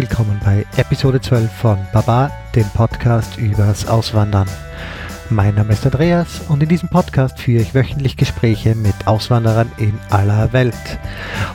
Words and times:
willkommen 0.00 0.40
bei 0.42 0.64
Episode 0.78 1.20
12 1.20 1.52
von 1.52 1.76
Baba, 1.92 2.30
dem 2.54 2.64
Podcast 2.70 3.36
übers 3.36 3.86
Auswandern. 3.86 4.48
Mein 5.28 5.56
Name 5.56 5.74
ist 5.74 5.84
Andreas 5.84 6.40
und 6.48 6.62
in 6.62 6.70
diesem 6.70 6.88
Podcast 6.88 7.38
führe 7.38 7.60
ich 7.60 7.74
wöchentlich 7.74 8.16
Gespräche 8.16 8.74
mit 8.74 8.94
Auswanderern 9.06 9.70
in 9.76 9.92
aller 10.08 10.54
Welt. 10.54 10.98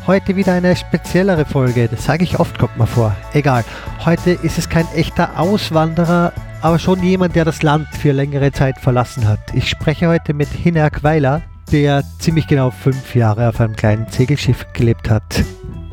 Heute 0.06 0.36
wieder 0.36 0.54
eine 0.54 0.76
speziellere 0.76 1.44
Folge, 1.46 1.88
das 1.88 2.06
sage 2.06 2.24
ich 2.24 2.40
oft, 2.40 2.60
kommt 2.60 2.78
mir 2.78 2.86
vor. 2.86 3.16
Egal, 3.34 3.64
heute 4.06 4.34
ist 4.34 4.60
es 4.60 4.70
kein 4.70 4.88
echter 4.94 5.40
Auswanderer, 5.40 6.32
aber 6.62 6.78
schon 6.78 7.02
jemand, 7.02 7.36
der 7.36 7.46
das 7.46 7.64
Land 7.64 7.88
für 8.00 8.12
längere 8.12 8.52
Zeit 8.52 8.78
verlassen 8.78 9.28
hat. 9.28 9.40
Ich 9.56 9.68
spreche 9.68 10.08
heute 10.08 10.36
mit 10.36 10.50
Hinerk 10.50 11.02
Weiler, 11.02 11.42
der 11.72 12.04
ziemlich 12.20 12.46
genau 12.46 12.70
fünf 12.70 13.16
Jahre 13.16 13.50
auf 13.50 13.60
einem 13.60 13.76
kleinen 13.76 14.06
Segelschiff 14.12 14.68
gelebt 14.74 15.10
hat. 15.10 15.44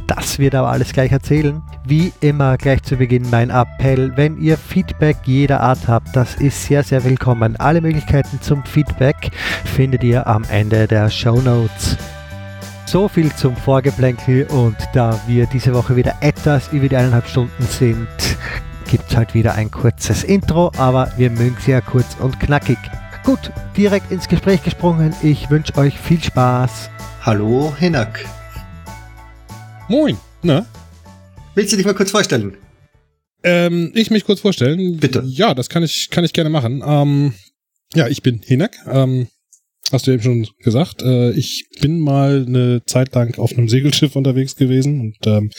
Das 0.07 0.39
wird 0.39 0.55
aber 0.55 0.71
alles 0.71 0.93
gleich 0.93 1.13
erzählen. 1.13 1.63
Wie 1.85 2.13
immer 2.21 2.57
gleich 2.57 2.83
zu 2.83 2.97
Beginn 2.97 3.29
mein 3.31 3.51
Appell, 3.51 4.13
wenn 4.17 4.41
ihr 4.41 4.57
Feedback 4.57 5.17
jeder 5.25 5.61
Art 5.61 5.89
habt, 5.89 6.15
das 6.15 6.37
ist 6.37 6.65
sehr, 6.65 6.83
sehr 6.83 7.05
willkommen. 7.05 7.57
Alle 7.57 7.81
Möglichkeiten 7.81 8.41
zum 8.41 8.65
Feedback 8.65 9.31
findet 9.65 10.03
ihr 10.05 10.27
am 10.27 10.45
Ende 10.51 10.87
der 10.87 11.11
Show 11.11 11.41
Notes. 11.41 11.97
So 12.87 13.09
viel 13.09 13.33
zum 13.35 13.57
Vorgeplänkel 13.57 14.47
und 14.49 14.77
da 14.93 15.19
wir 15.27 15.47
diese 15.47 15.73
Woche 15.73 15.97
wieder 15.97 16.15
etwas 16.21 16.69
über 16.73 16.89
die 16.89 16.97
eineinhalb 16.97 17.27
Stunden 17.27 17.63
sind, 17.63 18.09
gibt 18.87 19.09
es 19.09 19.17
halt 19.17 19.33
wieder 19.33 19.55
ein 19.55 19.71
kurzes 19.71 20.25
Intro, 20.25 20.71
aber 20.77 21.11
wir 21.17 21.31
mögen 21.31 21.57
es 21.59 21.67
ja 21.67 21.81
kurz 21.81 22.17
und 22.21 22.39
knackig. 22.39 22.79
Gut, 23.25 23.53
direkt 23.77 24.11
ins 24.11 24.29
Gespräch 24.29 24.63
gesprungen. 24.63 25.15
Ich 25.23 25.49
wünsche 25.49 25.77
euch 25.77 25.99
viel 25.99 26.23
Spaß. 26.23 26.91
Hallo, 27.25 27.73
Hinak. 27.79 28.27
Moin, 29.89 30.17
na? 30.43 30.67
Willst 31.55 31.73
du 31.73 31.77
dich 31.77 31.85
mal 31.85 31.95
kurz 31.95 32.11
vorstellen? 32.11 32.57
Ähm, 33.43 33.91
ich 33.95 34.11
mich 34.11 34.25
kurz 34.25 34.41
vorstellen? 34.41 34.99
Bitte. 34.99 35.25
Ja, 35.27 35.55
das 35.55 35.69
kann 35.69 35.83
ich, 35.83 36.09
kann 36.11 36.25
ich 36.25 36.33
gerne 36.33 36.51
machen. 36.51 36.83
Ähm, 36.87 37.35
ja, 37.95 38.09
ich 38.09 38.23
bin 38.23 38.41
Hinak. 38.43 38.77
Ähm, 38.87 39.29
hast 39.91 40.07
du 40.07 40.13
eben 40.13 40.23
schon 40.23 40.49
gesagt. 40.61 41.03
Äh, 41.03 41.33
ich 41.33 41.67
bin 41.81 42.01
mal 42.01 42.45
eine 42.47 42.83
Zeit 42.87 43.15
lang 43.15 43.39
auf 43.39 43.53
einem 43.53 43.69
Segelschiff 43.69 44.15
unterwegs 44.17 44.55
gewesen 44.55 45.01
und 45.01 45.17
ähm, 45.27 45.51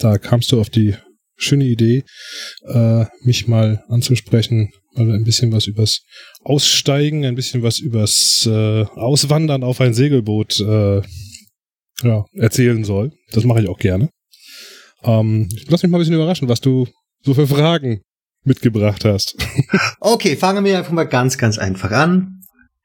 da 0.00 0.18
kamst 0.18 0.50
du 0.50 0.60
auf 0.60 0.70
die 0.70 0.94
schöne 1.36 1.66
Idee, 1.66 2.04
äh, 2.66 3.04
mich 3.22 3.46
mal 3.46 3.84
anzusprechen, 3.88 4.72
weil 4.94 5.06
wir 5.06 5.14
ein 5.14 5.24
bisschen 5.24 5.52
was 5.52 5.66
übers 5.66 6.00
Aussteigen, 6.42 7.24
ein 7.24 7.36
bisschen 7.36 7.62
was 7.62 7.78
übers 7.78 8.48
äh, 8.50 8.84
Auswandern 8.84 9.62
auf 9.62 9.80
ein 9.80 9.94
Segelboot 9.94 10.58
äh, 10.58 11.02
ja, 12.02 12.24
erzählen 12.34 12.84
soll. 12.84 13.12
Das 13.32 13.44
mache 13.44 13.62
ich 13.62 13.68
auch 13.68 13.78
gerne. 13.78 14.10
Ähm, 15.02 15.48
lass 15.68 15.82
mich 15.82 15.90
mal 15.90 15.98
ein 15.98 16.00
bisschen 16.00 16.14
überraschen, 16.14 16.48
was 16.48 16.60
du 16.60 16.86
so 17.22 17.34
für 17.34 17.46
Fragen 17.46 18.02
mitgebracht 18.44 19.04
hast. 19.04 19.36
okay, 20.00 20.36
fangen 20.36 20.64
wir 20.64 20.78
einfach 20.78 20.92
mal 20.92 21.04
ganz, 21.04 21.38
ganz 21.38 21.58
einfach 21.58 21.90
an. 21.90 22.37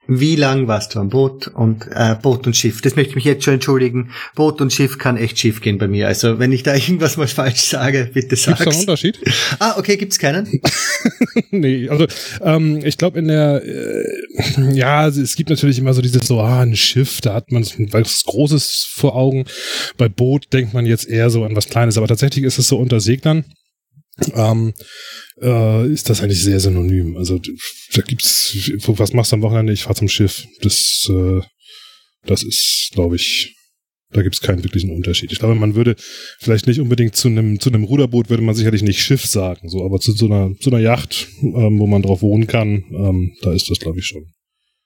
Wie 0.06 0.36
lang 0.36 0.68
warst 0.68 0.96
du 0.96 1.00
am 1.00 1.10
Boot 1.10 1.48
und 1.48 1.88
äh, 1.90 2.16
Boot 2.22 2.46
und 2.46 2.58
Schiff? 2.58 2.82
Das 2.82 2.98
möchte 2.98 3.12
ich 3.12 3.16
mich 3.16 3.24
jetzt 3.24 3.46
schon 3.46 3.54
entschuldigen. 3.54 4.12
Boot 4.36 4.60
und 4.60 4.74
Schiff 4.74 4.98
kann 4.98 5.16
echt 5.16 5.40
schief 5.40 5.62
gehen 5.62 5.78
bei 5.78 5.88
mir. 5.88 6.08
Also 6.08 6.40
wenn 6.40 6.52
ich 6.52 6.64
da 6.64 6.74
irgendwas 6.76 7.16
mal 7.16 7.28
falsch 7.28 7.62
sage, 7.62 8.10
bitte 8.14 8.36
sag's. 8.36 8.60
Gibt's 8.60 8.64
da 8.66 8.72
einen 8.72 8.80
Unterschied? 8.82 9.20
Ah, 9.60 9.76
okay, 9.78 9.96
gibt's 9.96 10.20
keinen? 10.20 10.62
nee, 11.52 11.88
also 11.88 12.06
ähm, 12.42 12.82
ich 12.84 12.98
glaube 12.98 13.20
in 13.20 13.30
der 13.30 13.64
äh, 13.64 14.74
ja, 14.74 15.08
es 15.08 15.36
gibt 15.36 15.50
natürlich 15.50 15.80
immer 15.80 15.94
so 15.94 16.02
dieses 16.02 16.28
so 16.28 16.42
ah 16.42 16.62
ein 16.62 16.76
Schiff, 16.76 17.22
da 17.22 17.34
hat 17.34 17.52
man 17.52 17.66
was 17.92 18.24
Großes 18.26 18.90
vor 18.92 19.16
Augen. 19.16 19.46
Bei 19.98 20.10
Boot 20.10 20.52
denkt 20.52 20.74
man 20.74 20.86
jetzt 20.86 21.08
eher 21.08 21.30
so 21.30 21.46
an 21.46 21.56
was 21.56 21.68
Kleines, 21.68 21.98
aber 21.98 22.08
tatsächlich 22.08 22.44
ist 22.44 22.60
es 22.60 22.68
so 22.68 22.78
unter 22.78 23.00
Seglern 23.00 23.46
ähm, 24.34 24.74
äh, 25.42 25.88
ist 25.92 26.10
das 26.10 26.22
eigentlich 26.22 26.44
sehr 26.44 26.60
synonym. 26.60 27.18
Also 27.18 27.40
da 27.94 28.02
gibt's, 28.02 28.72
was 28.86 29.14
machst 29.14 29.32
du 29.32 29.38
am 29.38 29.42
Wochenende? 29.42 29.74
Ich 29.74 29.84
fahr 29.84 29.96
zum 29.96 30.08
Schiff. 30.08 30.46
Das, 30.62 31.08
äh, 31.10 31.42
das 32.26 32.44
ist, 32.44 32.92
glaube 32.94 33.16
ich, 33.16 33.56
da 34.12 34.22
gibt's 34.22 34.42
keinen 34.42 34.64
wirklichen 34.64 34.92
Unterschied. 34.92 35.32
Ich 35.32 35.40
glaube, 35.40 35.56
man 35.56 35.76
würde 35.76 35.96
vielleicht 36.40 36.68
nicht 36.68 36.80
unbedingt 36.80 37.16
zu 37.16 37.28
einem 37.28 37.60
zu 37.60 37.70
einem 37.70 37.84
Ruderboot 37.84 38.30
würde 38.30 38.44
man 38.44 38.54
sicherlich 38.54 38.84
nicht 38.84 39.02
Schiff 39.02 39.26
sagen, 39.26 39.70
so, 39.70 39.84
aber 39.84 40.00
zu 40.00 40.12
so 40.12 40.28
einer 40.28 40.56
zu 40.60 40.70
einer 40.70 40.80
Yacht, 40.80 41.28
ähm, 41.42 41.80
wo 41.80 41.88
man 41.88 42.04
drauf 42.04 42.22
wohnen 42.22 42.46
kann, 42.46 42.84
ähm, 42.92 43.36
da 43.42 43.52
ist 43.54 43.70
das, 43.70 43.80
glaube 43.80 44.00
ich, 44.00 44.06
schon. 44.06 44.26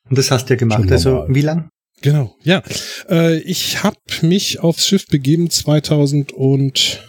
Und 0.09 0.17
das 0.17 0.31
hast 0.31 0.45
du 0.45 0.53
ja 0.53 0.57
gemacht. 0.57 0.89
Also 0.89 1.25
wie 1.27 1.41
lang? 1.41 1.69
Genau, 2.01 2.35
ja. 2.43 2.63
Äh, 3.09 3.39
ich 3.39 3.83
habe 3.83 3.97
mich 4.21 4.59
aufs 4.59 4.87
Schiff 4.87 5.07
begeben 5.07 5.49
2000 5.49 6.31
und 6.31 7.03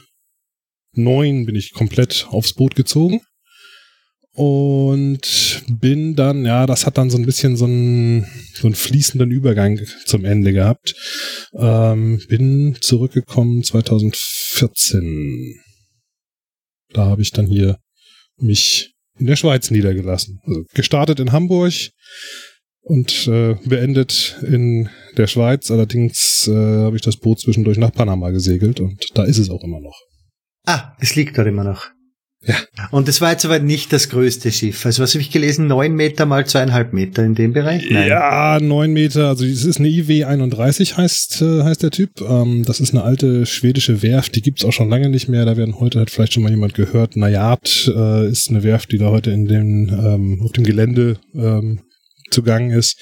neun 0.98 1.46
bin 1.46 1.54
ich 1.54 1.72
komplett 1.72 2.26
aufs 2.30 2.52
Boot 2.54 2.74
gezogen. 2.74 3.20
Und 4.32 5.64
bin 5.68 6.14
dann, 6.14 6.44
ja, 6.44 6.66
das 6.66 6.86
hat 6.86 6.96
dann 6.96 7.10
so 7.10 7.18
ein 7.18 7.26
bisschen 7.26 7.56
so 7.56 7.64
einen, 7.64 8.24
so 8.54 8.68
einen 8.68 8.76
fließenden 8.76 9.32
Übergang 9.32 9.80
zum 10.04 10.24
Ende 10.24 10.52
gehabt. 10.52 10.94
Ähm, 11.54 12.20
bin 12.28 12.76
zurückgekommen 12.80 13.64
2014. 13.64 15.60
Da 16.92 17.06
habe 17.06 17.22
ich 17.22 17.32
dann 17.32 17.46
hier 17.46 17.78
mich 18.36 18.92
in 19.18 19.26
der 19.26 19.34
Schweiz 19.34 19.72
niedergelassen. 19.72 20.40
Also 20.46 20.64
gestartet 20.72 21.18
in 21.18 21.32
Hamburg 21.32 21.74
und 22.82 23.26
äh, 23.26 23.56
beendet 23.64 24.38
in 24.42 24.88
der 25.16 25.26
Schweiz. 25.26 25.70
Allerdings 25.70 26.48
äh, 26.48 26.52
habe 26.52 26.96
ich 26.96 27.02
das 27.02 27.16
Boot 27.16 27.40
zwischendurch 27.40 27.78
nach 27.78 27.92
Panama 27.92 28.30
gesegelt 28.30 28.80
und 28.80 29.04
da 29.14 29.24
ist 29.24 29.38
es 29.38 29.50
auch 29.50 29.64
immer 29.64 29.80
noch. 29.80 29.98
Ah, 30.68 30.92
es 31.00 31.16
liegt 31.16 31.38
dort 31.38 31.48
immer 31.48 31.64
noch. 31.64 31.86
Ja. 32.46 32.56
Und 32.90 33.08
es 33.08 33.22
war 33.22 33.32
jetzt 33.32 33.46
aber 33.46 33.58
nicht 33.58 33.90
das 33.90 34.10
größte 34.10 34.52
Schiff. 34.52 34.84
Also 34.84 35.02
was 35.02 35.14
habe 35.14 35.22
ich 35.22 35.30
gelesen? 35.30 35.66
Neun 35.66 35.94
Meter 35.94 36.26
mal 36.26 36.46
zweieinhalb 36.46 36.92
Meter 36.92 37.24
in 37.24 37.34
dem 37.34 37.54
Bereich? 37.54 37.90
Nein. 37.90 38.06
Ja, 38.06 38.58
neun 38.60 38.92
Meter. 38.92 39.28
Also 39.28 39.46
es 39.46 39.64
ist 39.64 39.78
eine 39.78 39.88
IW 39.88 40.24
31 40.24 40.98
heißt, 40.98 41.40
äh, 41.40 41.62
heißt 41.62 41.82
der 41.82 41.90
Typ. 41.90 42.20
Ähm, 42.20 42.64
das 42.66 42.80
ist 42.80 42.92
eine 42.92 43.02
alte 43.02 43.46
schwedische 43.46 44.02
Werft. 44.02 44.36
Die 44.36 44.42
gibt's 44.42 44.62
auch 44.62 44.72
schon 44.72 44.90
lange 44.90 45.08
nicht 45.08 45.30
mehr. 45.30 45.46
Da 45.46 45.56
werden 45.56 45.80
heute 45.80 46.00
hat 46.00 46.10
vielleicht 46.10 46.34
schon 46.34 46.42
mal 46.42 46.52
jemand 46.52 46.74
gehört. 46.74 47.16
Najad 47.16 47.90
äh, 47.96 48.28
ist 48.28 48.50
eine 48.50 48.62
Werft, 48.62 48.92
die 48.92 48.98
da 48.98 49.06
heute 49.06 49.30
in 49.30 49.46
dem, 49.46 49.88
ähm, 49.88 50.42
auf 50.44 50.52
dem 50.52 50.64
Gelände 50.64 51.16
ähm, 51.34 51.80
zugange 52.30 52.76
ist. 52.76 52.96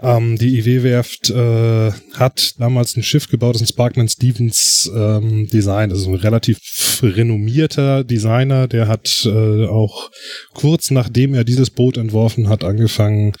Ähm, 0.00 0.36
die 0.36 0.58
IW-Werft 0.58 1.30
äh, 1.30 1.92
hat 2.14 2.54
damals 2.58 2.96
ein 2.96 3.02
Schiff 3.02 3.28
gebaut, 3.28 3.54
das 3.54 3.62
ist 3.62 3.68
ein 3.68 3.72
Sparkman 3.74 4.08
Stevens 4.08 4.90
ähm, 4.94 5.48
Design. 5.48 5.90
Das 5.90 6.00
ist 6.00 6.06
ein 6.06 6.14
relativ 6.14 6.58
renommierter 7.02 8.04
Designer. 8.04 8.68
Der 8.68 8.88
hat 8.88 9.24
äh, 9.24 9.66
auch 9.66 10.10
kurz 10.54 10.90
nachdem 10.90 11.34
er 11.34 11.44
dieses 11.44 11.70
Boot 11.70 11.96
entworfen 11.96 12.48
hat, 12.48 12.64
angefangen 12.64 13.32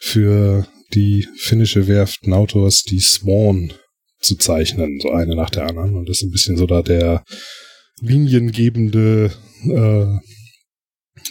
für 0.00 0.66
die 0.94 1.26
finnische 1.36 1.88
Werft 1.88 2.26
Nautos 2.26 2.82
die 2.82 3.00
Swan 3.00 3.72
zu 4.20 4.36
zeichnen, 4.36 4.98
so 5.00 5.10
eine 5.10 5.34
nach 5.34 5.50
der 5.50 5.66
anderen. 5.66 5.94
Und 5.94 6.08
das 6.08 6.18
ist 6.18 6.24
ein 6.24 6.30
bisschen 6.30 6.56
so 6.56 6.66
da 6.66 6.82
der 6.82 7.24
liniengebende 8.00 9.32
äh, 9.64 10.06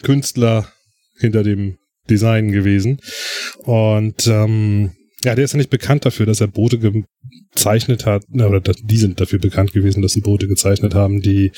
Künstler 0.01 0.71
hinter 1.19 1.43
dem 1.43 1.77
Design 2.09 2.51
gewesen. 2.51 2.99
Und 3.63 4.27
ähm, 4.27 4.91
ja, 5.23 5.33
der 5.33 5.45
ist 5.45 5.53
ja 5.53 5.57
nicht 5.57 5.71
bekannt 5.71 6.05
dafür, 6.05 6.25
dass 6.25 6.41
er 6.41 6.47
Boote 6.47 6.77
gezeichnet 6.79 8.05
hat, 8.05 8.23
oder 8.31 8.59
die 8.59 8.97
sind 8.97 9.19
dafür 9.19 9.39
bekannt 9.39 9.73
gewesen, 9.73 10.01
dass 10.01 10.13
sie 10.13 10.21
Boote 10.21 10.47
gezeichnet 10.47 10.93
haben, 10.93 11.21
die 11.21 11.51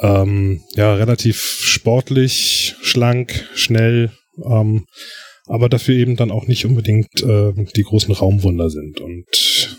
ähm, 0.00 0.60
ja 0.74 0.94
relativ 0.94 1.40
sportlich, 1.40 2.76
schlank, 2.82 3.48
schnell, 3.54 4.12
ähm, 4.44 4.86
aber 5.50 5.68
dafür 5.68 5.96
eben 5.96 6.14
dann 6.14 6.30
auch 6.30 6.46
nicht 6.46 6.64
unbedingt 6.64 7.22
äh, 7.24 7.52
die 7.76 7.82
großen 7.82 8.14
Raumwunder 8.14 8.70
sind. 8.70 9.00
Und 9.00 9.26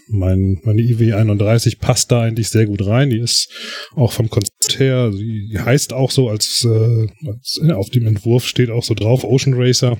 mein, 0.09 0.59
meine 0.63 0.81
IW31 0.81 1.79
passt 1.79 2.11
da 2.11 2.23
eigentlich 2.23 2.49
sehr 2.49 2.65
gut 2.65 2.85
rein. 2.85 3.09
Die 3.09 3.19
ist 3.19 3.49
auch 3.95 4.11
vom 4.11 4.29
Konzept 4.29 4.79
her, 4.79 5.11
die 5.11 5.57
heißt 5.57 5.93
auch 5.93 6.11
so, 6.11 6.27
als, 6.27 6.67
äh, 6.69 7.07
als 7.25 7.61
auf 7.73 7.89
dem 7.89 8.05
Entwurf 8.05 8.45
steht 8.45 8.69
auch 8.69 8.83
so 8.83 8.93
drauf, 8.93 9.23
Ocean 9.23 9.53
Racer. 9.55 9.97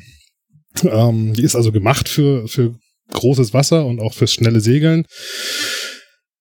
Ähm, 0.83 1.33
die 1.33 1.43
ist 1.43 1.55
also 1.55 1.71
gemacht 1.71 2.09
für, 2.09 2.49
für 2.49 2.75
großes 3.13 3.53
Wasser 3.53 3.85
und 3.85 4.01
auch 4.01 4.13
fürs 4.13 4.33
schnelle 4.33 4.59
Segeln. 4.59 5.05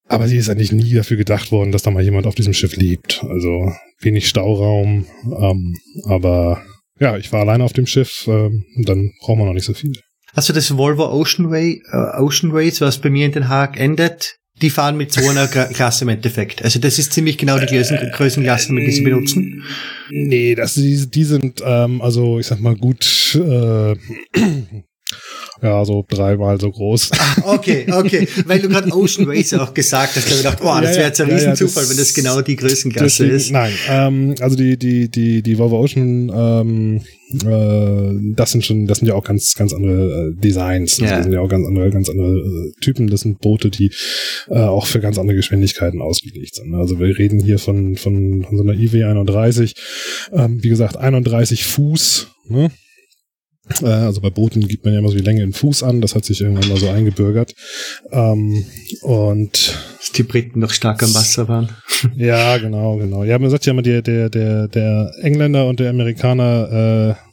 Aber 0.06 0.26
sie 0.26 0.38
ist 0.38 0.48
eigentlich 0.48 0.72
nie 0.72 0.92
dafür 0.92 1.16
gedacht 1.16 1.52
worden, 1.52 1.70
dass 1.70 1.82
da 1.82 1.92
mal 1.92 2.02
jemand 2.02 2.26
auf 2.26 2.34
diesem 2.34 2.52
Schiff 2.52 2.74
lebt. 2.74 3.24
Also 3.28 3.72
wenig 4.00 4.28
Stauraum, 4.28 5.06
ähm, 5.40 5.76
aber 6.06 6.64
ja, 7.00 7.16
ich 7.16 7.32
war 7.32 7.40
alleine 7.40 7.64
auf 7.64 7.72
dem 7.72 7.86
Schiff, 7.86 8.24
ähm, 8.28 8.64
dann 8.84 9.12
braucht 9.20 9.38
man 9.38 9.46
noch 9.46 9.54
nicht 9.54 9.64
so 9.64 9.74
viel. 9.74 9.92
Hast 10.34 10.48
du 10.48 10.52
das 10.52 10.76
Volvo 10.76 11.10
Ocean 11.10 11.50
Way, 11.50 11.82
äh, 11.90 12.20
Ocean 12.20 12.52
Race, 12.52 12.80
was 12.80 12.98
bei 12.98 13.10
mir 13.10 13.26
in 13.26 13.32
Den 13.32 13.48
Haag 13.48 13.80
endet? 13.80 14.36
Die 14.62 14.70
fahren 14.70 14.96
mit 14.96 15.10
so 15.10 15.26
einer 15.28 15.48
Klasse 15.48 16.04
im 16.04 16.10
Endeffekt. 16.10 16.62
Also 16.62 16.78
das 16.78 16.98
ist 16.98 17.12
ziemlich 17.12 17.38
genau 17.38 17.58
die 17.58 17.66
Größen, 17.66 17.98
Größenklassen, 18.12 18.76
die 18.76 18.92
sie 18.92 19.02
benutzen. 19.02 19.64
Nee, 20.10 20.54
das, 20.54 20.74
die, 20.74 21.10
die 21.10 21.24
sind, 21.24 21.62
ähm, 21.64 22.02
also 22.02 22.38
ich 22.38 22.46
sag 22.46 22.60
mal 22.60 22.76
gut, 22.76 23.34
äh, 23.34 23.96
Ja, 25.62 25.84
so 25.84 26.04
dreimal 26.08 26.58
so 26.60 26.70
groß. 26.70 27.10
Ah, 27.18 27.54
okay, 27.54 27.86
okay. 27.92 28.26
Weil 28.46 28.60
du 28.60 28.68
gerade 28.68 28.90
Ocean 28.92 29.26
Racer 29.28 29.62
auch 29.62 29.74
gesagt 29.74 30.16
hast, 30.16 30.26
da 30.26 30.30
habe 30.30 30.36
ich 30.36 30.42
gedacht, 30.42 30.58
oh, 30.62 30.80
das 30.82 30.96
wäre 30.96 31.08
jetzt 31.08 31.20
ein 31.20 31.28
ja, 31.28 31.34
ja, 31.34 31.38
Riesenzufall, 31.38 31.82
das- 31.82 31.90
wenn 31.90 31.96
das 31.98 32.14
genau 32.14 32.40
die 32.40 32.56
Größenklasse 32.56 33.24
Deswegen- 33.24 33.36
ist. 33.36 33.50
Nein, 33.50 33.72
ähm, 33.88 34.34
also 34.40 34.56
die, 34.56 34.76
die, 34.78 35.10
die, 35.10 35.42
die 35.42 35.58
Volvo 35.58 35.78
Ocean, 35.80 36.30
ähm, 36.34 37.00
äh, 37.44 38.34
das 38.36 38.52
sind 38.52 38.64
schon, 38.64 38.86
das 38.86 38.98
sind 38.98 39.08
ja 39.08 39.14
auch 39.14 39.24
ganz, 39.24 39.54
ganz 39.54 39.72
andere 39.72 40.30
äh, 40.30 40.40
Designs. 40.40 40.94
Also 40.94 41.04
Ja. 41.04 41.16
Das 41.16 41.24
sind 41.24 41.32
ja 41.34 41.40
auch 41.40 41.48
ganz 41.48 41.66
andere, 41.66 41.90
ganz 41.90 42.08
andere 42.08 42.38
äh, 42.38 42.72
Typen. 42.80 43.08
Das 43.08 43.20
sind 43.20 43.40
Boote, 43.40 43.70
die 43.70 43.90
äh, 44.48 44.54
auch 44.60 44.86
für 44.86 45.00
ganz 45.00 45.18
andere 45.18 45.36
Geschwindigkeiten 45.36 46.00
ausgelegt 46.00 46.54
sind. 46.56 46.74
Also 46.74 46.98
wir 46.98 47.18
reden 47.18 47.38
hier 47.40 47.58
von, 47.58 47.96
von, 47.96 48.44
von 48.44 48.56
so 48.56 48.62
einer 48.62 48.72
IW 48.74 49.04
31, 49.04 49.74
ähm, 50.32 50.62
wie 50.62 50.68
gesagt, 50.68 50.96
31 50.96 51.64
Fuß, 51.64 52.28
ne? 52.48 52.70
Äh, 53.82 53.86
Also 53.86 54.20
bei 54.20 54.30
Booten 54.30 54.66
gibt 54.66 54.84
man 54.84 54.94
ja 54.94 55.00
immer 55.00 55.08
so 55.10 55.16
die 55.16 55.24
Länge 55.24 55.42
in 55.42 55.52
Fuß 55.52 55.82
an, 55.82 56.00
das 56.00 56.14
hat 56.14 56.24
sich 56.24 56.40
irgendwann 56.40 56.68
mal 56.68 56.78
so 56.78 56.88
eingebürgert. 56.88 57.54
Ähm, 58.10 58.64
und 59.02 59.78
Dass 59.98 60.12
die 60.12 60.22
Briten 60.22 60.60
noch 60.60 60.72
stark 60.72 61.02
am 61.02 61.14
Wasser 61.14 61.48
waren. 61.48 61.68
ja, 62.16 62.58
genau, 62.58 62.96
genau. 62.96 63.24
Ja, 63.24 63.38
man 63.38 63.50
sagt 63.50 63.66
ja 63.66 63.72
immer, 63.72 63.82
der, 63.82 64.02
der, 64.02 64.30
der, 64.30 64.68
der 64.68 65.12
Engländer 65.22 65.68
und 65.68 65.80
der 65.80 65.90
Amerikaner 65.90 67.16
äh, 67.16 67.30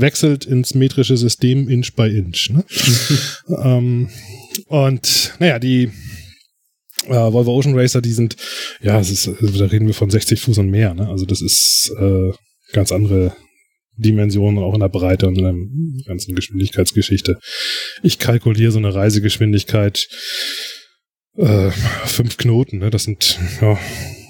wechselt 0.00 0.44
ins 0.44 0.74
metrische 0.74 1.16
System 1.16 1.68
Inch 1.68 1.94
by 1.94 2.08
Inch. 2.08 2.50
Ne? 2.50 2.64
ähm, 3.62 4.08
und 4.66 5.34
naja, 5.38 5.58
die 5.58 5.90
äh, 7.06 7.32
Volvo 7.32 7.56
Ocean 7.56 7.78
Racer, 7.78 8.00
die 8.00 8.12
sind, 8.12 8.36
ja, 8.80 8.98
es 9.00 9.10
ist, 9.10 9.26
da 9.26 9.64
reden 9.66 9.86
wir 9.86 9.94
von 9.94 10.10
60 10.10 10.40
Fuß 10.40 10.58
und 10.58 10.70
mehr. 10.70 10.94
Ne? 10.94 11.08
Also 11.08 11.24
das 11.24 11.40
ist 11.40 11.92
äh, 11.98 12.32
ganz 12.72 12.92
andere 12.92 13.34
Dimensionen, 13.98 14.62
auch 14.62 14.74
in 14.74 14.80
der 14.80 14.88
Breite 14.88 15.26
und 15.26 15.38
in 15.38 15.44
der 15.44 16.06
ganzen 16.06 16.34
Geschwindigkeitsgeschichte. 16.34 17.38
Ich 18.02 18.18
kalkuliere 18.18 18.72
so 18.72 18.78
eine 18.78 18.94
Reisegeschwindigkeit 18.94 20.08
äh, 21.36 21.70
fünf 22.06 22.36
Knoten, 22.36 22.78
ne? 22.78 22.90
das 22.90 23.04
sind 23.04 23.38
ja, 23.60 23.78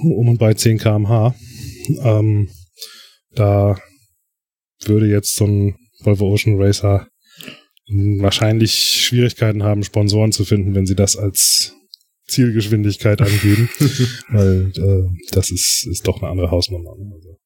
um 0.02 0.28
und 0.28 0.38
bei 0.38 0.54
10 0.54 0.78
kmh. 0.78 1.34
Ähm, 2.02 2.50
da 3.34 3.78
würde 4.84 5.06
jetzt 5.06 5.36
so 5.36 5.46
ein 5.46 5.76
Volvo 6.00 6.32
Ocean 6.32 6.60
Racer 6.60 7.08
wahrscheinlich 7.88 8.72
Schwierigkeiten 8.72 9.62
haben, 9.62 9.82
Sponsoren 9.82 10.32
zu 10.32 10.44
finden, 10.44 10.74
wenn 10.74 10.86
sie 10.86 10.94
das 10.94 11.16
als 11.16 11.74
Zielgeschwindigkeit 12.26 13.22
angeben, 13.22 13.70
weil 14.28 14.72
äh, 14.76 15.08
das 15.30 15.50
ist, 15.50 15.86
ist 15.90 16.06
doch 16.06 16.20
eine 16.20 16.30
andere 16.30 16.50
Hausnummer. 16.50 16.94
Ne? 16.96 17.12
Also, 17.14 17.37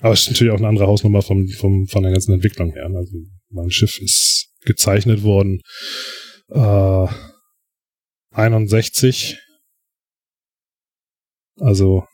aber 0.00 0.12
es 0.12 0.22
ist 0.22 0.30
natürlich 0.30 0.52
auch 0.52 0.58
eine 0.58 0.68
andere 0.68 0.86
Hausnummer 0.86 1.22
vom, 1.22 1.48
vom, 1.48 1.86
von 1.86 2.02
der 2.02 2.12
ganzen 2.12 2.32
Entwicklung 2.32 2.72
her. 2.72 2.88
Ne? 2.88 2.98
Also 2.98 3.16
mein 3.50 3.70
Schiff 3.70 3.98
ist 4.00 4.48
gezeichnet 4.60 5.22
worden 5.22 5.60
äh, 6.48 7.06
61. 8.30 9.38
Also, 11.58 12.04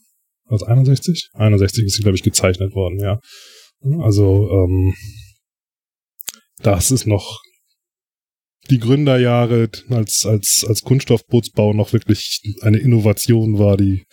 was 0.44 0.62
61? 0.62 1.30
61 1.34 1.84
ist 1.84 1.96
sie, 1.96 2.02
glaube 2.02 2.16
ich, 2.16 2.22
gezeichnet 2.22 2.74
worden, 2.74 3.00
ja. 3.00 3.18
Also, 4.04 4.48
ähm, 4.50 4.94
das 6.58 6.92
ist 6.92 7.06
noch 7.06 7.40
die 8.70 8.78
Gründerjahre 8.78 9.68
als, 9.88 10.24
als, 10.24 10.64
als 10.66 10.82
Kunststoffbootsbau 10.82 11.72
noch 11.72 11.92
wirklich 11.92 12.40
eine 12.60 12.78
Innovation 12.78 13.58
war, 13.58 13.76
die 13.76 14.04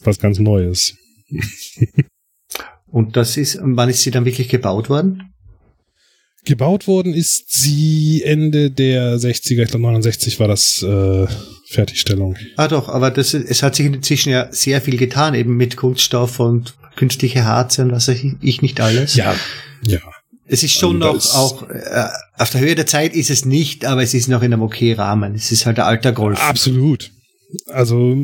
was 0.00 0.20
ganz 0.20 0.38
Neues. 0.38 0.94
Und 2.96 3.14
das 3.18 3.36
ist, 3.36 3.58
wann 3.60 3.90
ist 3.90 4.02
sie 4.02 4.10
dann 4.10 4.24
wirklich 4.24 4.48
gebaut 4.48 4.88
worden? 4.88 5.22
Gebaut 6.46 6.86
worden 6.86 7.12
ist 7.12 7.44
sie 7.52 8.22
Ende 8.24 8.70
der 8.70 9.18
60er, 9.18 9.64
ich 9.64 9.68
glaube 9.68 9.82
69 9.82 10.40
war 10.40 10.48
das 10.48 10.82
äh, 10.82 11.26
Fertigstellung. 11.68 12.36
Ah 12.56 12.68
doch, 12.68 12.88
aber 12.88 13.10
das, 13.10 13.34
es 13.34 13.62
hat 13.62 13.74
sich 13.74 13.84
inzwischen 13.84 14.30
ja 14.30 14.50
sehr 14.50 14.80
viel 14.80 14.96
getan, 14.96 15.34
eben 15.34 15.58
mit 15.58 15.76
Kunststoff 15.76 16.40
und 16.40 16.74
künstliche 16.96 17.44
Harze 17.44 17.82
und 17.82 17.92
was 17.92 18.08
weiß 18.08 18.18
ich 18.40 18.62
nicht 18.62 18.80
alles. 18.80 19.14
Ja, 19.14 19.34
ja. 19.86 19.98
Es 20.46 20.62
ist 20.62 20.72
schon 20.72 21.02
Also 21.02 21.08
noch 21.12 21.16
ist- 21.18 21.34
auch, 21.34 21.68
äh, 21.68 22.06
auf 22.38 22.48
der 22.48 22.62
Höhe 22.62 22.76
der 22.76 22.86
Zeit 22.86 23.12
ist 23.14 23.28
es 23.28 23.44
nicht, 23.44 23.84
aber 23.84 24.02
es 24.02 24.14
ist 24.14 24.28
noch 24.28 24.40
in 24.42 24.54
einem 24.54 24.62
okay 24.62 24.94
Rahmen. 24.94 25.34
Es 25.34 25.52
ist 25.52 25.66
halt 25.66 25.76
der 25.76 25.84
alter 25.86 26.12
Golf. 26.12 26.40
Absolut. 26.40 27.10
Also 27.66 28.16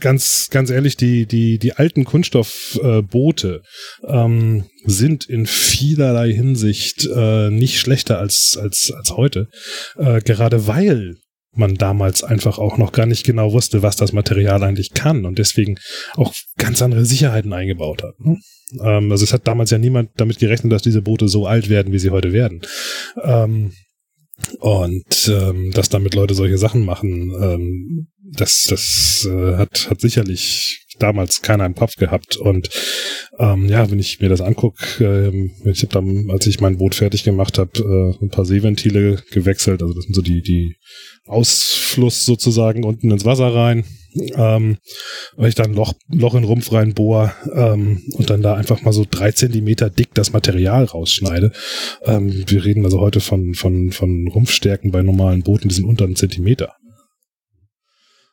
ganz 0.00 0.48
ganz 0.50 0.70
ehrlich, 0.70 0.96
die 0.96 1.26
die 1.26 1.58
die 1.58 1.74
alten 1.74 2.04
Kunststoffboote 2.04 3.62
äh, 4.02 4.06
ähm, 4.12 4.64
sind 4.84 5.24
in 5.28 5.46
vielerlei 5.46 6.32
Hinsicht 6.32 7.06
äh, 7.06 7.50
nicht 7.50 7.78
schlechter 7.78 8.18
als 8.18 8.58
als 8.60 8.92
als 8.96 9.10
heute, 9.16 9.48
äh, 9.96 10.20
gerade 10.20 10.66
weil 10.66 11.14
man 11.56 11.74
damals 11.74 12.22
einfach 12.22 12.58
auch 12.58 12.78
noch 12.78 12.92
gar 12.92 13.06
nicht 13.06 13.24
genau 13.24 13.52
wusste, 13.52 13.82
was 13.82 13.96
das 13.96 14.12
Material 14.12 14.62
eigentlich 14.62 14.92
kann 14.92 15.24
und 15.24 15.38
deswegen 15.38 15.76
auch 16.14 16.34
ganz 16.58 16.82
andere 16.82 17.04
Sicherheiten 17.04 17.52
eingebaut 17.52 18.02
hat. 18.02 18.20
Ne? 18.20 18.38
Ähm, 18.82 19.10
also 19.10 19.24
es 19.24 19.32
hat 19.32 19.46
damals 19.46 19.70
ja 19.70 19.78
niemand 19.78 20.10
damit 20.16 20.38
gerechnet, 20.38 20.72
dass 20.72 20.82
diese 20.82 21.02
Boote 21.02 21.28
so 21.28 21.46
alt 21.46 21.68
werden, 21.68 21.92
wie 21.92 21.98
sie 21.98 22.10
heute 22.10 22.32
werden. 22.32 22.60
Ähm, 23.22 23.72
und 24.60 25.28
ähm, 25.28 25.70
dass 25.72 25.88
damit 25.88 26.14
Leute 26.14 26.34
solche 26.34 26.58
Sachen 26.58 26.84
machen, 26.84 27.32
ähm, 27.40 28.08
das, 28.32 28.66
das 28.68 29.26
äh, 29.30 29.56
hat, 29.56 29.88
hat 29.88 30.00
sicherlich 30.00 30.86
damals 30.98 31.42
keiner 31.42 31.66
im 31.66 31.74
Kopf 31.74 31.96
gehabt. 31.96 32.36
Und 32.36 32.68
ähm, 33.38 33.66
ja, 33.66 33.90
wenn 33.90 33.98
ich 33.98 34.20
mir 34.20 34.28
das 34.28 34.40
angucke, 34.40 35.04
ähm, 35.04 35.52
ich 35.64 35.82
habe 35.82 35.92
dann, 35.92 36.30
als 36.30 36.46
ich 36.46 36.60
mein 36.60 36.78
Boot 36.78 36.94
fertig 36.94 37.24
gemacht 37.24 37.58
habe, 37.58 38.16
äh, 38.20 38.24
ein 38.24 38.30
paar 38.30 38.44
Seeventile 38.44 39.22
gewechselt. 39.30 39.82
Also 39.82 39.94
das 39.94 40.04
sind 40.04 40.14
so 40.14 40.22
die, 40.22 40.42
die 40.42 40.76
Ausfluss 41.26 42.24
sozusagen 42.24 42.84
unten 42.84 43.10
ins 43.10 43.24
Wasser 43.24 43.54
rein. 43.54 43.84
Ähm, 44.34 44.78
weil 45.36 45.48
ich 45.48 45.54
dann 45.54 45.72
ein 45.72 45.74
Loch, 45.74 45.94
Loch 46.08 46.34
in 46.34 46.42
den 46.42 46.48
Rumpf 46.48 46.72
reinbohr 46.72 47.34
ähm, 47.52 48.02
und 48.14 48.30
dann 48.30 48.42
da 48.42 48.54
einfach 48.54 48.82
mal 48.82 48.92
so 48.92 49.04
drei 49.08 49.32
Zentimeter 49.32 49.90
dick 49.90 50.14
das 50.14 50.32
Material 50.32 50.84
rausschneide. 50.84 51.52
Ähm, 52.04 52.44
wir 52.46 52.64
reden 52.64 52.84
also 52.84 53.00
heute 53.00 53.20
von, 53.20 53.54
von, 53.54 53.92
von 53.92 54.28
Rumpfstärken 54.28 54.90
bei 54.90 55.02
normalen 55.02 55.42
Booten, 55.42 55.68
die 55.68 55.74
sind 55.74 55.84
unter 55.84 56.04
einem 56.04 56.16
Zentimeter. 56.16 56.74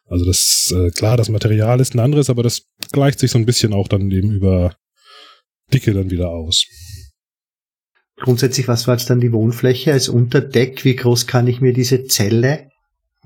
Also 0.08 0.26
das, 0.26 0.74
äh, 0.76 0.92
klar, 0.92 1.18
das 1.18 1.30
Material 1.30 1.80
ist 1.80 1.96
ein 1.96 2.00
anderes, 2.00 2.30
aber 2.30 2.44
das 2.44 2.64
gleicht 2.92 3.20
sich 3.20 3.32
so 3.32 3.38
ein 3.38 3.46
bisschen 3.46 3.74
auch 3.74 3.88
dann 3.88 4.12
eben 4.12 4.32
über 4.32 4.76
Dicke 5.74 5.94
dann 5.94 6.12
wieder 6.12 6.30
aus. 6.30 6.66
Grundsätzlich, 8.18 8.68
was 8.68 8.88
war 8.88 8.96
jetzt 8.96 9.10
dann 9.10 9.20
die 9.20 9.32
Wohnfläche 9.32 9.92
als 9.92 10.08
Unterdeck? 10.08 10.86
Wie 10.86 10.96
groß 10.96 11.26
kann 11.26 11.48
ich 11.48 11.62
mir 11.62 11.74
diese 11.74 12.06
Zelle 12.06 12.70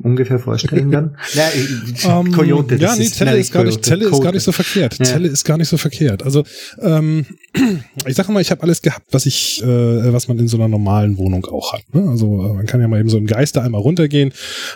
ungefähr 0.01 0.39
vorstellen 0.39 0.91
dann? 0.91 1.17
ja, 1.33 1.49
ich- 1.55 2.05
Ähm, 2.05 2.31
Coyote, 2.31 2.75
ja, 2.75 2.95
nee, 2.95 3.03
ist, 3.03 3.15
Zelle 3.15 3.37
ist 3.37 3.51
gar 3.51 3.63
nicht, 3.63 3.75
Coyote, 3.75 3.81
Zelle 3.89 4.05
ist 4.09 4.21
gar 4.21 4.31
nicht 4.31 4.43
so 4.43 4.51
verkehrt. 4.51 4.97
Ja. 4.99 5.05
Zelle 5.05 5.27
ist 5.27 5.43
gar 5.43 5.57
nicht 5.57 5.67
so 5.69 5.77
verkehrt. 5.77 6.23
Also 6.23 6.43
ähm, 6.81 7.25
ich 8.05 8.15
sage 8.15 8.31
mal, 8.31 8.41
ich 8.41 8.51
habe 8.51 8.63
alles 8.63 8.81
gehabt, 8.81 9.07
was 9.11 9.25
ich, 9.25 9.61
äh, 9.63 10.13
was 10.13 10.27
man 10.27 10.37
in 10.39 10.47
so 10.47 10.57
einer 10.57 10.67
normalen 10.67 11.17
Wohnung 11.17 11.45
auch 11.45 11.73
hat. 11.73 11.81
Ne? 11.93 12.07
Also 12.09 12.25
äh, 12.45 12.53
man 12.53 12.65
kann 12.65 12.81
ja 12.81 12.87
mal 12.87 12.99
eben 12.99 13.09
so 13.09 13.17
im 13.17 13.27
Geiste 13.27 13.61
einmal 13.61 13.81
runtergehen. 13.81 14.31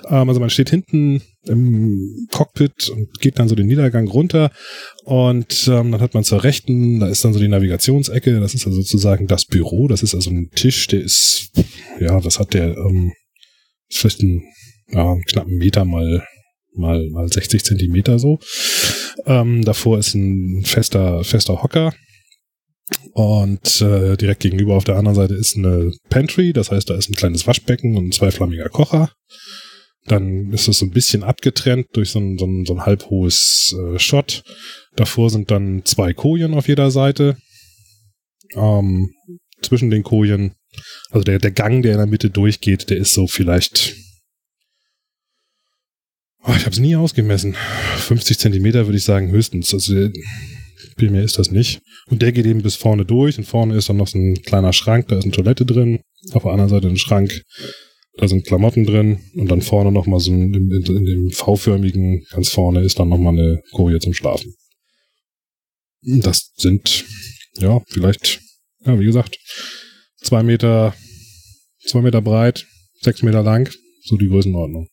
Ähm, 0.09 0.27
also 0.27 0.39
man 0.39 0.49
steht 0.49 0.69
hinten 0.69 1.21
im 1.45 2.27
Cockpit 2.31 2.89
und 2.89 3.19
geht 3.19 3.39
dann 3.39 3.47
so 3.47 3.55
den 3.55 3.65
Niedergang 3.65 4.07
runter 4.07 4.51
und 5.05 5.67
ähm, 5.67 5.91
dann 5.91 5.99
hat 6.01 6.13
man 6.13 6.23
zur 6.23 6.43
Rechten, 6.43 6.99
da 6.99 7.07
ist 7.07 7.25
dann 7.25 7.33
so 7.33 7.39
die 7.39 7.47
Navigationsecke. 7.47 8.39
Das 8.39 8.53
ist 8.53 8.67
also 8.67 8.79
sozusagen 8.81 9.25
das 9.25 9.45
Büro. 9.45 9.87
Das 9.87 10.03
ist 10.03 10.13
also 10.13 10.29
ein 10.29 10.51
Tisch, 10.55 10.85
der 10.87 11.01
ist, 11.01 11.49
ja, 11.99 12.23
was 12.23 12.37
hat 12.39 12.53
der? 12.53 12.77
Ähm, 12.77 13.11
vielleicht 13.89 14.21
ein 14.21 14.43
ja, 14.91 15.17
knapp 15.27 15.47
einen 15.47 15.57
Meter 15.57 15.85
mal 15.85 16.25
mal 16.73 17.09
mal 17.09 17.27
60 17.27 17.63
Zentimeter 17.63 18.19
so. 18.19 18.39
Ähm, 19.25 19.63
davor 19.63 19.99
ist 19.99 20.13
ein 20.15 20.63
fester 20.65 21.23
fester 21.23 21.61
Hocker 21.61 21.93
und 23.13 23.81
äh, 23.81 24.15
direkt 24.17 24.41
gegenüber 24.41 24.75
auf 24.75 24.83
der 24.83 24.95
anderen 24.95 25.15
Seite 25.15 25.33
ist 25.33 25.57
eine 25.57 25.91
Pantry, 26.09 26.53
das 26.53 26.71
heißt, 26.71 26.89
da 26.89 26.95
ist 26.95 27.09
ein 27.09 27.15
kleines 27.15 27.47
Waschbecken 27.47 27.97
und 27.97 28.07
ein 28.07 28.11
zweiflammiger 28.11 28.69
Kocher. 28.69 29.11
Dann 30.05 30.51
ist 30.51 30.67
es 30.67 30.79
so 30.79 30.85
ein 30.85 30.91
bisschen 30.91 31.23
abgetrennt 31.23 31.87
durch 31.93 32.09
so 32.09 32.19
ein, 32.19 32.37
so 32.37 32.45
ein, 32.45 32.65
so 32.65 32.73
ein 32.73 32.85
halbhohes 32.85 33.75
äh, 33.77 33.99
Schott. 33.99 34.43
Davor 34.95 35.29
sind 35.29 35.51
dann 35.51 35.83
zwei 35.85 36.13
Kojen 36.13 36.53
auf 36.53 36.67
jeder 36.67 36.89
Seite. 36.89 37.37
Ähm, 38.55 39.11
zwischen 39.61 39.91
den 39.91 40.03
Kojen, 40.03 40.53
also 41.11 41.23
der, 41.23 41.37
der 41.37 41.51
Gang, 41.51 41.83
der 41.83 41.91
in 41.91 41.99
der 41.99 42.07
Mitte 42.07 42.29
durchgeht, 42.29 42.89
der 42.89 42.97
ist 42.97 43.13
so 43.13 43.27
vielleicht 43.27 43.95
Oh, 46.43 46.53
ich 46.55 46.61
habe 46.61 46.71
es 46.71 46.79
nie 46.79 46.95
ausgemessen. 46.95 47.55
50 47.97 48.39
Zentimeter 48.39 48.87
würde 48.87 48.97
ich 48.97 49.03
sagen 49.03 49.29
höchstens. 49.29 49.73
Also 49.73 50.09
viel 50.97 51.11
mehr 51.11 51.23
ist 51.23 51.37
das 51.37 51.51
nicht. 51.51 51.81
Und 52.07 52.21
der 52.21 52.31
geht 52.31 52.45
eben 52.45 52.63
bis 52.63 52.75
vorne 52.75 53.05
durch. 53.05 53.37
Und 53.37 53.45
vorne 53.45 53.75
ist 53.75 53.89
dann 53.89 53.97
noch 53.97 54.07
so 54.07 54.17
ein 54.17 54.41
kleiner 54.41 54.73
Schrank. 54.73 55.07
Da 55.07 55.17
ist 55.17 55.23
eine 55.23 55.33
Toilette 55.33 55.65
drin. 55.65 55.99
Auf 56.33 56.43
der 56.43 56.51
anderen 56.51 56.69
Seite 56.69 56.87
ein 56.87 56.97
Schrank. 56.97 57.43
Da 58.17 58.27
sind 58.27 58.45
Klamotten 58.45 58.85
drin. 58.85 59.19
Und 59.35 59.51
dann 59.51 59.61
vorne 59.61 59.91
nochmal 59.91 60.19
so 60.19 60.31
ein, 60.31 60.53
in, 60.53 60.71
in, 60.71 60.95
in 60.95 61.05
dem 61.05 61.31
V-förmigen, 61.31 62.25
ganz 62.31 62.49
vorne 62.49 62.81
ist 62.81 62.99
dann 62.99 63.09
nochmal 63.09 63.33
eine 63.33 63.61
Koje 63.71 63.99
zum 63.99 64.13
Schlafen. 64.13 64.53
Das 66.01 66.51
sind, 66.57 67.05
ja, 67.59 67.79
vielleicht, 67.87 68.41
ja, 68.85 68.99
wie 68.99 69.05
gesagt, 69.05 69.37
zwei 70.17 70.41
Meter, 70.41 70.95
zwei 71.85 72.01
Meter 72.01 72.21
breit, 72.21 72.65
sechs 73.01 73.21
Meter 73.21 73.43
lang, 73.43 73.71
so 74.03 74.17
die 74.17 74.27
Größenordnung. 74.27 74.87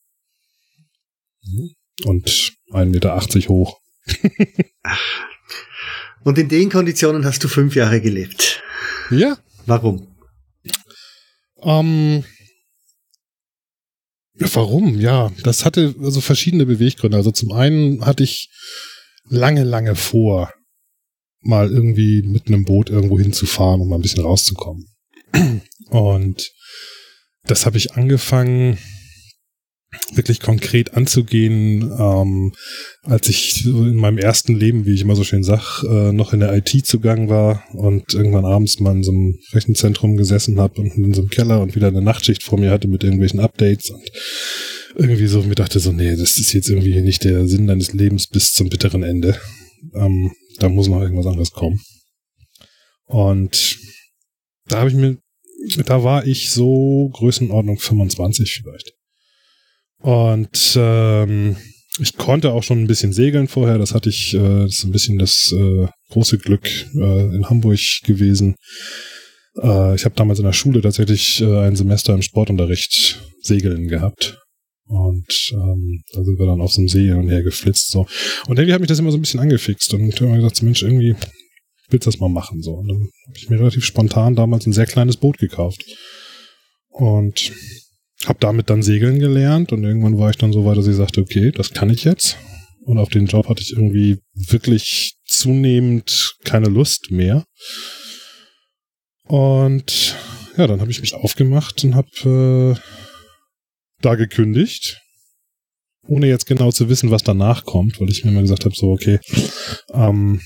Und 2.05 2.29
1,80 2.73 2.85
Meter 2.87 3.49
hoch. 3.49 3.81
Und 6.25 6.39
in 6.39 6.49
den 6.49 6.71
Konditionen 6.71 7.25
hast 7.25 7.43
du 7.45 7.49
fünf 7.49 7.75
Jahre 7.75 8.01
gelebt. 8.01 8.63
Ja. 9.11 9.39
Warum? 9.67 10.07
Ähm, 11.63 12.25
warum? 14.35 14.99
Ja, 14.99 15.33
das 15.43 15.65
hatte 15.65 15.95
also 16.01 16.21
verschiedene 16.21 16.67
Beweggründe. 16.67 17.17
Also 17.17 17.31
zum 17.31 17.53
einen 17.53 18.05
hatte 18.05 18.25
ich 18.25 18.51
lange, 19.29 19.65
lange 19.65 19.95
vor, 19.95 20.53
mal 21.41 21.71
irgendwie 21.71 22.23
mit 22.23 22.49
einem 22.49 22.65
Boot 22.65 22.91
irgendwo 22.91 23.19
hinzufahren, 23.19 23.81
um 23.81 23.89
mal 23.89 23.97
ein 23.97 24.03
bisschen 24.03 24.25
rauszukommen. 24.25 24.87
Und 25.91 26.51
das 27.45 27.67
habe 27.67 27.79
ich 27.79 27.93
angefangen 27.93 28.79
wirklich 30.13 30.41
konkret 30.41 30.95
anzugehen, 30.95 31.91
ähm, 31.99 32.53
als 33.03 33.29
ich 33.29 33.65
in 33.65 33.97
meinem 33.97 34.19
ersten 34.19 34.55
Leben, 34.55 34.85
wie 34.85 34.95
ich 34.95 35.01
immer 35.01 35.17
so 35.17 35.25
schön 35.25 35.43
sag, 35.43 35.83
äh, 35.85 36.13
noch 36.13 36.33
in 36.33 36.41
der 36.41 36.55
IT 36.55 36.87
zugang 36.87 37.29
war 37.29 37.65
und 37.73 38.13
irgendwann 38.13 38.45
abends 38.45 38.81
mal 38.81 38.95
in 38.95 39.03
so 39.03 39.13
einem 39.13 39.39
Rechenzentrum 39.53 40.17
gesessen 40.17 40.61
habe 40.61 40.81
und 40.83 40.95
in 40.97 41.15
so 41.15 41.23
einem 41.23 41.31
Keller 41.31 41.63
und 41.63 41.75
wieder 41.75 41.89
eine 41.89 42.03
Nachtschicht 42.03 42.43
vor 42.43 42.59
mir 42.59 42.71
hatte 42.71 42.89
mit 42.89 43.03
irgendwelchen 43.03 43.41
Updates 43.41 43.91
und 43.91 44.11
irgendwie 44.95 45.27
so 45.27 45.43
mir 45.43 45.55
dachte 45.55 45.81
so, 45.81 45.93
nee, 45.93 46.17
das 46.17 46.37
ist 46.37 46.53
jetzt 46.53 46.69
irgendwie 46.69 47.01
nicht 47.01 47.25
der 47.25 47.47
Sinn 47.47 47.67
deines 47.67 47.93
Lebens 47.93 48.27
bis 48.27 48.53
zum 48.53 48.69
bitteren 48.69 49.03
Ende. 49.03 49.41
Ähm, 49.95 50.33
da 50.59 50.69
muss 50.69 50.89
noch 50.89 51.01
irgendwas 51.01 51.27
anderes 51.27 51.53
kommen. 51.53 51.81
Und 53.05 53.79
da 54.67 54.81
habe 54.81 54.91
ich 54.91 54.97
mir, 54.97 55.19
da 55.87 56.05
war 56.05 56.27
ich 56.27 56.51
so 56.51 57.11
Größenordnung 57.15 57.79
25 57.79 58.61
vielleicht. 58.63 58.98
Und 60.01 60.75
ähm, 60.77 61.57
ich 61.99 62.17
konnte 62.17 62.53
auch 62.53 62.63
schon 62.63 62.81
ein 62.81 62.87
bisschen 62.87 63.13
segeln 63.13 63.49
vorher. 63.49 63.79
Das 63.79 63.95
hatte 63.95 64.09
ich, 64.09 64.35
äh, 64.35 64.39
das 64.39 64.79
ist 64.79 64.85
ein 64.85 64.93
bisschen 64.93 65.19
das 65.19 65.53
äh, 65.53 65.89
große 66.11 66.39
Glück 66.39 66.69
äh, 66.95 67.35
in 67.35 67.49
Hamburg 67.49 67.81
gewesen. 68.05 68.55
Äh, 69.61 69.95
ich 69.95 70.05
habe 70.05 70.15
damals 70.15 70.39
in 70.39 70.45
der 70.45 70.53
Schule 70.53 70.81
tatsächlich 70.81 71.41
äh, 71.41 71.67
ein 71.67 71.77
Semester 71.77 72.15
im 72.15 72.23
Sportunterricht 72.23 73.21
Segeln 73.43 73.89
gehabt. 73.89 74.39
Und 74.87 75.51
ähm, 75.53 76.03
da 76.13 76.25
sind 76.25 76.39
wir 76.39 76.47
dann 76.47 76.63
auf 76.63 76.73
so 76.73 76.81
einem 76.81 76.89
See 76.89 77.05
hin 77.05 77.19
und 77.19 77.29
her 77.29 77.43
geflitzt. 77.43 77.91
So. 77.91 78.07
Und 78.47 78.59
irgendwie 78.59 78.73
hat 78.73 78.81
mich 78.81 78.89
das 78.89 78.99
immer 78.99 79.11
so 79.11 79.19
ein 79.19 79.21
bisschen 79.21 79.41
angefixt 79.41 79.93
und 79.93 80.15
habe 80.15 80.31
mir 80.31 80.37
gedacht, 80.37 80.63
Mensch, 80.63 80.83
irgendwie 80.83 81.15
willst 81.91 82.07
du 82.07 82.11
das 82.11 82.21
mal 82.21 82.31
machen. 82.31 82.63
So. 82.63 82.73
Und 82.73 82.89
dann 82.89 83.01
habe 83.01 83.37
ich 83.37 83.51
mir 83.51 83.59
relativ 83.59 83.85
spontan 83.85 84.35
damals 84.35 84.67
ein 84.67 84.73
sehr 84.73 84.87
kleines 84.87 85.17
Boot 85.17 85.39
gekauft. 85.39 85.85
Und 86.89 87.53
habe 88.27 88.39
damit 88.41 88.71
dann 88.71 88.83
segeln 88.83 89.19
gelernt 89.19 89.73
und 89.73 89.85
irgendwann 89.85 90.19
war 90.19 90.31
ich 90.31 90.37
dann 90.37 90.53
so 90.53 90.65
weit, 90.65 90.77
dass 90.77 90.87
ich 90.87 90.97
sagte, 90.97 91.21
okay, 91.21 91.53
das 91.53 91.73
kann 91.73 91.91
ich 91.91 92.05
jetzt. 92.05 92.37
Und 92.81 92.99
auf 92.99 93.11
den 93.11 93.27
Job 93.27 93.49
hatte 93.49 93.63
ich 93.63 93.73
irgendwie 93.73 94.19
wirklich 94.35 95.17
zunehmend 95.27 96.37
keine 96.45 96.69
Lust 96.69 97.11
mehr. 97.11 97.45
Und 99.25 100.17
ja, 100.57 100.67
dann 100.67 100.81
habe 100.81 100.91
ich 100.91 101.01
mich 101.01 101.15
aufgemacht 101.15 101.85
und 101.85 101.95
habe 101.95 102.77
äh, 102.77 102.81
da 104.01 104.15
gekündigt, 104.15 105.01
ohne 106.07 106.29
jetzt 106.29 106.47
genau 106.47 106.73
zu 106.73 106.89
wissen, 106.89 107.11
was 107.11 107.23
danach 107.23 107.65
kommt, 107.65 108.01
weil 108.01 108.11
ich 108.11 108.25
mir 108.25 108.31
immer 108.31 108.41
gesagt 108.41 108.65
habe, 108.65 108.75
so 108.75 108.91
okay, 108.91 109.21
ähm, 109.93 110.41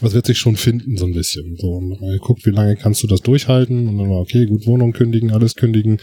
das 0.00 0.12
wird 0.12 0.26
sich 0.26 0.38
schon 0.38 0.56
finden, 0.56 0.96
so 0.96 1.06
ein 1.06 1.12
bisschen. 1.12 1.56
So, 1.56 1.80
man 1.80 1.98
guckt, 2.18 2.44
wie 2.46 2.50
lange 2.50 2.76
kannst 2.76 3.02
du 3.02 3.06
das 3.06 3.20
durchhalten 3.20 3.88
und 3.88 3.98
dann 3.98 4.10
okay, 4.10 4.46
gut, 4.46 4.66
Wohnung 4.66 4.92
kündigen, 4.92 5.30
alles 5.30 5.54
kündigen, 5.54 6.00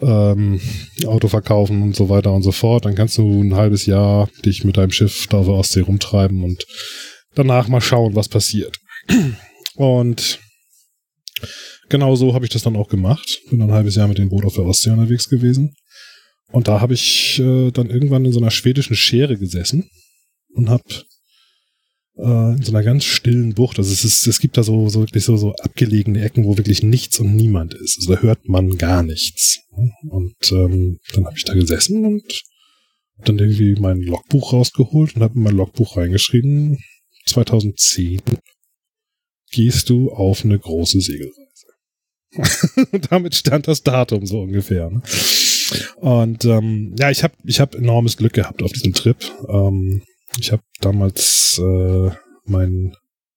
ähm, 0.00 0.60
Auto 1.06 1.28
verkaufen 1.28 1.82
und 1.82 1.96
so 1.96 2.08
weiter 2.08 2.32
und 2.32 2.42
so 2.42 2.52
fort. 2.52 2.84
Dann 2.84 2.94
kannst 2.94 3.18
du 3.18 3.42
ein 3.42 3.54
halbes 3.54 3.86
Jahr 3.86 4.28
dich 4.44 4.64
mit 4.64 4.76
deinem 4.76 4.90
Schiff 4.90 5.26
da 5.28 5.38
auf 5.38 5.46
der 5.46 5.54
Ostsee 5.54 5.80
rumtreiben 5.80 6.42
und 6.42 6.64
danach 7.34 7.68
mal 7.68 7.80
schauen, 7.80 8.14
was 8.14 8.28
passiert. 8.28 8.78
Und 9.74 10.38
genau 11.88 12.14
so 12.16 12.34
habe 12.34 12.44
ich 12.44 12.50
das 12.50 12.62
dann 12.62 12.76
auch 12.76 12.88
gemacht. 12.88 13.40
Bin 13.50 13.62
ein 13.62 13.72
halbes 13.72 13.96
Jahr 13.96 14.08
mit 14.08 14.18
dem 14.18 14.28
Boot 14.28 14.44
auf 14.44 14.54
der 14.54 14.64
Ostsee 14.64 14.90
unterwegs 14.90 15.28
gewesen. 15.28 15.74
Und 16.50 16.68
da 16.68 16.80
habe 16.80 16.94
ich 16.94 17.38
äh, 17.38 17.70
dann 17.70 17.88
irgendwann 17.88 18.24
in 18.26 18.32
so 18.32 18.40
einer 18.40 18.50
schwedischen 18.50 18.94
Schere 18.94 19.38
gesessen 19.38 19.88
und 20.54 20.68
habe 20.68 20.84
äh, 22.16 22.54
in 22.54 22.62
so 22.62 22.72
einer 22.72 22.82
ganz 22.82 23.04
stillen 23.04 23.54
Bucht. 23.54 23.78
Also 23.78 23.92
es 23.92 24.04
ist, 24.04 24.26
es 24.26 24.40
gibt 24.40 24.56
da 24.56 24.62
so, 24.62 24.88
so 24.88 25.00
wirklich 25.00 25.24
so, 25.24 25.36
so 25.36 25.54
abgelegene 25.54 26.22
Ecken, 26.22 26.44
wo 26.44 26.56
wirklich 26.56 26.82
nichts 26.82 27.18
und 27.20 27.34
niemand 27.34 27.74
ist. 27.74 27.98
Also 27.98 28.14
da 28.14 28.20
hört 28.20 28.48
man 28.48 28.76
gar 28.78 29.02
nichts. 29.02 29.60
Und 30.08 30.36
ähm, 30.50 30.98
dann 31.14 31.26
habe 31.26 31.36
ich 31.36 31.44
da 31.44 31.54
gesessen 31.54 32.04
und 32.04 32.42
dann 33.24 33.38
irgendwie 33.38 33.74
mein 33.80 34.00
Logbuch 34.00 34.52
rausgeholt 34.52 35.16
und 35.16 35.22
habe 35.22 35.34
in 35.34 35.42
mein 35.42 35.56
Logbuch 35.56 35.96
reingeschrieben, 35.96 36.78
2010 37.26 38.20
gehst 39.52 39.88
du 39.90 40.10
auf 40.10 40.44
eine 40.44 40.58
große 40.58 41.00
Segelreise. 41.00 41.66
und 42.92 43.12
damit 43.12 43.34
stand 43.34 43.68
das 43.68 43.82
Datum 43.82 44.26
so 44.26 44.40
ungefähr. 44.40 44.90
Ne? 44.90 45.02
Und 45.96 46.44
ähm, 46.44 46.94
ja, 46.98 47.10
ich 47.10 47.22
habe 47.22 47.34
ich 47.44 47.60
hab 47.60 47.74
enormes 47.74 48.16
Glück 48.16 48.32
gehabt 48.32 48.62
auf 48.62 48.72
diesem 48.72 48.92
Trip. 48.92 49.16
Ähm, 49.48 50.02
ich 50.38 50.52
habe 50.52 50.62
damals 50.80 51.60
äh, 51.62 52.10
meinen 52.44 52.94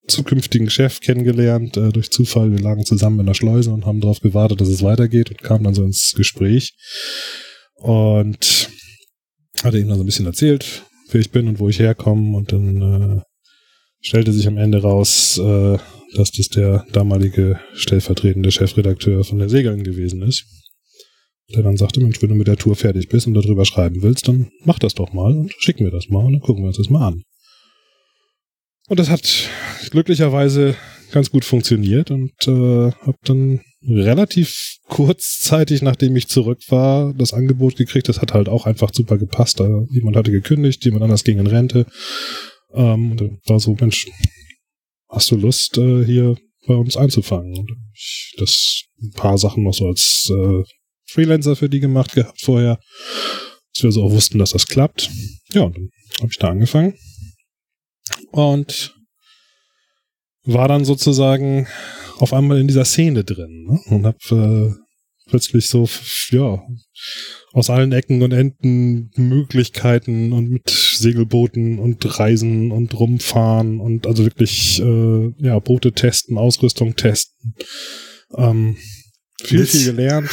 zukünftigen 0.07 0.69
Chef 0.69 0.99
kennengelernt 0.99 1.77
äh, 1.77 1.89
durch 1.89 2.11
Zufall. 2.11 2.51
Wir 2.51 2.59
lagen 2.59 2.85
zusammen 2.85 3.19
in 3.19 3.25
der 3.25 3.33
Schleuse 3.33 3.71
und 3.71 3.85
haben 3.85 4.01
darauf 4.01 4.21
gewartet, 4.21 4.61
dass 4.61 4.67
es 4.67 4.83
weitergeht 4.83 5.31
und 5.31 5.41
kamen 5.41 5.63
dann 5.63 5.73
so 5.73 5.83
ins 5.83 6.13
Gespräch. 6.15 6.75
Und 7.75 8.69
hatte 9.63 9.79
ihm 9.79 9.87
dann 9.87 9.97
so 9.97 10.03
ein 10.03 10.05
bisschen 10.05 10.25
erzählt, 10.25 10.83
wer 11.09 11.21
ich 11.21 11.31
bin 11.31 11.47
und 11.47 11.59
wo 11.59 11.69
ich 11.69 11.79
herkomme. 11.79 12.37
Und 12.37 12.51
dann 12.51 12.81
äh, 12.81 13.21
stellte 14.01 14.31
sich 14.31 14.47
am 14.47 14.57
Ende 14.57 14.81
raus, 14.81 15.37
äh, 15.37 15.77
dass 16.15 16.31
das 16.31 16.47
der 16.49 16.85
damalige 16.91 17.59
stellvertretende 17.73 18.51
Chefredakteur 18.51 19.23
von 19.23 19.39
der 19.39 19.49
Segeln 19.49 19.83
gewesen 19.83 20.21
ist 20.21 20.45
der 21.53 21.63
dann 21.63 21.77
sagte, 21.77 21.99
Mensch, 21.99 22.21
wenn 22.21 22.29
du 22.29 22.35
mit 22.35 22.47
der 22.47 22.57
Tour 22.57 22.75
fertig 22.75 23.09
bist 23.09 23.27
und 23.27 23.33
darüber 23.33 23.65
schreiben 23.65 24.01
willst, 24.01 24.27
dann 24.27 24.49
mach 24.63 24.79
das 24.79 24.95
doch 24.95 25.13
mal 25.13 25.31
und 25.31 25.53
schick 25.59 25.79
mir 25.79 25.91
das 25.91 26.09
mal 26.09 26.25
und 26.25 26.33
dann 26.33 26.41
gucken 26.41 26.63
wir 26.63 26.67
uns 26.67 26.77
das 26.77 26.89
mal 26.89 27.07
an. 27.07 27.23
Und 28.87 28.99
das 28.99 29.09
hat 29.09 29.49
glücklicherweise 29.89 30.75
ganz 31.11 31.31
gut 31.31 31.45
funktioniert 31.45 32.11
und 32.11 32.33
äh, 32.47 32.91
habe 32.91 33.17
dann 33.23 33.61
relativ 33.87 34.77
kurzzeitig, 34.87 35.81
nachdem 35.81 36.15
ich 36.15 36.27
zurück 36.27 36.59
war, 36.69 37.13
das 37.13 37.33
Angebot 37.33 37.75
gekriegt. 37.75 38.09
Das 38.09 38.21
hat 38.21 38.33
halt 38.33 38.49
auch 38.49 38.65
einfach 38.65 38.91
super 38.93 39.17
gepasst. 39.17 39.59
Da 39.59 39.85
jemand 39.91 40.15
hatte 40.15 40.31
gekündigt, 40.31 40.83
jemand 40.85 41.03
anders 41.03 41.23
ging 41.23 41.39
in 41.39 41.47
Rente. 41.47 41.85
Ähm, 42.73 43.11
und 43.11 43.21
dann 43.21 43.39
war 43.45 43.59
so, 43.59 43.75
Mensch, 43.79 44.07
hast 45.09 45.31
du 45.31 45.37
Lust, 45.37 45.77
äh, 45.77 46.03
hier 46.03 46.35
bei 46.67 46.75
uns 46.75 46.97
einzufangen? 46.97 47.57
Und 47.57 47.71
ich 47.93 48.35
das 48.37 48.81
ein 49.01 49.11
paar 49.11 49.37
Sachen 49.37 49.63
noch 49.63 49.73
so 49.73 49.87
als 49.87 50.29
äh, 50.31 50.63
Freelancer 51.15 51.55
für 51.55 51.69
die 51.69 51.79
gemacht 51.79 52.13
gehabt 52.13 52.41
vorher, 52.41 52.79
dass 53.73 53.83
wir 53.83 53.91
so 53.91 54.03
auch 54.03 54.11
wussten, 54.11 54.37
dass 54.37 54.51
das 54.51 54.67
klappt. 54.67 55.09
Ja, 55.53 55.63
und 55.63 55.75
dann 55.77 55.89
habe 56.19 56.31
ich 56.31 56.37
da 56.37 56.49
angefangen 56.49 56.93
und 58.31 58.93
war 60.43 60.67
dann 60.67 60.85
sozusagen 60.85 61.67
auf 62.17 62.33
einmal 62.33 62.59
in 62.59 62.67
dieser 62.67 62.85
Szene 62.85 63.23
drin 63.23 63.65
ne? 63.67 63.79
und 63.95 64.05
habe 64.05 64.75
äh, 64.75 64.85
plötzlich 65.29 65.67
so, 65.67 65.89
ja, 66.31 66.61
aus 67.53 67.69
allen 67.69 67.93
Ecken 67.93 68.21
und 68.21 68.31
Enden 68.31 69.11
Möglichkeiten 69.15 70.33
und 70.33 70.49
mit 70.49 70.69
Segelbooten 70.69 71.79
und 71.79 72.19
Reisen 72.19 72.71
und 72.71 72.93
rumfahren 72.99 73.79
und 73.79 74.05
also 74.05 74.23
wirklich, 74.25 74.81
äh, 74.81 75.33
ja, 75.39 75.57
Boote 75.59 75.93
testen, 75.93 76.37
Ausrüstung 76.37 76.95
testen. 76.95 77.55
Ähm, 78.37 78.77
viel, 79.41 79.65
viel 79.65 79.85
gelernt. 79.85 80.29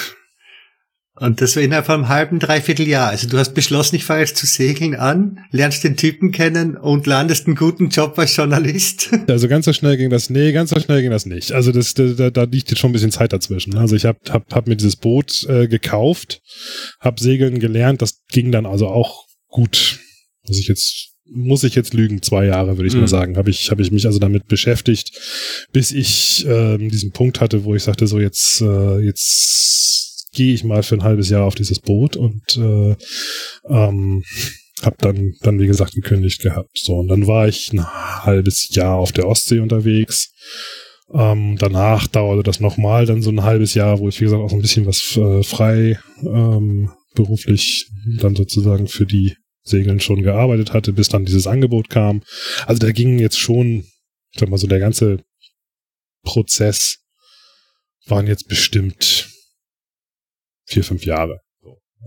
Und 1.23 1.41
das 1.41 1.55
war 1.55 1.63
innerhalb 1.63 1.87
von 1.87 1.95
einem 1.95 2.09
halben, 2.09 2.41
dreiviertel 2.41 2.89
Jahr. 2.89 3.11
Also 3.11 3.29
du 3.29 3.39
hast 3.39 3.55
beschlossen, 3.55 3.95
ich 3.95 4.05
fange 4.05 4.23
jetzt 4.23 4.37
zu 4.37 4.45
segeln 4.45 4.97
an, 4.97 5.39
lernst 5.53 5.85
den 5.85 5.97
Typen 5.97 6.33
kennen 6.33 6.77
und 6.77 7.07
landest 7.07 7.47
einen 7.47 7.55
guten 7.55 7.91
Job 7.91 8.19
als 8.19 8.37
Journalist. 8.37 9.11
Also 9.29 9.49
ganz 9.49 9.65
so 9.65 9.73
schnell 9.73 9.97
ging 9.97 10.11
das, 10.11 10.31
nee, 10.31 10.53
ganz 10.53 10.71
so 10.71 10.81
schnell 10.81 11.01
ging 11.01 11.11
das 11.11 11.27
nicht. 11.27 11.53
Also 11.53 11.71
das, 11.71 11.95
da, 11.95 12.31
da 12.31 12.43
liegt 12.43 12.71
jetzt 12.71 12.81
schon 12.81 12.91
ein 12.91 12.93
bisschen 12.93 13.13
Zeit 13.13 13.33
dazwischen. 13.33 13.77
Also 13.77 13.95
ich 13.95 14.05
habe 14.05 14.19
hab, 14.31 14.53
hab 14.53 14.67
mir 14.67 14.77
dieses 14.77 14.97
Boot 14.97 15.47
äh, 15.49 15.69
gekauft, 15.69 16.41
habe 17.01 17.21
segeln 17.21 17.61
gelernt, 17.61 18.03
das 18.03 18.21
ging 18.29 18.51
dann 18.51 18.67
also 18.67 18.89
auch 18.89 19.27
gut. 19.49 20.01
Muss 20.47 20.59
ich 20.59 20.67
jetzt 20.67 21.13
muss 21.35 21.65
ich 21.65 21.75
jetzt 21.77 21.95
lügen, 21.95 22.21
zwei 22.21 22.47
Jahre 22.47 22.77
würde 22.77 22.89
ich 22.89 22.95
mhm. 22.95 23.03
mal 23.03 23.09
sagen, 23.09 23.37
habe 23.37 23.49
ich 23.49 23.71
habe 23.71 23.81
ich 23.81 23.91
mich 23.91 24.07
also 24.07 24.19
damit 24.19 24.49
beschäftigt, 24.49 25.13
bis 25.73 25.93
ich 25.93 26.45
äh, 26.47 26.77
diesen 26.79 27.13
Punkt 27.13 27.41
hatte, 27.41 27.65
wo 27.65 27.75
ich 27.75 27.85
sagte 27.85 28.07
so 28.07 28.19
jetzt 28.19 28.61
äh, 28.61 28.99
jetzt 28.99 29.92
gehe 30.33 30.55
ich 30.55 30.65
mal 30.65 30.83
für 30.83 30.97
ein 30.97 31.03
halbes 31.03 31.29
Jahr 31.29 31.45
auf 31.45 31.55
dieses 31.55 31.81
Boot 31.81 32.17
und 32.17 32.57
äh, 32.57 32.97
ähm, 33.69 34.25
habe 34.83 34.97
dann, 34.99 35.35
dann, 35.43 35.61
wie 35.61 35.67
gesagt, 35.67 35.93
gekündigt 35.93 36.41
gehabt. 36.43 36.71
So, 36.75 36.97
und 36.97 37.09
dann 37.09 37.27
war 37.27 37.49
ich 37.49 37.73
ein 37.73 37.85
halbes 37.85 38.75
Jahr 38.75 38.97
auf 38.97 39.13
der 39.13 39.29
Ostsee 39.29 39.61
unterwegs. 39.61 40.33
Ähm, 41.15 41.57
danach 41.59 42.07
dauerte 42.07 42.43
das 42.43 42.61
nochmal 42.61 43.07
dann 43.07 43.23
so 43.23 43.31
ein 43.31 43.43
halbes 43.43 43.75
Jahr, 43.75 43.99
wo 43.99 44.09
ich, 44.09 44.21
wie 44.21 44.25
gesagt, 44.25 44.43
auch 44.43 44.51
so 44.51 44.57
ein 44.57 44.63
bisschen 44.63 44.87
was 44.87 45.17
äh, 45.17 45.43
frei 45.43 46.01
ähm, 46.23 46.91
beruflich 47.15 47.89
dann 48.19 48.35
sozusagen 48.35 48.89
für 48.89 49.07
die 49.07 49.37
Segeln 49.63 50.01
schon 50.01 50.23
gearbeitet 50.23 50.73
hatte, 50.73 50.93
bis 50.93 51.09
dann 51.09 51.25
dieses 51.25 51.47
Angebot 51.47 51.89
kam. 51.91 52.23
Also 52.67 52.81
da 52.81 52.91
ging 52.93 53.19
jetzt 53.19 53.39
schon, 53.39 53.85
ich 54.33 54.41
sag 54.41 54.49
mal 54.49 54.59
so, 54.59 54.67
der 54.67 54.81
ganze 54.81 55.19
Prozess 56.25 56.99
waren 58.07 58.27
jetzt 58.27 58.49
bestimmt 58.49 59.29
vier, 60.73 60.85
fünf 60.85 61.05
Jahre. 61.05 61.41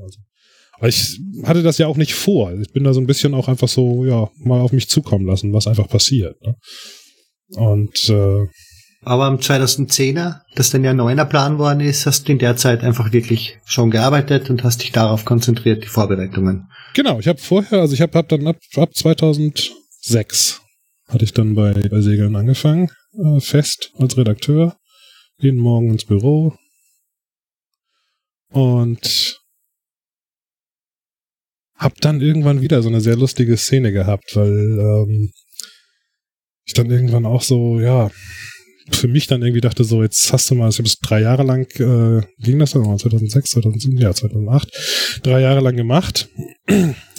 Also, 0.01 0.19
aber 0.77 0.89
ich 0.89 1.19
hatte 1.43 1.63
das 1.63 1.77
ja 1.77 1.87
auch 1.87 1.97
nicht 1.97 2.13
vor. 2.13 2.53
Ich 2.59 2.73
bin 2.73 2.83
da 2.83 2.93
so 2.93 2.99
ein 2.99 3.07
bisschen 3.07 3.33
auch 3.33 3.47
einfach 3.47 3.69
so, 3.69 4.05
ja, 4.05 4.29
mal 4.37 4.59
auf 4.59 4.73
mich 4.73 4.89
zukommen 4.89 5.25
lassen, 5.25 5.53
was 5.53 5.67
einfach 5.67 5.87
passiert. 5.87 6.35
Ne? 6.41 6.55
Und 7.55 8.09
äh, 8.09 8.45
aber 9.05 9.25
am 9.25 9.37
2010er, 9.37 10.41
das 10.55 10.71
dann 10.71 10.83
ja 10.83 10.93
neuner 10.93 11.25
Plan 11.25 11.59
worden 11.59 11.79
ist, 11.79 12.07
hast 12.07 12.27
du 12.27 12.31
in 12.31 12.39
der 12.39 12.57
Zeit 12.57 12.83
einfach 12.83 13.13
wirklich 13.13 13.59
schon 13.63 13.91
gearbeitet 13.91 14.49
und 14.49 14.63
hast 14.63 14.81
dich 14.81 14.91
darauf 14.91 15.25
konzentriert, 15.25 15.83
die 15.83 15.87
Vorbereitungen. 15.87 16.67
Genau, 16.95 17.19
ich 17.19 17.27
habe 17.27 17.39
vorher, 17.39 17.81
also 17.81 17.93
ich 17.93 18.01
habe 18.01 18.17
hab 18.17 18.27
dann 18.29 18.47
ab, 18.47 18.57
ab 18.75 18.95
2006 18.95 20.61
hatte 21.07 21.23
ich 21.23 21.33
dann 21.33 21.53
bei, 21.53 21.73
bei 21.73 22.01
Segeln 22.01 22.35
angefangen, 22.35 22.89
äh, 23.13 23.39
fest 23.39 23.91
als 23.99 24.17
Redakteur, 24.17 24.75
jeden 25.37 25.59
Morgen 25.59 25.91
ins 25.91 26.05
Büro 26.05 26.55
und 28.55 29.41
hab 31.75 31.99
dann 31.99 32.21
irgendwann 32.21 32.61
wieder 32.61 32.81
so 32.81 32.87
eine 32.87 33.01
sehr 33.01 33.17
lustige 33.17 33.57
Szene 33.57 33.91
gehabt, 33.91 34.33
weil 34.35 34.79
ähm, 34.79 35.31
ich 36.65 36.73
dann 36.73 36.89
irgendwann 36.89 37.25
auch 37.25 37.41
so, 37.41 37.81
ja, 37.81 38.09
für 38.91 39.09
mich 39.09 39.27
dann 39.27 39.41
irgendwie 39.41 39.59
dachte, 39.59 39.83
so, 39.83 40.03
jetzt 40.03 40.31
hast 40.31 40.49
du 40.49 40.55
mal, 40.55 40.69
ich 40.69 40.77
habe 40.77 40.87
es 40.87 40.99
drei 40.99 41.19
Jahre 41.21 41.43
lang, 41.43 41.63
äh, 41.79 42.25
ging 42.39 42.57
das 42.59 42.71
dann 42.71 42.83
2006, 42.83 43.49
2007, 43.49 43.97
ja, 43.97 44.13
2008, 44.13 45.19
drei 45.23 45.41
Jahre 45.41 45.59
lang 45.59 45.75
gemacht. 45.75 46.29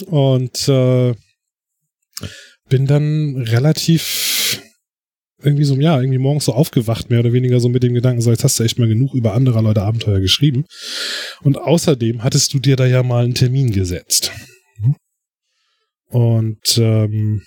Und 0.07 0.67
äh, 0.67 1.13
bin 2.67 2.87
dann 2.87 3.35
relativ 3.37 4.36
irgendwie 5.41 5.65
so, 5.65 5.75
ja, 5.75 5.99
irgendwie 5.99 6.17
morgens 6.17 6.45
so 6.45 6.53
aufgewacht, 6.53 7.09
mehr 7.09 7.19
oder 7.19 7.33
weniger 7.33 7.59
so 7.59 7.69
mit 7.69 7.83
dem 7.83 7.93
Gedanken, 7.93 8.21
so, 8.21 8.31
jetzt 8.31 8.43
hast 8.43 8.59
du 8.59 8.63
echt 8.63 8.79
mal 8.79 8.87
genug 8.87 9.13
über 9.13 9.33
andere 9.33 9.61
Leute 9.61 9.83
Abenteuer 9.83 10.19
geschrieben. 10.19 10.65
Und 11.41 11.57
außerdem 11.57 12.23
hattest 12.23 12.53
du 12.53 12.59
dir 12.59 12.75
da 12.75 12.85
ja 12.85 13.03
mal 13.03 13.23
einen 13.23 13.35
Termin 13.35 13.71
gesetzt. 13.71 14.31
Und 16.09 16.77
ähm, 16.77 17.43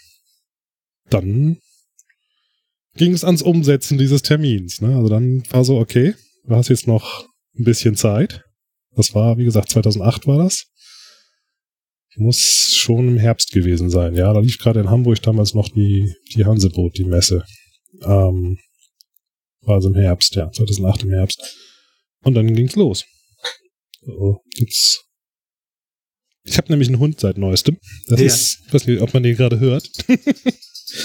dann 1.08 1.58
ging 2.94 3.12
es 3.12 3.24
ans 3.24 3.42
Umsetzen 3.42 3.98
dieses 3.98 4.22
Termins. 4.22 4.80
Ne? 4.80 4.94
Also 4.94 5.08
dann 5.08 5.42
war 5.50 5.64
so, 5.64 5.78
okay, 5.78 6.14
du 6.46 6.54
hast 6.54 6.68
jetzt 6.68 6.86
noch 6.86 7.26
ein 7.58 7.64
bisschen 7.64 7.96
Zeit. 7.96 8.42
Das 8.94 9.14
war, 9.14 9.38
wie 9.38 9.44
gesagt, 9.44 9.70
2008 9.70 10.26
war 10.26 10.38
das. 10.38 10.66
Muss 12.16 12.74
schon 12.74 13.08
im 13.08 13.18
Herbst 13.18 13.52
gewesen 13.52 13.88
sein. 13.88 14.14
Ja, 14.14 14.32
da 14.32 14.40
lief 14.40 14.58
gerade 14.58 14.80
in 14.80 14.90
Hamburg 14.90 15.22
damals 15.22 15.54
noch 15.54 15.68
die, 15.68 16.12
die 16.34 16.44
Hanseboot, 16.44 16.98
die 16.98 17.04
Messe. 17.04 17.44
Ähm, 18.02 18.58
war 19.62 19.76
also 19.76 19.88
im 19.88 19.94
Herbst, 19.94 20.34
ja, 20.34 20.50
2008 20.50 21.04
im 21.04 21.10
Herbst. 21.10 21.56
Und 22.22 22.34
dann 22.34 22.54
ging's 22.54 22.76
los. 22.76 23.04
So, 24.02 24.42
jetzt. 24.56 25.04
Ich 26.44 26.56
habe 26.56 26.70
nämlich 26.70 26.88
einen 26.88 26.98
Hund 26.98 27.20
seit 27.20 27.36
neuestem. 27.36 27.78
Das 28.08 28.20
ja. 28.20 28.26
ist, 28.26 28.62
ich 28.66 28.74
weiß 28.74 28.86
nicht, 28.86 29.02
ob 29.02 29.12
man 29.12 29.22
den 29.22 29.36
gerade 29.36 29.60
hört. 29.60 29.88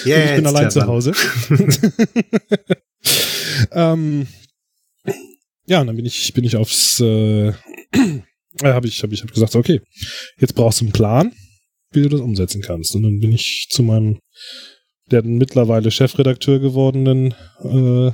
Yeah, 0.06 0.32
ich 0.32 0.36
bin 0.38 0.48
allein 0.48 0.72
zu 0.72 0.86
Hause. 0.86 1.14
ähm, 3.72 4.28
ja, 5.68 5.82
und 5.82 5.88
dann 5.88 5.96
bin 5.96 6.06
ich, 6.06 6.34
bin 6.34 6.44
ich 6.44 6.56
aufs, 6.56 7.00
äh, 7.00 7.54
habe 8.64 8.88
ich, 8.88 9.04
habe 9.04 9.14
ich 9.14 9.22
hab 9.22 9.32
gesagt, 9.32 9.56
okay, 9.56 9.82
jetzt 10.40 10.56
brauchst 10.56 10.82
du 10.82 10.86
einen 10.86 10.94
Plan, 10.94 11.34
wie 11.92 12.02
du 12.02 12.10
das 12.10 12.22
umsetzen 12.22 12.62
kannst. 12.62 12.96
Und 12.96 13.04
dann 13.04 13.20
bin 13.20 13.32
ich 13.32 13.68
zu 13.70 13.84
meinem, 13.84 14.20
der 15.12 15.24
mittlerweile 15.24 15.92
Chefredakteur 15.92 16.60
gewordenen, 16.60 17.34
äh, 17.64 18.12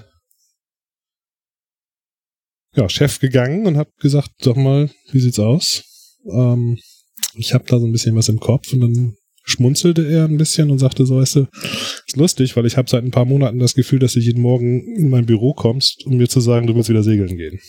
ja, 2.75 2.88
Chef 2.88 3.19
gegangen 3.19 3.65
und 3.65 3.77
habe 3.77 3.91
gesagt, 3.99 4.32
sag 4.41 4.56
mal, 4.56 4.89
wie 5.12 5.19
sieht's 5.19 5.39
aus? 5.39 5.84
Ähm, 6.32 6.77
ich 7.36 7.54
habe 7.54 7.65
da 7.67 7.80
so 7.80 7.86
ein 7.86 7.91
bisschen 7.91 8.15
was 8.15 8.30
im 8.30 8.39
Kopf 8.39 8.71
und 8.73 8.82
dann 8.82 9.15
schmunzelte 9.43 10.08
er 10.08 10.25
ein 10.25 10.38
bisschen 10.38 10.69
und 10.69 10.80
sagte 10.80 11.06
so, 11.06 11.17
weißt 11.17 11.36
du, 11.38 11.47
ist 12.06 12.15
lustig, 12.15 12.56
weil 12.56 12.65
ich 12.65 12.77
habe 12.77 12.89
seit 12.89 13.04
ein 13.04 13.12
paar 13.12 13.25
Monaten 13.25 13.60
das 13.60 13.73
Gefühl, 13.73 13.99
dass 13.99 14.13
du 14.13 14.19
jeden 14.19 14.41
Morgen 14.41 14.95
in 14.95 15.10
mein 15.10 15.25
Büro 15.25 15.54
kommst, 15.54 16.06
um 16.06 16.17
mir 16.17 16.30
zu 16.30 16.39
sagen, 16.39 16.67
du 16.67 16.75
willst 16.75 16.89
wieder 16.89 17.04
segeln 17.04 17.38
gehen. 17.38 17.60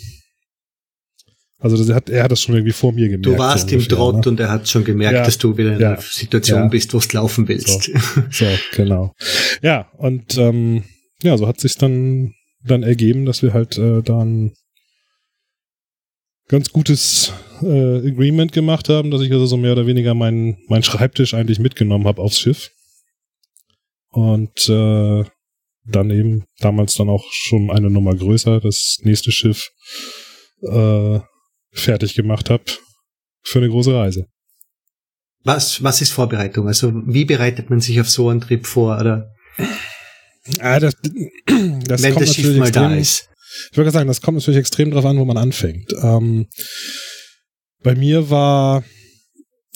Also 1.62 1.76
das 1.76 1.94
hat, 1.94 2.10
er 2.10 2.24
hat 2.24 2.32
das 2.32 2.42
schon 2.42 2.56
irgendwie 2.56 2.72
vor 2.72 2.92
mir 2.92 3.06
gemerkt. 3.08 3.26
Du 3.26 3.38
warst 3.38 3.70
so 3.70 3.76
im 3.76 3.82
Trott 3.88 4.24
ne? 4.24 4.30
und 4.32 4.40
er 4.40 4.50
hat 4.50 4.68
schon 4.68 4.82
gemerkt, 4.82 5.14
ja, 5.14 5.24
dass 5.24 5.38
du 5.38 5.56
wieder 5.56 5.74
in 5.74 5.80
ja, 5.80 5.92
einer 5.92 6.00
Situation 6.00 6.62
ja. 6.62 6.66
bist, 6.66 6.92
wo 6.92 6.98
du 6.98 7.06
laufen 7.12 7.46
willst. 7.46 7.84
So, 7.84 7.92
so, 8.30 8.46
genau. 8.74 9.14
Ja, 9.62 9.88
und 9.96 10.36
ähm, 10.38 10.82
ja, 11.22 11.38
so 11.38 11.46
hat 11.46 11.60
sich 11.60 11.76
dann 11.76 12.34
dann 12.64 12.82
ergeben, 12.82 13.26
dass 13.26 13.42
wir 13.42 13.54
halt 13.54 13.78
äh, 13.78 14.02
dann 14.02 14.52
ganz 16.48 16.70
gutes 16.70 17.32
äh, 17.62 18.08
Agreement 18.08 18.52
gemacht 18.52 18.88
haben, 18.88 19.12
dass 19.12 19.22
ich 19.22 19.32
also 19.32 19.46
so 19.46 19.56
mehr 19.56 19.72
oder 19.72 19.86
weniger 19.86 20.14
meinen 20.14 20.58
mein 20.68 20.82
Schreibtisch 20.82 21.32
eigentlich 21.32 21.60
mitgenommen 21.60 22.06
habe 22.06 22.22
aufs 22.22 22.40
Schiff. 22.40 22.70
Und 24.10 24.68
äh, 24.68 25.24
dann 25.84 26.10
eben 26.10 26.44
damals 26.58 26.94
dann 26.94 27.08
auch 27.08 27.24
schon 27.30 27.70
eine 27.70 27.88
Nummer 27.88 28.14
größer, 28.14 28.60
das 28.60 28.98
nächste 29.02 29.32
Schiff 29.32 29.70
äh, 30.62 31.20
fertig 31.72 32.14
gemacht 32.14 32.50
habe 32.50 32.64
für 33.42 33.58
eine 33.58 33.68
große 33.68 33.94
Reise. 33.94 34.26
Was, 35.44 35.82
was 35.82 36.00
ist 36.00 36.12
Vorbereitung? 36.12 36.68
Also 36.68 36.92
wie 37.06 37.24
bereitet 37.24 37.70
man 37.70 37.80
sich 37.80 38.00
auf 38.00 38.08
so 38.08 38.28
einen 38.28 38.40
Trip 38.40 38.64
vor? 38.64 38.98
Oder? 39.00 39.34
Ah, 40.60 40.78
das, 40.78 40.94
das 41.86 42.02
Wenn 42.02 42.14
das 42.14 42.34
Schiff 42.34 42.56
mal 42.56 42.68
extrem, 42.68 42.90
da 42.90 42.94
ist. 42.94 43.28
Ich 43.70 43.76
würde 43.76 43.90
sagen, 43.90 44.08
das 44.08 44.20
kommt 44.20 44.38
natürlich 44.38 44.60
extrem 44.60 44.90
drauf 44.90 45.04
an, 45.04 45.18
wo 45.18 45.24
man 45.24 45.36
anfängt. 45.36 45.92
Ähm, 46.02 46.46
bei 47.82 47.94
mir 47.94 48.30
war 48.30 48.84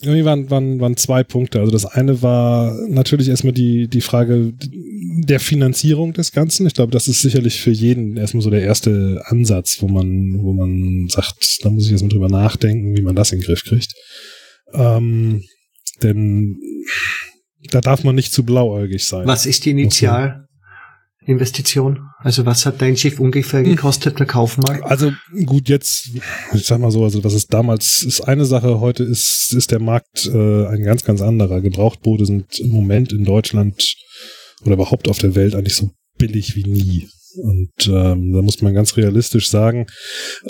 irgendwie 0.02 0.24
waren, 0.26 0.50
waren, 0.50 0.78
waren 0.78 0.96
zwei 0.96 1.24
Punkte. 1.24 1.60
Also 1.60 1.72
das 1.72 1.86
eine 1.86 2.20
war 2.20 2.76
natürlich 2.88 3.28
erstmal 3.28 3.54
die, 3.54 3.88
die 3.88 4.02
Frage 4.02 4.52
der 4.60 5.40
Finanzierung 5.40 6.12
des 6.12 6.32
Ganzen. 6.32 6.66
Ich 6.66 6.74
glaube, 6.74 6.92
das 6.92 7.08
ist 7.08 7.22
sicherlich 7.22 7.60
für 7.60 7.70
jeden 7.70 8.16
erstmal 8.16 8.42
so 8.42 8.50
der 8.50 8.62
erste 8.62 9.22
Ansatz, 9.24 9.78
wo 9.80 9.88
man, 9.88 10.38
wo 10.42 10.52
man 10.52 11.08
sagt, 11.08 11.64
da 11.64 11.70
muss 11.70 11.86
ich 11.86 11.92
erstmal 11.92 12.10
drüber 12.10 12.28
nachdenken, 12.28 12.94
wie 12.96 13.02
man 13.02 13.16
das 13.16 13.32
in 13.32 13.40
den 13.40 13.46
Griff 13.46 13.64
kriegt. 13.64 13.94
Ähm, 14.74 15.44
denn 16.02 16.60
da 17.70 17.80
darf 17.80 18.04
man 18.04 18.14
nicht 18.14 18.32
zu 18.32 18.44
blauäugig 18.44 19.04
sein. 19.04 19.26
Was 19.26 19.46
ist 19.46 19.64
die 19.64 19.70
Initial? 19.70 20.45
Investition? 21.26 22.08
Also 22.18 22.46
was 22.46 22.64
hat 22.66 22.80
dein 22.80 22.96
Schiff 22.96 23.20
ungefähr 23.20 23.60
hm. 23.60 23.70
gekostet, 23.70 24.18
der 24.18 24.26
Kaufmarkt? 24.26 24.84
Also 24.84 25.12
gut, 25.44 25.68
jetzt, 25.68 26.10
ich 26.54 26.64
sag 26.64 26.80
mal 26.80 26.90
so, 26.90 27.04
also 27.04 27.22
was 27.24 27.34
ist 27.34 27.52
damals 27.52 28.02
ist 28.02 28.20
eine 28.22 28.44
Sache, 28.44 28.80
heute 28.80 29.02
ist, 29.02 29.52
ist 29.52 29.70
der 29.70 29.80
Markt 29.80 30.26
äh, 30.26 30.66
ein 30.66 30.82
ganz, 30.82 31.04
ganz 31.04 31.20
anderer. 31.20 31.60
Gebrauchtboote 31.60 32.26
sind 32.26 32.58
im 32.60 32.70
Moment 32.70 33.12
in 33.12 33.24
Deutschland 33.24 33.96
oder 34.62 34.74
überhaupt 34.74 35.08
auf 35.08 35.18
der 35.18 35.34
Welt 35.34 35.54
eigentlich 35.54 35.76
so 35.76 35.90
billig 36.16 36.56
wie 36.56 36.64
nie. 36.64 37.08
Und 37.36 37.72
ähm, 37.86 38.32
da 38.32 38.42
muss 38.42 38.62
man 38.62 38.74
ganz 38.74 38.96
realistisch 38.96 39.48
sagen, 39.48 39.86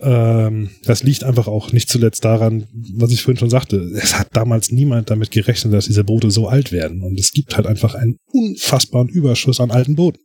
ähm, 0.03 0.70
das 0.85 1.03
liegt 1.03 1.25
einfach 1.25 1.49
auch 1.49 1.72
nicht 1.72 1.88
zuletzt 1.88 2.25
daran, 2.25 2.66
was 2.94 3.12
ich 3.12 3.22
vorhin 3.22 3.38
schon 3.38 3.51
sagte. 3.51 3.77
Es 3.77 4.18
hat 4.18 4.29
damals 4.33 4.70
niemand 4.70 5.11
damit 5.11 5.31
gerechnet, 5.31 5.72
dass 5.75 5.87
diese 5.87 6.05
Boote 6.05 6.31
so 6.31 6.49
alt 6.49 6.72
werden. 6.72 7.03
Und 7.03 7.18
es 7.18 7.33
gibt 7.33 7.57
halt 7.57 7.66
einfach 7.66 7.94
einen 7.94 8.18
unfassbaren 8.33 9.09
Überschuss 9.09 9.61
an 9.61 9.70
alten 9.70 9.96
Booten. 9.96 10.20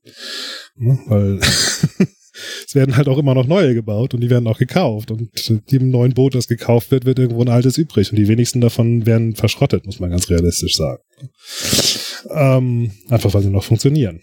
Ja, 0.79 0.97
weil 1.07 1.39
es 2.67 2.75
werden 2.75 2.95
halt 2.95 3.07
auch 3.07 3.17
immer 3.17 3.33
noch 3.33 3.47
neue 3.47 3.73
gebaut 3.73 4.13
und 4.13 4.21
die 4.21 4.29
werden 4.29 4.47
auch 4.47 4.57
gekauft. 4.57 5.11
Und 5.11 5.31
jedem 5.69 5.89
neuen 5.89 6.13
Boot, 6.13 6.35
das 6.35 6.47
gekauft 6.47 6.91
wird, 6.91 7.05
wird 7.05 7.19
irgendwo 7.19 7.41
ein 7.41 7.49
altes 7.49 7.77
übrig. 7.77 8.11
Und 8.11 8.17
die 8.17 8.27
wenigsten 8.27 8.61
davon 8.61 9.05
werden 9.05 9.35
verschrottet, 9.35 9.85
muss 9.85 9.99
man 9.99 10.11
ganz 10.11 10.29
realistisch 10.29 10.75
sagen. 10.75 11.01
Ähm, 12.29 12.91
einfach 13.09 13.33
weil 13.33 13.43
sie 13.43 13.49
noch 13.49 13.63
funktionieren. 13.63 14.19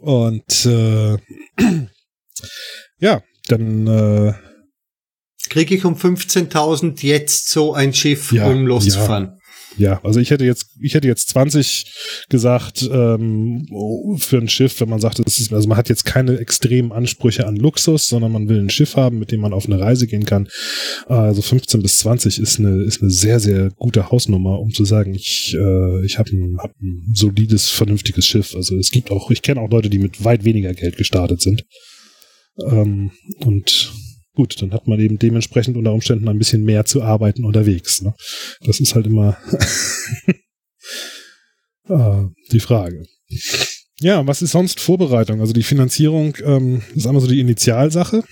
Und 0.00 0.66
äh, 0.66 1.16
ja, 2.98 3.22
dann 3.48 3.86
äh, 3.86 4.34
kriege 5.48 5.74
ich 5.74 5.84
um 5.84 5.94
15.000 5.94 7.04
jetzt 7.04 7.48
so 7.48 7.74
ein 7.74 7.92
Schiff, 7.94 8.32
ja, 8.32 8.46
um 8.46 8.66
loszufahren. 8.66 9.24
ja, 9.24 9.39
also 10.02 10.20
ich 10.20 10.30
hätte 10.30 10.44
jetzt, 10.44 10.66
ich 10.80 10.94
hätte 10.94 11.08
jetzt 11.08 11.28
20 11.30 12.26
gesagt 12.28 12.88
ähm, 12.90 13.66
für 14.18 14.38
ein 14.38 14.48
Schiff, 14.48 14.80
wenn 14.80 14.88
man 14.88 15.00
sagt, 15.00 15.20
es 15.20 15.38
ist, 15.38 15.52
also 15.52 15.68
man 15.68 15.78
hat 15.78 15.88
jetzt 15.88 16.04
keine 16.04 16.38
extremen 16.38 16.92
Ansprüche 16.92 17.46
an 17.46 17.56
Luxus, 17.56 18.06
sondern 18.06 18.32
man 18.32 18.48
will 18.48 18.58
ein 18.58 18.70
Schiff 18.70 18.96
haben, 18.96 19.18
mit 19.18 19.32
dem 19.32 19.40
man 19.40 19.52
auf 19.52 19.66
eine 19.66 19.80
Reise 19.80 20.06
gehen 20.06 20.24
kann. 20.24 20.48
Also 21.06 21.42
15 21.42 21.82
bis 21.82 21.98
20 21.98 22.38
ist 22.38 22.58
eine, 22.58 22.82
ist 22.82 23.02
eine 23.02 23.10
sehr, 23.10 23.40
sehr 23.40 23.70
gute 23.70 24.10
Hausnummer, 24.10 24.58
um 24.58 24.72
zu 24.72 24.84
sagen, 24.84 25.14
ich, 25.14 25.54
äh, 25.58 26.04
ich 26.04 26.18
habe 26.18 26.30
ein, 26.30 26.58
hab 26.58 26.72
ein 26.80 27.12
solides, 27.14 27.70
vernünftiges 27.70 28.26
Schiff. 28.26 28.54
Also 28.54 28.76
es 28.76 28.90
gibt 28.90 29.10
auch, 29.10 29.30
ich 29.30 29.42
kenne 29.42 29.60
auch 29.60 29.70
Leute, 29.70 29.90
die 29.90 29.98
mit 29.98 30.24
weit 30.24 30.44
weniger 30.44 30.74
Geld 30.74 30.96
gestartet 30.96 31.40
sind. 31.40 31.64
Ähm, 32.68 33.12
und 33.38 33.92
gut, 34.34 34.60
dann 34.62 34.72
hat 34.72 34.86
man 34.86 35.00
eben 35.00 35.18
dementsprechend 35.18 35.76
unter 35.76 35.92
Umständen 35.92 36.28
ein 36.28 36.38
bisschen 36.38 36.64
mehr 36.64 36.84
zu 36.84 37.02
arbeiten 37.02 37.44
unterwegs. 37.44 38.02
Ne? 38.02 38.14
Das 38.64 38.80
ist 38.80 38.94
halt 38.94 39.06
immer 39.06 39.36
ah, 41.88 42.28
die 42.52 42.60
Frage. 42.60 43.06
Ja, 44.00 44.26
was 44.26 44.42
ist 44.42 44.52
sonst 44.52 44.80
Vorbereitung? 44.80 45.40
Also 45.40 45.52
die 45.52 45.62
Finanzierung 45.62 46.36
ähm, 46.42 46.82
ist 46.94 47.06
einmal 47.06 47.20
so 47.20 47.28
die 47.28 47.40
Initialsache. 47.40 48.24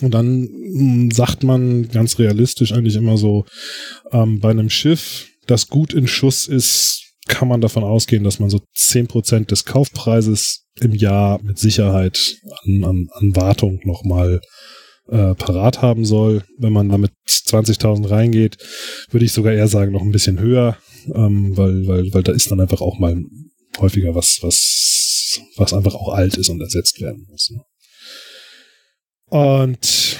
Und 0.00 0.12
dann 0.12 0.48
hm, 0.48 1.10
sagt 1.10 1.42
man 1.42 1.88
ganz 1.88 2.18
realistisch 2.18 2.72
eigentlich 2.72 2.96
immer 2.96 3.16
so, 3.16 3.46
ähm, 4.10 4.40
bei 4.40 4.50
einem 4.50 4.70
Schiff, 4.70 5.28
das 5.46 5.68
gut 5.68 5.94
in 5.94 6.06
Schuss 6.06 6.46
ist, 6.46 7.02
kann 7.28 7.48
man 7.48 7.60
davon 7.60 7.84
ausgehen, 7.84 8.24
dass 8.24 8.40
man 8.40 8.50
so 8.50 8.60
zehn 8.74 9.06
Prozent 9.06 9.50
des 9.50 9.64
Kaufpreises 9.64 10.66
im 10.80 10.94
Jahr 10.94 11.40
mit 11.42 11.58
Sicherheit 11.58 12.18
an, 12.64 12.84
an, 12.84 13.08
an 13.12 13.36
Wartung 13.36 13.80
nochmal 13.84 14.40
äh, 15.12 15.34
parat 15.34 15.82
haben 15.82 16.04
soll. 16.06 16.42
Wenn 16.58 16.72
man 16.72 16.88
da 16.88 16.96
mit 16.96 17.12
20.000 17.28 18.10
reingeht, 18.10 18.56
würde 19.10 19.26
ich 19.26 19.32
sogar 19.32 19.52
eher 19.52 19.68
sagen, 19.68 19.92
noch 19.92 20.00
ein 20.00 20.10
bisschen 20.10 20.40
höher, 20.40 20.78
ähm, 21.14 21.56
weil, 21.56 21.86
weil, 21.86 22.14
weil 22.14 22.22
da 22.22 22.32
ist 22.32 22.50
dann 22.50 22.60
einfach 22.60 22.80
auch 22.80 22.98
mal 22.98 23.22
häufiger 23.78 24.14
was, 24.14 24.38
was, 24.40 25.40
was 25.56 25.74
einfach 25.74 25.94
auch 25.94 26.14
alt 26.14 26.36
ist 26.36 26.48
und 26.48 26.60
ersetzt 26.60 27.00
werden 27.00 27.26
muss. 27.28 27.50
Ne? 27.50 27.62
Und 29.26 30.18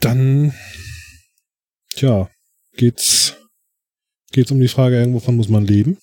dann, 0.00 0.54
tja, 1.94 2.30
geht's, 2.76 3.36
geht's 4.32 4.50
um 4.50 4.60
die 4.60 4.68
Frage, 4.68 4.98
irgendwovon 4.98 5.36
muss 5.36 5.48
man 5.48 5.64
leben. 5.64 5.98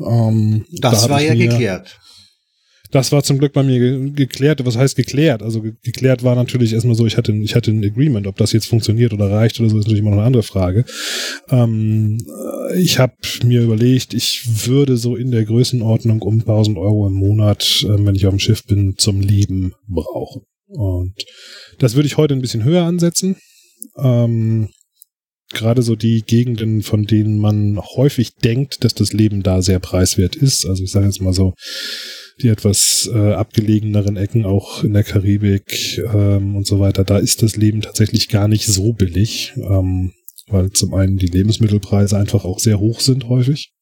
Ähm, 0.00 0.66
das 0.70 1.02
da 1.02 1.10
war 1.10 1.20
ja 1.20 1.34
geklärt. 1.34 2.00
Das 2.94 3.10
war 3.10 3.24
zum 3.24 3.38
Glück 3.38 3.52
bei 3.52 3.64
mir 3.64 3.80
ge 3.80 4.10
geklärt. 4.10 4.64
Was 4.64 4.76
heißt 4.76 4.94
geklärt? 4.94 5.42
Also 5.42 5.62
ge 5.62 5.72
geklärt 5.82 6.22
war 6.22 6.36
natürlich 6.36 6.74
erstmal 6.74 6.94
so, 6.94 7.06
ich 7.06 7.16
hatte, 7.16 7.32
ich 7.32 7.56
hatte 7.56 7.72
ein 7.72 7.84
Agreement. 7.84 8.28
Ob 8.28 8.36
das 8.36 8.52
jetzt 8.52 8.68
funktioniert 8.68 9.12
oder 9.12 9.28
reicht 9.32 9.58
oder 9.58 9.68
so, 9.68 9.76
ist 9.76 9.86
natürlich 9.86 9.98
immer 9.98 10.10
noch 10.10 10.18
eine 10.18 10.26
andere 10.26 10.44
Frage. 10.44 10.84
Ähm, 11.48 12.24
ich 12.76 13.00
habe 13.00 13.14
mir 13.42 13.62
überlegt, 13.62 14.14
ich 14.14 14.68
würde 14.68 14.96
so 14.96 15.16
in 15.16 15.32
der 15.32 15.44
Größenordnung 15.44 16.22
um 16.22 16.38
1000 16.38 16.78
Euro 16.78 17.08
im 17.08 17.14
Monat, 17.14 17.82
äh, 17.82 18.06
wenn 18.06 18.14
ich 18.14 18.26
auf 18.26 18.32
dem 18.32 18.38
Schiff 18.38 18.64
bin, 18.64 18.94
zum 18.96 19.20
Leben 19.20 19.74
brauchen. 19.88 20.42
Und 20.68 21.14
das 21.80 21.96
würde 21.96 22.06
ich 22.06 22.16
heute 22.16 22.34
ein 22.34 22.42
bisschen 22.42 22.62
höher 22.62 22.84
ansetzen. 22.84 23.34
Ähm, 23.96 24.68
gerade 25.52 25.82
so 25.82 25.96
die 25.96 26.22
Gegenden, 26.22 26.82
von 26.82 27.06
denen 27.06 27.38
man 27.38 27.76
häufig 27.96 28.36
denkt, 28.36 28.84
dass 28.84 28.94
das 28.94 29.12
Leben 29.12 29.42
da 29.42 29.62
sehr 29.62 29.80
preiswert 29.80 30.36
ist. 30.36 30.64
Also 30.64 30.84
ich 30.84 30.92
sage 30.92 31.06
jetzt 31.06 31.20
mal 31.20 31.34
so, 31.34 31.54
die 32.42 32.48
etwas 32.48 33.08
äh, 33.12 33.32
abgelegeneren 33.32 34.16
Ecken, 34.16 34.44
auch 34.44 34.82
in 34.82 34.92
der 34.92 35.04
Karibik 35.04 35.98
ähm, 36.12 36.56
und 36.56 36.66
so 36.66 36.80
weiter, 36.80 37.04
da 37.04 37.18
ist 37.18 37.42
das 37.42 37.56
Leben 37.56 37.80
tatsächlich 37.80 38.28
gar 38.28 38.48
nicht 38.48 38.66
so 38.66 38.92
billig, 38.92 39.52
ähm, 39.56 40.12
weil 40.48 40.70
zum 40.72 40.94
einen 40.94 41.16
die 41.16 41.26
Lebensmittelpreise 41.26 42.16
einfach 42.16 42.44
auch 42.44 42.58
sehr 42.58 42.80
hoch 42.80 43.00
sind 43.00 43.28
häufig. 43.28 43.72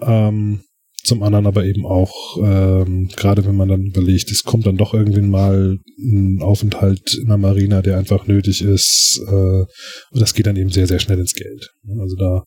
Ähm, 0.00 0.62
zum 1.04 1.22
anderen 1.22 1.46
aber 1.46 1.64
eben 1.64 1.86
auch, 1.86 2.36
ähm, 2.42 3.08
gerade 3.16 3.46
wenn 3.46 3.56
man 3.56 3.68
dann 3.68 3.86
überlegt, 3.86 4.30
es 4.30 4.42
kommt 4.42 4.66
dann 4.66 4.76
doch 4.76 4.94
irgendwann 4.94 5.30
mal 5.30 5.78
ein 5.98 6.42
Aufenthalt 6.42 7.14
in 7.14 7.28
der 7.28 7.38
Marina, 7.38 7.82
der 7.82 7.96
einfach 7.96 8.26
nötig 8.26 8.62
ist. 8.62 9.20
Äh, 9.26 9.32
und 9.32 10.20
das 10.20 10.34
geht 10.34 10.46
dann 10.46 10.56
eben 10.56 10.70
sehr, 10.70 10.86
sehr 10.86 10.98
schnell 10.98 11.18
ins 11.18 11.34
Geld. 11.34 11.70
Also 11.98 12.16
da 12.16 12.44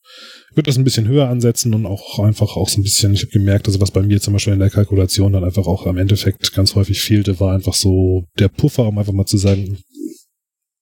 wird 0.53 0.67
das 0.67 0.77
ein 0.77 0.83
bisschen 0.83 1.07
höher 1.07 1.27
ansetzen 1.27 1.73
und 1.73 1.85
auch 1.85 2.19
einfach 2.19 2.55
auch 2.55 2.69
so 2.69 2.79
ein 2.79 2.83
bisschen, 2.83 3.13
ich 3.13 3.21
habe 3.21 3.31
gemerkt, 3.31 3.67
also 3.67 3.81
was 3.81 3.91
bei 3.91 4.03
mir 4.03 4.21
zum 4.21 4.33
Beispiel 4.33 4.53
in 4.53 4.59
der 4.59 4.69
Kalkulation 4.69 5.33
dann 5.33 5.43
einfach 5.43 5.65
auch 5.65 5.87
am 5.87 5.97
Endeffekt 5.97 6.53
ganz 6.53 6.75
häufig 6.75 7.01
fehlte, 7.01 7.39
war 7.39 7.55
einfach 7.55 7.73
so 7.73 8.25
der 8.37 8.49
Puffer, 8.49 8.87
um 8.87 8.97
einfach 8.97 9.13
mal 9.13 9.25
zu 9.25 9.37
sagen, 9.37 9.79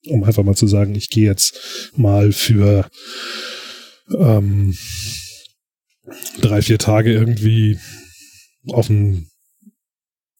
um 0.07 0.23
einfach 0.23 0.43
mal 0.43 0.55
zu 0.55 0.67
sagen, 0.67 0.95
ich 0.95 1.09
gehe 1.09 1.25
jetzt 1.25 1.91
mal 1.95 2.31
für 2.31 2.89
ähm, 4.17 4.75
drei, 6.41 6.61
vier 6.61 6.77
Tage 6.77 7.13
irgendwie 7.13 7.77
auf 8.67 8.89
einen 8.89 9.29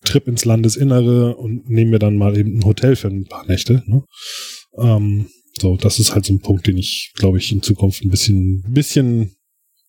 Trip 0.04 0.28
ins 0.28 0.46
Landesinnere 0.46 1.36
und 1.36 1.70
nehme 1.70 1.92
mir 1.92 2.00
dann 2.00 2.16
mal 2.16 2.38
eben 2.38 2.58
ein 2.58 2.66
Hotel 2.66 2.96
für 2.96 3.08
ein 3.08 3.26
paar 3.26 3.46
Nächte. 3.46 3.84
Ne? 3.86 4.04
Ähm, 4.78 5.28
so, 5.60 5.76
das 5.78 6.00
ist 6.00 6.14
halt 6.14 6.26
so 6.26 6.34
ein 6.34 6.40
Punkt, 6.40 6.68
den 6.68 6.78
ich, 6.78 7.12
glaube 7.16 7.38
ich, 7.38 7.52
in 7.52 7.62
Zukunft 7.62 8.04
ein 8.04 8.10
bisschen, 8.10 8.64
bisschen 8.70 9.36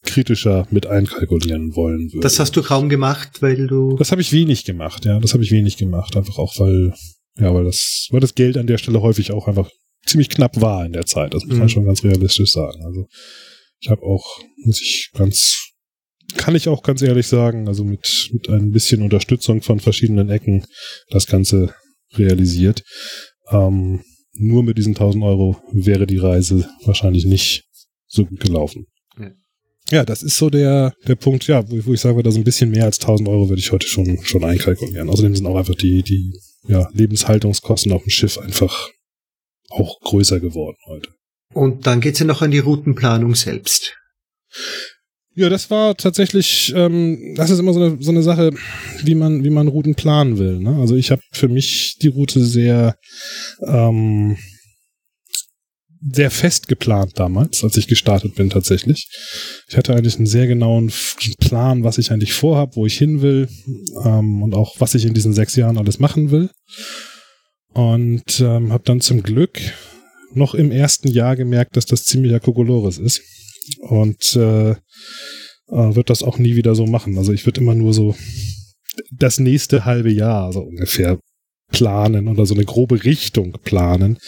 kritischer 0.03 0.67
mit 0.71 0.87
einkalkulieren 0.87 1.77
wollen 1.77 2.11
würde. 2.13 2.23
Das 2.23 2.39
hast 2.39 2.57
du 2.57 2.63
kaum 2.63 2.89
gemacht, 2.89 3.43
weil 3.43 3.67
du. 3.67 3.97
Das 3.97 4.11
habe 4.11 4.23
ich 4.23 4.33
wenig 4.33 4.65
gemacht, 4.65 5.05
ja. 5.05 5.21
Das 5.21 5.35
habe 5.35 5.45
ich 5.45 5.51
wenig 5.51 5.77
gemacht, 5.77 6.17
einfach 6.17 6.39
auch 6.39 6.59
weil, 6.59 6.95
ja, 7.39 7.55
weil 7.55 7.65
das, 7.65 8.09
weil 8.11 8.21
das 8.21 8.35
Geld 8.35 8.57
an 8.57 8.67
der 8.67 8.79
Stelle 8.79 9.03
häufig 9.03 9.33
auch 9.33 9.47
einfach 9.47 9.71
ziemlich 10.07 10.31
knapp 10.31 10.61
war 10.61 10.85
in 10.85 10.93
der 10.93 11.07
Zeit. 11.07 11.35
Das 11.35 11.45
muss 11.45 11.57
man 11.57 11.67
mhm. 11.67 11.69
schon 11.69 11.85
ganz 11.85 12.03
realistisch 12.03 12.51
sagen. 12.51 12.83
Also 12.85 13.07
ich 13.81 13.91
habe 13.91 14.03
auch, 14.03 14.41
muss 14.65 14.81
ich 14.81 15.11
ganz 15.13 15.70
kann 16.35 16.55
ich 16.55 16.69
auch 16.69 16.83
ganz 16.83 17.03
ehrlich 17.03 17.27
sagen, 17.27 17.69
also 17.69 17.85
mit, 17.85 18.31
mit 18.33 18.49
ein 18.49 18.71
bisschen 18.71 19.03
Unterstützung 19.03 19.63
von 19.63 19.81
verschiedenen 19.81 20.31
Ecken 20.31 20.65
das 21.11 21.27
Ganze 21.27 21.75
realisiert. 22.15 22.83
Ähm, 23.51 24.03
nur 24.33 24.63
mit 24.63 24.79
diesen 24.79 24.95
1000 24.95 25.25
Euro 25.25 25.61
wäre 25.73 26.07
die 26.07 26.19
Reise 26.19 26.69
wahrscheinlich 26.85 27.27
nicht 27.27 27.65
so 28.07 28.25
gut 28.25 28.41
gelaufen. 28.41 28.87
Ja, 29.19 29.31
ja 29.91 30.05
das 30.05 30.23
ist 30.23 30.37
so 30.37 30.51
der, 30.51 30.93
der 31.07 31.17
Punkt, 31.17 31.47
ja, 31.47 31.69
wo, 31.69 31.87
wo 31.87 31.93
ich 31.93 32.01
sage, 32.01 32.23
da 32.23 32.31
so 32.31 32.39
ein 32.39 32.45
bisschen 32.45 32.71
mehr 32.71 32.85
als 32.85 33.01
1000 33.01 33.29
Euro 33.29 33.49
würde 33.49 33.61
ich 33.61 33.73
heute 33.73 33.87
schon, 33.87 34.23
schon 34.25 34.45
einkalkulieren. 34.45 35.09
Außerdem 35.09 35.35
sind 35.35 35.47
auch 35.47 35.57
einfach 35.57 35.75
die, 35.75 36.03
die 36.03 36.33
ja, 36.69 36.89
Lebenshaltungskosten 36.93 37.93
auf 37.93 38.03
dem 38.03 38.11
Schiff 38.11 38.39
einfach 38.39 38.91
auch 39.69 40.01
größer 40.01 40.41
geworden 40.41 40.77
heute. 40.87 41.11
Und 41.53 41.87
dann 41.87 42.01
geht's 42.01 42.21
ja 42.21 42.27
noch 42.27 42.43
an 42.43 42.51
die 42.51 42.59
Routenplanung 42.59 43.35
selbst. 43.35 43.97
Ja, 45.37 45.49
das 45.49 45.71
war 45.71 45.97
tatsächlich, 45.97 46.73
ähm, 46.75 47.35
das 47.37 47.51
ist 47.51 47.61
immer 47.61 47.73
so 47.73 47.81
eine, 47.81 47.97
so 48.01 48.11
eine 48.11 48.23
Sache, 48.23 48.51
wie 49.05 49.15
man, 49.15 49.45
wie 49.45 49.51
man 49.51 49.69
Routen 49.69 49.95
planen 49.95 50.39
will. 50.39 50.59
Ne? 50.59 50.77
Also 50.81 50.97
ich 50.97 51.13
habe 51.13 51.23
für 51.33 51.49
mich 51.49 51.99
die 52.03 52.09
Route 52.09 52.45
sehr, 52.45 52.97
ähm, 53.65 54.37
sehr 56.13 56.31
fest 56.31 56.67
geplant 56.67 57.13
damals, 57.17 57.63
als 57.63 57.77
ich 57.77 57.87
gestartet 57.87 58.35
bin 58.35 58.51
tatsächlich. 58.51 59.09
Ich 59.69 59.77
hatte 59.77 59.95
eigentlich 59.95 60.17
einen 60.17 60.27
sehr 60.27 60.47
genauen 60.47 60.91
Plan, 61.39 61.85
was 61.85 61.99
ich 61.99 62.11
eigentlich 62.11 62.33
vorhab, 62.33 62.75
wo 62.75 62.87
ich 62.87 62.99
hin 62.99 63.23
will 63.23 63.49
ähm, 64.05 64.43
und 64.43 64.55
auch 64.55 64.77
was 64.81 64.95
ich 64.95 65.05
in 65.05 65.15
diesen 65.15 65.33
sechs 65.33 65.55
Jahren 65.55 65.79
alles 65.79 66.01
machen 66.01 66.31
will. 66.31 66.51
Und 67.73 68.41
ähm, 68.41 68.73
habe 68.73 68.83
dann 68.85 69.01
zum 69.01 69.23
Glück 69.23 69.61
noch 70.33 70.55
im 70.55 70.73
ersten 70.73 71.09
Jahr 71.09 71.37
gemerkt, 71.37 71.77
dass 71.77 71.87
das 71.87 72.03
ziemlicher 72.03 72.41
Kokolores 72.41 72.99
ist 72.99 73.21
und 73.79 74.37
äh, 74.37 74.75
äh, 75.69 75.95
wird 75.95 76.11
das 76.11 76.23
auch 76.23 76.39
nie 76.39 76.57
wieder 76.57 76.75
so 76.75 76.87
machen. 76.87 77.19
Also 77.19 77.33
ich 77.33 77.47
würde 77.47 77.61
immer 77.61 77.75
nur 77.75 77.95
so 77.95 78.17
das 79.11 79.39
nächste 79.39 79.85
halbe 79.85 80.11
Jahr 80.11 80.53
so 80.53 80.61
ungefähr 80.61 81.19
planen 81.71 82.29
oder 82.29 82.47
so 82.47 82.55
eine 82.55 82.65
grobe 82.65 83.05
Richtung 83.05 83.53
planen. 83.63 84.19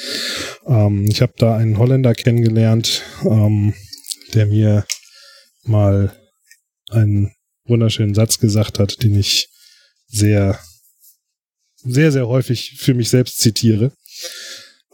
Ähm, 0.66 1.06
ich 1.08 1.22
habe 1.22 1.32
da 1.36 1.56
einen 1.56 1.78
Holländer 1.78 2.14
kennengelernt, 2.14 3.02
ähm, 3.24 3.74
der 4.34 4.46
mir 4.46 4.86
mal 5.64 6.16
einen 6.90 7.32
wunderschönen 7.64 8.14
Satz 8.14 8.38
gesagt 8.38 8.78
hat, 8.78 9.02
den 9.02 9.18
ich 9.18 9.48
sehr, 10.06 10.58
sehr, 11.76 12.12
sehr 12.12 12.28
häufig 12.28 12.76
für 12.78 12.94
mich 12.94 13.08
selbst 13.08 13.38
zitiere. 13.38 13.92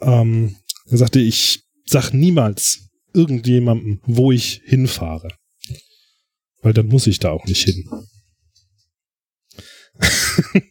Ähm, 0.00 0.56
er 0.90 0.96
sagte, 0.96 1.20
ich 1.20 1.62
sag 1.86 2.12
niemals, 2.12 2.88
irgendjemandem, 3.14 4.00
wo 4.04 4.32
ich 4.32 4.62
hinfahre. 4.64 5.28
Weil 6.68 6.74
dann 6.74 6.88
muss 6.88 7.06
ich 7.06 7.18
da 7.18 7.30
auch 7.30 7.46
nicht 7.46 7.64
hin. 7.64 7.88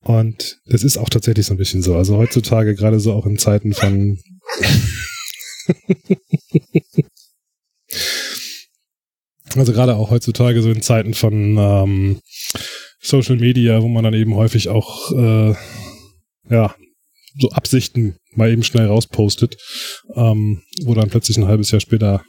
Und 0.00 0.58
das 0.64 0.82
ist 0.82 0.96
auch 0.96 1.10
tatsächlich 1.10 1.44
so 1.44 1.52
ein 1.52 1.58
bisschen 1.58 1.82
so. 1.82 1.96
Also 1.96 2.16
heutzutage, 2.16 2.74
gerade 2.74 2.98
so 2.98 3.12
auch 3.12 3.26
in 3.26 3.36
Zeiten 3.36 3.74
von 3.74 4.18
also 9.54 9.74
gerade 9.74 9.96
auch 9.96 10.08
heutzutage 10.08 10.62
so 10.62 10.70
in 10.70 10.80
Zeiten 10.80 11.12
von 11.12 11.58
ähm, 11.58 12.22
Social 12.98 13.36
Media, 13.36 13.82
wo 13.82 13.88
man 13.88 14.02
dann 14.02 14.14
eben 14.14 14.34
häufig 14.34 14.70
auch 14.70 15.12
äh, 15.12 15.54
ja 16.48 16.74
so 17.38 17.50
Absichten 17.50 18.16
mal 18.34 18.50
eben 18.50 18.62
schnell 18.62 18.86
rauspostet, 18.86 19.58
ähm, 20.14 20.62
wo 20.84 20.94
dann 20.94 21.10
plötzlich 21.10 21.36
ein 21.36 21.48
halbes 21.48 21.70
Jahr 21.70 21.80
später 21.80 22.24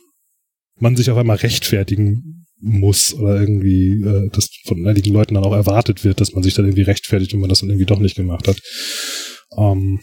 man 0.80 0.95
sich 0.95 1.10
auf 1.10 1.17
einmal 1.17 1.38
rechtfertigen 1.38 2.37
muss 2.60 3.13
oder 3.13 3.39
irgendwie 3.39 4.02
äh, 4.04 4.30
das 4.32 4.50
von 4.65 4.88
einigen 4.88 5.13
Leuten 5.13 5.36
dann 5.36 5.43
auch 5.43 5.54
erwartet 5.54 6.04
wird, 6.04 6.22
dass 6.22 6.34
man 6.34 6.43
sich 6.43 6.54
dann 6.54 6.65
irgendwie 6.65 6.84
rechtfertigt, 6.84 7.34
wenn 7.34 7.39
man 7.39 7.50
das 7.50 7.60
dann 7.60 7.70
irgendwie 7.70 7.86
doch 7.86 8.00
nicht 8.00 8.15
gemacht 8.15 8.48
hat. 8.48 8.60
Ähm, 9.58 10.00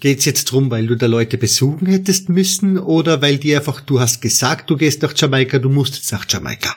Geht's 0.00 0.24
jetzt 0.24 0.46
drum, 0.46 0.70
weil 0.70 0.88
du 0.88 0.96
da 0.96 1.06
Leute 1.06 1.38
besuchen 1.38 1.86
hättest 1.86 2.28
müssen 2.28 2.76
oder 2.76 3.22
weil 3.22 3.38
die 3.38 3.54
einfach, 3.54 3.80
du 3.80 4.00
hast 4.00 4.20
gesagt, 4.20 4.68
du 4.68 4.76
gehst 4.76 5.00
nach 5.02 5.14
Jamaika, 5.16 5.60
du 5.60 5.68
musst 5.68 5.94
jetzt 5.94 6.10
nach 6.10 6.26
Jamaika? 6.28 6.76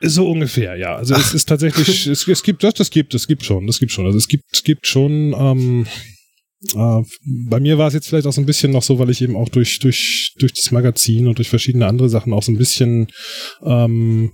So 0.00 0.30
ungefähr, 0.30 0.76
ja. 0.76 0.96
Also 0.96 1.14
Ach. 1.14 1.20
es 1.20 1.34
ist 1.34 1.48
tatsächlich, 1.48 2.06
es, 2.06 2.26
es 2.26 2.42
gibt 2.42 2.62
das, 2.62 2.74
das 2.74 2.90
gibt, 2.90 3.12
es 3.14 3.26
gibt 3.26 3.44
schon, 3.44 3.66
das 3.66 3.80
gibt 3.80 3.92
schon. 3.92 4.06
Also 4.06 4.18
es 4.18 4.28
gibt, 4.28 4.44
es 4.52 4.62
gibt 4.62 4.86
schon, 4.86 5.34
ähm, 5.36 5.86
äh, 6.74 7.02
bei 7.48 7.60
mir 7.60 7.78
war 7.78 7.88
es 7.88 7.94
jetzt 7.94 8.08
vielleicht 8.08 8.26
auch 8.26 8.32
so 8.32 8.40
ein 8.40 8.46
bisschen 8.46 8.72
noch 8.72 8.82
so, 8.82 8.98
weil 8.98 9.10
ich 9.10 9.22
eben 9.22 9.36
auch 9.36 9.48
durch, 9.48 9.78
durch, 9.78 10.34
durch 10.38 10.52
das 10.52 10.70
Magazin 10.70 11.26
und 11.26 11.38
durch 11.38 11.48
verschiedene 11.48 11.86
andere 11.86 12.08
Sachen 12.08 12.32
auch 12.32 12.42
so 12.42 12.52
ein 12.52 12.58
bisschen, 12.58 13.08
ähm, 13.64 14.32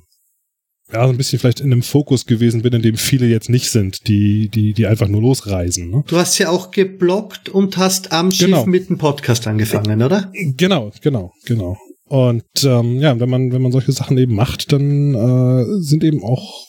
ja, 0.92 1.04
so 1.04 1.12
ein 1.12 1.16
bisschen 1.16 1.38
vielleicht 1.38 1.60
in 1.60 1.72
einem 1.72 1.82
Fokus 1.82 2.26
gewesen 2.26 2.62
bin, 2.62 2.72
in 2.72 2.82
dem 2.82 2.96
viele 2.96 3.26
jetzt 3.26 3.48
nicht 3.48 3.70
sind, 3.70 4.06
die, 4.08 4.48
die, 4.48 4.72
die 4.72 4.86
einfach 4.86 5.08
nur 5.08 5.20
losreisen. 5.20 5.90
Ne? 5.90 6.04
Du 6.06 6.16
hast 6.16 6.38
ja 6.38 6.48
auch 6.50 6.70
gebloggt 6.70 7.48
und 7.48 7.76
hast 7.76 8.12
am 8.12 8.30
Schiff 8.30 8.46
genau. 8.46 8.66
mit 8.66 8.88
dem 8.88 8.98
Podcast 8.98 9.46
angefangen, 9.46 10.02
oder? 10.02 10.30
Genau, 10.56 10.92
genau, 11.02 11.32
genau. 11.44 11.76
Und 12.08 12.44
ähm, 12.62 13.00
ja, 13.00 13.18
wenn 13.18 13.28
man, 13.28 13.52
wenn 13.52 13.62
man 13.62 13.72
solche 13.72 13.90
Sachen 13.90 14.16
eben 14.16 14.34
macht, 14.34 14.72
dann 14.72 15.14
äh, 15.14 15.64
sind 15.80 16.04
eben 16.04 16.22
auch 16.22 16.66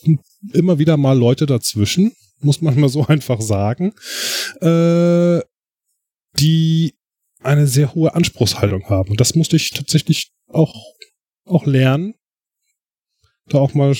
immer 0.53 0.79
wieder 0.79 0.97
mal 0.97 1.17
Leute 1.17 1.45
dazwischen, 1.45 2.11
muss 2.41 2.61
man 2.61 2.79
mal 2.79 2.89
so 2.89 3.05
einfach 3.07 3.39
sagen, 3.39 3.93
äh, 4.61 5.39
die 6.39 6.93
eine 7.41 7.67
sehr 7.67 7.93
hohe 7.93 8.13
Anspruchshaltung 8.15 8.85
haben. 8.89 9.11
Und 9.11 9.21
das 9.21 9.35
musste 9.35 9.55
ich 9.55 9.71
tatsächlich 9.71 10.31
auch, 10.47 10.73
auch 11.45 11.65
lernen. 11.65 12.15
Da 13.47 13.59
auch 13.59 13.73
mal 13.73 13.95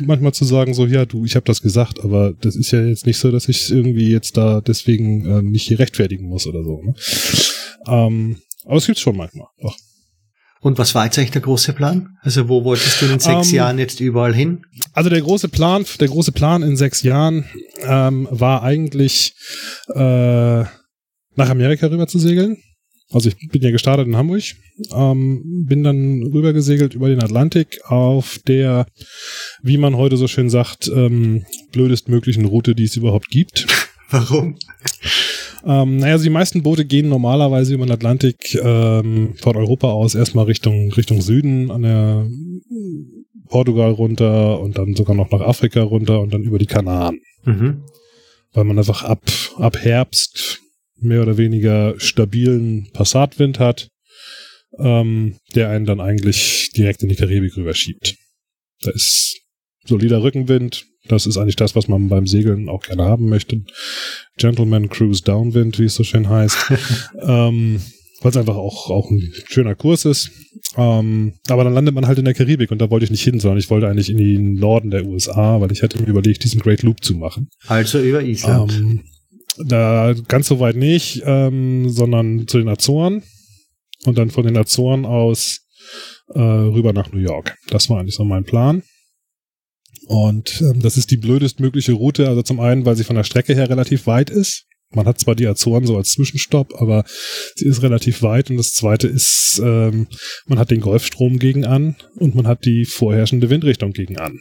manchmal 0.00 0.32
zu 0.32 0.44
sagen, 0.44 0.74
so, 0.74 0.86
ja, 0.86 1.06
du, 1.06 1.24
ich 1.24 1.34
habe 1.34 1.46
das 1.46 1.62
gesagt, 1.62 2.00
aber 2.00 2.32
das 2.32 2.56
ist 2.56 2.70
ja 2.70 2.82
jetzt 2.82 3.06
nicht 3.06 3.18
so, 3.18 3.30
dass 3.30 3.48
ich 3.48 3.70
irgendwie 3.70 4.10
jetzt 4.10 4.36
da 4.36 4.60
deswegen 4.60 5.26
äh, 5.26 5.42
mich 5.42 5.64
hier 5.64 5.78
rechtfertigen 5.78 6.28
muss 6.28 6.46
oder 6.46 6.62
so. 6.62 6.82
Ne? 6.82 6.94
Ähm, 7.86 8.36
aber 8.64 8.76
es 8.76 8.86
gibt's 8.86 9.00
schon 9.00 9.16
manchmal. 9.16 9.48
Doch. 9.60 9.76
Und 10.60 10.78
was 10.78 10.94
war 10.94 11.04
jetzt 11.04 11.18
eigentlich 11.18 11.32
der 11.32 11.40
große 11.40 11.72
Plan? 11.72 12.16
Also 12.20 12.48
wo 12.48 12.62
wolltest 12.62 13.02
du 13.02 13.06
in 13.06 13.18
sechs 13.18 13.48
um, 13.48 13.48
ähm, 13.48 13.54
Jahren 13.54 13.78
jetzt 13.80 13.98
überall 13.98 14.32
hin? 14.32 14.64
Also 14.92 15.10
der 15.10 15.20
große 15.20 15.48
Plan, 15.48 15.84
der 15.98 16.06
große 16.06 16.30
Plan 16.30 16.62
in 16.62 16.76
sechs 16.76 17.02
Jahren 17.02 17.44
ähm, 17.80 18.28
war 18.30 18.62
eigentlich 18.62 19.34
äh, 19.88 20.64
nach 21.36 21.50
Amerika 21.50 21.86
rüber 21.86 22.06
zu 22.06 22.18
segeln. 22.18 22.56
Also 23.12 23.28
ich 23.28 23.36
bin 23.50 23.62
ja 23.62 23.70
gestartet 23.70 24.06
in 24.06 24.16
Hamburg, 24.16 24.42
ähm, 24.94 25.66
bin 25.66 25.84
dann 25.84 26.22
rüber 26.32 26.52
gesegelt 26.52 26.94
über 26.94 27.08
den 27.08 27.22
Atlantik 27.22 27.80
auf 27.84 28.38
der, 28.46 28.86
wie 29.62 29.76
man 29.76 29.96
heute 29.96 30.16
so 30.16 30.28
schön 30.28 30.48
sagt, 30.48 30.90
ähm, 30.94 31.44
blödestmöglichen 31.72 32.46
Route, 32.46 32.74
die 32.74 32.84
es 32.84 32.96
überhaupt 32.96 33.28
gibt. 33.28 33.66
Warum? 34.10 34.56
Ähm, 35.64 35.98
naja, 35.98 36.14
also 36.14 36.24
die 36.24 36.30
meisten 36.30 36.62
Boote 36.62 36.84
gehen 36.84 37.08
normalerweise 37.08 37.74
über 37.74 37.86
den 37.86 37.92
Atlantik 37.92 38.54
ähm, 38.62 39.34
von 39.36 39.56
Europa 39.56 39.88
aus 39.90 40.14
erstmal 40.14 40.46
Richtung, 40.46 40.90
Richtung 40.92 41.20
Süden 41.20 41.70
an 41.70 41.82
der 41.82 42.26
Portugal 43.48 43.92
runter 43.92 44.58
und 44.60 44.78
dann 44.78 44.94
sogar 44.94 45.14
noch 45.14 45.30
nach 45.30 45.42
Afrika 45.42 45.82
runter 45.82 46.20
und 46.20 46.32
dann 46.32 46.42
über 46.42 46.58
die 46.58 46.66
Kanaren. 46.66 47.20
Mhm. 47.44 47.84
Weil 48.54 48.64
man 48.64 48.78
einfach 48.78 49.04
ab, 49.04 49.22
ab 49.56 49.76
Herbst 49.78 50.61
mehr 51.02 51.22
oder 51.22 51.36
weniger 51.36 51.94
stabilen 51.98 52.88
Passatwind 52.92 53.58
hat, 53.58 53.88
ähm, 54.78 55.36
der 55.54 55.70
einen 55.70 55.84
dann 55.84 56.00
eigentlich 56.00 56.70
direkt 56.76 57.02
in 57.02 57.08
die 57.08 57.16
Karibik 57.16 57.56
rüberschiebt. 57.56 58.16
Da 58.82 58.90
ist 58.90 59.40
solider 59.84 60.22
Rückenwind, 60.22 60.86
das 61.08 61.26
ist 61.26 61.36
eigentlich 61.36 61.56
das, 61.56 61.74
was 61.74 61.88
man 61.88 62.08
beim 62.08 62.26
Segeln 62.26 62.68
auch 62.68 62.82
gerne 62.82 63.04
haben 63.04 63.28
möchte. 63.28 63.62
Gentleman 64.36 64.88
Cruise 64.88 65.22
Downwind, 65.22 65.78
wie 65.78 65.84
es 65.84 65.94
so 65.94 66.04
schön 66.04 66.28
heißt. 66.28 66.56
ähm, 67.20 67.80
weil 68.22 68.30
es 68.30 68.36
einfach 68.36 68.56
auch, 68.56 68.88
auch 68.88 69.10
ein 69.10 69.32
schöner 69.48 69.74
Kurs 69.74 70.04
ist. 70.04 70.30
Ähm, 70.76 71.34
aber 71.48 71.64
dann 71.64 71.74
landet 71.74 71.94
man 71.94 72.06
halt 72.06 72.18
in 72.18 72.24
der 72.24 72.34
Karibik 72.34 72.70
und 72.70 72.78
da 72.78 72.88
wollte 72.90 73.04
ich 73.04 73.10
nicht 73.10 73.24
hin, 73.24 73.40
sondern 73.40 73.58
ich 73.58 73.68
wollte 73.68 73.88
eigentlich 73.88 74.10
in 74.10 74.18
den 74.18 74.54
Norden 74.54 74.90
der 74.90 75.04
USA, 75.04 75.60
weil 75.60 75.72
ich 75.72 75.82
hatte 75.82 76.00
mir 76.00 76.08
überlegt, 76.08 76.44
diesen 76.44 76.60
Great 76.60 76.82
Loop 76.82 77.02
zu 77.02 77.14
machen. 77.14 77.48
Also 77.66 78.00
über 78.00 78.22
Island. 78.22 78.72
Ähm, 78.72 79.04
da 79.58 80.14
ganz 80.28 80.48
so 80.48 80.60
weit 80.60 80.76
nicht, 80.76 81.22
ähm, 81.24 81.88
sondern 81.90 82.46
zu 82.46 82.58
den 82.58 82.68
Azoren 82.68 83.22
und 84.04 84.18
dann 84.18 84.30
von 84.30 84.46
den 84.46 84.56
Azoren 84.56 85.04
aus 85.04 85.60
äh, 86.34 86.40
rüber 86.40 86.92
nach 86.92 87.12
New 87.12 87.20
York. 87.20 87.56
Das 87.68 87.88
war 87.90 88.00
eigentlich 88.00 88.14
so 88.14 88.24
mein 88.24 88.44
Plan. 88.44 88.82
Und 90.06 90.60
ähm, 90.60 90.80
das 90.82 90.96
ist 90.96 91.10
die 91.10 91.16
blödestmögliche 91.16 91.92
Route. 91.92 92.28
Also 92.28 92.42
zum 92.42 92.60
einen, 92.60 92.84
weil 92.84 92.96
sie 92.96 93.04
von 93.04 93.16
der 93.16 93.24
Strecke 93.24 93.54
her 93.54 93.68
relativ 93.68 94.06
weit 94.06 94.30
ist. 94.30 94.64
Man 94.94 95.06
hat 95.06 95.18
zwar 95.18 95.34
die 95.34 95.46
Azoren 95.46 95.86
so 95.86 95.96
als 95.96 96.10
Zwischenstopp, 96.10 96.74
aber 96.74 97.04
sie 97.54 97.66
ist 97.66 97.82
relativ 97.82 98.22
weit. 98.22 98.50
Und 98.50 98.58
das 98.58 98.72
zweite 98.72 99.08
ist, 99.08 99.60
ähm, 99.62 100.06
man 100.46 100.58
hat 100.58 100.70
den 100.70 100.80
Golfstrom 100.80 101.38
gegen 101.38 101.64
an 101.64 101.96
und 102.16 102.34
man 102.34 102.46
hat 102.46 102.64
die 102.64 102.84
vorherrschende 102.84 103.48
Windrichtung 103.48 103.92
gegen 103.92 104.18
an. 104.18 104.38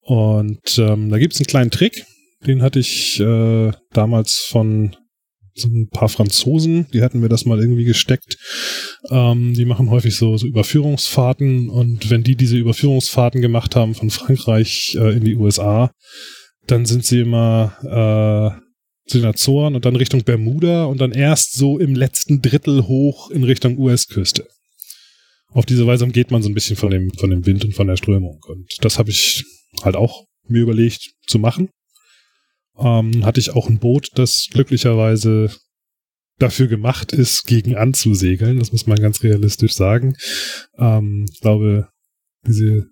Und 0.00 0.78
ähm, 0.78 1.10
da 1.10 1.18
gibt's 1.18 1.38
einen 1.38 1.46
kleinen 1.46 1.70
Trick, 1.70 2.04
den 2.46 2.62
hatte 2.62 2.78
ich 2.78 3.20
äh, 3.20 3.72
damals 3.92 4.38
von 4.38 4.96
so 5.60 5.68
ein 5.68 5.88
paar 5.88 6.08
Franzosen, 6.08 6.86
die 6.92 7.02
hatten 7.02 7.20
mir 7.20 7.28
das 7.28 7.44
mal 7.44 7.60
irgendwie 7.60 7.84
gesteckt. 7.84 8.36
Ähm, 9.10 9.54
die 9.54 9.64
machen 9.64 9.90
häufig 9.90 10.16
so, 10.16 10.36
so 10.36 10.46
Überführungsfahrten 10.46 11.68
und 11.68 12.10
wenn 12.10 12.22
die 12.22 12.36
diese 12.36 12.56
Überführungsfahrten 12.56 13.40
gemacht 13.40 13.76
haben 13.76 13.94
von 13.94 14.10
Frankreich 14.10 14.96
äh, 14.98 15.16
in 15.16 15.24
die 15.24 15.36
USA, 15.36 15.90
dann 16.66 16.86
sind 16.86 17.04
sie 17.04 17.20
immer 17.20 17.72
äh, 17.82 19.10
zu 19.10 19.18
den 19.18 19.26
Azoren 19.26 19.74
und 19.74 19.84
dann 19.84 19.96
Richtung 19.96 20.22
Bermuda 20.22 20.84
und 20.84 21.00
dann 21.00 21.12
erst 21.12 21.54
so 21.54 21.78
im 21.78 21.94
letzten 21.94 22.42
Drittel 22.42 22.86
hoch 22.86 23.30
in 23.30 23.44
Richtung 23.44 23.78
US-Küste. 23.78 24.46
Auf 25.50 25.64
diese 25.64 25.86
Weise 25.86 26.04
umgeht 26.04 26.30
man 26.30 26.42
so 26.42 26.50
ein 26.50 26.54
bisschen 26.54 26.76
von 26.76 26.90
dem, 26.90 27.10
von 27.18 27.30
dem 27.30 27.46
Wind 27.46 27.64
und 27.64 27.74
von 27.74 27.86
der 27.86 27.96
Strömung. 27.96 28.38
Und 28.46 28.66
das 28.82 28.98
habe 28.98 29.10
ich 29.10 29.44
halt 29.82 29.96
auch 29.96 30.26
mir 30.46 30.60
überlegt 30.60 31.10
zu 31.26 31.38
machen 31.38 31.70
ähm, 32.78 33.24
hatte 33.24 33.40
ich 33.40 33.50
auch 33.50 33.68
ein 33.68 33.78
Boot, 33.78 34.10
das 34.14 34.48
glücklicherweise 34.50 35.50
dafür 36.38 36.68
gemacht 36.68 37.12
ist, 37.12 37.46
gegen 37.46 37.76
anzusegeln. 37.76 38.58
Das 38.58 38.72
muss 38.72 38.86
man 38.86 39.00
ganz 39.00 39.22
realistisch 39.22 39.74
sagen. 39.74 40.16
Ähm, 40.78 41.26
ich 41.32 41.40
glaube, 41.40 41.88
diese, 42.46 42.86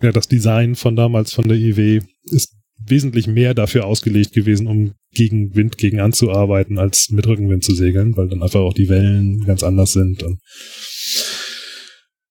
ja, 0.00 0.12
das 0.12 0.28
Design 0.28 0.76
von 0.76 0.96
damals 0.96 1.32
von 1.32 1.48
der 1.48 1.56
IW 1.56 2.00
ist 2.24 2.54
wesentlich 2.84 3.26
mehr 3.26 3.54
dafür 3.54 3.86
ausgelegt 3.86 4.32
gewesen, 4.32 4.66
um 4.66 4.94
gegen 5.12 5.54
Wind 5.54 5.78
gegen 5.78 6.00
anzuarbeiten, 6.00 6.78
als 6.78 7.10
mit 7.10 7.26
Rückenwind 7.26 7.64
zu 7.64 7.74
segeln, 7.74 8.16
weil 8.16 8.28
dann 8.28 8.42
einfach 8.42 8.60
auch 8.60 8.74
die 8.74 8.88
Wellen 8.88 9.44
ganz 9.44 9.62
anders 9.62 9.92
sind. 9.92 10.22
Und 10.22 10.40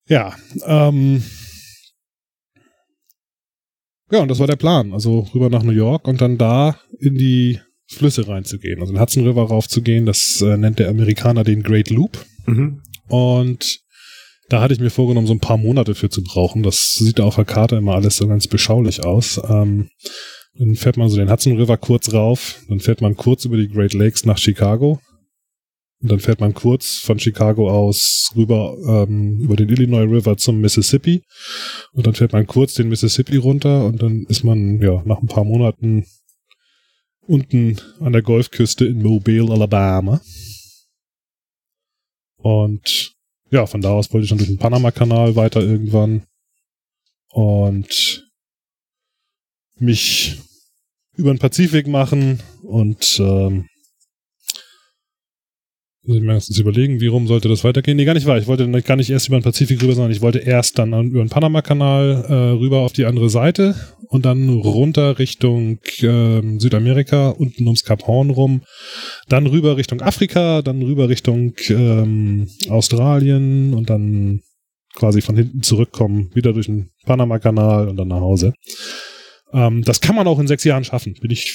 ja, 0.08 0.36
ähm, 0.66 1.24
ja, 4.12 4.20
und 4.20 4.28
das 4.30 4.40
war 4.40 4.48
der 4.48 4.56
Plan. 4.56 4.94
Also 4.94 5.28
rüber 5.34 5.50
nach 5.50 5.64
New 5.64 5.72
York 5.72 6.08
und 6.08 6.22
dann 6.22 6.38
da 6.38 6.78
in 7.00 7.16
die 7.16 7.60
Flüsse 7.88 8.28
reinzugehen. 8.28 8.80
Also 8.80 8.94
in 8.94 9.00
Hudson 9.00 9.28
River 9.28 9.44
raufzugehen. 9.44 10.06
Das 10.06 10.42
äh, 10.42 10.58
nennt 10.58 10.80
der 10.80 10.90
Amerikaner 10.90 11.44
den 11.44 11.64
Great 11.64 11.90
Loop. 11.90 12.26
Mhm. 12.46 12.82
Und 13.08 13.80
da 14.50 14.62
hatte 14.62 14.74
ich 14.74 14.80
mir 14.80 14.90
vorgenommen, 14.90 15.28
so 15.28 15.34
ein 15.34 15.40
paar 15.40 15.58
Monate 15.58 15.96
für 15.96 16.10
zu 16.10 16.24
brauchen. 16.24 16.64
Das 16.64 16.94
sieht 16.94 17.20
auf 17.20 17.36
der 17.36 17.46
Karte 17.46 17.78
immer 17.78 17.96
alles 17.96 18.18
so 18.18 18.28
ganz 18.28 18.48
beschaulich 18.48 19.06
aus. 19.06 19.40
Ähm, 19.50 19.90
dann 20.56 20.76
fährt 20.76 20.98
man 20.98 21.10
so 21.10 21.18
den 21.18 21.32
Hudson 21.32 21.58
River 21.58 21.78
kurz 21.78 22.14
rauf, 22.14 22.60
dann 22.68 22.80
fährt 22.80 23.02
man 23.02 23.16
kurz 23.16 23.46
über 23.46 23.58
die 23.58 23.70
Great 23.70 23.94
Lakes 23.94 24.26
nach 24.26 24.38
Chicago, 24.38 25.00
und 26.02 26.12
dann 26.12 26.20
fährt 26.20 26.40
man 26.40 26.54
kurz 26.54 26.98
von 26.98 27.20
Chicago 27.20 27.70
aus 27.70 28.32
rüber 28.36 28.76
ähm, 28.88 29.40
über 29.40 29.56
den 29.56 29.70
Illinois 29.70 30.10
River 30.10 30.36
zum 30.36 30.60
Mississippi. 30.60 31.24
Und 31.94 32.08
dann 32.08 32.16
fährt 32.16 32.34
man 32.34 32.48
kurz 32.48 32.74
den 32.74 32.90
Mississippi 32.90 33.38
runter 33.38 33.86
und 33.86 34.02
dann 34.02 34.26
ist 34.28 34.44
man 34.44 34.82
ja 34.82 35.04
nach 35.06 35.22
ein 35.22 35.28
paar 35.28 35.44
Monaten 35.44 36.06
unten 37.28 37.78
an 38.00 38.14
der 38.14 38.24
Golfküste 38.24 38.86
in 38.86 39.04
Mobile, 39.04 39.52
Alabama. 39.52 40.22
Und 42.38 43.14
ja, 43.52 43.68
von 43.68 43.82
da 43.82 43.92
aus 43.92 44.12
wollte 44.12 44.24
ich 44.24 44.30
dann 44.30 44.40
durch 44.40 44.50
den 44.50 44.58
Panama-Kanal 44.58 45.36
weiter 45.36 45.62
irgendwann 45.62 46.24
und 47.30 48.28
mich 49.78 50.42
über 51.16 51.32
den 51.32 51.40
Pazifik 51.40 51.88
machen 51.88 52.42
und 52.64 53.20
ähm, 53.20 53.68
muss 56.04 56.18
ich 56.18 56.24
mir 56.24 56.34
erstens 56.34 56.58
überlegen, 56.58 57.00
wie 57.00 57.08
rum 57.08 57.28
sollte 57.28 57.48
das 57.48 57.64
weitergehen. 57.64 57.96
Nee, 57.96 58.06
gar 58.06 58.16
nicht 58.16 58.26
wahr. 58.26 58.38
Ich 58.38 58.48
wollte 58.48 58.70
gar 58.82 58.96
nicht 58.96 59.10
erst 59.10 59.28
über 59.28 59.38
den 59.38 59.44
Pazifik 59.44 59.82
rüber, 59.84 59.94
sondern 59.94 60.12
ich 60.12 60.22
wollte 60.22 60.40
erst 60.40 60.80
dann 60.80 60.94
über 61.10 61.24
den 61.24 61.30
Panama-Kanal 61.30 62.26
äh, 62.28 62.34
rüber 62.34 62.80
auf 62.80 62.94
die 62.94 63.06
andere 63.06 63.30
Seite 63.30 63.76
und 64.08 64.26
dann 64.26 64.50
runter 64.50 65.20
Richtung 65.20 65.80
äh, 66.00 66.60
Südamerika, 66.60 67.30
unten 67.30 67.66
ums 67.66 67.84
Kap 67.84 68.08
Horn 68.08 68.32
rum, 68.32 68.64
dann 69.30 69.46
rüber 69.46 69.78
Richtung 69.78 70.02
Afrika, 70.02 70.62
dann 70.64 70.82
rüber 70.82 71.08
Richtung 71.08 71.54
ähm, 71.70 72.48
Australien 72.68 73.74
und 73.74 73.90
dann 73.90 74.42
quasi 74.96 75.22
von 75.22 75.38
hinten 75.38 75.62
zurückkommen, 75.62 76.32
wieder 76.34 76.52
durch 76.52 76.66
den 76.66 76.90
Panama-Kanal 77.06 77.88
und 77.88 77.98
dann 77.98 78.08
nach 78.08 78.20
Hause. 78.20 78.54
Ähm, 79.54 79.84
das 79.84 80.02
kann 80.02 80.16
man 80.16 80.28
auch 80.28 80.40
in 80.40 80.48
sechs 80.48 80.64
Jahren 80.64 80.84
schaffen, 80.84 81.14
bin 81.22 81.32
ich 81.32 81.52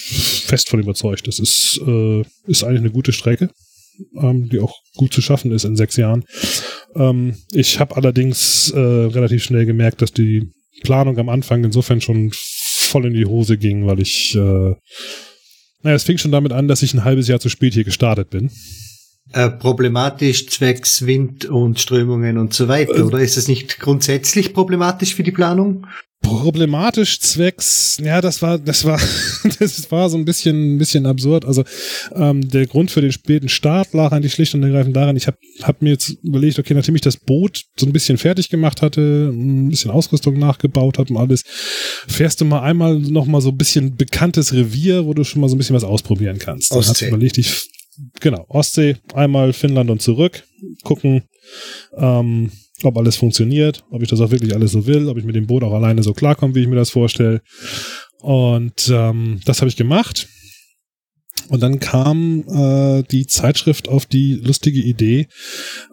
fest 0.47 0.69
von 0.69 0.81
überzeugt. 0.81 1.27
Das 1.27 1.39
ist, 1.39 1.81
äh, 1.87 2.23
ist 2.47 2.65
eigentlich 2.65 2.81
eine 2.81 2.91
gute 2.91 3.13
Strecke, 3.13 3.51
ähm, 4.21 4.49
die 4.49 4.61
auch 4.61 4.75
gut 4.97 5.13
zu 5.13 5.21
schaffen 5.21 5.53
ist 5.53 5.65
in 5.65 5.77
sechs 5.77 5.97
Jahren. 5.97 6.25
Ähm, 6.95 7.37
ich 7.53 7.81
habe 7.81 7.97
allerdings 7.97 8.71
äh, 8.71 8.79
relativ 8.79 9.45
schnell 9.45 9.67
gemerkt, 9.67 10.03
dass 10.03 10.13
die 10.13 10.53
Planung 10.83 11.19
am 11.19 11.29
Anfang 11.29 11.65
insofern 11.65 12.01
schon 12.01 12.31
voll 12.33 13.07
in 13.07 13.15
die 13.15 13.27
Hose 13.27 13.59
ging, 13.59 13.87
weil 13.87 14.01
ich, 14.01 14.35
äh, 14.35 14.75
naja, 15.83 15.97
es 15.97 16.05
fing 16.05 16.19
schon 16.19 16.33
damit 16.33 16.53
an, 16.53 16.69
dass 16.69 16.83
ich 16.83 16.95
ein 16.95 17.05
halbes 17.05 17.29
Jahr 17.29 17.41
zu 17.41 17.49
spät 17.49 17.75
hier 17.75 17.85
gestartet 17.85 18.31
bin. 18.31 18.51
Äh, 19.33 19.51
problematisch 19.51 20.47
zwecks 20.47 21.05
Wind 21.05 21.47
und 21.47 21.81
Strömungen 21.81 22.39
und 22.39 22.55
so 22.55 22.69
weiter, 22.69 22.97
äh, 22.97 23.03
oder 23.03 23.19
ist 23.19 23.37
es 23.37 23.49
nicht 23.49 23.81
grundsätzlich 23.81 24.55
problematisch 24.55 25.15
für 25.15 25.25
die 25.25 25.33
Planung? 25.33 25.87
Problematisch 26.27 27.21
zwecks, 27.21 27.99
ja, 28.03 28.21
das 28.21 28.43
war, 28.43 28.59
das 28.59 28.85
war, 28.85 29.01
das 29.59 29.91
war 29.91 30.11
so 30.11 30.17
ein 30.17 30.25
bisschen, 30.25 30.75
ein 30.75 30.79
bisschen 30.79 31.07
absurd. 31.07 31.45
Also 31.45 31.65
ähm, 32.15 32.49
der 32.49 32.67
Grund 32.67 32.91
für 32.91 33.01
den 33.01 33.13
späten 33.13 33.49
Start 33.49 33.93
lag 33.95 34.13
eigentlich 34.13 34.33
schlicht 34.33 34.55
und 34.55 34.63
ergreifend 34.63 34.97
daran, 34.97 35.17
ich 35.17 35.27
habe 35.27 35.39
hab 35.63 35.83
mir 35.83 35.91
jetzt 35.91 36.11
überlegt, 36.23 36.59
okay, 36.59 36.75
nachdem 36.75 36.95
ich 36.97 37.01
das 37.01 37.17
Boot 37.17 37.65
so 37.79 37.87
ein 37.87 37.93
bisschen 37.93 38.19
fertig 38.19 38.49
gemacht 38.49 38.83
hatte, 38.83 39.31
ein 39.33 39.69
bisschen 39.69 39.91
Ausrüstung 39.91 40.39
nachgebaut 40.39 40.99
habe 40.99 41.13
und 41.13 41.19
alles, 41.19 41.43
fährst 42.09 42.41
du 42.41 42.45
mal 42.45 42.63
einmal 42.63 42.99
noch 42.99 43.27
mal 43.27 43.41
so 43.41 43.51
ein 43.51 43.57
bisschen 43.57 43.97
bekanntes 43.97 44.53
Revier, 44.53 45.07
wo 45.07 45.15
du 45.15 45.25
schon 45.25 45.41
mal 45.41 45.49
so 45.49 45.55
ein 45.55 45.59
bisschen 45.59 45.77
was 45.77 45.85
ausprobieren 45.85 46.39
kannst. 46.39 46.73
Ostsee. 46.73 46.81
Dann 46.81 46.91
hast 46.91 47.01
du 47.01 47.07
überlegt, 47.07 47.39
ich, 47.39 47.63
genau, 48.21 48.45
Ostsee, 48.49 48.97
einmal 49.15 49.53
Finnland 49.53 49.91
und 49.91 50.03
zurück, 50.03 50.45
gucken, 50.83 51.23
ähm, 51.97 52.51
ob 52.83 52.99
alles 52.99 53.17
funktioniert, 53.17 53.85
ob 53.91 54.03
ich 54.03 54.09
das 54.09 54.21
auch 54.21 54.31
wirklich 54.31 54.55
alles 54.55 54.73
so 54.73 54.87
will, 54.87 55.09
ob 55.09 55.17
ich 55.17 55.25
mit 55.25 55.35
dem 55.35 55.47
Boot 55.47 55.63
auch 55.63 55.73
alleine 55.73 56.03
so 56.03 56.13
klarkomme, 56.13 56.55
wie 56.55 56.63
ich 56.63 56.69
mir 56.69 56.77
das 56.77 56.91
vorstelle. 56.91 57.43
Und 58.21 58.91
ähm, 58.93 59.41
das 59.45 59.61
habe 59.61 59.69
ich 59.69 59.77
gemacht. 59.77 60.29
Und 61.49 61.63
dann 61.63 61.79
kam 61.79 62.45
äh, 62.49 63.03
die 63.05 63.27
Zeitschrift 63.27 63.89
auf 63.89 64.07
die 64.07 64.35
lustige 64.35 64.81
Idee, 64.81 65.29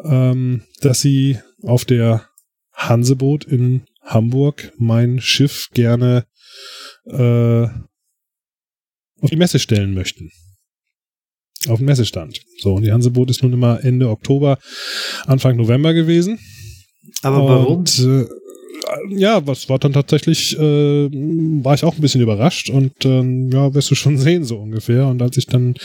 ähm, 0.04 0.64
dass 0.82 1.02
sie 1.02 1.38
auf 1.62 1.86
der 1.86 2.28
Hanseboot 2.74 3.46
in 3.46 3.84
Hamburg 4.02 4.74
mein 4.78 5.22
Schiff 5.22 5.70
gerne 5.74 6.26
äh, 7.06 7.68
auf 9.22 9.30
die 9.30 9.36
Messe 9.36 9.60
stellen 9.60 9.94
möchten. 9.94 10.32
Auf 11.68 11.78
den 11.80 11.86
Messestand. 11.86 12.42
So, 12.60 12.74
und 12.74 12.84
die 12.84 12.92
Hanseboot 12.92 13.30
ist 13.30 13.42
nun 13.44 13.54
immer 13.54 13.84
Ende 13.84 14.10
Oktober, 14.10 14.58
Anfang 15.26 15.56
November 15.56 15.94
gewesen. 15.94 16.40
Aber 17.22 17.48
warum? 17.48 17.78
Und, 17.80 18.00
äh, 18.00 18.26
ja, 19.10 19.46
was 19.48 19.70
war 19.70 19.80
dann 19.80 19.94
tatsächlich, 19.94 20.58
äh, 20.58 21.10
war 21.64 21.74
ich 21.74 21.84
auch 21.84 21.96
ein 21.96 22.02
bisschen 22.02 22.22
überrascht 22.22 22.70
und 22.70 23.06
ähm, 23.06 23.50
ja, 23.52 23.74
wirst 23.74 23.92
du 23.92 23.96
schon 23.96 24.18
sehen, 24.20 24.44
so 24.44 24.58
ungefähr. 24.58 25.08
Und 25.08 25.22
als 25.22 25.38
ich 25.38 25.48
dann 25.48 25.76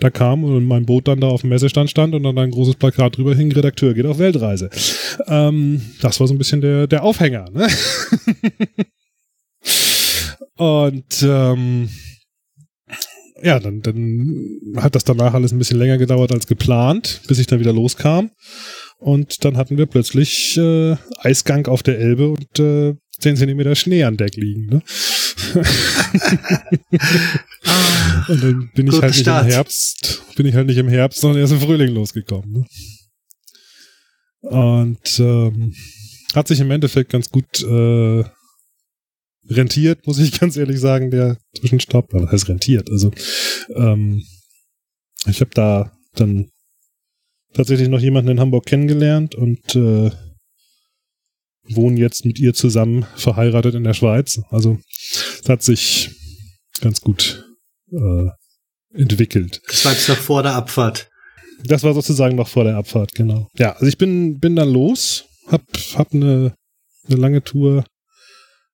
da 0.00 0.10
kam 0.10 0.44
und 0.44 0.64
mein 0.64 0.86
Boot 0.86 1.08
dann 1.08 1.20
da 1.20 1.28
auf 1.28 1.42
dem 1.42 1.50
Messestand 1.50 1.90
stand 1.90 2.14
und 2.14 2.22
dann 2.22 2.38
ein 2.38 2.50
großes 2.50 2.76
Plakat 2.76 3.16
drüber 3.16 3.34
hing, 3.34 3.52
Redakteur 3.52 3.94
geht 3.94 4.06
auf 4.06 4.18
Weltreise. 4.18 4.70
Ähm, 5.26 5.82
das 6.00 6.20
war 6.20 6.26
so 6.26 6.34
ein 6.34 6.38
bisschen 6.38 6.60
der, 6.60 6.86
der 6.86 7.02
Aufhänger, 7.02 7.46
ne? 7.50 7.68
und 10.56 11.22
ähm, 11.22 11.88
ja, 13.42 13.60
dann, 13.60 13.82
dann 13.82 14.58
hat 14.76 14.94
das 14.94 15.04
danach 15.04 15.34
alles 15.34 15.52
ein 15.52 15.58
bisschen 15.58 15.78
länger 15.78 15.98
gedauert 15.98 16.32
als 16.32 16.46
geplant, 16.46 17.20
bis 17.28 17.38
ich 17.38 17.46
dann 17.46 17.60
wieder 17.60 17.72
loskam. 17.72 18.30
Und 18.98 19.44
dann 19.44 19.56
hatten 19.56 19.78
wir 19.78 19.86
plötzlich 19.86 20.56
äh, 20.58 20.96
Eisgang 21.18 21.66
auf 21.68 21.82
der 21.82 21.98
Elbe 21.98 22.28
und 22.28 22.58
äh, 22.58 22.94
10 23.20 23.36
Zentimeter 23.36 23.74
Schnee 23.74 24.04
an 24.04 24.16
Deck 24.16 24.36
liegen. 24.36 24.66
Ne? 24.66 24.82
und 28.28 28.42
dann 28.42 28.70
bin 28.74 28.88
ich 28.88 28.94
halt 28.94 29.12
nicht 29.12 29.20
Start. 29.20 29.46
im 29.46 29.52
Herbst, 29.52 30.22
bin 30.36 30.46
ich 30.46 30.54
halt 30.54 30.66
nicht 30.66 30.78
im 30.78 30.88
Herbst, 30.88 31.20
sondern 31.20 31.40
erst 31.40 31.52
im 31.52 31.60
Frühling 31.60 31.94
losgekommen. 31.94 32.52
Ne? 32.52 32.66
Und 34.40 35.20
ähm, 35.20 35.74
hat 36.34 36.48
sich 36.48 36.60
im 36.60 36.70
Endeffekt 36.70 37.10
ganz 37.10 37.30
gut 37.30 37.62
äh, 37.62 38.24
rentiert, 39.48 40.06
muss 40.06 40.18
ich 40.18 40.38
ganz 40.40 40.56
ehrlich 40.56 40.80
sagen, 40.80 41.10
der 41.10 41.38
Zwischenstopp. 41.56 42.10
Das 42.10 42.30
heißt 42.30 42.48
rentiert. 42.48 42.90
Also 42.90 43.10
ähm, 43.74 44.24
ich 45.26 45.40
habe 45.40 45.50
da 45.54 45.92
dann 46.14 46.50
tatsächlich 47.52 47.88
noch 47.88 48.00
jemanden 48.00 48.30
in 48.30 48.40
Hamburg 48.40 48.66
kennengelernt 48.66 49.34
und 49.34 49.74
äh, 49.74 50.10
wohnen 51.70 51.96
jetzt 51.96 52.24
mit 52.24 52.38
ihr 52.38 52.54
zusammen 52.54 53.06
verheiratet 53.16 53.74
in 53.74 53.84
der 53.84 53.94
Schweiz. 53.94 54.40
Also 54.50 54.78
es 55.42 55.48
hat 55.48 55.62
sich 55.62 56.10
ganz 56.80 57.00
gut 57.00 57.44
äh, 57.90 58.28
entwickelt. 58.94 59.60
Das 59.66 59.84
war 59.84 59.92
jetzt 59.92 60.08
noch 60.08 60.16
vor 60.16 60.42
der 60.42 60.54
Abfahrt. 60.54 61.08
Das 61.64 61.82
war 61.82 61.92
sozusagen 61.92 62.36
noch 62.36 62.48
vor 62.48 62.64
der 62.64 62.76
Abfahrt, 62.76 63.14
genau. 63.14 63.48
Ja, 63.56 63.72
also 63.72 63.86
ich 63.86 63.98
bin, 63.98 64.38
bin 64.38 64.54
dann 64.56 64.72
los, 64.72 65.24
hab, 65.48 65.62
hab 65.94 66.12
eine, 66.12 66.54
eine 67.06 67.16
lange 67.16 67.42
Tour 67.42 67.84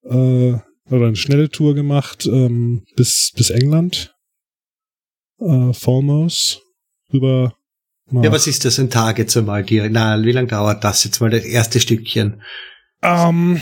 äh, 0.04 0.52
oder 0.90 1.06
eine 1.06 1.16
schnelle 1.16 1.48
Tour 1.48 1.74
gemacht 1.74 2.26
ähm, 2.26 2.84
bis, 2.94 3.32
bis 3.34 3.50
England. 3.50 4.14
Äh, 5.40 5.72
Falmouth, 5.72 6.60
rüber 7.12 7.54
ja, 8.10 8.30
was 8.30 8.46
ist 8.46 8.64
das 8.64 8.78
ein 8.78 8.90
Tag 8.90 9.18
jetzt 9.18 9.36
einmal 9.36 9.64
dir? 9.64 9.88
Na, 9.90 10.22
wie 10.22 10.32
lange 10.32 10.48
dauert 10.48 10.84
das 10.84 11.04
jetzt 11.04 11.20
mal 11.20 11.30
das 11.30 11.44
erste 11.44 11.80
Stückchen? 11.80 12.42
Ähm, 13.02 13.60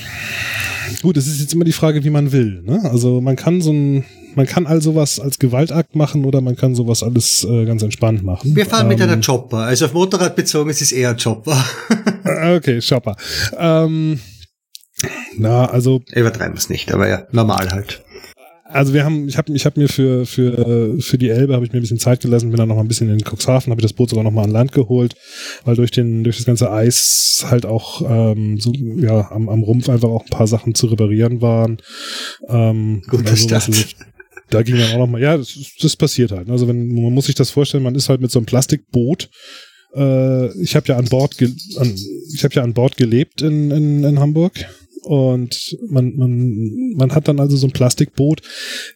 gut, 1.00 1.16
es 1.16 1.26
ist 1.26 1.40
jetzt 1.40 1.54
immer 1.54 1.64
die 1.64 1.72
Frage, 1.72 2.04
wie 2.04 2.10
man 2.10 2.32
will. 2.32 2.62
Ne? 2.62 2.80
Also 2.90 3.20
man 3.20 3.36
kann 3.36 3.60
so 3.60 3.72
ein, 3.72 4.04
man 4.34 4.46
kann 4.46 4.66
all 4.66 4.82
sowas 4.82 5.20
als 5.20 5.38
Gewaltakt 5.38 5.94
machen 5.94 6.24
oder 6.24 6.40
man 6.40 6.56
kann 6.56 6.74
sowas 6.74 7.02
alles 7.02 7.44
äh, 7.44 7.64
ganz 7.64 7.82
entspannt 7.82 8.24
machen. 8.24 8.54
Wir 8.54 8.66
fahren 8.66 8.82
ähm, 8.82 8.88
mit 8.88 9.00
einer 9.00 9.20
Chopper. 9.20 9.58
Also 9.58 9.86
auf 9.86 9.94
Motorrad 9.94 10.34
bezogen 10.34 10.70
ist 10.70 10.82
es 10.82 10.92
eher 10.92 11.16
Chopper. 11.16 11.64
Äh, 12.24 12.56
okay, 12.56 12.80
Chopper. 12.80 13.16
Ähm, 13.56 14.20
na, 15.36 15.66
also. 15.66 16.02
Übertreiben 16.12 16.54
wir 16.54 16.58
es 16.58 16.68
nicht, 16.68 16.92
aber 16.92 17.08
ja, 17.08 17.26
normal 17.32 17.70
halt 17.70 18.02
also 18.72 18.94
wir 18.94 19.04
haben, 19.04 19.28
ich 19.28 19.38
habe 19.38 19.52
ich 19.52 19.66
hab 19.66 19.76
mir 19.76 19.88
für, 19.88 20.26
für, 20.26 20.96
für 20.98 21.18
die 21.18 21.28
Elbe 21.28 21.54
habe 21.54 21.64
ich 21.64 21.72
mir 21.72 21.78
ein 21.78 21.82
bisschen 21.82 21.98
Zeit 21.98 22.20
gelassen, 22.20 22.50
bin 22.50 22.58
dann 22.58 22.68
noch 22.68 22.76
mal 22.76 22.82
ein 22.82 22.88
bisschen 22.88 23.10
in 23.10 23.22
Cuxhaven, 23.24 23.70
habe 23.70 23.80
ich 23.80 23.84
das 23.84 23.92
Boot 23.92 24.10
sogar 24.10 24.24
noch 24.24 24.30
mal 24.30 24.44
an 24.44 24.50
Land 24.50 24.72
geholt, 24.72 25.14
weil 25.64 25.76
durch 25.76 25.90
den, 25.90 26.24
durch 26.24 26.36
das 26.36 26.46
ganze 26.46 26.70
Eis 26.70 27.44
halt 27.48 27.66
auch 27.66 28.02
ähm, 28.08 28.58
so, 28.58 28.72
ja, 28.72 29.30
am, 29.30 29.48
am 29.48 29.62
Rumpf 29.62 29.88
einfach 29.88 30.08
auch 30.08 30.24
ein 30.24 30.30
paar 30.30 30.46
Sachen 30.46 30.74
zu 30.74 30.86
reparieren 30.86 31.40
waren. 31.40 31.78
Ähm, 32.48 33.02
Gut, 33.08 33.26
also, 33.28 33.48
das 33.48 33.70
da 34.50 34.62
ging 34.62 34.76
dann 34.76 34.92
auch 34.92 34.98
noch 34.98 35.06
mal, 35.06 35.20
ja, 35.20 35.36
das, 35.36 35.58
das 35.80 35.96
passiert 35.96 36.30
halt. 36.30 36.50
Also 36.50 36.68
wenn 36.68 36.88
man 36.88 37.12
muss 37.14 37.26
sich 37.26 37.34
das 37.34 37.50
vorstellen, 37.50 37.82
man 37.82 37.94
ist 37.94 38.08
halt 38.08 38.20
mit 38.20 38.30
so 38.30 38.38
einem 38.38 38.46
Plastikboot 38.46 39.30
äh, 39.94 40.62
ich 40.62 40.74
habe 40.76 40.88
ja 40.88 40.96
an 40.96 41.06
Bord 41.06 41.36
an, 41.76 41.94
ich 42.34 42.44
habe 42.44 42.54
ja 42.54 42.62
an 42.62 42.74
Bord 42.74 42.96
gelebt 42.96 43.42
in, 43.42 43.70
in, 43.70 44.04
in 44.04 44.20
Hamburg 44.20 44.54
und 45.02 45.76
man, 45.88 46.14
man, 46.16 46.94
man 46.96 47.14
hat 47.14 47.28
dann 47.28 47.40
also 47.40 47.56
so 47.56 47.66
ein 47.66 47.72
Plastikboot, 47.72 48.42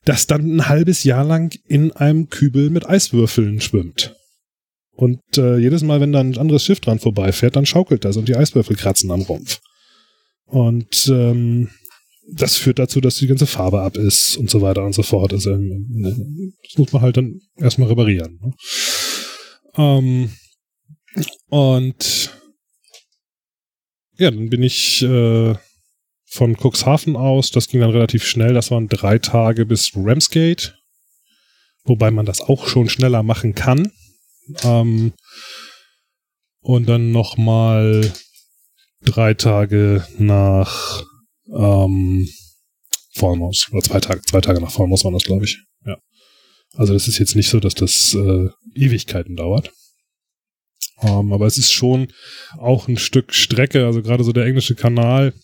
das 0.05 0.27
dann 0.27 0.57
ein 0.57 0.69
halbes 0.69 1.05
Jahr 1.05 1.25
lang 1.25 1.59
in 1.67 1.93
einem 1.93 2.29
Kübel 2.29 2.71
mit 2.71 2.89
Eiswürfeln 2.89 3.61
schwimmt. 3.61 4.15
Und 4.93 5.21
äh, 5.37 5.59
jedes 5.59 5.83
Mal, 5.83 6.01
wenn 6.01 6.13
da 6.13 6.21
ein 6.21 6.39
anderes 6.39 6.65
Schiff 6.65 6.81
dran 6.81 6.99
vorbeifährt, 6.99 7.57
dann 7.57 7.67
schaukelt 7.67 8.05
das 8.05 8.17
und 8.17 8.29
die 8.29 8.37
Eiswürfel 8.37 8.77
kratzen 8.77 9.11
am 9.11 9.23
Rumpf. 9.23 9.61
Und 10.47 11.09
ähm, 11.09 11.69
das 12.33 12.57
führt 12.57 12.79
dazu, 12.79 13.01
dass 13.01 13.17
die 13.17 13.27
ganze 13.27 13.47
Farbe 13.47 13.83
ab 13.83 13.97
ist 13.97 14.37
und 14.37 14.49
so 14.49 14.63
weiter 14.63 14.85
und 14.85 14.95
so 14.95 15.03
fort. 15.03 15.33
Also 15.33 15.53
ähm, 15.53 16.55
das 16.63 16.79
muss 16.79 16.93
man 16.93 17.03
halt 17.03 17.17
dann 17.17 17.41
erstmal 17.57 17.89
reparieren. 17.89 18.41
Ne? 18.43 18.53
Ähm, 19.77 20.31
und 21.49 22.31
ja, 24.19 24.31
dann 24.31 24.49
bin 24.49 24.63
ich 24.63 25.03
äh, 25.03 25.55
von 26.27 26.57
Cuxhaven 26.57 27.17
aus. 27.17 27.51
Das 27.51 27.69
ging 27.69 27.81
dann 27.81 27.91
relativ 27.91 28.25
schnell. 28.25 28.55
Das 28.55 28.71
waren 28.71 28.89
drei 28.89 29.19
Tage 29.19 29.67
bis 29.67 29.93
Ramsgate. 29.95 30.75
Wobei 31.85 32.11
man 32.11 32.27
das 32.27 32.41
auch 32.41 32.67
schon 32.67 32.89
schneller 32.89 33.23
machen 33.23 33.55
kann. 33.55 33.93
Ähm, 34.63 35.13
und 36.61 36.89
dann 36.89 37.13
nochmal 37.13 38.13
drei 39.03 39.35
Tage 39.35 40.07
nach 40.19 41.05
ähm, 41.55 42.29
Falmouth. 43.15 43.69
Oder 43.73 43.83
zwei 43.83 44.01
Tage, 44.01 44.23
zwei 44.23 44.41
Tage 44.41 44.61
nach 44.61 44.73
Falmouth 44.73 45.05
waren 45.05 45.15
das, 45.15 45.25
glaube 45.25 45.45
ich. 45.45 45.63
Ja. 45.85 45.97
Also 46.75 46.93
das 46.93 47.07
ist 47.07 47.19
jetzt 47.19 47.37
nicht 47.37 47.49
so, 47.49 47.61
dass 47.61 47.75
das 47.75 48.15
äh, 48.15 48.49
Ewigkeiten 48.75 49.37
dauert. 49.37 49.73
Ähm, 51.03 51.33
aber 51.33 51.47
es 51.47 51.59
ist 51.59 51.73
schon 51.73 52.09
auch 52.59 52.89
ein 52.89 52.97
Stück 52.97 53.35
Strecke, 53.35 53.87
also 53.87 54.03
gerade 54.03 54.25
so 54.25 54.33
der 54.33 54.47
englische 54.47 54.75
Kanal, 54.75 55.35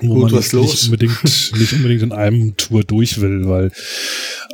wo 0.00 0.14
Gut, 0.14 0.22
man 0.22 0.32
was 0.32 0.52
nicht, 0.52 0.84
unbedingt 0.84 1.22
nicht 1.58 1.72
unbedingt 1.72 2.02
in 2.02 2.12
einem 2.12 2.56
Tour 2.56 2.82
durch 2.84 3.20
will, 3.20 3.48
weil 3.48 3.70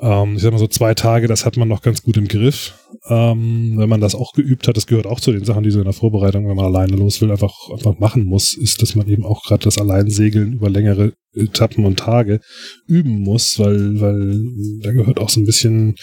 ähm, 0.01 0.37
ich 0.37 0.43
sag 0.43 0.53
mal 0.53 0.59
so 0.59 0.67
zwei 0.67 0.95
Tage, 0.95 1.29
das 1.29 1.45
hat 1.45 1.57
man 1.57 1.69
noch 1.69 1.83
ganz 1.83 2.03
gut 2.03 2.17
im 2.17 2.29
Griff. 2.29 2.75
Ähm, 3.09 3.75
wenn 3.77 3.89
man 3.89 4.01
das 4.01 4.15
auch 4.15 4.33
geübt 4.33 4.69
hat, 4.69 4.77
das 4.77 4.87
gehört 4.87 5.07
auch 5.07 5.21
zu 5.21 5.33
den 5.33 5.45
Sachen, 5.45 5.63
die 5.63 5.71
so 5.71 5.79
in 5.79 5.85
der 5.85 5.93
Vorbereitung, 5.93 6.49
wenn 6.49 6.57
man 6.57 6.67
alleine 6.67 6.97
los 6.97 7.21
will, 7.21 7.31
einfach 7.31 7.55
einfach 7.71 7.99
machen 7.99 8.25
muss, 8.25 8.57
ist, 8.57 8.83
dass 8.83 8.95
man 8.95 9.09
eben 9.09 9.25
auch 9.25 9.43
gerade 9.45 9.65
das 9.65 9.79
Alleinsegeln 9.79 10.55
über 10.55 10.71
längere 10.71 11.13
Etappen 11.35 11.85
und 11.85 11.99
Tage 11.99 12.41
üben 12.87 13.21
muss, 13.21 13.59
weil 13.59 14.01
weil 14.01 14.41
da 14.83 14.93
gehört 14.93 15.21
auch 15.21 15.29
so 15.29 15.41
ein 15.41 15.47
bisschen 15.47 15.95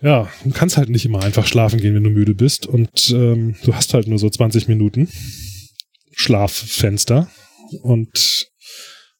ja, 0.00 0.28
du 0.44 0.50
kannst 0.50 0.76
halt 0.76 0.90
nicht 0.90 1.04
immer 1.06 1.24
einfach 1.24 1.46
schlafen 1.46 1.80
gehen, 1.80 1.94
wenn 1.94 2.04
du 2.04 2.10
müde 2.10 2.34
bist. 2.34 2.66
Und 2.66 3.10
ähm, 3.10 3.56
du 3.64 3.74
hast 3.74 3.94
halt 3.94 4.06
nur 4.06 4.18
so 4.18 4.30
20 4.30 4.68
Minuten 4.68 5.08
Schlaffenster 6.12 7.28
und 7.82 8.46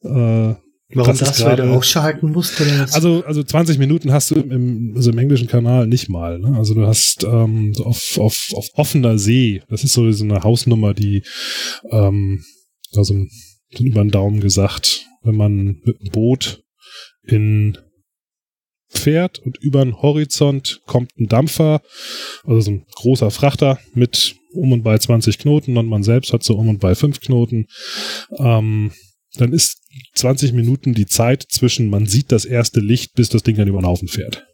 äh, 0.03 0.55
Warum 0.95 1.19
Das 1.19 1.19
das, 1.19 1.39
gerade- 1.39 1.69
ausschalten 1.71 2.31
musst? 2.33 2.59
Oder 2.63 2.89
also, 2.95 3.23
also 3.27 3.43
20 3.43 3.77
Minuten 3.79 4.11
hast 4.11 4.31
du 4.31 4.37
im, 4.37 4.95
also 4.97 5.11
im 5.11 5.19
englischen 5.19 5.47
Kanal 5.47 5.87
nicht 5.87 6.09
mal. 6.09 6.39
Ne? 6.39 6.57
Also 6.57 6.73
du 6.73 6.87
hast 6.87 7.25
ähm, 7.25 7.75
so 7.75 7.85
auf, 7.85 8.17
auf, 8.19 8.49
auf 8.55 8.69
offener 8.73 9.19
See, 9.19 9.63
das 9.69 9.85
ist 9.85 9.93
so, 9.93 10.11
so 10.13 10.25
eine 10.25 10.43
Hausnummer, 10.45 10.95
die 10.95 11.23
ähm, 11.91 12.43
also 12.97 13.15
so 13.75 13.85
über 13.85 14.01
den 14.03 14.11
Daumen 14.11 14.41
gesagt, 14.41 15.05
wenn 15.23 15.37
man 15.37 15.83
mit 15.85 16.01
dem 16.01 16.11
Boot 16.11 16.63
in 17.25 17.77
fährt 18.89 19.39
und 19.39 19.59
über 19.59 19.85
den 19.85 20.01
Horizont 20.01 20.81
kommt 20.87 21.19
ein 21.19 21.29
Dampfer, 21.29 21.83
also 22.45 22.61
so 22.61 22.71
ein 22.73 22.87
großer 22.95 23.31
Frachter 23.31 23.79
mit 23.95 24.37
um 24.53 24.73
und 24.73 24.83
bei 24.83 24.99
20 24.99 25.39
Knoten 25.39 25.77
und 25.77 25.87
man 25.87 26.03
selbst 26.03 26.33
hat 26.33 26.43
so 26.43 26.57
um 26.57 26.69
und 26.69 26.81
bei 26.81 26.95
5 26.95 27.21
Knoten. 27.21 27.67
Ähm, 28.39 28.93
dann 29.35 29.53
ist 29.53 29.83
20 30.15 30.53
Minuten 30.53 30.95
die 30.95 31.07
Zeit 31.07 31.45
zwischen, 31.49 31.91
man 31.91 32.07
sieht 32.07 32.33
das 32.33 32.45
erste 32.45 32.81
Licht, 32.81 33.15
bis 33.15 33.29
das 33.29 33.43
Ding 33.43 33.57
dann 33.57 33.69
über 33.69 33.81
den 33.81 33.87
Haufen 33.87 34.09
fährt. 34.09 34.47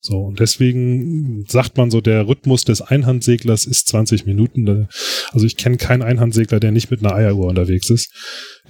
So, 0.00 0.18
und 0.20 0.38
deswegen 0.38 1.44
sagt 1.48 1.76
man 1.76 1.90
so, 1.90 2.00
der 2.00 2.28
Rhythmus 2.28 2.64
des 2.64 2.80
Einhandseglers 2.80 3.66
ist 3.66 3.88
20 3.88 4.24
Minuten. 4.24 4.88
Also 5.32 5.46
ich 5.46 5.56
kenne 5.56 5.78
keinen 5.78 6.02
Einhandsegler, 6.02 6.60
der 6.60 6.70
nicht 6.70 6.90
mit 6.92 7.00
einer 7.00 7.14
Eieruhr 7.14 7.48
unterwegs 7.48 7.90
ist, 7.90 8.12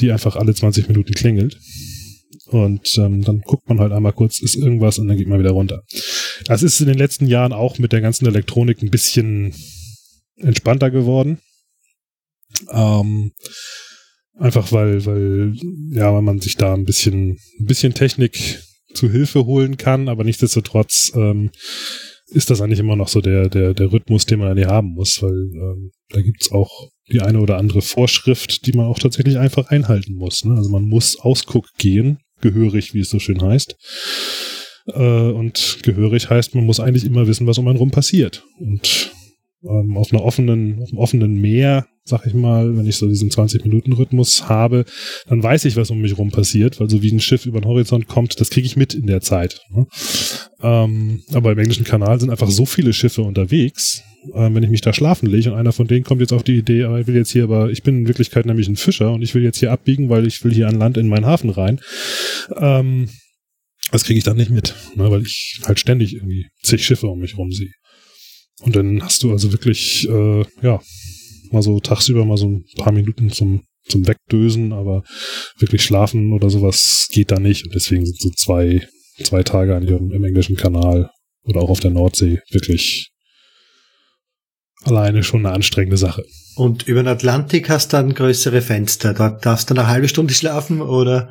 die 0.01 0.13
einfach 0.13 0.37
alle 0.37 0.55
20 0.55 0.89
Minuten 0.89 1.13
klingelt. 1.13 1.59
Und 2.49 2.89
ähm, 2.99 3.23
dann 3.23 3.41
guckt 3.41 3.69
man 3.69 3.81
halt 3.81 3.93
einmal 3.93 4.13
kurz, 4.13 4.41
ist 4.41 4.57
irgendwas 4.57 4.99
und 4.99 5.09
dann 5.09 5.17
geht 5.17 5.29
man 5.29 5.41
wieder 5.41 5.51
runter. 5.51 5.83
Das 6.45 6.63
ist 6.63 6.81
in 6.81 6.87
den 6.87 6.99
letzten 6.99 7.27
Jahren 7.27 7.53
auch 7.53 7.79
mit 7.79 7.93
der 7.93 8.01
ganzen 8.01 8.27
Elektronik 8.27 8.83
ein 8.83 8.91
bisschen 8.91 9.53
entspannter 10.37 10.91
geworden. 10.91 11.39
Ähm, 12.71 13.33
einfach 14.39 14.71
weil, 14.73 15.05
weil, 15.07 15.55
ja, 15.91 16.13
weil 16.13 16.23
man 16.23 16.41
sich 16.41 16.57
da 16.57 16.75
ein 16.75 16.85
bisschen, 16.85 17.39
ein 17.59 17.67
bisschen 17.67 17.95
Technik 17.95 18.63
zu 18.95 19.11
Hilfe 19.11 19.45
holen 19.45 19.77
kann, 19.77 20.09
aber 20.09 20.25
nichtsdestotrotz 20.25 21.13
ähm, 21.15 21.51
ist 22.29 22.51
das 22.51 22.61
eigentlich 22.61 22.79
immer 22.79 22.97
noch 22.97 23.09
so 23.09 23.21
der, 23.21 23.49
der, 23.49 23.75
der 23.75 23.93
Rhythmus, 23.93 24.27
den 24.27 24.39
man 24.39 24.51
eigentlich 24.51 24.67
haben 24.67 24.93
muss, 24.95 25.23
weil 25.23 25.33
ähm, 25.33 25.91
da 26.09 26.21
gibt's 26.21 26.51
auch 26.51 26.91
die 27.09 27.21
eine 27.21 27.41
oder 27.41 27.57
andere 27.59 27.83
Vorschrift, 27.83 28.67
die 28.67 28.73
man 28.73 28.87
auch 28.87 28.99
tatsächlich 28.99 29.39
einfach 29.39 29.69
einhalten 29.69 30.15
muss. 30.15 30.45
Ne? 30.45 30.55
Also 30.55 30.71
man 30.71 30.85
muss 30.85 31.19
Ausguck 31.21 31.69
gehen, 31.79 32.19
gehörig, 32.41 32.95
wie 32.95 33.01
es 33.01 33.11
so 33.11 33.19
schön 33.19 33.41
heißt. 33.41 33.77
Äh, 34.89 35.31
und 35.31 35.79
gehörig 35.83 36.31
heißt, 36.31 36.55
man 36.55 36.65
muss 36.65 36.81
eigentlich 36.81 37.05
immer 37.05 37.27
wissen, 37.27 37.47
was 37.47 37.59
um 37.59 37.69
einen 37.69 37.79
rum 37.79 37.91
passiert. 37.91 38.45
Und 38.59 39.13
ähm, 39.65 39.97
auf 39.97 40.13
einer 40.13 40.23
offenen, 40.23 40.83
auf 40.83 40.91
einem 40.91 40.99
offenen 40.99 41.41
Meer, 41.41 41.87
sag 42.05 42.27
ich 42.27 42.35
mal, 42.35 42.77
wenn 42.77 42.87
ich 42.87 42.97
so 42.97 43.09
diesen 43.09 43.31
20-Minuten-Rhythmus 43.31 44.49
habe, 44.49 44.85
dann 45.29 45.43
weiß 45.43 45.65
ich, 45.65 45.77
was 45.77 45.91
um 45.91 46.01
mich 46.01 46.17
rum 46.17 46.31
passiert, 46.31 46.79
weil 46.79 46.89
so 46.89 47.03
wie 47.03 47.13
ein 47.13 47.21
Schiff 47.21 47.47
über 47.47 47.61
den 47.61 47.69
Horizont 47.69 48.07
kommt, 48.07 48.41
das 48.41 48.51
kriege 48.51 48.67
ich 48.67 48.77
mit 48.77 48.95
in 48.95 49.07
der 49.07 49.21
Zeit. 49.21 49.61
Ne? 49.71 49.87
Ähm, 50.63 51.23
aber 51.33 51.53
im 51.53 51.59
englischen 51.59 51.85
Kanal 51.85 52.21
sind 52.21 52.31
einfach 52.31 52.51
so 52.51 52.65
viele 52.67 52.93
Schiffe 52.93 53.23
unterwegs, 53.23 54.03
ähm, 54.35 54.55
wenn 54.55 54.63
ich 54.63 54.71
mich 54.71 54.81
da 54.81 54.93
schlafen 54.93 55.29
lege 55.29 55.53
und 55.53 55.59
einer 55.59 55.73
von 55.73 55.87
denen 55.87 56.05
kommt 56.05 56.21
jetzt 56.21 56.33
auf 56.33 56.43
die 56.43 56.57
Idee, 56.57 56.85
aber 56.85 57.01
ich 57.01 57.07
will 57.07 57.17
jetzt 57.17 57.33
hier, 57.33 57.45
aber 57.45 57.71
ich 57.71 57.83
bin 57.83 57.99
in 57.99 58.09
Wirklichkeit 58.09 58.47
nämlich 58.47 58.69
ein 58.69 58.77
Fischer 58.77 59.13
und 59.13 59.23
ich 59.23 59.35
will 59.35 59.43
jetzt 59.43 59.59
hier 59.59 59.73
abbiegen, 59.73 60.09
weil 60.09 60.27
ich 60.27 60.45
will 60.45 60.53
hier 60.53 60.69
an 60.69 60.79
Land 60.79 60.97
in 60.97 61.09
meinen 61.09 61.27
Hafen 61.27 61.51
rein. 61.51 61.81
Ähm, 62.57 63.09
das 63.93 64.05
kriege 64.05 64.19
ich 64.19 64.25
dann 64.25 64.37
nicht 64.37 64.51
mit, 64.51 64.75
ne, 64.97 65.11
weil 65.11 65.23
ich 65.23 65.61
halt 65.65 65.79
ständig 65.79 66.15
irgendwie 66.15 66.47
zig 66.63 66.85
Schiffe 66.85 67.07
um 67.07 67.21
mich 67.21 67.37
rum 67.39 67.53
sehe. 67.53 67.71
Und 68.63 68.75
dann 68.75 69.03
hast 69.03 69.23
du 69.23 69.33
also 69.33 69.53
wirklich, 69.53 70.09
äh, 70.09 70.45
ja, 70.63 70.81
mal 71.51 71.63
so 71.63 71.79
tagsüber 71.81 72.25
mal 72.25 72.37
so 72.37 72.49
ein 72.49 72.65
paar 72.79 72.93
Minuten 72.93 73.31
zum, 73.31 73.63
zum 73.85 74.07
Wegdösen, 74.07 74.73
aber 74.73 75.03
wirklich 75.59 75.83
schlafen 75.83 76.33
oder 76.33 76.51
sowas 76.51 77.09
geht 77.11 77.31
da 77.31 77.39
nicht. 77.39 77.65
Und 77.67 77.75
deswegen 77.75 78.05
sind 78.07 78.19
so 78.19 78.31
zwei, 78.31 78.87
zwei 79.23 79.43
Tage 79.43 79.77
eigentlich 79.77 79.99
im, 79.99 80.11
im 80.11 80.25
englischen 80.25 80.57
Kanal 80.57 81.11
oder 81.45 81.61
auch 81.61 81.71
auf 81.71 81.81
der 81.81 81.91
Nordsee 81.91 82.41
wirklich 82.51 83.11
alleine 84.83 85.23
schon 85.23 85.45
eine 85.45 85.55
anstrengende 85.55 85.97
Sache. 85.97 86.25
Und 86.57 86.89
über 86.89 87.03
den 87.03 87.09
Atlantik 87.09 87.69
hast 87.69 87.93
du 87.93 87.99
dann 87.99 88.15
größere 88.15 88.63
Fenster. 88.63 89.13
Dort 89.13 89.45
darfst 89.45 89.69
du 89.69 89.75
eine 89.75 89.89
halbe 89.89 90.09
Stunde 90.09 90.33
schlafen 90.33 90.81
oder? 90.81 91.29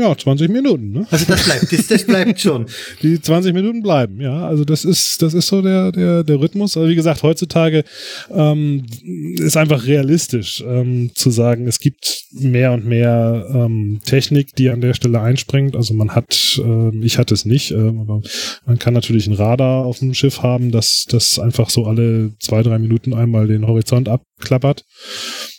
Ja, 0.00 0.16
20 0.16 0.48
Minuten, 0.50 0.92
ne? 0.92 1.06
Also 1.10 1.24
das 1.26 1.44
bleibt, 1.44 1.72
das, 1.72 1.86
das 1.88 2.04
bleibt 2.04 2.40
schon. 2.40 2.66
Die 3.02 3.20
20 3.20 3.52
Minuten 3.52 3.82
bleiben, 3.82 4.20
ja. 4.20 4.46
Also 4.46 4.64
das 4.64 4.84
ist, 4.84 5.20
das 5.20 5.34
ist 5.34 5.48
so 5.48 5.62
der, 5.62 5.90
der, 5.90 6.22
der 6.22 6.38
Rhythmus. 6.38 6.76
Also 6.76 6.88
wie 6.88 6.94
gesagt, 6.94 7.24
heutzutage 7.24 7.82
ähm, 8.30 8.86
ist 9.34 9.56
einfach 9.56 9.84
realistisch 9.84 10.62
ähm, 10.64 11.10
zu 11.14 11.30
sagen, 11.30 11.66
es 11.66 11.80
gibt 11.80 12.26
mehr 12.30 12.72
und 12.72 12.86
mehr 12.86 13.48
ähm, 13.52 14.00
Technik, 14.04 14.54
die 14.54 14.70
an 14.70 14.80
der 14.80 14.94
Stelle 14.94 15.20
einspringt. 15.20 15.74
Also 15.74 15.92
man 15.94 16.14
hat, 16.14 16.60
äh, 16.62 16.96
ich 16.98 17.18
hatte 17.18 17.34
es 17.34 17.44
nicht, 17.44 17.72
äh, 17.72 17.74
aber 17.74 18.22
man 18.64 18.78
kann 18.78 18.94
natürlich 18.94 19.26
ein 19.26 19.34
Radar 19.34 19.84
auf 19.84 19.98
dem 19.98 20.14
Schiff 20.14 20.42
haben, 20.42 20.70
das, 20.70 21.06
das 21.08 21.40
einfach 21.40 21.68
so 21.68 21.86
alle 21.86 22.30
zwei, 22.38 22.62
drei 22.62 22.78
Minuten 22.78 23.12
einmal 23.12 23.48
den 23.48 23.55
Horizont 23.64 24.08
abklappert. 24.08 24.84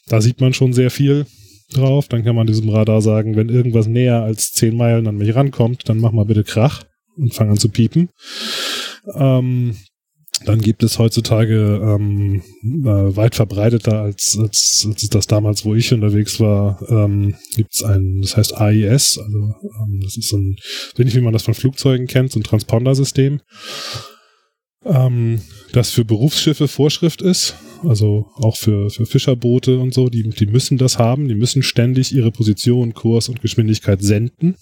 Da 0.07 0.21
sieht 0.21 0.41
man 0.41 0.53
schon 0.53 0.73
sehr 0.73 0.91
viel 0.91 1.25
drauf. 1.71 2.07
Dann 2.07 2.23
kann 2.23 2.35
man 2.35 2.47
diesem 2.47 2.69
Radar 2.69 3.01
sagen, 3.01 3.35
wenn 3.35 3.49
irgendwas 3.49 3.87
näher 3.87 4.21
als 4.23 4.51
10 4.51 4.75
Meilen 4.75 5.07
an 5.07 5.17
mich 5.17 5.33
rankommt, 5.35 5.87
dann 5.89 5.99
mach 5.99 6.11
mal 6.11 6.25
bitte 6.25 6.43
Krach 6.43 6.83
und 7.17 7.33
fang 7.33 7.49
an 7.49 7.57
zu 7.57 7.69
piepen. 7.69 8.09
Ähm, 9.15 9.75
dann 10.45 10.61
gibt 10.61 10.83
es 10.83 10.99
heutzutage 10.99 11.81
ähm, 11.83 12.43
äh, 12.63 13.15
weit 13.15 13.35
verbreiteter 13.35 14.01
als, 14.01 14.37
als, 14.39 14.85
als 14.87 15.07
das 15.09 15.25
damals, 15.25 15.65
wo 15.65 15.73
ich 15.73 15.93
unterwegs 15.93 16.39
war, 16.39 16.79
ähm, 16.89 17.35
gibt 17.55 17.73
es 17.73 17.83
ein, 17.83 18.21
das 18.21 18.37
heißt 18.37 18.55
AIS, 18.55 19.17
also 19.17 19.37
ähm, 19.37 19.99
das 20.03 20.15
ist 20.15 20.29
so 20.29 20.37
ein, 20.37 20.57
wenig 20.95 21.15
wie 21.15 21.21
man 21.21 21.33
das 21.33 21.43
von 21.43 21.55
Flugzeugen 21.55 22.05
kennt, 22.05 22.31
so 22.31 22.39
ein 22.39 22.43
Transpondersystem, 22.43 23.41
ähm, 24.85 25.41
das 25.71 25.89
für 25.89 26.05
Berufsschiffe 26.05 26.67
Vorschrift 26.67 27.23
ist, 27.23 27.55
also 27.83 28.27
auch 28.35 28.55
für, 28.55 28.89
für 28.89 29.05
Fischerboote 29.05 29.79
und 29.79 29.93
so, 29.93 30.09
die, 30.09 30.23
die 30.23 30.47
müssen 30.47 30.77
das 30.77 30.97
haben, 30.97 31.27
die 31.27 31.35
müssen 31.35 31.63
ständig 31.63 32.13
ihre 32.13 32.31
Position, 32.31 32.93
Kurs 32.93 33.29
und 33.29 33.41
Geschwindigkeit 33.41 34.01
senden 34.01 34.55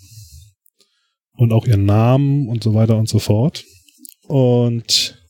und 1.34 1.51
auch 1.51 1.68
ihren 1.68 1.86
Namen 1.86 2.47
und 2.47 2.63
so 2.63 2.74
weiter 2.74 2.97
und 2.97 3.09
so 3.09 3.20
fort. 3.20 3.63
Und 4.28 5.22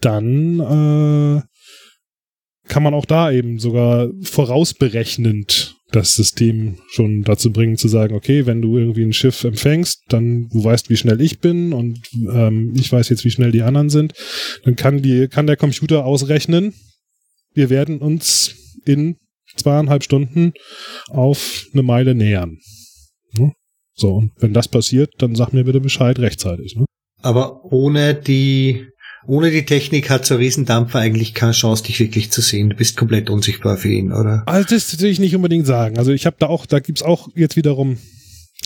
dann 0.00 0.60
äh, 0.60 1.42
kann 2.68 2.82
man 2.82 2.94
auch 2.94 3.04
da 3.04 3.30
eben 3.30 3.58
sogar 3.58 4.08
vorausberechnend 4.22 5.73
das 5.94 6.14
System 6.14 6.78
schon 6.90 7.22
dazu 7.22 7.52
bringen 7.52 7.76
zu 7.76 7.88
sagen, 7.88 8.14
okay, 8.14 8.46
wenn 8.46 8.62
du 8.62 8.78
irgendwie 8.78 9.04
ein 9.04 9.12
Schiff 9.12 9.44
empfängst, 9.44 10.02
dann 10.08 10.48
du 10.48 10.64
weißt, 10.64 10.90
wie 10.90 10.96
schnell 10.96 11.20
ich 11.20 11.40
bin 11.40 11.72
und 11.72 12.00
ähm, 12.32 12.72
ich 12.76 12.90
weiß 12.90 13.08
jetzt, 13.08 13.24
wie 13.24 13.30
schnell 13.30 13.52
die 13.52 13.62
anderen 13.62 13.90
sind, 13.90 14.12
dann 14.64 14.76
kann 14.76 15.02
die 15.02 15.28
kann 15.28 15.46
der 15.46 15.56
Computer 15.56 16.04
ausrechnen, 16.04 16.74
wir 17.54 17.70
werden 17.70 17.98
uns 17.98 18.54
in 18.84 19.16
zweieinhalb 19.56 20.02
Stunden 20.02 20.52
auf 21.08 21.66
eine 21.72 21.82
Meile 21.82 22.14
nähern. 22.14 22.58
Ne? 23.38 23.52
So, 23.94 24.14
und 24.14 24.32
wenn 24.38 24.52
das 24.52 24.68
passiert, 24.68 25.12
dann 25.18 25.34
sag 25.34 25.52
mir 25.52 25.64
bitte 25.64 25.80
Bescheid 25.80 26.18
rechtzeitig. 26.18 26.76
Ne? 26.76 26.84
Aber 27.22 27.64
ohne 27.72 28.14
die, 28.14 28.86
ohne 29.26 29.50
die 29.50 29.64
Technik 29.64 30.10
hat 30.10 30.26
so 30.26 30.34
ein 30.34 30.40
Riesendampfer 30.40 30.98
eigentlich 30.98 31.34
keine 31.34 31.52
Chance, 31.52 31.84
dich 31.84 32.00
wirklich 32.00 32.30
zu 32.30 32.40
sehen. 32.40 32.70
Du 32.70 32.76
bist 32.76 32.96
komplett 32.96 33.30
unsichtbar 33.30 33.76
für 33.76 33.90
ihn, 33.90 34.12
oder? 34.12 34.42
Also 34.46 34.68
das 34.74 35.00
will 35.00 35.10
ich 35.10 35.18
nicht 35.18 35.34
unbedingt 35.34 35.66
sagen. 35.66 35.98
Also 35.98 36.12
ich 36.12 36.26
habe 36.26 36.36
da 36.38 36.46
auch, 36.46 36.66
da 36.66 36.80
gibt's 36.80 37.02
auch 37.02 37.28
jetzt 37.34 37.56
wiederum 37.56 37.98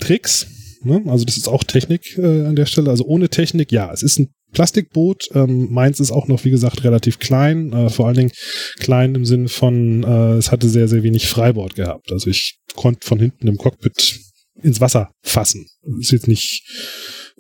Tricks. 0.00 0.46
Ne? 0.82 1.02
Also 1.06 1.24
das 1.24 1.36
ist 1.36 1.48
auch 1.48 1.64
Technik 1.64 2.16
äh, 2.18 2.46
an 2.46 2.56
der 2.56 2.66
Stelle. 2.66 2.90
Also 2.90 3.04
ohne 3.04 3.28
Technik, 3.28 3.72
ja, 3.72 3.92
es 3.92 4.02
ist 4.02 4.18
ein 4.18 4.28
Plastikboot. 4.52 5.28
Ähm, 5.34 5.68
meins 5.70 6.00
ist 6.00 6.11
auch 6.11 6.28
noch, 6.28 6.44
wie 6.44 6.50
gesagt, 6.50 6.84
relativ 6.84 7.18
klein. 7.18 7.72
Äh, 7.72 7.90
vor 7.90 8.06
allen 8.06 8.16
Dingen 8.16 8.32
klein 8.78 9.14
im 9.14 9.24
Sinne 9.24 9.48
von, 9.48 10.02
äh, 10.04 10.36
es 10.36 10.50
hatte 10.50 10.68
sehr, 10.68 10.88
sehr 10.88 11.02
wenig 11.02 11.28
Freibord 11.28 11.74
gehabt. 11.74 12.12
Also 12.12 12.30
ich 12.30 12.59
konnte 12.74 13.06
von 13.06 13.18
hinten 13.18 13.48
im 13.48 13.59
Cockpit 13.59 14.20
ins 14.62 14.80
Wasser 14.80 15.11
fassen. 15.22 15.66
Ist 16.00 16.12
jetzt 16.12 16.28
nicht, 16.28 16.64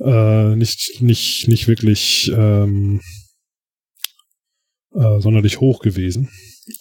äh, 0.00 0.56
nicht, 0.56 1.00
nicht, 1.00 1.48
nicht 1.48 1.68
wirklich 1.68 2.30
ähm, 2.34 3.00
äh, 4.94 5.20
sonderlich 5.20 5.60
hoch 5.60 5.80
gewesen. 5.80 6.28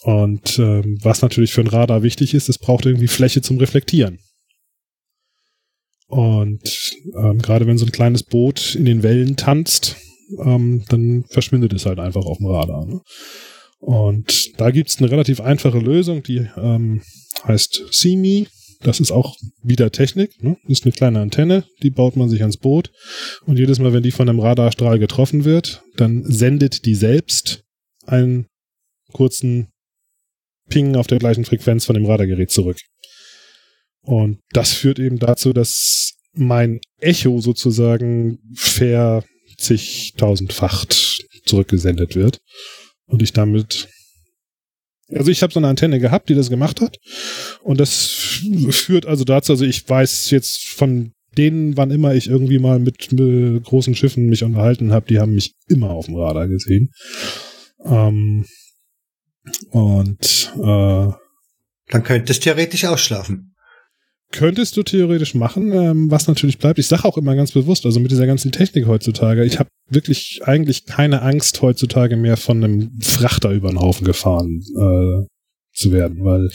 Und 0.02 0.58
ähm, 0.58 0.98
was 1.02 1.22
natürlich 1.22 1.52
für 1.52 1.62
ein 1.62 1.66
Radar 1.66 2.02
wichtig 2.02 2.34
ist, 2.34 2.48
es 2.48 2.58
braucht 2.58 2.86
irgendwie 2.86 3.08
Fläche 3.08 3.42
zum 3.42 3.58
Reflektieren. 3.58 4.18
Und 6.08 6.96
ähm, 7.16 7.38
gerade 7.38 7.66
wenn 7.66 7.78
so 7.78 7.84
ein 7.84 7.92
kleines 7.92 8.22
Boot 8.22 8.74
in 8.74 8.84
den 8.84 9.02
Wellen 9.02 9.36
tanzt, 9.36 9.96
ähm, 10.42 10.84
dann 10.88 11.24
verschwindet 11.28 11.72
es 11.72 11.86
halt 11.86 11.98
einfach 11.98 12.24
auf 12.24 12.38
dem 12.38 12.46
Radar. 12.46 12.86
Ne? 12.86 13.00
Und 13.78 14.58
da 14.58 14.70
gibt's 14.70 14.98
eine 14.98 15.10
relativ 15.10 15.40
einfache 15.40 15.78
Lösung, 15.78 16.22
die 16.22 16.48
ähm, 16.56 17.02
heißt 17.44 17.84
CME. 17.92 18.46
Das 18.80 19.00
ist 19.00 19.10
auch 19.10 19.36
wieder 19.62 19.90
Technik. 19.90 20.42
Ne? 20.42 20.56
Das 20.62 20.78
ist 20.80 20.84
eine 20.84 20.92
kleine 20.92 21.20
Antenne, 21.20 21.64
die 21.82 21.90
baut 21.90 22.16
man 22.16 22.28
sich 22.28 22.42
ans 22.42 22.58
Boot. 22.58 22.92
Und 23.44 23.58
jedes 23.58 23.78
Mal, 23.78 23.92
wenn 23.92 24.02
die 24.02 24.12
von 24.12 24.28
einem 24.28 24.40
Radarstrahl 24.40 24.98
getroffen 24.98 25.44
wird, 25.44 25.82
dann 25.96 26.24
sendet 26.24 26.84
die 26.86 26.94
selbst 26.94 27.64
einen 28.06 28.46
kurzen 29.12 29.68
Ping 30.68 30.96
auf 30.96 31.06
der 31.06 31.18
gleichen 31.18 31.44
Frequenz 31.44 31.84
von 31.86 31.94
dem 31.94 32.06
Radargerät 32.06 32.50
zurück. 32.50 32.78
Und 34.02 34.40
das 34.50 34.72
führt 34.72 34.98
eben 34.98 35.18
dazu, 35.18 35.52
dass 35.52 36.12
mein 36.32 36.80
Echo 37.00 37.40
sozusagen 37.40 38.38
ver 38.54 39.24
zigtausendfacht 39.56 41.26
zurückgesendet 41.44 42.14
wird. 42.14 42.38
Und 43.06 43.22
ich 43.22 43.32
damit 43.32 43.88
also 45.12 45.30
ich 45.30 45.42
habe 45.42 45.52
so 45.52 45.60
eine 45.60 45.68
Antenne 45.68 46.00
gehabt, 46.00 46.28
die 46.28 46.34
das 46.34 46.50
gemacht 46.50 46.80
hat. 46.80 46.98
Und 47.62 47.80
das 47.80 48.42
führt 48.70 49.06
also 49.06 49.24
dazu, 49.24 49.52
also 49.52 49.64
ich 49.64 49.88
weiß 49.88 50.30
jetzt 50.30 50.66
von 50.68 51.12
denen, 51.36 51.76
wann 51.76 51.90
immer 51.90 52.14
ich 52.14 52.28
irgendwie 52.28 52.58
mal 52.58 52.78
mit, 52.78 53.12
mit 53.12 53.64
großen 53.64 53.94
Schiffen 53.94 54.26
mich 54.26 54.44
unterhalten 54.44 54.92
habe, 54.92 55.06
die 55.06 55.18
haben 55.18 55.34
mich 55.34 55.54
immer 55.68 55.90
auf 55.90 56.06
dem 56.06 56.16
Radar 56.16 56.48
gesehen. 56.48 56.90
Ähm, 57.84 58.44
und 59.70 60.52
äh, 60.56 61.12
dann 61.90 62.02
könntest 62.02 62.40
du 62.40 62.50
theoretisch 62.50 62.84
ausschlafen. 62.84 63.47
Könntest 64.30 64.76
du 64.76 64.82
theoretisch 64.82 65.34
machen, 65.34 65.72
ähm, 65.72 66.10
was 66.10 66.26
natürlich 66.26 66.58
bleibt. 66.58 66.78
Ich 66.78 66.86
sage 66.86 67.04
auch 67.04 67.16
immer 67.16 67.34
ganz 67.34 67.52
bewusst, 67.52 67.86
also 67.86 67.98
mit 67.98 68.10
dieser 68.10 68.26
ganzen 68.26 68.52
Technik 68.52 68.86
heutzutage, 68.86 69.44
ich 69.44 69.58
habe 69.58 69.70
wirklich 69.88 70.40
eigentlich 70.44 70.84
keine 70.84 71.22
Angst 71.22 71.62
heutzutage 71.62 72.16
mehr 72.16 72.36
von 72.36 72.62
einem 72.62 73.00
Frachter 73.00 73.50
über 73.52 73.68
den 73.70 73.80
Haufen 73.80 74.04
gefahren 74.04 74.60
äh, 74.76 75.26
zu 75.72 75.92
werden, 75.92 76.24
weil 76.24 76.50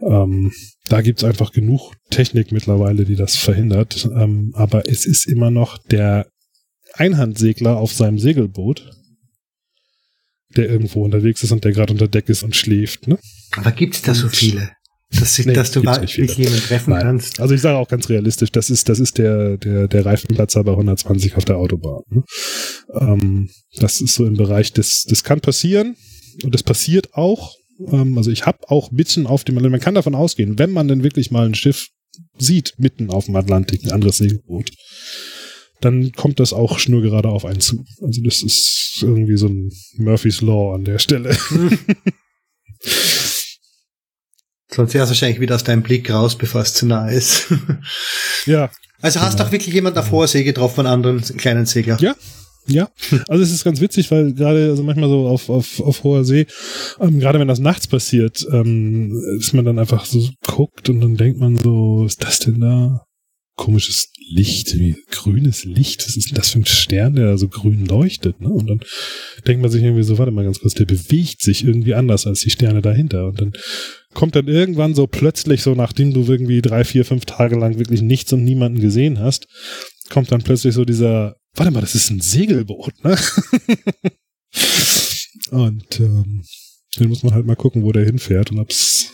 ähm, 0.00 0.52
da 0.88 1.00
gibt's 1.00 1.24
einfach 1.24 1.52
genug 1.52 1.94
Technik 2.10 2.50
mittlerweile, 2.50 3.04
die 3.04 3.16
das 3.16 3.36
verhindert. 3.36 4.08
Ähm, 4.16 4.52
aber 4.54 4.88
es 4.88 5.06
ist 5.06 5.26
immer 5.26 5.50
noch 5.50 5.78
der 5.78 6.26
Einhandsegler 6.94 7.76
auf 7.76 7.92
seinem 7.92 8.18
Segelboot, 8.18 8.90
der 10.56 10.68
irgendwo 10.68 11.04
unterwegs 11.04 11.42
ist 11.42 11.52
und 11.52 11.64
der 11.64 11.72
gerade 11.72 11.92
unter 11.92 12.08
Deck 12.08 12.28
ist 12.28 12.42
und 12.42 12.56
schläft. 12.56 13.06
Ne? 13.06 13.18
Aber 13.56 13.70
gibt's 13.72 14.02
da 14.02 14.14
so 14.14 14.28
viele? 14.28 14.70
Dass, 15.10 15.38
nee, 15.38 15.54
dass 15.54 15.70
du 15.70 15.82
wirklich 15.82 16.36
jemanden 16.36 16.60
treffen 16.60 16.90
Nein. 16.90 17.02
kannst. 17.02 17.40
Also 17.40 17.54
ich 17.54 17.62
sage 17.62 17.78
auch 17.78 17.88
ganz 17.88 18.10
realistisch, 18.10 18.52
das 18.52 18.68
ist, 18.68 18.90
das 18.90 19.00
ist 19.00 19.16
der, 19.16 19.56
der, 19.56 19.88
der 19.88 20.04
Reifenplatzer 20.04 20.62
bei 20.64 20.72
120 20.72 21.36
auf 21.36 21.46
der 21.46 21.56
Autobahn. 21.56 22.02
Ne? 22.10 22.24
Ähm, 22.92 23.48
das 23.76 24.02
ist 24.02 24.14
so 24.14 24.26
im 24.26 24.34
Bereich 24.34 24.72
des, 24.72 25.04
das 25.08 25.24
kann 25.24 25.40
passieren 25.40 25.96
und 26.44 26.54
das 26.54 26.62
passiert 26.62 27.14
auch. 27.14 27.54
Ähm, 27.90 28.18
also 28.18 28.30
ich 28.30 28.44
habe 28.44 28.58
auch 28.68 28.90
mitten 28.90 29.26
auf 29.26 29.44
dem, 29.44 29.54
man 29.54 29.80
kann 29.80 29.94
davon 29.94 30.14
ausgehen, 30.14 30.58
wenn 30.58 30.72
man 30.72 30.88
denn 30.88 31.02
wirklich 31.02 31.30
mal 31.30 31.46
ein 31.46 31.54
Schiff 31.54 31.88
sieht, 32.36 32.74
mitten 32.76 33.10
auf 33.10 33.26
dem 33.26 33.36
Atlantik, 33.36 33.84
ein 33.84 33.92
anderes 33.92 34.18
Segelboot, 34.18 34.70
dann 35.80 36.12
kommt 36.12 36.40
das 36.40 36.52
auch 36.52 36.78
schnurgerade 36.78 37.28
auf 37.28 37.44
einen 37.44 37.60
zu. 37.60 37.84
Also 38.02 38.20
das 38.22 38.42
ist 38.42 38.98
irgendwie 39.00 39.36
so 39.36 39.46
ein 39.46 39.70
Murphy's 39.96 40.40
Law 40.40 40.74
an 40.74 40.84
der 40.84 40.98
Stelle. 40.98 41.36
Sonst 44.78 44.94
wär's 44.94 45.08
wahrscheinlich 45.08 45.40
wieder 45.40 45.56
aus 45.56 45.64
deinem 45.64 45.82
Blick 45.82 46.08
raus, 46.08 46.38
bevor 46.38 46.60
es 46.60 46.72
zu 46.72 46.86
nah 46.86 47.08
ist. 47.08 47.52
ja. 48.46 48.70
Also 49.02 49.18
hast 49.18 49.32
genau. 49.32 49.48
auch 49.48 49.52
wirklich 49.52 49.74
jemand 49.74 49.98
auf 49.98 50.12
hoher 50.12 50.28
See 50.28 50.44
getroffen 50.44 50.76
von 50.76 50.86
anderen 50.86 51.20
kleinen 51.20 51.66
Segler? 51.66 51.98
Ja. 52.00 52.14
Ja, 52.68 52.88
also 53.28 53.42
es 53.42 53.50
ist 53.50 53.64
ganz 53.64 53.80
witzig, 53.80 54.10
weil 54.10 54.34
gerade, 54.34 54.68
also 54.68 54.84
manchmal 54.84 55.08
so 55.08 55.26
auf, 55.26 55.48
auf, 55.48 55.80
auf 55.80 56.04
hoher 56.04 56.24
See, 56.24 56.46
ähm, 57.00 57.18
gerade 57.18 57.40
wenn 57.40 57.48
das 57.48 57.60
nachts 57.60 57.88
passiert, 57.88 58.46
ähm, 58.52 59.18
ist 59.40 59.54
man 59.54 59.64
dann 59.64 59.78
einfach 59.78 60.04
so 60.04 60.28
guckt 60.46 60.90
und 60.90 61.00
dann 61.00 61.16
denkt 61.16 61.40
man 61.40 61.56
so, 61.56 62.04
ist 62.04 62.22
das 62.22 62.40
denn 62.40 62.60
da? 62.60 63.04
Komisches 63.56 64.12
Licht, 64.30 64.78
wie 64.78 64.96
grünes 65.10 65.64
Licht, 65.64 66.06
was 66.06 66.16
ist 66.16 66.28
denn 66.28 66.36
das 66.36 66.50
für 66.50 66.58
ein 66.58 66.66
Stern, 66.66 67.16
der 67.16 67.30
da 67.30 67.38
so 67.38 67.48
grün 67.48 67.86
leuchtet, 67.86 68.40
ne? 68.40 68.48
Und 68.50 68.68
dann 68.68 68.80
denkt 69.46 69.62
man 69.62 69.70
sich 69.70 69.82
irgendwie 69.82 70.04
so, 70.04 70.18
warte 70.18 70.30
mal 70.30 70.44
ganz 70.44 70.60
kurz, 70.60 70.74
der 70.74 70.84
bewegt 70.84 71.42
sich 71.42 71.64
irgendwie 71.64 71.94
anders 71.94 72.26
als 72.26 72.40
die 72.40 72.50
Sterne 72.50 72.82
dahinter. 72.82 73.26
Und 73.26 73.40
dann 73.40 73.52
kommt 74.14 74.36
dann 74.36 74.48
irgendwann 74.48 74.94
so 74.94 75.06
plötzlich, 75.06 75.62
so 75.62 75.74
nachdem 75.74 76.12
du 76.12 76.24
irgendwie 76.24 76.62
drei, 76.62 76.84
vier, 76.84 77.04
fünf 77.04 77.24
Tage 77.24 77.56
lang 77.56 77.78
wirklich 77.78 78.02
nichts 78.02 78.32
und 78.32 78.44
niemanden 78.44 78.80
gesehen 78.80 79.20
hast, 79.20 79.46
kommt 80.08 80.32
dann 80.32 80.42
plötzlich 80.42 80.74
so 80.74 80.84
dieser, 80.84 81.36
warte 81.54 81.70
mal, 81.70 81.80
das 81.80 81.94
ist 81.94 82.10
ein 82.10 82.20
Segelboot, 82.20 83.04
ne? 83.04 83.16
und 85.50 86.00
ähm, 86.00 86.42
den 86.98 87.08
muss 87.08 87.22
man 87.22 87.34
halt 87.34 87.46
mal 87.46 87.56
gucken, 87.56 87.82
wo 87.82 87.92
der 87.92 88.04
hinfährt 88.04 88.50
und 88.50 88.58
ob's, 88.58 89.12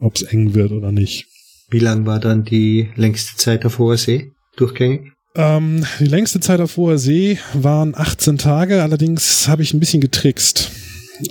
ob's 0.00 0.22
eng 0.22 0.54
wird 0.54 0.72
oder 0.72 0.92
nicht. 0.92 1.26
Wie 1.70 1.80
lang 1.80 2.06
war 2.06 2.20
dann 2.20 2.44
die 2.44 2.90
längste 2.94 3.36
Zeit 3.36 3.64
auf 3.64 3.78
hoher 3.78 3.96
See 3.96 4.32
durchgängig? 4.56 5.12
Ähm, 5.34 5.84
die 5.98 6.06
längste 6.06 6.38
Zeit 6.38 6.60
auf 6.60 6.76
hoher 6.76 6.98
See 6.98 7.38
waren 7.54 7.94
18 7.96 8.38
Tage, 8.38 8.82
allerdings 8.82 9.48
habe 9.48 9.62
ich 9.62 9.74
ein 9.74 9.80
bisschen 9.80 10.00
getrickst. 10.00 10.70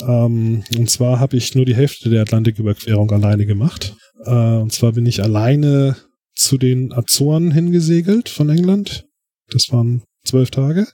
Ähm, 0.07 0.63
und 0.77 0.89
zwar 0.89 1.19
habe 1.19 1.37
ich 1.37 1.55
nur 1.55 1.65
die 1.65 1.75
Hälfte 1.75 2.09
der 2.09 2.21
Atlantiküberquerung 2.21 3.11
alleine 3.11 3.45
gemacht. 3.45 3.95
Äh, 4.25 4.31
und 4.31 4.71
zwar 4.71 4.93
bin 4.93 5.05
ich 5.05 5.21
alleine 5.21 5.97
zu 6.35 6.57
den 6.57 6.93
Azoren 6.93 7.51
hingesegelt 7.51 8.29
von 8.29 8.49
England. 8.49 9.05
Das 9.49 9.71
waren 9.71 10.03
zwölf 10.23 10.51
Tage. 10.51 10.87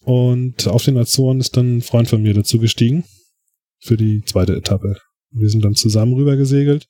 Und 0.00 0.68
auf 0.68 0.84
den 0.84 0.98
Azoren 0.98 1.40
ist 1.40 1.56
dann 1.56 1.78
ein 1.78 1.82
Freund 1.82 2.08
von 2.08 2.22
mir 2.22 2.34
dazu 2.34 2.58
gestiegen 2.58 3.04
für 3.80 3.96
die 3.96 4.22
zweite 4.24 4.54
Etappe. 4.54 4.96
Wir 5.30 5.48
sind 5.48 5.64
dann 5.64 5.74
zusammen 5.74 6.14
rüber 6.14 6.36
gesegelt. 6.36 6.86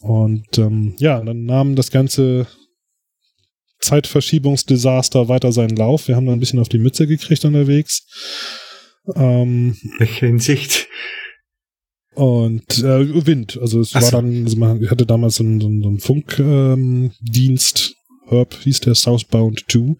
Und 0.00 0.58
ähm, 0.58 0.94
ja, 0.98 1.22
dann 1.22 1.44
nahm 1.44 1.74
das 1.74 1.90
ganze 1.90 2.46
Zeitverschiebungsdesaster 3.80 5.28
weiter 5.28 5.52
seinen 5.52 5.76
Lauf. 5.76 6.08
Wir 6.08 6.16
haben 6.16 6.26
dann 6.26 6.36
ein 6.36 6.40
bisschen 6.40 6.58
auf 6.58 6.68
die 6.68 6.78
Mütze 6.78 7.06
gekriegt 7.06 7.44
unterwegs. 7.44 8.06
Ähm, 9.14 9.76
Welche 9.98 10.26
Hinsicht? 10.26 10.88
Und 12.14 12.78
äh, 12.78 13.26
Wind, 13.26 13.58
also 13.60 13.80
es 13.80 13.90
Ach 13.94 14.00
war 14.00 14.10
so. 14.10 14.16
dann, 14.16 14.44
also 14.44 14.56
man 14.56 14.90
hatte 14.90 15.04
damals 15.04 15.36
so 15.36 15.44
einen, 15.44 15.60
so 15.60 15.66
einen 15.68 15.98
Funkdienst, 16.00 17.90
ähm, 17.90 17.96
Herb 18.28 18.54
hieß 18.54 18.80
der 18.80 18.94
Southbound 18.94 19.64
2. 19.70 19.96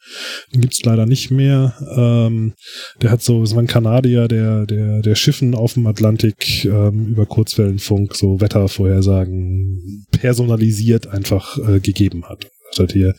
Den 0.53 0.61
gibt's 0.61 0.83
leider 0.83 1.07
nicht 1.07 1.31
mehr. 1.31 1.75
Ähm, 1.97 2.55
der 3.03 3.11
hat 3.11 3.23
so, 3.23 3.43
es 3.43 3.55
war 3.55 3.63
ein 3.63 3.69
Kanadier, 3.69 4.29
der, 4.29 4.67
der, 4.67 5.03
der 5.03 5.15
Schiffen 5.15 5.55
auf 5.55 5.75
dem 5.75 5.87
Atlantik 5.87 6.65
ähm, 6.65 7.07
über 7.07 7.27
Kurzwellenfunk 7.27 8.15
so 8.15 8.41
Wettervorhersagen 8.41 10.07
personalisiert 10.11 11.07
einfach 11.07 11.59
äh, 11.59 11.81
gegeben 11.81 12.25
hat. 12.25 12.49
Statt 12.77 12.93
hier, 12.93 13.15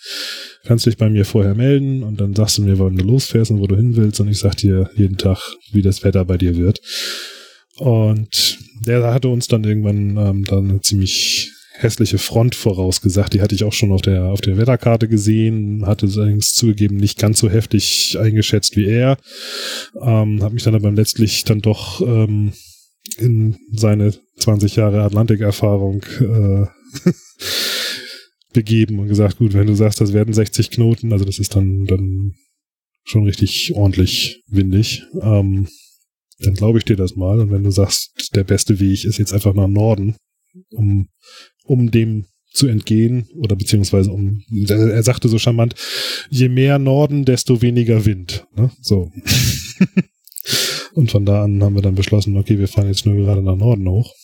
kannst 0.65 0.85
dich 0.85 0.97
bei 0.97 1.09
mir 1.09 1.25
vorher 1.25 1.55
melden 1.55 2.03
und 2.03 2.21
dann 2.21 2.35
sagst 2.35 2.57
du 2.57 2.61
mir, 2.63 2.79
wann 2.79 2.95
du 2.95 3.03
losfährst 3.03 3.51
und 3.51 3.59
wo 3.59 3.67
du 3.67 3.75
hin 3.75 3.95
willst 3.95 4.19
und 4.19 4.29
ich 4.29 4.39
sag 4.39 4.55
dir 4.57 4.89
jeden 4.95 5.17
Tag, 5.17 5.39
wie 5.71 5.81
das 5.81 6.03
Wetter 6.03 6.25
bei 6.25 6.37
dir 6.37 6.55
wird. 6.55 6.79
Und 7.77 8.59
der 8.85 9.13
hatte 9.13 9.29
uns 9.29 9.47
dann 9.47 9.63
irgendwann 9.63 10.17
ähm, 10.17 10.45
dann 10.45 10.69
eine 10.69 10.81
ziemlich 10.81 11.51
hässliche 11.73 12.17
Front 12.17 12.55
vorausgesagt. 12.55 13.33
Die 13.33 13.41
hatte 13.41 13.55
ich 13.55 13.63
auch 13.63 13.73
schon 13.73 13.91
auf 13.91 14.01
der, 14.01 14.25
auf 14.25 14.41
der 14.41 14.57
Wetterkarte 14.57 15.07
gesehen, 15.07 15.85
hatte 15.85 16.07
es 16.07 16.17
allerdings 16.17 16.53
zugegeben 16.53 16.97
nicht 16.97 17.19
ganz 17.19 17.39
so 17.39 17.49
heftig 17.49 18.17
eingeschätzt 18.19 18.75
wie 18.75 18.85
er. 18.85 19.17
Ähm, 19.99 20.41
habe 20.41 20.55
mich 20.55 20.63
dann 20.63 20.75
aber 20.75 20.91
letztlich 20.91 21.43
dann 21.43 21.61
doch 21.61 22.01
ähm, 22.01 22.53
in 23.17 23.57
seine 23.71 24.13
20 24.39 24.75
Jahre 24.75 25.03
Atlantikerfahrung 25.03 26.03
äh, 26.19 26.65
begeben 28.57 28.97
und 28.97 29.07
gesagt, 29.07 29.37
gut, 29.37 29.53
wenn 29.53 29.67
du 29.67 29.75
sagst, 29.75 30.01
das 30.01 30.13
werden 30.13 30.33
60 30.33 30.71
Knoten, 30.71 31.13
also 31.13 31.25
das 31.25 31.37
ist 31.37 31.55
dann, 31.55 31.85
dann 31.85 32.33
schon 33.03 33.23
richtig 33.23 33.71
ordentlich 33.75 34.41
windig, 34.47 35.03
ähm, 35.21 35.67
dann 36.39 36.55
glaube 36.55 36.79
ich 36.79 36.85
dir 36.85 36.95
das 36.95 37.15
mal. 37.15 37.39
Und 37.39 37.51
wenn 37.51 37.63
du 37.63 37.69
sagst, 37.69 38.31
der 38.33 38.43
beste 38.43 38.79
Weg 38.79 39.05
ist 39.05 39.19
jetzt 39.19 39.31
einfach 39.31 39.53
nach 39.53 39.67
Norden, 39.67 40.15
um, 40.71 41.07
um 41.65 41.91
dem 41.91 42.25
zu 42.51 42.65
entgehen, 42.65 43.27
oder 43.35 43.55
beziehungsweise 43.55 44.11
um, 44.11 44.41
er 44.67 45.03
sagte 45.03 45.29
so 45.29 45.37
charmant, 45.37 45.75
je 46.31 46.49
mehr 46.49 46.79
Norden, 46.79 47.25
desto 47.25 47.61
weniger 47.61 48.05
Wind. 48.05 48.47
Ne? 48.55 48.71
So. 48.81 49.11
und 50.95 51.11
von 51.11 51.25
da 51.25 51.43
an 51.43 51.61
haben 51.61 51.75
wir 51.75 51.83
dann 51.83 51.93
beschlossen, 51.93 52.35
okay, 52.37 52.57
wir 52.57 52.67
fahren 52.67 52.87
jetzt 52.87 53.05
nur 53.05 53.17
gerade 53.17 53.43
nach 53.43 53.55
Norden 53.55 53.87
hoch 53.87 54.15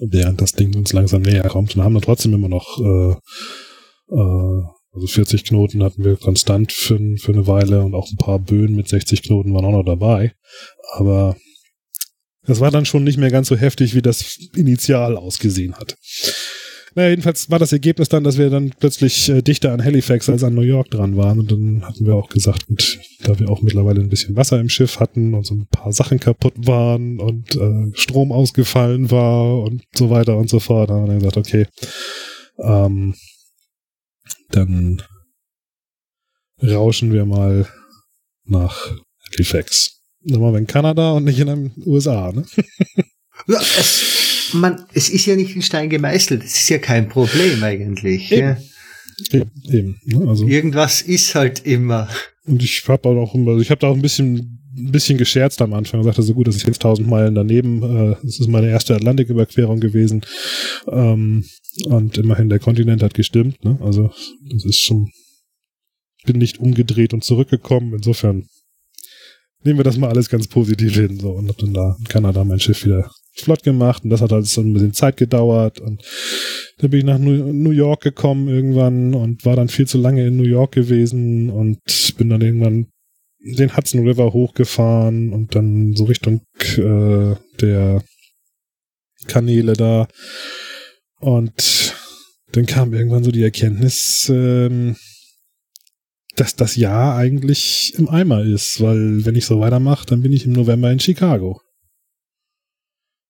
während 0.00 0.40
das 0.40 0.52
Ding 0.52 0.74
uns 0.76 0.92
langsam 0.92 1.22
näher 1.22 1.48
kommt 1.48 1.76
und 1.76 1.82
haben 1.82 1.94
dann 1.94 2.02
trotzdem 2.02 2.34
immer 2.34 2.48
noch 2.48 2.78
äh, 2.80 3.16
äh, 4.14 4.62
also 4.94 5.06
40 5.06 5.44
Knoten 5.44 5.82
hatten 5.82 6.04
wir 6.04 6.16
konstant 6.16 6.70
für, 6.72 6.98
für 7.16 7.32
eine 7.32 7.46
Weile 7.46 7.82
und 7.82 7.94
auch 7.94 8.10
ein 8.10 8.18
paar 8.18 8.38
Böen 8.38 8.76
mit 8.76 8.88
60 8.88 9.22
Knoten 9.22 9.54
waren 9.54 9.64
auch 9.64 9.72
noch 9.72 9.84
dabei. 9.84 10.34
Aber 10.92 11.36
das 12.44 12.60
war 12.60 12.70
dann 12.70 12.84
schon 12.84 13.04
nicht 13.04 13.18
mehr 13.18 13.30
ganz 13.30 13.48
so 13.48 13.56
heftig, 13.56 13.94
wie 13.94 14.02
das 14.02 14.38
initial 14.54 15.16
ausgesehen 15.16 15.74
hat. 15.76 15.96
Naja, 16.94 17.10
jedenfalls 17.10 17.50
war 17.50 17.58
das 17.58 17.72
Ergebnis 17.72 18.08
dann, 18.08 18.24
dass 18.24 18.36
wir 18.36 18.50
dann 18.50 18.70
plötzlich 18.78 19.28
äh, 19.28 19.40
dichter 19.40 19.72
an 19.72 19.82
Halifax 19.82 20.28
als 20.28 20.44
an 20.44 20.54
New 20.54 20.62
York 20.62 20.90
dran 20.90 21.16
waren. 21.16 21.38
Und 21.38 21.50
dann 21.50 21.82
hatten 21.86 22.04
wir 22.04 22.14
auch 22.14 22.28
gesagt, 22.28 22.68
und 22.68 22.98
da 23.22 23.38
wir 23.38 23.48
auch 23.48 23.62
mittlerweile 23.62 24.00
ein 24.00 24.10
bisschen 24.10 24.36
Wasser 24.36 24.60
im 24.60 24.68
Schiff 24.68 25.00
hatten 25.00 25.32
und 25.34 25.46
so 25.46 25.54
ein 25.54 25.66
paar 25.70 25.92
Sachen 25.92 26.20
kaputt 26.20 26.54
waren 26.66 27.18
und 27.18 27.56
äh, 27.56 27.90
Strom 27.94 28.30
ausgefallen 28.30 29.10
war 29.10 29.62
und 29.62 29.82
so 29.94 30.10
weiter 30.10 30.36
und 30.36 30.50
so 30.50 30.60
fort, 30.60 30.90
dann 30.90 31.02
haben 31.02 31.08
wir 31.08 31.18
gesagt, 31.18 31.38
okay, 31.38 31.66
ähm, 32.58 33.14
dann 34.50 35.02
rauschen 36.62 37.12
wir 37.12 37.24
mal 37.24 37.66
nach 38.44 38.92
Halifax. 39.30 40.02
Nochmal 40.24 40.56
in 40.56 40.66
Kanada 40.66 41.12
und 41.12 41.24
nicht 41.24 41.40
in 41.40 41.46
den 41.46 41.72
USA, 41.86 42.32
ne? 42.32 42.44
Ja, 43.48 43.60
es, 43.60 44.50
man, 44.54 44.84
es 44.92 45.08
ist 45.08 45.26
ja 45.26 45.36
nicht 45.36 45.54
in 45.54 45.62
Stein 45.62 45.90
gemeißelt. 45.90 46.44
Es 46.44 46.58
ist 46.58 46.68
ja 46.68 46.78
kein 46.78 47.08
Problem 47.08 47.62
eigentlich. 47.62 48.30
Eben. 48.32 48.40
Ja. 48.40 48.56
Eben, 49.30 49.50
eben 49.70 50.00
ne? 50.04 50.28
Also, 50.28 50.46
Irgendwas 50.46 51.02
ist 51.02 51.34
halt 51.34 51.64
immer. 51.66 52.08
und 52.44 52.62
ich 52.62 52.82
habe 52.88 53.08
auch 53.08 53.34
immer, 53.34 53.58
ich 53.58 53.70
habe 53.70 53.80
da 53.80 53.88
auch 53.88 53.94
ein 53.96 54.02
bisschen 54.02 54.58
ein 54.76 54.90
bisschen 54.90 55.18
gescherzt 55.18 55.60
am 55.60 55.74
Anfang 55.74 56.00
und 56.00 56.04
sagte 56.04 56.22
so 56.22 56.34
gut, 56.34 56.48
das 56.48 56.56
ist 56.56 56.66
jetzt 56.66 56.78
1000 56.78 57.06
Meilen 57.06 57.34
daneben. 57.34 57.82
Äh, 57.82 58.16
das 58.22 58.40
ist 58.40 58.48
meine 58.48 58.70
erste 58.70 58.94
Atlantiküberquerung 58.94 59.80
gewesen. 59.80 60.22
Ähm, 60.90 61.44
und 61.86 62.18
immerhin 62.18 62.48
der 62.48 62.58
Kontinent 62.58 63.02
hat 63.02 63.14
gestimmt. 63.14 63.64
Ne? 63.64 63.78
Also 63.82 64.10
das 64.50 64.64
ist 64.64 64.80
schon, 64.80 65.10
ich 66.18 66.24
bin 66.24 66.38
nicht 66.38 66.58
umgedreht 66.58 67.12
und 67.12 67.24
zurückgekommen. 67.24 67.92
Insofern 67.94 68.46
nehmen 69.64 69.78
wir 69.78 69.84
das 69.84 69.96
mal 69.96 70.10
alles 70.10 70.28
ganz 70.28 70.48
positiv 70.48 70.94
hin. 70.94 71.18
So 71.18 71.30
und 71.30 71.48
hab 71.48 71.58
dann 71.58 71.74
da 71.74 71.96
in 71.98 72.08
Kanada 72.08 72.44
mein 72.44 72.60
Schiff 72.60 72.84
wieder 72.84 73.10
flott 73.34 73.62
gemacht 73.62 74.04
und 74.04 74.10
das 74.10 74.20
hat 74.20 74.32
alles 74.32 74.52
so 74.52 74.60
ein 74.60 74.72
bisschen 74.72 74.92
Zeit 74.92 75.16
gedauert 75.16 75.80
und 75.80 76.02
dann 76.78 76.90
bin 76.90 77.00
ich 77.00 77.06
nach 77.06 77.18
New 77.18 77.52
New 77.52 77.70
York 77.70 78.02
gekommen 78.02 78.48
irgendwann 78.48 79.14
und 79.14 79.44
war 79.46 79.56
dann 79.56 79.68
viel 79.68 79.86
zu 79.86 79.98
lange 79.98 80.26
in 80.26 80.36
New 80.36 80.42
York 80.42 80.72
gewesen 80.72 81.48
und 81.48 81.78
bin 82.18 82.28
dann 82.28 82.42
irgendwann 82.42 82.88
den 83.40 83.76
Hudson 83.76 84.06
River 84.06 84.32
hochgefahren 84.32 85.32
und 85.32 85.54
dann 85.54 85.94
so 85.96 86.04
Richtung 86.04 86.42
äh, 86.76 87.34
der 87.60 88.02
Kanäle 89.26 89.72
da 89.72 90.08
und 91.20 91.94
dann 92.52 92.66
kam 92.66 92.92
irgendwann 92.92 93.24
so 93.24 93.30
die 93.30 93.42
Erkenntnis, 93.42 94.30
ähm, 94.32 94.96
dass 96.36 96.56
das 96.56 96.76
Jahr 96.76 97.16
eigentlich 97.16 97.94
im 97.96 98.08
Eimer 98.08 98.42
ist, 98.42 98.80
weil 98.80 99.24
wenn 99.24 99.34
ich 99.34 99.44
so 99.44 99.60
weitermache, 99.60 100.06
dann 100.06 100.22
bin 100.22 100.32
ich 100.32 100.46
im 100.46 100.52
November 100.52 100.90
in 100.90 101.00
Chicago. 101.00 101.60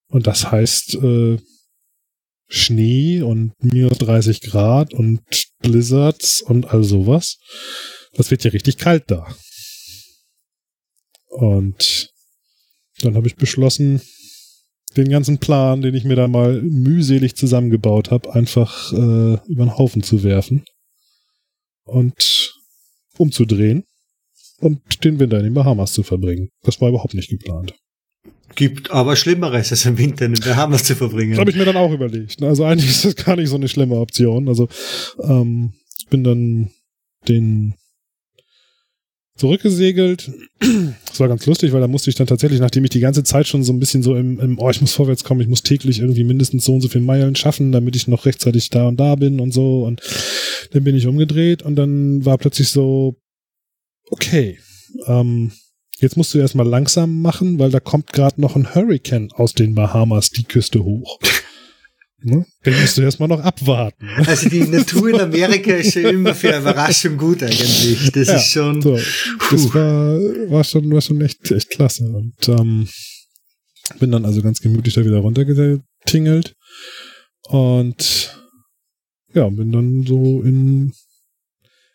Und 0.08 0.26
das 0.26 0.50
heißt 0.50 0.96
äh, 0.96 1.38
Schnee 2.48 3.22
und 3.22 3.52
minus 3.62 3.98
30 3.98 4.42
Grad 4.42 4.92
und 4.92 5.22
Blizzards 5.60 6.42
und 6.42 6.66
all 6.66 6.84
sowas. 6.84 7.38
Das 8.12 8.30
wird 8.30 8.44
ja 8.44 8.50
richtig 8.50 8.76
kalt 8.76 9.10
da. 9.10 9.34
Und 11.28 12.10
dann 13.00 13.16
habe 13.16 13.26
ich 13.26 13.36
beschlossen, 13.36 14.02
den 14.96 15.08
ganzen 15.08 15.38
Plan, 15.38 15.80
den 15.80 15.94
ich 15.94 16.04
mir 16.04 16.16
da 16.16 16.28
mal 16.28 16.60
mühselig 16.60 17.34
zusammengebaut 17.34 18.10
habe, 18.10 18.34
einfach 18.34 18.92
äh, 18.92 18.96
über 19.46 19.64
den 19.64 19.78
Haufen 19.78 20.02
zu 20.02 20.22
werfen 20.22 20.64
und 21.84 22.51
umzudrehen 23.22 23.84
und 24.60 25.04
den 25.04 25.18
Winter 25.18 25.38
in 25.38 25.44
den 25.44 25.54
Bahamas 25.54 25.92
zu 25.92 26.02
verbringen. 26.02 26.50
Das 26.62 26.80
war 26.80 26.88
überhaupt 26.88 27.14
nicht 27.14 27.30
geplant. 27.30 27.74
Gibt 28.54 28.90
aber 28.90 29.16
Schlimmeres, 29.16 29.70
als 29.70 29.86
im 29.86 29.96
Winter 29.96 30.26
in 30.26 30.34
den 30.34 30.44
Bahamas 30.44 30.84
zu 30.84 30.94
verbringen. 30.94 31.30
Das 31.30 31.40
habe 31.40 31.50
ich 31.50 31.56
mir 31.56 31.64
dann 31.64 31.76
auch 31.76 31.92
überlegt. 31.92 32.42
Also 32.42 32.64
eigentlich 32.64 32.90
ist 32.90 33.04
das 33.04 33.16
gar 33.16 33.36
nicht 33.36 33.48
so 33.48 33.56
eine 33.56 33.68
schlimme 33.68 33.96
Option. 33.96 34.48
Also 34.48 34.68
ähm, 35.22 35.72
ich 35.98 36.08
bin 36.08 36.22
dann 36.22 36.70
den 37.28 37.74
zurückgesegelt. 39.42 40.30
Das 41.08 41.18
war 41.18 41.26
ganz 41.26 41.44
lustig, 41.46 41.72
weil 41.72 41.80
da 41.80 41.88
musste 41.88 42.10
ich 42.10 42.14
dann 42.16 42.28
tatsächlich, 42.28 42.60
nachdem 42.60 42.84
ich 42.84 42.90
die 42.90 43.00
ganze 43.00 43.24
Zeit 43.24 43.48
schon 43.48 43.64
so 43.64 43.72
ein 43.72 43.80
bisschen 43.80 44.04
so 44.04 44.14
im, 44.14 44.38
im 44.38 44.56
oh, 44.60 44.70
ich 44.70 44.80
muss 44.80 44.92
vorwärts 44.92 45.24
kommen, 45.24 45.40
ich 45.40 45.48
muss 45.48 45.64
täglich 45.64 45.98
irgendwie 45.98 46.22
mindestens 46.22 46.64
so 46.64 46.74
und 46.74 46.80
so 46.80 46.88
viele 46.88 47.04
Meilen 47.04 47.34
schaffen, 47.34 47.72
damit 47.72 47.96
ich 47.96 48.06
noch 48.06 48.24
rechtzeitig 48.24 48.70
da 48.70 48.86
und 48.86 49.00
da 49.00 49.16
bin 49.16 49.40
und 49.40 49.52
so. 49.52 49.84
Und 49.84 50.00
dann 50.70 50.84
bin 50.84 50.94
ich 50.94 51.08
umgedreht 51.08 51.64
und 51.64 51.74
dann 51.74 52.24
war 52.24 52.38
plötzlich 52.38 52.68
so, 52.68 53.16
okay, 54.10 54.58
ähm, 55.08 55.50
jetzt 55.98 56.16
musst 56.16 56.32
du 56.34 56.38
erstmal 56.38 56.68
langsam 56.68 57.20
machen, 57.20 57.58
weil 57.58 57.72
da 57.72 57.80
kommt 57.80 58.12
gerade 58.12 58.40
noch 58.40 58.54
ein 58.54 58.76
Hurricane 58.76 59.32
aus 59.32 59.54
den 59.54 59.74
Bahamas 59.74 60.30
die 60.30 60.44
Küste 60.44 60.84
hoch. 60.84 61.18
Ne? 62.24 62.46
Den 62.64 62.80
musst 62.80 62.96
du 62.96 63.02
erstmal 63.02 63.28
noch 63.28 63.40
abwarten. 63.40 64.08
Also 64.26 64.48
die 64.48 64.60
Natur 64.60 65.10
in 65.10 65.20
Amerika 65.20 65.72
ist 65.72 65.92
schon 65.94 66.04
immer 66.04 66.34
für 66.34 66.56
Überraschung 66.56 67.16
gut 67.16 67.42
eigentlich. 67.42 68.10
Das 68.12 68.28
Ja, 68.28 68.36
ist 68.36 68.50
schon. 68.50 68.80
So, 68.80 68.96
das 68.96 69.74
war, 69.74 70.18
war 70.50 70.64
schon, 70.64 70.90
war 70.92 71.00
schon 71.00 71.20
echt, 71.20 71.50
echt 71.50 71.70
klasse. 71.70 72.04
Und 72.04 72.48
ähm, 72.48 72.88
bin 73.98 74.12
dann 74.12 74.24
also 74.24 74.42
ganz 74.42 74.60
gemütlich 74.60 74.94
da 74.94 75.04
wieder 75.04 75.18
runtergetingelt. 75.18 76.54
Und 77.48 78.38
ja, 79.34 79.48
bin 79.48 79.72
dann 79.72 80.04
so 80.06 80.42
in. 80.42 80.92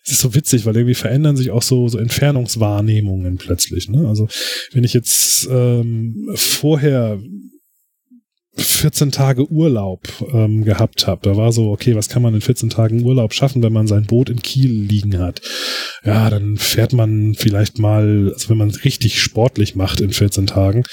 Es 0.03 0.13
ist 0.13 0.21
so 0.21 0.33
witzig, 0.35 0.65
weil 0.65 0.75
irgendwie 0.75 0.95
verändern 0.95 1.35
sich 1.35 1.51
auch 1.51 1.61
so, 1.61 1.89
so 1.89 1.97
Entfernungswahrnehmungen 1.97 3.37
plötzlich. 3.37 3.89
Ne? 3.89 4.07
Also 4.07 4.29
wenn 4.71 4.85
ich 4.85 4.93
jetzt 4.93 5.47
ähm, 5.51 6.29
vorher 6.35 7.19
14 8.57 9.11
Tage 9.11 9.49
Urlaub 9.51 10.07
ähm, 10.33 10.63
gehabt 10.63 11.07
habe. 11.07 11.21
Da 11.23 11.37
war 11.37 11.51
so, 11.51 11.71
okay, 11.71 11.95
was 11.95 12.09
kann 12.09 12.21
man 12.21 12.33
in 12.33 12.41
14 12.41 12.69
Tagen 12.69 13.03
Urlaub 13.03 13.33
schaffen, 13.33 13.61
wenn 13.63 13.73
man 13.73 13.87
sein 13.87 14.05
Boot 14.05 14.29
in 14.29 14.41
Kiel 14.41 14.71
liegen 14.71 15.19
hat? 15.19 15.41
Ja, 16.03 16.29
dann 16.29 16.57
fährt 16.57 16.93
man 16.93 17.35
vielleicht 17.35 17.79
mal, 17.79 18.31
also 18.33 18.49
wenn 18.49 18.57
man 18.57 18.69
es 18.69 18.83
richtig 18.83 19.21
sportlich 19.21 19.75
macht 19.75 20.01
in 20.01 20.11
14 20.11 20.47
Tagen, 20.47 20.83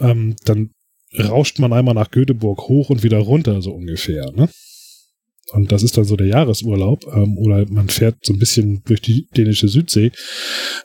ähm, 0.00 0.36
dann 0.44 0.70
rauscht 1.18 1.58
man 1.58 1.72
einmal 1.72 1.94
nach 1.94 2.10
Göteborg 2.10 2.62
hoch 2.68 2.90
und 2.90 3.02
wieder 3.02 3.18
runter, 3.18 3.62
so 3.62 3.70
ungefähr. 3.70 4.32
Ne? 4.32 4.48
Und 5.54 5.70
das 5.70 5.82
ist 5.82 5.96
dann 5.96 6.04
so 6.04 6.16
der 6.16 6.26
Jahresurlaub. 6.26 7.06
Ähm, 7.14 7.38
oder 7.38 7.64
man 7.70 7.88
fährt 7.88 8.16
so 8.22 8.32
ein 8.32 8.38
bisschen 8.38 8.82
durch 8.84 9.00
die 9.00 9.26
dänische 9.36 9.68
Südsee. 9.68 10.10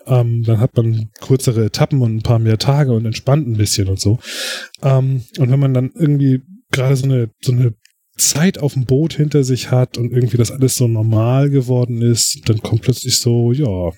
Ähm, 0.05 0.43
dann 0.43 0.59
hat 0.59 0.75
man 0.77 1.09
kürzere 1.19 1.65
Etappen 1.65 2.01
und 2.01 2.17
ein 2.17 2.21
paar 2.21 2.39
mehr 2.39 2.57
Tage 2.57 2.93
und 2.93 3.05
entspannt 3.05 3.47
ein 3.47 3.57
bisschen 3.57 3.87
und 3.87 3.99
so. 3.99 4.19
Ähm, 4.83 5.23
und 5.37 5.51
wenn 5.51 5.59
man 5.59 5.73
dann 5.73 5.91
irgendwie 5.95 6.41
gerade 6.71 6.95
so 6.95 7.05
eine, 7.05 7.31
so 7.41 7.51
eine 7.51 7.73
Zeit 8.17 8.59
auf 8.59 8.73
dem 8.73 8.85
Boot 8.85 9.13
hinter 9.13 9.43
sich 9.43 9.71
hat 9.71 9.97
und 9.97 10.11
irgendwie 10.11 10.37
das 10.37 10.51
alles 10.51 10.75
so 10.75 10.87
normal 10.87 11.49
geworden 11.49 12.01
ist, 12.01 12.41
dann 12.45 12.61
kommt 12.61 12.83
plötzlich 12.83 13.19
so, 13.19 13.51
ja, 13.51 13.91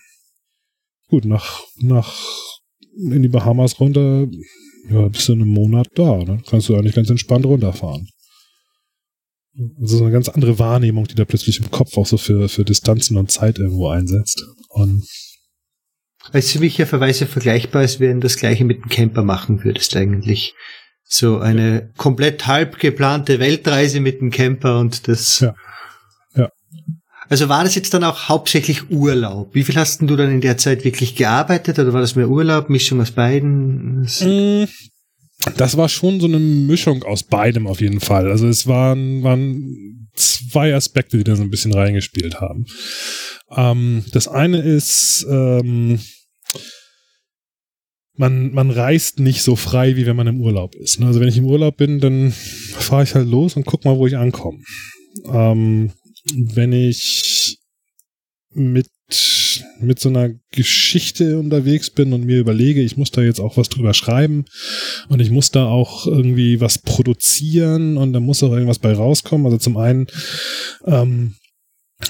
gut, 1.09 1.25
nach, 1.25 1.61
nach 1.79 2.15
in 2.95 3.21
die 3.21 3.29
Bahamas 3.29 3.79
runter, 3.79 4.27
ja, 4.89 5.07
bist 5.07 5.27
du 5.27 5.33
in 5.33 5.41
einem 5.41 5.51
Monat 5.51 5.87
da, 5.95 6.23
dann 6.23 6.43
kannst 6.43 6.69
du 6.69 6.75
eigentlich 6.75 6.95
ganz 6.95 7.09
entspannt 7.09 7.45
runterfahren. 7.45 8.07
So 9.81 10.03
eine 10.03 10.11
ganz 10.11 10.29
andere 10.29 10.59
Wahrnehmung, 10.59 11.07
die 11.07 11.15
da 11.15 11.25
plötzlich 11.25 11.59
im 11.59 11.71
Kopf 11.71 11.97
auch 11.97 12.05
so 12.05 12.17
für, 12.17 12.49
für 12.49 12.65
Distanzen 12.65 13.17
und 13.17 13.31
Zeit 13.31 13.59
irgendwo 13.59 13.89
einsetzt. 13.89 14.43
Und 14.69 15.03
ist 16.33 16.51
für 16.51 16.59
mich 16.59 16.77
ja 16.77 16.85
verweise 16.85 17.25
vergleichbar, 17.25 17.81
als 17.81 17.99
wenn 17.99 18.21
du 18.21 18.25
das 18.25 18.37
gleiche 18.37 18.63
mit 18.63 18.83
dem 18.83 18.89
Camper 18.89 19.23
machen 19.23 19.63
würdest 19.63 19.95
eigentlich. 19.95 20.53
So 21.03 21.39
eine 21.39 21.91
komplett 21.97 22.47
halb 22.47 22.79
geplante 22.79 23.39
Weltreise 23.39 23.99
mit 23.99 24.21
dem 24.21 24.31
Camper 24.31 24.79
und 24.79 25.07
das. 25.07 25.41
Ja. 25.41 25.55
Ja. 26.35 26.49
Also 27.27 27.49
war 27.49 27.63
das 27.63 27.75
jetzt 27.75 27.93
dann 27.93 28.03
auch 28.03 28.29
hauptsächlich 28.29 28.89
Urlaub? 28.89 29.53
Wie 29.53 29.63
viel 29.63 29.75
hast 29.75 29.99
denn 29.99 30.07
du 30.07 30.15
dann 30.15 30.31
in 30.31 30.41
der 30.41 30.57
Zeit 30.57 30.85
wirklich 30.85 31.15
gearbeitet 31.15 31.79
oder 31.79 31.91
war 31.91 32.01
das 32.01 32.15
mehr 32.15 32.29
Urlaub, 32.29 32.69
Mischung 32.69 33.01
aus 33.01 33.11
beiden? 33.11 34.07
Das- 35.57 35.77
war 35.77 35.89
schon 35.89 36.19
so 36.19 36.27
eine 36.27 36.39
Mischung 36.39 37.03
aus 37.03 37.23
beidem 37.23 37.67
auf 37.67 37.81
jeden 37.81 37.99
Fall. 37.99 38.29
Also 38.29 38.47
es 38.47 38.67
waren, 38.67 39.23
waren 39.23 40.07
zwei 40.15 40.75
Aspekte, 40.75 41.17
die 41.17 41.23
da 41.23 41.35
so 41.35 41.41
ein 41.43 41.49
bisschen 41.49 41.73
reingespielt 41.73 42.39
haben. 42.41 42.65
Ähm, 43.49 44.05
das 44.11 44.27
eine 44.27 44.61
ist, 44.61 45.25
ähm, 45.29 45.99
man, 48.15 48.53
man 48.53 48.69
reist 48.69 49.19
nicht 49.19 49.41
so 49.41 49.55
frei, 49.55 49.95
wie 49.95 50.05
wenn 50.05 50.15
man 50.15 50.27
im 50.27 50.41
Urlaub 50.41 50.75
ist. 50.75 51.01
Also 51.01 51.19
wenn 51.19 51.29
ich 51.29 51.37
im 51.37 51.45
Urlaub 51.45 51.77
bin, 51.77 51.99
dann 51.99 52.31
fahre 52.31 53.03
ich 53.03 53.15
halt 53.15 53.27
los 53.27 53.55
und 53.55 53.65
guck 53.65 53.83
mal, 53.85 53.97
wo 53.97 54.05
ich 54.05 54.17
ankomme. 54.17 54.59
Ähm, 55.25 55.91
wenn 56.35 56.71
ich 56.71 57.57
mit, 58.53 58.87
mit 59.81 59.99
so 59.99 60.09
einer 60.09 60.29
Geschichte 60.51 61.39
unterwegs 61.39 61.89
bin 61.89 62.13
und 62.13 62.25
mir 62.25 62.39
überlege, 62.39 62.81
ich 62.81 62.97
muss 62.97 63.11
da 63.11 63.21
jetzt 63.21 63.39
auch 63.39 63.57
was 63.57 63.69
drüber 63.69 63.93
schreiben 63.93 64.45
und 65.09 65.19
ich 65.19 65.29
muss 65.29 65.51
da 65.51 65.65
auch 65.65 66.07
irgendwie 66.07 66.61
was 66.61 66.77
produzieren 66.77 67.97
und 67.97 68.13
da 68.13 68.19
muss 68.19 68.43
auch 68.43 68.51
irgendwas 68.51 68.79
bei 68.79 68.93
rauskommen. 68.93 69.45
Also 69.45 69.57
zum 69.57 69.77
einen 69.77 70.07
ähm, 70.85 71.35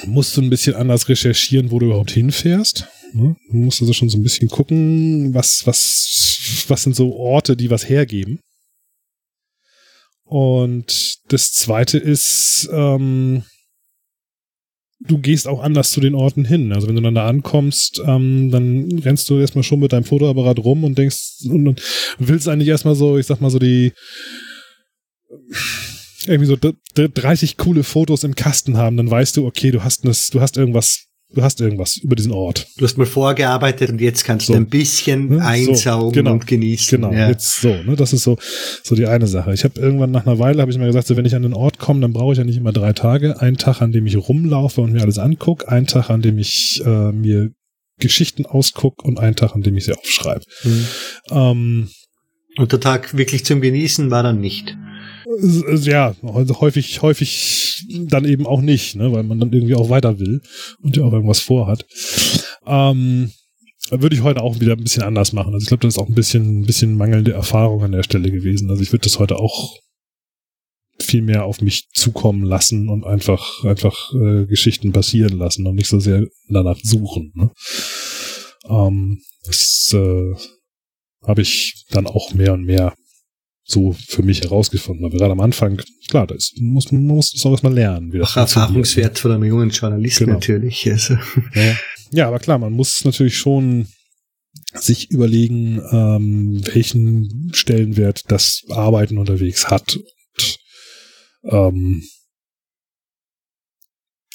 musst 0.06 0.38
du 0.38 0.42
ein 0.42 0.50
bisschen 0.50 0.76
anders 0.76 1.10
recherchieren, 1.10 1.72
wo 1.72 1.80
du 1.80 1.88
überhaupt 1.88 2.12
hinfährst. 2.12 2.88
Ne? 3.14 3.36
Du 3.50 3.58
musst 3.58 3.82
also 3.82 3.94
schon 3.94 4.10
so 4.10 4.18
ein 4.18 4.24
bisschen 4.24 4.50
gucken, 4.50 5.34
was, 5.34 5.66
was, 5.66 6.66
was 6.68 6.84
sind 6.84 6.96
so 6.96 7.14
Orte, 7.16 7.56
die 7.56 7.70
was 7.70 7.88
hergeben. 7.88 8.40
Und 10.24 11.18
das 11.28 11.52
zweite 11.52 11.98
ist, 11.98 12.70
ähm, 12.72 13.44
du 15.08 15.18
gehst 15.18 15.48
auch 15.48 15.62
anders 15.62 15.92
zu 15.92 16.00
den 16.00 16.16
Orten 16.16 16.46
hin. 16.46 16.72
Also 16.74 16.88
wenn 16.88 16.96
du 16.96 17.02
dann 17.02 17.16
da 17.16 17.28
ankommst, 17.28 18.02
ähm, 18.06 18.52
dann 18.52 19.00
rennst 19.00 19.30
du 19.30 19.40
erstmal 19.40 19.64
schon 19.64 19.80
mit 19.80 19.94
deinem 19.94 20.04
Fotoapparat 20.04 20.60
rum 20.60 20.84
und 20.84 20.98
denkst 20.98 21.46
und, 21.46 21.68
und 21.68 21.82
willst 22.20 22.48
eigentlich 22.48 22.70
erstmal 22.70 22.96
so, 22.96 23.18
ich 23.18 23.26
sag 23.26 23.42
mal 23.42 23.50
so 23.50 23.60
die 23.60 23.94
irgendwie 26.28 26.46
so 26.46 26.58
30 26.96 27.58
coole 27.58 27.84
Fotos 27.84 28.24
im 28.24 28.36
Kasten 28.36 28.78
haben, 28.78 28.98
dann 28.98 29.10
weißt 29.10 29.38
du, 29.38 29.46
okay, 29.46 29.72
du 29.72 29.84
hast 29.84 30.06
das, 30.06 30.30
du 30.30 30.40
hast 30.40 30.58
irgendwas 30.58 31.08
du 31.34 31.42
hast 31.42 31.62
irgendwas 31.62 31.98
über 31.98 32.16
diesen 32.16 32.32
Ort. 32.32 32.68
Du 32.78 32.86
hast 32.86 32.98
mal 32.98 33.06
vorgearbeitet 33.06 33.90
und 33.90 34.02
jetzt 34.02 34.24
kannst 34.24 34.48
so. 34.48 34.54
du 34.54 34.60
ein 34.60 34.68
bisschen 34.68 35.30
ne? 35.30 35.46
einsaugen 35.46 36.10
so, 36.10 36.12
genau. 36.12 36.34
und 36.34 36.48
genießen. 36.48 37.02
Genau, 37.02 37.14
ja. 37.14 37.30
jetzt 37.30 37.62
so. 37.62 37.70
Ne? 37.70 37.96
Das 37.96 38.14
ist 38.14 38.24
so, 38.24 38.38
so 38.84 38.96
die 38.96 39.06
eine 39.06 39.28
Sache. 39.28 39.54
Ich 39.54 39.64
habe 39.64 39.80
irgendwann 39.80 40.12
nach 40.12 40.26
einer 40.26 40.40
Weile, 40.40 40.62
habe 40.62 40.72
ich 40.72 40.78
mir 40.78 40.86
gesagt, 40.86 41.08
so, 41.08 41.18
wenn 41.18 41.26
ich 41.26 41.36
an 41.36 41.44
den 41.44 41.54
Ort 41.54 41.80
komme, 41.80 42.02
dann 42.02 42.14
brauche 42.14 42.34
ich 42.34 42.38
ja 42.38 42.44
nicht 42.44 42.58
immer 42.58 42.74
drei 42.74 42.94
Tage. 42.94 43.40
Ein 43.42 43.58
Tag, 43.58 43.82
an 43.82 43.92
dem 43.92 44.06
ich 44.06 44.18
rumlaufe 44.18 44.82
und 44.82 44.94
mir 44.94 45.02
alles 45.02 45.18
angucke, 45.18 45.68
ein 45.70 45.88
Tag, 45.88 46.10
an 46.10 46.22
dem 46.22 46.38
ich 46.38 46.82
äh, 46.86 47.12
mir 47.12 47.52
Geschichten 48.00 48.46
ausgucke 48.46 49.06
und 49.06 49.20
ein 49.20 49.36
Tag, 49.36 49.56
an 49.56 49.62
dem 49.62 49.78
ich 49.78 49.86
sie 49.86 49.94
aufschreibe. 49.94 50.44
Mhm. 50.64 50.88
Ähm, 51.32 51.90
und 52.58 52.72
der 52.72 52.80
Tag 52.80 53.16
wirklich 53.16 53.46
zum 53.46 53.62
Genießen 53.62 54.12
war 54.12 54.24
dann 54.24 54.42
nicht 54.42 54.76
ja, 55.82 56.16
häufig, 56.24 57.02
häufig 57.02 57.86
dann 57.90 58.26
eben 58.26 58.46
auch 58.46 58.62
nicht, 58.62 58.96
ne, 58.96 59.12
weil 59.12 59.24
man 59.24 59.40
dann 59.40 59.54
irgendwie 59.54 59.76
auch 59.76 59.90
weiter 59.90 60.20
will 60.20 60.42
und 60.82 60.98
ja 60.98 61.04
auch 61.04 61.14
irgendwas 61.14 61.40
vorhat. 61.40 61.86
Ähm, 62.66 63.32
würde 63.90 64.16
ich 64.16 64.24
heute 64.24 64.42
auch 64.42 64.60
wieder 64.60 64.74
ein 64.74 64.84
bisschen 64.84 65.04
anders 65.04 65.34
machen. 65.34 65.54
Also 65.54 65.64
ich 65.64 65.68
glaube, 65.68 65.82
das 65.82 65.96
ist 65.96 66.00
auch 66.00 66.08
ein 66.08 66.16
bisschen, 66.16 66.62
ein 66.62 66.66
bisschen 66.66 66.96
mangelnde 66.96 67.34
Erfahrung 67.34 67.84
an 67.84 67.92
der 67.92 68.04
Stelle 68.04 68.32
gewesen. 68.32 68.70
Also 68.70 68.82
ich 68.82 68.92
würde 68.92 69.04
das 69.04 69.20
heute 69.20 69.38
auch 69.38 69.80
viel 71.00 71.22
mehr 71.22 71.46
auf 71.46 71.62
mich 71.62 71.90
zukommen 71.94 72.44
lassen 72.44 72.88
und 72.88 73.06
einfach, 73.06 73.64
einfach 73.64 74.14
äh, 74.14 74.46
Geschichten 74.46 74.92
passieren 74.92 75.38
lassen 75.38 75.66
und 75.66 75.76
nicht 75.76 75.90
so 75.90 76.00
sehr 76.00 76.28
danach 76.48 76.78
suchen. 76.82 77.34
Ne? 77.36 77.52
Ähm, 78.70 79.22
das 79.46 79.92
äh, 79.94 80.36
habe 81.26 81.42
ich 81.42 81.86
dann 81.90 82.08
auch 82.08 82.34
mehr 82.34 82.54
und 82.54 82.64
mehr 82.64 82.94
so 83.72 83.94
für 83.94 84.24
mich 84.24 84.42
herausgefunden 84.42 85.06
habe. 85.06 85.18
Gerade 85.18 85.32
am 85.32 85.40
Anfang, 85.40 85.82
klar, 86.10 86.28
da 86.28 86.36
ist, 86.36 86.60
muss, 86.60 86.92
man 86.92 87.06
muss 87.06 87.32
das 87.32 87.46
auch 87.46 87.52
erstmal 87.52 87.74
lernen. 87.74 88.14
Wie 88.14 88.22
Auch 88.22 88.38
Erfahrungswert 88.38 89.20
von 89.20 89.32
einem 89.32 89.46
jungen 89.46 89.70
Journalist 89.70 90.20
genau. 90.20 90.34
natürlich. 90.34 90.90
Also. 90.90 91.16
Ja. 91.56 91.78
ja, 92.12 92.28
aber 92.28 92.40
klar, 92.40 92.60
man 92.60 92.74
muss 92.74 93.04
natürlich 93.06 93.38
schon 93.38 93.88
sich 94.74 95.12
überlegen, 95.12 95.82
ähm, 95.92 96.62
welchen 96.74 97.52
Stellenwert 97.54 98.24
das 98.28 98.64
Arbeiten 98.70 99.18
unterwegs 99.18 99.70
hat. 99.70 99.98
Und, 99.98 100.60
ähm, 101.52 102.04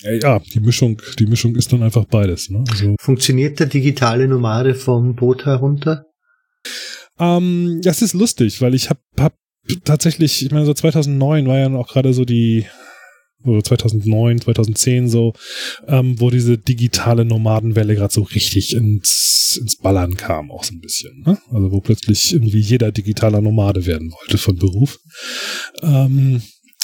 ja, 0.02 0.40
die 0.40 0.60
Mischung, 0.60 1.00
die 1.18 1.26
Mischung 1.26 1.56
ist 1.56 1.72
dann 1.72 1.82
einfach 1.82 2.04
beides. 2.04 2.50
Ne? 2.50 2.64
Also, 2.70 2.96
Funktioniert 3.00 3.58
der 3.58 3.66
digitale 3.66 4.28
Nomade 4.28 4.74
vom 4.74 5.14
Boot 5.14 5.46
herunter? 5.46 6.04
Ähm, 7.18 7.80
das 7.82 8.02
ist 8.02 8.14
lustig, 8.14 8.60
weil 8.60 8.74
ich 8.74 8.90
habe 8.90 9.00
hab 9.18 9.34
tatsächlich, 9.84 10.44
ich 10.44 10.50
meine, 10.50 10.66
so 10.66 10.74
2009 10.74 11.46
war 11.46 11.58
ja 11.58 11.74
auch 11.74 11.88
gerade 11.88 12.12
so 12.12 12.24
die, 12.24 12.66
oder 13.44 13.62
2009, 13.62 14.40
2010 14.40 15.08
so, 15.08 15.32
ähm, 15.86 16.20
wo 16.20 16.30
diese 16.30 16.58
digitale 16.58 17.24
Nomadenwelle 17.24 17.94
gerade 17.94 18.12
so 18.12 18.22
richtig 18.22 18.74
ins, 18.74 19.58
ins 19.60 19.76
Ballern 19.76 20.16
kam, 20.16 20.50
auch 20.50 20.64
so 20.64 20.74
ein 20.74 20.80
bisschen. 20.80 21.22
Ne? 21.24 21.38
Also 21.52 21.72
wo 21.72 21.80
plötzlich 21.80 22.32
irgendwie 22.32 22.60
jeder 22.60 22.92
digitaler 22.92 23.40
Nomade 23.40 23.86
werden 23.86 24.12
wollte 24.12 24.38
von 24.38 24.56
Beruf. 24.56 24.98
Ähm, 25.82 26.42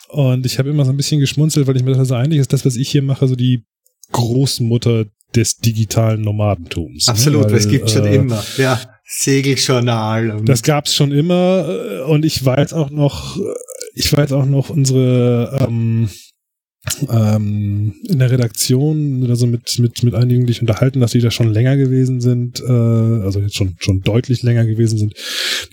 und 0.09 0.45
ich 0.45 0.59
habe 0.59 0.70
immer 0.70 0.85
so 0.85 0.91
ein 0.91 0.97
bisschen 0.97 1.20
geschmunzelt, 1.20 1.66
weil 1.66 1.76
ich 1.76 1.83
mir 1.83 1.93
dachte, 1.93 2.05
so 2.05 2.14
eigentlich 2.14 2.41
ist 2.41 2.53
das, 2.53 2.66
was 2.66 2.76
ich 2.76 2.91
hier 2.91 3.03
mache, 3.03 3.26
so 3.26 3.35
die 3.35 3.64
Großmutter 4.12 5.07
des 5.35 5.59
digitalen 5.59 6.22
Nomadentums. 6.22 7.07
Ne? 7.07 7.12
Absolut, 7.12 7.47
ne? 7.47 7.53
weil, 7.53 7.59
es 7.59 7.68
gibt 7.68 7.91
schon 7.91 8.07
äh, 8.07 8.14
immer, 8.16 8.43
ja. 8.57 8.80
Segeljournal. 9.05 10.41
das 10.45 10.62
gab's 10.62 10.95
schon 10.95 11.12
immer 11.12 11.66
äh, 11.68 12.01
und 12.03 12.24
ich 12.24 12.45
weiß 12.45 12.72
auch 12.72 12.91
noch, 12.91 13.37
äh, 13.37 13.43
ich 13.95 14.14
weiß 14.16 14.33
auch 14.33 14.47
noch 14.47 14.70
unsere 14.70 15.66
ähm, 15.68 16.09
ähm, 17.09 17.95
in 18.09 18.18
der 18.18 18.30
Redaktion, 18.30 19.24
also 19.28 19.47
mit, 19.47 19.78
mit, 19.78 20.03
mit 20.03 20.14
einigen, 20.14 20.47
die 20.47 20.53
ich 20.53 20.61
unterhalten, 20.61 21.01
dass 21.01 21.12
die 21.12 21.20
da 21.20 21.30
schon 21.30 21.53
länger 21.53 21.76
gewesen 21.76 22.20
sind, 22.20 22.61
äh, 22.61 22.64
also 22.64 23.39
jetzt 23.39 23.55
schon, 23.55 23.76
schon 23.78 24.01
deutlich 24.01 24.43
länger 24.43 24.66
gewesen 24.66 24.99
sind, 24.99 25.14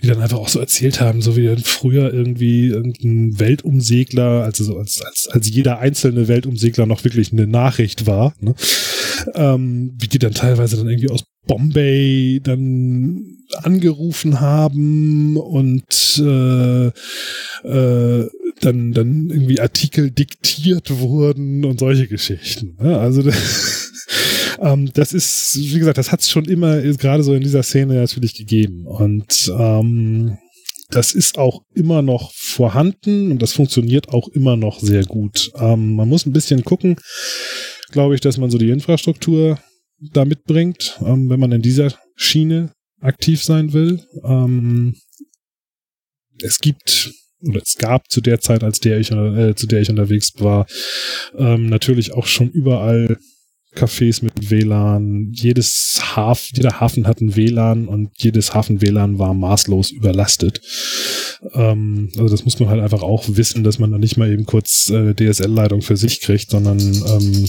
die 0.02 0.06
dann 0.06 0.20
einfach 0.20 0.38
auch 0.38 0.48
so 0.48 0.60
erzählt 0.60 1.00
haben, 1.00 1.20
so 1.20 1.36
wie 1.36 1.54
früher 1.64 2.14
irgendwie 2.14 2.68
irgendein 2.68 3.40
Weltumsegler, 3.40 4.44
also 4.44 4.62
so 4.62 4.78
als, 4.78 5.02
als, 5.02 5.28
als 5.28 5.50
jeder 5.50 5.80
einzelne 5.80 6.28
Weltumsegler 6.28 6.86
noch 6.86 7.02
wirklich 7.02 7.32
eine 7.32 7.48
Nachricht 7.48 8.06
war, 8.06 8.34
ne? 8.40 8.54
Ähm, 9.34 9.94
wie 9.98 10.08
die 10.08 10.18
dann 10.18 10.34
teilweise 10.34 10.76
dann 10.76 10.88
irgendwie 10.88 11.10
aus 11.10 11.24
Bombay 11.46 12.40
dann 12.42 13.38
angerufen 13.62 14.40
haben 14.40 15.36
und 15.36 16.22
äh, 16.22 16.86
äh, 16.86 18.28
dann, 18.60 18.92
dann 18.92 19.30
irgendwie 19.30 19.60
Artikel 19.60 20.10
diktiert 20.10 20.90
wurden 21.00 21.64
und 21.64 21.80
solche 21.80 22.06
Geschichten. 22.06 22.76
Ne? 22.80 22.98
Also 22.98 23.22
das, 23.22 23.90
ähm, 24.60 24.90
das 24.92 25.12
ist, 25.12 25.56
wie 25.58 25.78
gesagt, 25.78 25.98
das 25.98 26.12
hat 26.12 26.20
es 26.20 26.30
schon 26.30 26.44
immer 26.44 26.80
gerade 26.80 27.22
so 27.22 27.34
in 27.34 27.42
dieser 27.42 27.62
Szene 27.62 27.94
natürlich 27.94 28.34
gegeben. 28.34 28.86
Und 28.86 29.50
ähm, 29.58 30.38
das 30.90 31.12
ist 31.12 31.38
auch 31.38 31.62
immer 31.74 32.02
noch 32.02 32.32
vorhanden 32.34 33.30
und 33.30 33.40
das 33.40 33.52
funktioniert 33.52 34.08
auch 34.10 34.28
immer 34.28 34.56
noch 34.56 34.80
sehr 34.80 35.04
gut. 35.04 35.50
Ähm, 35.58 35.94
man 35.94 36.08
muss 36.08 36.26
ein 36.26 36.32
bisschen 36.32 36.64
gucken, 36.64 36.96
glaube 37.90 38.14
ich, 38.14 38.20
dass 38.20 38.38
man 38.38 38.50
so 38.50 38.58
die 38.58 38.70
Infrastruktur 38.70 39.58
da 39.98 40.24
mitbringt, 40.24 40.98
ähm, 41.04 41.28
wenn 41.28 41.40
man 41.40 41.52
in 41.52 41.62
dieser 41.62 41.94
Schiene 42.16 42.72
aktiv 43.00 43.42
sein 43.42 43.72
will. 43.72 44.02
Ähm, 44.24 44.96
es 46.42 46.58
gibt 46.58 47.12
oder 47.42 47.62
es 47.62 47.76
gab 47.76 48.10
zu 48.10 48.20
der 48.20 48.40
Zeit, 48.40 48.62
als 48.62 48.80
der 48.80 48.98
ich, 48.98 49.10
äh, 49.10 49.54
zu 49.54 49.66
der 49.66 49.80
ich 49.80 49.90
unterwegs 49.90 50.32
war, 50.38 50.66
ähm, 51.36 51.68
natürlich 51.68 52.12
auch 52.12 52.26
schon 52.26 52.50
überall 52.50 53.16
Cafés 53.74 54.22
mit 54.22 54.50
WLAN. 54.50 55.30
Jedes 55.32 56.00
Haf, 56.02 56.50
jeder 56.54 56.80
Hafen 56.80 57.06
hat 57.06 57.20
ein 57.20 57.36
WLAN 57.36 57.86
und 57.86 58.10
jedes 58.18 58.52
Hafen-WLAN 58.52 59.18
war 59.18 59.32
maßlos 59.32 59.90
überlastet. 59.90 60.60
Ähm, 61.54 62.10
also 62.18 62.28
das 62.28 62.44
muss 62.44 62.58
man 62.58 62.68
halt 62.68 62.82
einfach 62.82 63.02
auch 63.02 63.24
wissen, 63.28 63.62
dass 63.62 63.78
man 63.78 63.92
da 63.92 63.98
nicht 63.98 64.16
mal 64.16 64.30
eben 64.30 64.44
kurz 64.44 64.90
äh, 64.90 65.14
DSL-Leitung 65.14 65.82
für 65.82 65.96
sich 65.96 66.20
kriegt, 66.20 66.50
sondern 66.50 66.78
ähm, 66.80 67.48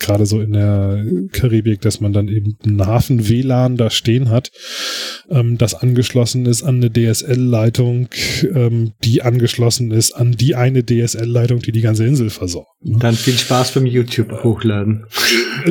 gerade 0.00 0.26
so 0.26 0.40
in 0.40 0.52
der 0.52 1.04
Karibik, 1.32 1.80
dass 1.80 2.00
man 2.00 2.12
dann 2.12 2.28
eben 2.28 2.56
einen 2.64 2.84
Hafen-WLAN 2.84 3.76
da 3.76 3.90
stehen 3.90 4.28
hat, 4.28 4.50
ähm, 5.30 5.56
das 5.56 5.74
angeschlossen 5.74 6.46
ist 6.46 6.62
an 6.62 6.76
eine 6.76 6.90
DSL-Leitung, 6.90 8.08
ähm, 8.54 8.92
die 9.04 9.22
angeschlossen 9.22 9.92
ist 9.92 10.12
an 10.12 10.32
die 10.32 10.54
eine 10.54 10.84
DSL-Leitung, 10.84 11.60
die 11.60 11.72
die 11.72 11.80
ganze 11.80 12.04
Insel 12.04 12.30
versorgt. 12.30 12.68
Ne? 12.82 12.98
Dann 12.98 13.14
viel 13.14 13.38
Spaß 13.38 13.72
beim 13.72 13.86
YouTube 13.86 14.32
hochladen. 14.42 15.06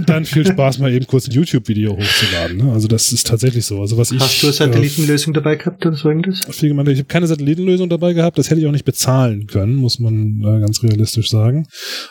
Dann 0.06 0.26
viel 0.26 0.46
Spaß 0.48 0.80
mal 0.80 0.92
eben 0.92 1.06
kurz 1.06 1.28
ein 1.28 1.34
YouTube-Video 1.34 1.98
hochzuladen. 1.98 2.58
Ne? 2.58 2.72
Also 2.72 2.88
das 2.88 3.12
ist 3.12 3.28
tatsächlich 3.28 3.66
so. 3.66 3.82
Also 3.82 3.98
was 3.98 4.12
Hast 4.12 4.34
ich, 4.36 4.42
du 4.42 4.48
eine 4.48 4.54
Satellitenlösung 4.54 5.34
äh, 5.34 5.36
dabei 5.36 5.56
gehabt 5.56 5.86
oder 5.86 5.96
so 5.96 6.10
irgendwas? 6.10 6.42
Ich 6.50 6.72
habe 6.72 7.04
keine 7.06 7.28
Satellitenlösung 7.28 7.90
dabei 7.90 8.14
gehabt. 8.14 8.38
Das 8.38 8.50
hätte 8.50 8.62
ich 8.62 8.68
auch 8.68 8.72
nicht 8.72 8.86
bezahlen 8.86 9.48
können, 9.48 9.76
muss 9.76 10.00
man 10.00 10.42
äh, 10.42 10.60
ganz 10.62 10.82
realistisch 10.82 11.30
sagen. 11.30 11.68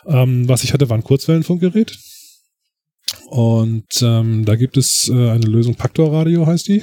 Ähm, 0.07 0.49
was 0.49 0.63
ich 0.63 0.73
hatte, 0.73 0.89
war 0.89 0.97
ein 0.97 1.05
Kurzwellenfunkgerät. 1.05 1.99
Und 3.33 4.03
ähm, 4.03 4.45
da 4.45 4.57
gibt 4.57 4.77
es 4.77 5.09
äh, 5.09 5.31
eine 5.31 5.47
Lösung, 5.47 5.75
Pactor 5.75 6.13
Radio 6.13 6.47
heißt 6.47 6.69
die. 6.69 6.83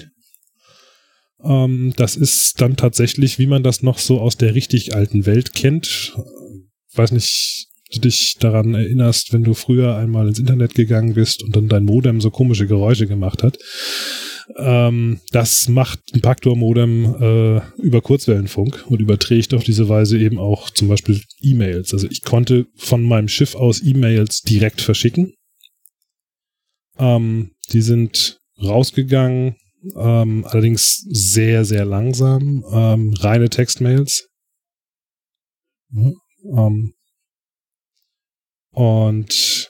Ähm, 1.44 1.94
das 1.96 2.16
ist 2.16 2.60
dann 2.60 2.76
tatsächlich, 2.76 3.38
wie 3.38 3.46
man 3.46 3.62
das 3.62 3.84
noch 3.84 4.00
so 4.00 4.20
aus 4.20 4.36
der 4.36 4.56
richtig 4.56 4.96
alten 4.96 5.28
Welt 5.28 5.54
kennt. 5.54 6.18
Weiß 6.96 7.12
nicht, 7.12 7.68
du 7.92 8.00
dich 8.00 8.38
daran 8.40 8.74
erinnerst, 8.74 9.32
wenn 9.32 9.44
du 9.44 9.54
früher 9.54 9.96
einmal 9.96 10.28
ins 10.28 10.40
Internet 10.40 10.74
gegangen 10.74 11.14
bist 11.14 11.44
und 11.44 11.56
dann 11.56 11.68
dein 11.68 11.84
Modem 11.86 12.20
so 12.20 12.32
komische 12.32 12.66
Geräusche 12.66 13.06
gemacht 13.06 13.44
hat. 13.44 13.60
Ähm, 14.58 15.20
das 15.30 15.70
macht 15.70 16.00
ein 16.16 16.22
Pactor-Modem 16.22 17.16
äh, 17.22 17.62
über 17.80 18.02
Kurzwellenfunk 18.02 18.86
und 18.88 19.00
überträgt 19.00 19.54
auf 19.54 19.64
diese 19.64 19.88
Weise 19.88 20.18
eben 20.18 20.40
auch 20.40 20.72
zum 20.72 20.88
Beispiel 20.88 21.22
E-Mails. 21.44 21.94
Also 21.94 22.08
ich 22.10 22.24
konnte 22.24 22.66
von 22.76 23.04
meinem 23.04 23.28
Schiff 23.28 23.54
aus 23.54 23.84
E-Mails 23.84 24.42
direkt 24.42 24.82
verschicken 24.82 25.36
ähm, 27.00 27.52
die 27.72 27.82
sind 27.82 28.40
rausgegangen, 28.62 29.56
ähm, 29.96 30.46
allerdings 30.46 31.06
sehr, 31.10 31.66
sehr 31.66 31.86
langsam. 31.86 32.64
Ähm, 32.72 33.14
reine 33.20 33.50
Textmails. 33.50 34.28
Ähm, 35.94 36.94
und 38.72 39.70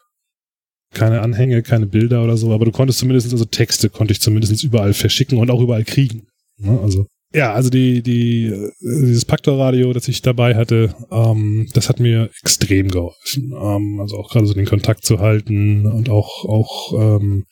keine 0.92 1.22
Anhänge, 1.22 1.62
keine 1.62 1.86
Bilder 1.86 2.24
oder 2.24 2.36
so, 2.36 2.52
aber 2.52 2.66
du 2.66 2.72
konntest 2.72 3.00
zumindest, 3.00 3.32
also 3.32 3.46
Texte 3.46 3.90
konnte 3.90 4.12
ich 4.12 4.22
zumindest 4.22 4.64
überall 4.64 4.94
verschicken 4.94 5.38
und 5.38 5.52
auch 5.52 5.62
überall 5.62 5.86
kriegen. 5.86 6.28
Ne? 6.58 6.80
Also 6.82 7.06
ja, 7.34 7.54
also 7.54 7.70
die, 7.70 8.02
die, 8.02 8.46
äh, 8.46 8.72
dieses 8.82 9.26
Paktor-Radio, 9.26 9.94
das 9.94 10.08
ich 10.08 10.22
dabei 10.22 10.56
hatte, 10.56 10.96
ähm, 11.12 11.68
das 11.74 11.88
hat 11.88 12.00
mir 12.00 12.30
extrem 12.42 12.90
geholfen. 12.90 13.54
Ähm, 13.54 14.00
also 14.00 14.18
auch 14.18 14.32
gerade 14.32 14.48
so 14.48 14.54
den 14.54 14.66
Kontakt 14.66 15.06
zu 15.06 15.20
halten 15.20 15.86
und 15.86 16.10
auch, 16.10 16.46
auch 16.46 17.20
ähm, 17.20 17.46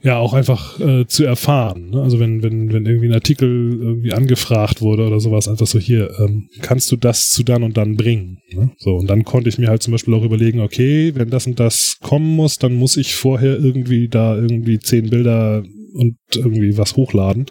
ja 0.00 0.18
auch 0.18 0.32
einfach 0.32 0.78
äh, 0.78 1.06
zu 1.06 1.24
erfahren. 1.24 1.90
Ne? 1.90 2.02
Also 2.02 2.20
wenn, 2.20 2.44
wenn, 2.44 2.72
wenn 2.72 2.86
irgendwie 2.86 3.08
ein 3.08 3.14
Artikel 3.14 3.80
irgendwie 3.80 4.12
angefragt 4.12 4.80
wurde 4.80 5.06
oder 5.06 5.18
sowas, 5.18 5.48
einfach 5.48 5.66
so 5.66 5.80
hier, 5.80 6.16
ähm, 6.20 6.48
kannst 6.60 6.92
du 6.92 6.96
das 6.96 7.30
zu 7.30 7.42
dann 7.42 7.64
und 7.64 7.76
dann 7.76 7.96
bringen? 7.96 8.38
Ne? 8.52 8.70
So, 8.78 8.94
und 8.94 9.10
dann 9.10 9.24
konnte 9.24 9.48
ich 9.48 9.58
mir 9.58 9.68
halt 9.68 9.82
zum 9.82 9.90
Beispiel 9.90 10.14
auch 10.14 10.22
überlegen, 10.22 10.60
okay, 10.60 11.16
wenn 11.16 11.30
das 11.30 11.48
und 11.48 11.58
das 11.58 11.96
kommen 12.00 12.36
muss, 12.36 12.58
dann 12.58 12.74
muss 12.74 12.96
ich 12.96 13.16
vorher 13.16 13.58
irgendwie 13.58 14.08
da 14.08 14.36
irgendwie 14.36 14.78
zehn 14.78 15.10
Bilder 15.10 15.64
und 15.92 16.16
irgendwie 16.34 16.76
was 16.76 16.96
hochladen. 16.96 17.46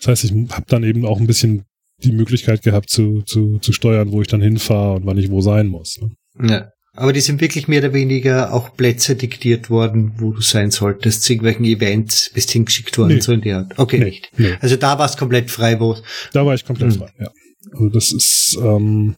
Das 0.00 0.08
heißt, 0.08 0.24
ich 0.24 0.32
habe 0.50 0.66
dann 0.68 0.84
eben 0.84 1.04
auch 1.04 1.18
ein 1.18 1.26
bisschen 1.26 1.64
die 2.02 2.12
Möglichkeit 2.12 2.62
gehabt 2.62 2.90
zu, 2.90 3.22
zu, 3.22 3.58
zu 3.58 3.72
steuern, 3.72 4.12
wo 4.12 4.20
ich 4.20 4.28
dann 4.28 4.42
hinfahre 4.42 4.96
und 4.96 5.06
wann 5.06 5.18
ich 5.18 5.30
wo 5.30 5.40
sein 5.40 5.68
muss. 5.68 6.00
Ne? 6.00 6.50
Ja. 6.50 6.68
Aber 6.96 7.12
die 7.12 7.20
sind 7.20 7.40
wirklich 7.40 7.66
mehr 7.66 7.80
oder 7.80 7.92
weniger 7.92 8.52
auch 8.52 8.76
Plätze 8.76 9.16
diktiert 9.16 9.68
worden, 9.68 10.12
wo 10.18 10.32
du 10.32 10.40
sein 10.40 10.70
solltest, 10.70 11.22
zu 11.22 11.32
irgendwelchen 11.32 11.64
Events 11.64 12.30
bist 12.32 12.52
hingeschickt 12.52 12.96
worden, 12.98 13.16
nee. 13.16 13.20
so 13.20 13.32
in 13.32 13.40
die 13.40 13.50
Art. 13.50 13.76
Okay, 13.78 13.98
nee, 13.98 14.04
nicht. 14.04 14.30
Nee. 14.36 14.54
Also 14.60 14.76
da 14.76 14.96
warst 14.96 15.18
komplett 15.18 15.50
frei, 15.50 15.80
wo. 15.80 15.96
Da 16.32 16.46
war 16.46 16.54
ich 16.54 16.64
komplett 16.64 16.90
mhm. 16.90 16.98
frei, 16.98 17.10
ja. 17.18 17.30
Also 17.72 17.88
das 17.88 18.12
ist 18.12 18.58
ähm, 18.62 19.16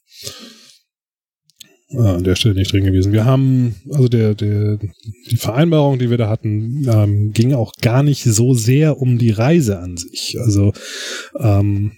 an 1.94 2.24
der 2.24 2.34
Stelle 2.34 2.54
nicht 2.56 2.72
drin 2.72 2.84
gewesen. 2.84 3.12
Wir 3.12 3.24
haben, 3.24 3.76
also 3.92 4.08
der, 4.08 4.34
der, 4.34 4.78
die 5.30 5.36
Vereinbarung, 5.36 5.98
die 5.98 6.10
wir 6.10 6.18
da 6.18 6.28
hatten, 6.28 6.84
ähm, 6.88 7.32
ging 7.32 7.54
auch 7.54 7.72
gar 7.80 8.02
nicht 8.02 8.24
so 8.24 8.54
sehr 8.54 9.00
um 9.00 9.18
die 9.18 9.30
Reise 9.30 9.78
an 9.78 9.96
sich. 9.96 10.36
Also 10.40 10.72
ähm, 11.38 11.92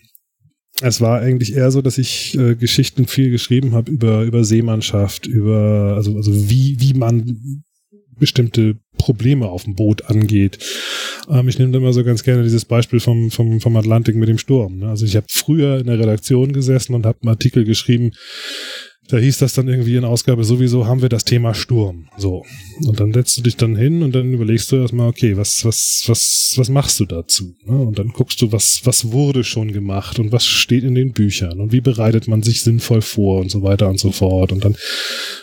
es 0.82 1.00
war 1.00 1.20
eigentlich 1.20 1.54
eher 1.56 1.70
so, 1.70 1.80
dass 1.82 1.98
ich 1.98 2.38
äh, 2.38 2.54
Geschichten 2.54 3.06
viel 3.06 3.30
geschrieben 3.30 3.72
habe 3.72 3.90
über, 3.90 4.22
über 4.22 4.44
Seemannschaft, 4.44 5.26
über, 5.26 5.94
also, 5.96 6.16
also 6.16 6.50
wie, 6.50 6.76
wie 6.80 6.94
man 6.94 7.64
bestimmte 8.18 8.76
Probleme 8.98 9.48
auf 9.48 9.64
dem 9.64 9.74
Boot 9.74 10.04
angeht. 10.06 10.58
Ähm, 11.30 11.48
ich 11.48 11.58
nehme 11.58 11.76
immer 11.76 11.92
so 11.92 12.04
ganz 12.04 12.22
gerne 12.22 12.42
dieses 12.42 12.64
Beispiel 12.64 13.00
vom, 13.00 13.30
vom, 13.30 13.60
vom 13.60 13.76
Atlantik 13.76 14.16
mit 14.16 14.28
dem 14.28 14.38
Sturm. 14.38 14.78
Ne? 14.78 14.88
Also 14.88 15.06
ich 15.06 15.16
habe 15.16 15.26
früher 15.30 15.78
in 15.78 15.86
der 15.86 15.98
Redaktion 15.98 16.52
gesessen 16.52 16.94
und 16.94 17.06
habe 17.06 17.18
einen 17.22 17.30
Artikel 17.30 17.64
geschrieben, 17.64 18.12
da 19.08 19.16
hieß 19.16 19.38
das 19.38 19.54
dann 19.54 19.68
irgendwie 19.68 19.96
in 19.96 20.04
Ausgabe, 20.04 20.44
sowieso 20.44 20.86
haben 20.86 21.00
wir 21.00 21.08
das 21.08 21.24
Thema 21.24 21.54
Sturm. 21.54 22.08
So. 22.18 22.44
Und 22.86 23.00
dann 23.00 23.12
setzt 23.12 23.38
du 23.38 23.42
dich 23.42 23.56
dann 23.56 23.74
hin 23.74 24.02
und 24.02 24.14
dann 24.14 24.32
überlegst 24.32 24.70
du 24.70 24.76
erstmal, 24.76 25.08
okay, 25.08 25.36
was, 25.36 25.64
was, 25.64 26.04
was, 26.06 26.54
was 26.56 26.68
machst 26.68 27.00
du 27.00 27.06
dazu? 27.06 27.56
Und 27.64 27.98
dann 27.98 28.08
guckst 28.08 28.42
du, 28.42 28.52
was, 28.52 28.82
was 28.84 29.10
wurde 29.10 29.44
schon 29.44 29.72
gemacht 29.72 30.18
und 30.18 30.30
was 30.30 30.44
steht 30.44 30.84
in 30.84 30.94
den 30.94 31.12
Büchern 31.12 31.58
und 31.58 31.72
wie 31.72 31.80
bereitet 31.80 32.28
man 32.28 32.42
sich 32.42 32.62
sinnvoll 32.62 33.00
vor 33.00 33.40
und 33.40 33.50
so 33.50 33.62
weiter 33.62 33.88
und 33.88 33.98
so 33.98 34.12
fort. 34.12 34.52
Und 34.52 34.64
dann 34.64 34.76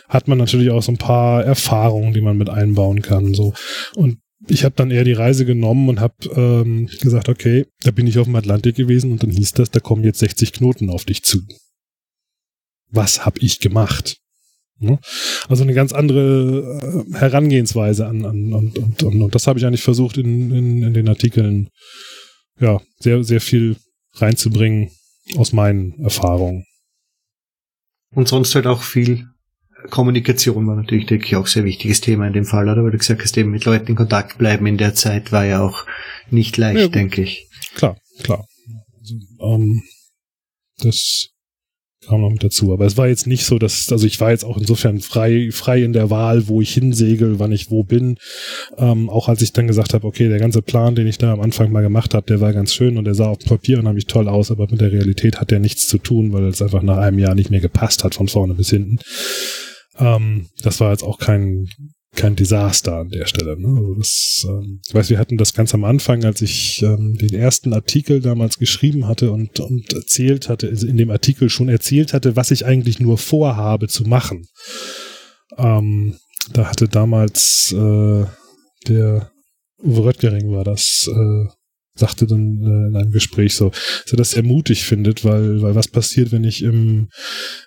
hat 0.09 0.27
man 0.27 0.37
natürlich 0.37 0.69
auch 0.69 0.83
so 0.83 0.91
ein 0.91 0.97
paar 0.97 1.43
Erfahrungen, 1.43 2.13
die 2.13 2.21
man 2.21 2.37
mit 2.37 2.49
einbauen 2.49 3.01
kann. 3.01 3.33
So. 3.33 3.53
Und 3.95 4.19
ich 4.47 4.63
habe 4.63 4.75
dann 4.75 4.91
eher 4.91 5.03
die 5.03 5.13
Reise 5.13 5.43
genommen 5.43 5.89
und 5.89 5.99
habe 5.99 6.13
ähm, 6.35 6.87
gesagt, 7.01 7.29
okay, 7.29 7.65
da 7.81 7.89
bin 7.89 8.05
ich 8.05 8.19
auf 8.19 8.25
dem 8.25 8.35
Atlantik 8.35 8.75
gewesen 8.75 9.11
und 9.11 9.23
dann 9.23 9.31
hieß 9.31 9.53
das, 9.53 9.71
da 9.71 9.79
kommen 9.79 10.03
jetzt 10.03 10.19
60 10.19 10.53
Knoten 10.53 10.91
auf 10.91 11.03
dich 11.03 11.23
zu 11.23 11.39
was 12.89 13.25
habe 13.25 13.39
ich 13.39 13.59
gemacht? 13.59 14.17
Ne? 14.79 14.99
Also 15.47 15.63
eine 15.63 15.73
ganz 15.73 15.93
andere 15.93 17.05
äh, 17.09 17.17
Herangehensweise 17.17 18.07
an, 18.07 18.25
an 18.25 18.53
und, 18.53 18.77
und, 18.77 19.03
und, 19.03 19.21
und 19.21 19.35
das 19.35 19.47
habe 19.47 19.57
ich 19.57 19.65
eigentlich 19.65 19.83
versucht 19.83 20.17
in, 20.17 20.51
in, 20.51 20.83
in 20.83 20.93
den 20.93 21.07
Artikeln 21.07 21.69
ja 22.59 22.81
sehr, 22.99 23.23
sehr 23.23 23.41
viel 23.41 23.77
reinzubringen 24.13 24.91
aus 25.37 25.53
meinen 25.53 26.03
Erfahrungen. 26.03 26.65
Und 28.13 28.27
sonst 28.27 28.53
halt 28.55 28.67
auch 28.67 28.81
viel 28.81 29.27
Kommunikation 29.89 30.67
war 30.67 30.75
natürlich, 30.75 31.05
denke 31.05 31.25
ich, 31.25 31.35
auch 31.35 31.47
sehr 31.47 31.63
wichtiges 31.63 32.01
Thema 32.01 32.27
in 32.27 32.33
dem 32.33 32.45
Fall, 32.45 32.67
oder? 32.67 32.83
Weil 32.83 32.91
du 32.91 32.97
gesagt 32.97 33.21
hast, 33.21 33.37
eben 33.37 33.51
mit 33.51 33.65
Leuten 33.65 33.87
in 33.87 33.95
Kontakt 33.95 34.37
bleiben 34.37 34.65
in 34.65 34.77
der 34.77 34.95
Zeit 34.95 35.31
war 35.31 35.45
ja 35.45 35.61
auch 35.61 35.85
nicht 36.29 36.57
leicht, 36.57 36.79
ja, 36.79 36.87
denke 36.87 37.21
ich. 37.21 37.47
Klar, 37.75 37.97
klar. 38.23 38.45
Also, 38.99 39.15
ähm, 39.41 39.83
das 40.77 41.29
kam 42.07 42.21
noch 42.21 42.29
mit 42.29 42.43
dazu. 42.43 42.73
Aber 42.73 42.85
es 42.85 42.97
war 42.97 43.07
jetzt 43.07 43.27
nicht 43.27 43.45
so, 43.45 43.59
dass, 43.59 43.91
also 43.91 44.05
ich 44.05 44.19
war 44.19 44.31
jetzt 44.31 44.45
auch 44.45 44.57
insofern 44.57 44.99
frei, 44.99 45.49
frei 45.51 45.83
in 45.83 45.93
der 45.93 46.09
Wahl, 46.09 46.47
wo 46.47 46.61
ich 46.61 46.73
hinsegel, 46.73 47.39
wann 47.39 47.51
ich 47.51 47.71
wo 47.71 47.83
bin. 47.83 48.17
Ähm, 48.77 49.09
auch 49.09 49.29
als 49.29 49.41
ich 49.41 49.53
dann 49.53 49.67
gesagt 49.67 49.93
habe, 49.93 50.05
okay, 50.05 50.29
der 50.29 50.39
ganze 50.39 50.61
Plan, 50.61 50.95
den 50.95 51.07
ich 51.07 51.17
da 51.17 51.33
am 51.33 51.41
Anfang 51.41 51.71
mal 51.71 51.81
gemacht 51.81 52.13
habe, 52.13 52.25
der 52.25 52.41
war 52.41 52.53
ganz 52.53 52.73
schön 52.73 52.97
und 52.97 53.05
der 53.05 53.15
sah 53.15 53.27
auf 53.27 53.39
dem 53.39 53.49
Papier 53.49 53.79
unheimlich 53.79 54.05
toll 54.05 54.27
aus, 54.27 54.51
aber 54.51 54.67
mit 54.69 54.81
der 54.81 54.91
Realität 54.91 55.39
hat 55.39 55.51
der 55.51 55.59
nichts 55.59 55.87
zu 55.87 55.97
tun, 55.97 56.33
weil 56.33 56.45
es 56.45 56.61
einfach 56.61 56.81
nach 56.81 56.97
einem 56.97 57.19
Jahr 57.19 57.35
nicht 57.35 57.51
mehr 57.51 57.61
gepasst 57.61 58.03
hat, 58.03 58.15
von 58.15 58.27
vorne 58.27 58.53
bis 58.53 58.69
hinten. 58.69 58.99
Ähm, 59.97 60.47
das 60.61 60.79
war 60.79 60.91
jetzt 60.91 61.03
auch 61.03 61.17
kein, 61.17 61.67
kein 62.15 62.35
Desaster 62.35 62.97
an 62.97 63.09
der 63.09 63.25
Stelle. 63.25 63.59
Ne? 63.59 63.67
Also 63.67 63.95
das, 63.95 64.45
ähm, 64.47 64.81
ich 64.87 64.93
weiß, 64.93 65.09
wir 65.09 65.19
hatten 65.19 65.37
das 65.37 65.53
ganz 65.53 65.73
am 65.73 65.83
Anfang, 65.83 66.23
als 66.23 66.41
ich 66.41 66.81
ähm, 66.81 67.15
den 67.17 67.33
ersten 67.33 67.73
Artikel 67.73 68.21
damals 68.21 68.57
geschrieben 68.57 69.07
hatte 69.07 69.31
und, 69.31 69.59
und 69.59 69.93
erzählt 69.93 70.49
hatte, 70.49 70.69
also 70.69 70.87
in 70.87 70.97
dem 70.97 71.11
Artikel 71.11 71.49
schon 71.49 71.69
erzählt 71.69 72.13
hatte, 72.13 72.35
was 72.35 72.51
ich 72.51 72.65
eigentlich 72.65 72.99
nur 72.99 73.17
vorhabe 73.17 73.87
zu 73.87 74.03
machen. 74.03 74.47
Ähm, 75.57 76.17
da 76.51 76.69
hatte 76.69 76.87
damals 76.87 77.73
äh, 77.73 78.25
der 78.87 79.31
Uwe 79.83 80.05
Röttgering 80.05 80.51
war 80.51 80.63
das, 80.63 81.09
äh, 81.11 81.49
sagte 81.95 82.27
dann 82.27 82.61
äh, 82.61 82.89
in 82.89 82.95
einem 82.95 83.11
Gespräch 83.11 83.55
so, 83.55 83.69
dass 83.69 84.11
er 84.11 84.17
das 84.17 84.31
sehr 84.31 84.43
mutig 84.43 84.83
findet, 84.83 85.23
weil, 85.23 85.61
weil 85.61 85.75
was 85.75 85.87
passiert, 85.87 86.31
wenn 86.31 86.43
ich 86.43 86.61
im 86.63 87.09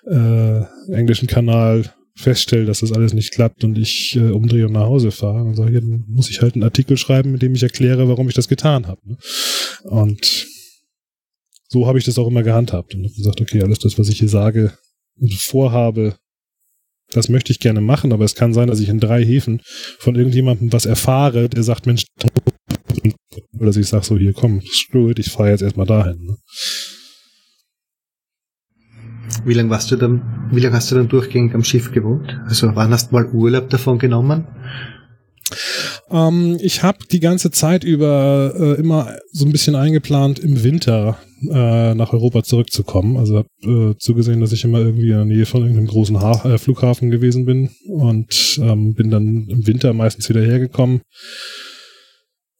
äh, 0.05 0.61
englischen 0.91 1.27
Kanal 1.27 1.93
feststelle, 2.19 2.65
dass 2.65 2.81
das 2.81 2.91
alles 2.91 3.13
nicht 3.13 3.31
klappt 3.31 3.63
und 3.63 3.77
ich 3.77 4.15
äh, 4.15 4.31
umdrehe 4.31 4.67
und 4.67 4.73
nach 4.73 4.85
Hause 4.85 5.11
fahre, 5.11 5.45
dann 5.45 5.55
sage 5.55 5.71
ich, 5.71 5.79
dann 5.79 6.05
muss 6.07 6.29
ich 6.29 6.41
halt 6.41 6.55
einen 6.55 6.63
Artikel 6.63 6.97
schreiben, 6.97 7.31
mit 7.31 7.41
dem 7.41 7.55
ich 7.55 7.63
erkläre, 7.63 8.09
warum 8.09 8.27
ich 8.27 8.35
das 8.35 8.47
getan 8.47 8.87
habe. 8.87 9.01
Ne? 9.05 9.17
Und 9.83 10.47
so 11.69 11.87
habe 11.87 11.97
ich 11.97 12.05
das 12.05 12.17
auch 12.17 12.27
immer 12.27 12.43
gehandhabt 12.43 12.93
und 12.93 13.05
habe 13.05 13.15
gesagt, 13.15 13.41
okay, 13.41 13.61
alles 13.61 13.79
das, 13.79 13.97
was 13.97 14.09
ich 14.09 14.19
hier 14.19 14.29
sage 14.29 14.73
und 15.19 15.33
vorhabe, 15.33 16.17
das 17.11 17.29
möchte 17.29 17.51
ich 17.51 17.59
gerne 17.59 17.81
machen, 17.81 18.11
aber 18.11 18.25
es 18.25 18.35
kann 18.35 18.53
sein, 18.53 18.67
dass 18.67 18.79
ich 18.79 18.89
in 18.89 18.99
drei 18.99 19.23
Häfen 19.23 19.61
von 19.97 20.15
irgendjemandem 20.15 20.71
was 20.73 20.85
erfahre, 20.85 21.49
der 21.49 21.63
sagt, 21.63 21.85
Mensch, 21.85 22.05
oder 23.53 23.65
dass 23.67 23.77
ich 23.77 23.87
sage 23.87 24.05
so, 24.05 24.17
hier 24.17 24.33
komm, 24.33 24.61
screw 24.61 25.09
it, 25.09 25.19
ich 25.19 25.31
fahre 25.31 25.51
jetzt 25.51 25.61
erstmal 25.61 25.87
dahin. 25.87 26.23
Ne? 26.23 26.37
Wie 29.45 29.53
lange 29.53 29.69
warst 29.69 29.91
du 29.91 29.95
dann, 29.95 30.21
wie 30.51 30.59
lange 30.59 30.75
hast 30.75 30.91
du 30.91 30.95
dann 30.95 31.07
durchgängig 31.07 31.53
am 31.55 31.63
Schiff 31.63 31.91
gewohnt? 31.91 32.39
Also 32.47 32.71
wann 32.75 32.91
hast 32.91 33.11
du 33.11 33.15
mal 33.15 33.25
Urlaub 33.27 33.69
davon 33.69 33.97
genommen? 33.97 34.47
Ähm, 36.11 36.57
ich 36.61 36.83
habe 36.83 36.99
die 37.11 37.19
ganze 37.19 37.51
Zeit 37.51 37.83
über 37.83 38.53
äh, 38.55 38.79
immer 38.79 39.15
so 39.31 39.45
ein 39.45 39.51
bisschen 39.51 39.75
eingeplant, 39.75 40.39
im 40.39 40.63
Winter 40.63 41.17
äh, 41.49 41.93
nach 41.95 42.13
Europa 42.13 42.43
zurückzukommen. 42.43 43.17
Also 43.17 43.37
habe 43.37 43.49
äh, 43.63 43.97
zugesehen, 43.97 44.41
dass 44.41 44.51
ich 44.51 44.63
immer 44.63 44.79
irgendwie 44.79 45.11
in 45.11 45.17
der 45.17 45.25
Nähe 45.25 45.45
von 45.45 45.61
irgendeinem 45.61 45.87
großen 45.87 46.19
ha 46.21 46.43
äh, 46.45 46.57
Flughafen 46.57 47.11
gewesen 47.11 47.45
bin 47.45 47.69
und 47.87 48.59
ähm, 48.61 48.93
bin 48.93 49.09
dann 49.09 49.47
im 49.47 49.67
Winter 49.67 49.93
meistens 49.93 50.29
wieder 50.29 50.41
hergekommen 50.41 51.01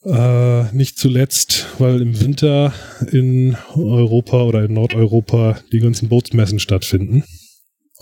äh, 0.03 0.71
nicht 0.73 0.97
zuletzt, 0.97 1.67
weil 1.77 2.01
im 2.01 2.19
Winter 2.21 2.73
in 3.11 3.57
Europa 3.75 4.43
oder 4.43 4.63
in 4.63 4.73
Nordeuropa 4.73 5.59
die 5.71 5.79
ganzen 5.79 6.09
Bootsmessen 6.09 6.59
stattfinden. 6.59 7.23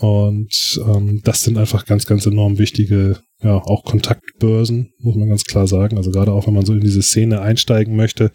Und 0.00 0.80
ähm, 0.86 1.22
das 1.24 1.42
sind 1.42 1.58
einfach 1.58 1.84
ganz, 1.84 2.06
ganz 2.06 2.24
enorm 2.24 2.58
wichtige, 2.58 3.18
ja, 3.42 3.56
auch 3.56 3.82
Kontaktbörsen, 3.82 4.92
muss 5.00 5.16
man 5.16 5.28
ganz 5.28 5.42
klar 5.42 5.66
sagen. 5.66 5.96
Also 5.96 6.12
gerade 6.12 6.32
auch, 6.32 6.46
wenn 6.46 6.54
man 6.54 6.64
so 6.64 6.72
in 6.72 6.80
diese 6.80 7.02
Szene 7.02 7.40
einsteigen 7.40 7.96
möchte, 7.96 8.30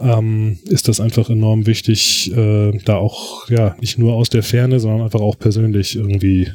ähm, 0.00 0.58
ist 0.64 0.88
das 0.88 0.98
einfach 0.98 1.30
enorm 1.30 1.66
wichtig, 1.66 2.32
äh, 2.32 2.76
da 2.84 2.96
auch, 2.96 3.48
ja, 3.50 3.76
nicht 3.80 3.98
nur 3.98 4.14
aus 4.14 4.30
der 4.30 4.42
Ferne, 4.42 4.80
sondern 4.80 5.02
einfach 5.02 5.20
auch 5.20 5.38
persönlich 5.38 5.94
irgendwie 5.94 6.50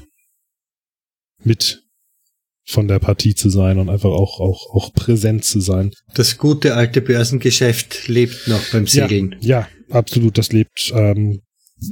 mit 1.46 1.84
von 2.70 2.88
der 2.88 3.00
Partie 3.00 3.34
zu 3.34 3.50
sein 3.50 3.80
und 3.80 3.90
einfach 3.90 4.12
auch, 4.12 4.40
auch, 4.40 4.76
auch 4.76 4.94
präsent 4.94 5.44
zu 5.44 5.60
sein. 5.60 5.92
Das 6.14 6.38
gute 6.38 6.76
alte 6.76 7.02
Börsengeschäft 7.02 8.08
lebt 8.08 8.48
noch 8.48 8.62
beim 8.72 8.86
Segeln. 8.86 9.36
Ja, 9.42 9.62
ja 9.62 9.68
absolut, 9.96 10.38
das 10.38 10.52
lebt. 10.52 10.92
Ähm, 10.94 11.42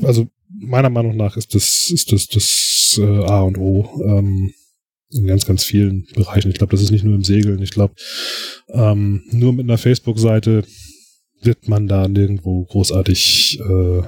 also 0.04 0.28
meiner 0.50 0.92
Meinung 0.92 1.16
nach 1.18 1.36
ist 1.36 1.56
das, 1.56 1.90
ist 1.92 2.12
das, 2.12 2.28
das 2.28 3.00
äh, 3.02 3.26
A 3.26 3.42
und 3.42 3.58
O. 3.58 3.90
Ähm, 4.06 4.54
in 5.10 5.26
ganz, 5.26 5.46
ganz 5.46 5.64
vielen 5.64 6.06
Bereichen. 6.14 6.52
Ich 6.52 6.58
glaube, 6.58 6.72
das 6.72 6.82
ist 6.82 6.92
nicht 6.92 7.06
nur 7.06 7.16
im 7.16 7.24
Segeln. 7.24 7.62
Ich 7.62 7.72
glaube, 7.72 7.96
ähm, 8.70 9.24
nur 9.32 9.54
mit 9.54 9.64
einer 9.64 9.78
Facebook-Seite 9.78 10.64
wird 11.42 11.68
man 11.68 11.88
da 11.88 12.08
nirgendwo 12.08 12.66
großartig 12.66 13.60
äh, 13.62 14.02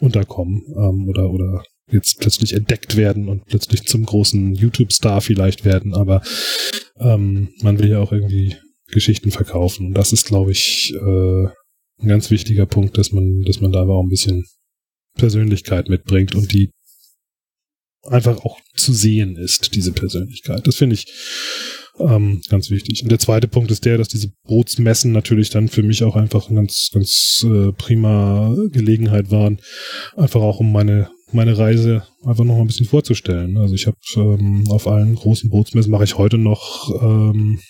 unterkommen 0.00 0.62
ähm, 0.76 1.08
oder 1.08 1.30
oder 1.30 1.62
jetzt 1.90 2.20
plötzlich 2.20 2.54
entdeckt 2.54 2.96
werden 2.96 3.28
und 3.28 3.46
plötzlich 3.46 3.84
zum 3.84 4.04
großen 4.04 4.54
YouTube-Star 4.54 5.20
vielleicht 5.20 5.64
werden, 5.64 5.94
aber 5.94 6.22
ähm, 7.00 7.48
man 7.62 7.78
will 7.78 7.90
ja 7.90 8.00
auch 8.00 8.12
irgendwie 8.12 8.56
Geschichten 8.90 9.30
verkaufen. 9.30 9.88
Und 9.88 9.94
das 9.94 10.12
ist, 10.12 10.26
glaube 10.26 10.52
ich, 10.52 10.92
äh, 10.94 11.46
ein 12.00 12.08
ganz 12.08 12.30
wichtiger 12.30 12.66
Punkt, 12.66 12.96
dass 12.98 13.12
man, 13.12 13.42
dass 13.42 13.60
man 13.60 13.72
da 13.72 13.82
aber 13.82 13.94
auch 13.94 14.02
ein 14.02 14.10
bisschen 14.10 14.44
Persönlichkeit 15.16 15.88
mitbringt 15.88 16.34
und 16.34 16.52
die 16.52 16.70
einfach 18.04 18.44
auch 18.44 18.58
zu 18.74 18.92
sehen 18.92 19.36
ist, 19.36 19.74
diese 19.74 19.92
Persönlichkeit. 19.92 20.66
Das 20.66 20.76
finde 20.76 20.94
ich 20.94 21.06
ähm, 21.98 22.40
ganz 22.48 22.70
wichtig. 22.70 23.02
Und 23.02 23.10
der 23.10 23.18
zweite 23.18 23.48
Punkt 23.48 23.70
ist 23.70 23.84
der, 23.84 23.98
dass 23.98 24.08
diese 24.08 24.32
Bootsmessen 24.46 25.12
natürlich 25.12 25.50
dann 25.50 25.68
für 25.68 25.82
mich 25.82 26.04
auch 26.04 26.16
einfach 26.16 26.48
eine 26.48 26.60
ganz, 26.60 26.90
ganz 26.92 27.44
äh, 27.44 27.72
prima 27.72 28.54
Gelegenheit 28.70 29.30
waren, 29.30 29.60
einfach 30.16 30.40
auch 30.40 30.60
um 30.60 30.72
meine 30.72 31.10
meine 31.32 31.56
Reise 31.58 32.04
einfach 32.24 32.44
noch 32.44 32.54
mal 32.54 32.62
ein 32.62 32.66
bisschen 32.66 32.86
vorzustellen. 32.86 33.56
Also 33.58 33.74
ich 33.74 33.86
habe 33.86 33.96
ähm, 34.16 34.64
auf 34.70 34.86
allen 34.86 35.14
großen 35.14 35.50
Bootsmessen 35.50 35.90
mache 35.90 36.04
ich 36.04 36.18
heute 36.18 36.38
noch 36.38 36.90
ähm, 37.02 37.60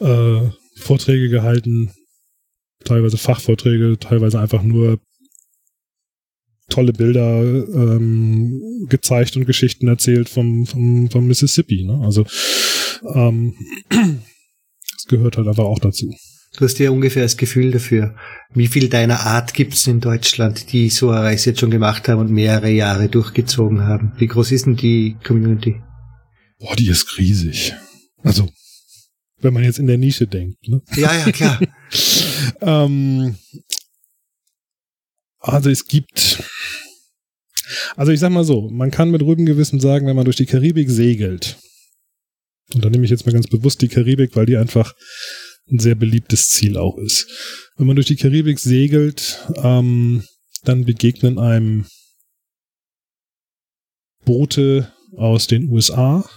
äh, 0.00 0.50
Vorträge 0.76 1.28
gehalten, 1.28 1.92
teilweise 2.84 3.18
Fachvorträge, 3.18 3.98
teilweise 3.98 4.40
einfach 4.40 4.62
nur 4.62 4.98
tolle 6.68 6.92
Bilder 6.92 7.42
ähm, 7.42 8.86
gezeigt 8.88 9.36
und 9.36 9.44
Geschichten 9.44 9.88
erzählt 9.88 10.28
vom, 10.28 10.66
vom, 10.66 11.10
vom 11.10 11.26
Mississippi. 11.26 11.84
Ne? 11.84 12.00
Also 12.02 12.24
ähm, 13.14 13.54
das 13.90 15.04
gehört 15.08 15.36
halt 15.36 15.48
einfach 15.48 15.64
auch 15.64 15.78
dazu. 15.78 16.14
Du 16.56 16.66
hast 16.66 16.78
ja 16.78 16.90
ungefähr 16.90 17.22
das 17.22 17.38
Gefühl 17.38 17.70
dafür, 17.70 18.14
wie 18.52 18.66
viel 18.66 18.90
deiner 18.90 19.20
Art 19.20 19.54
gibt 19.54 19.72
es 19.72 19.86
in 19.86 20.00
Deutschland, 20.00 20.70
die 20.72 20.90
so 20.90 21.10
eine 21.10 21.22
Reise 21.22 21.50
jetzt 21.50 21.60
schon 21.60 21.70
gemacht 21.70 22.08
haben 22.08 22.20
und 22.20 22.30
mehrere 22.30 22.68
Jahre 22.68 23.08
durchgezogen 23.08 23.82
haben. 23.86 24.12
Wie 24.18 24.26
groß 24.26 24.52
ist 24.52 24.66
denn 24.66 24.76
die 24.76 25.16
Community? 25.24 25.80
Boah, 26.58 26.76
die 26.76 26.88
ist 26.88 27.16
riesig. 27.16 27.74
Also, 28.22 28.50
wenn 29.40 29.54
man 29.54 29.64
jetzt 29.64 29.78
in 29.78 29.86
der 29.86 29.96
Nische 29.96 30.26
denkt. 30.26 30.68
Ne? 30.68 30.82
Ja, 30.94 31.14
ja, 31.14 31.32
klar. 31.32 31.58
ähm, 32.60 33.36
also 35.38 35.70
es 35.70 35.86
gibt, 35.86 36.42
also 37.96 38.12
ich 38.12 38.20
sag 38.20 38.30
mal 38.30 38.44
so, 38.44 38.68
man 38.70 38.90
kann 38.90 39.10
mit 39.10 39.22
ruhigem 39.22 39.46
Gewissen 39.46 39.80
sagen, 39.80 40.06
wenn 40.06 40.16
man 40.16 40.26
durch 40.26 40.36
die 40.36 40.46
Karibik 40.46 40.90
segelt, 40.90 41.58
und 42.74 42.84
da 42.84 42.90
nehme 42.90 43.04
ich 43.04 43.10
jetzt 43.10 43.26
mal 43.26 43.32
ganz 43.32 43.48
bewusst 43.48 43.82
die 43.82 43.88
Karibik, 43.88 44.36
weil 44.36 44.46
die 44.46 44.56
einfach 44.56 44.94
ein 45.70 45.78
sehr 45.78 45.94
beliebtes 45.94 46.48
Ziel 46.48 46.76
auch 46.76 46.98
ist. 46.98 47.26
Wenn 47.76 47.86
man 47.86 47.96
durch 47.96 48.08
die 48.08 48.16
Karibik 48.16 48.58
segelt, 48.58 49.46
ähm, 49.56 50.24
dann 50.64 50.84
begegnen 50.84 51.38
einem 51.38 51.86
Boote 54.24 54.92
aus 55.16 55.46
den 55.46 55.68
USA, 55.68 56.28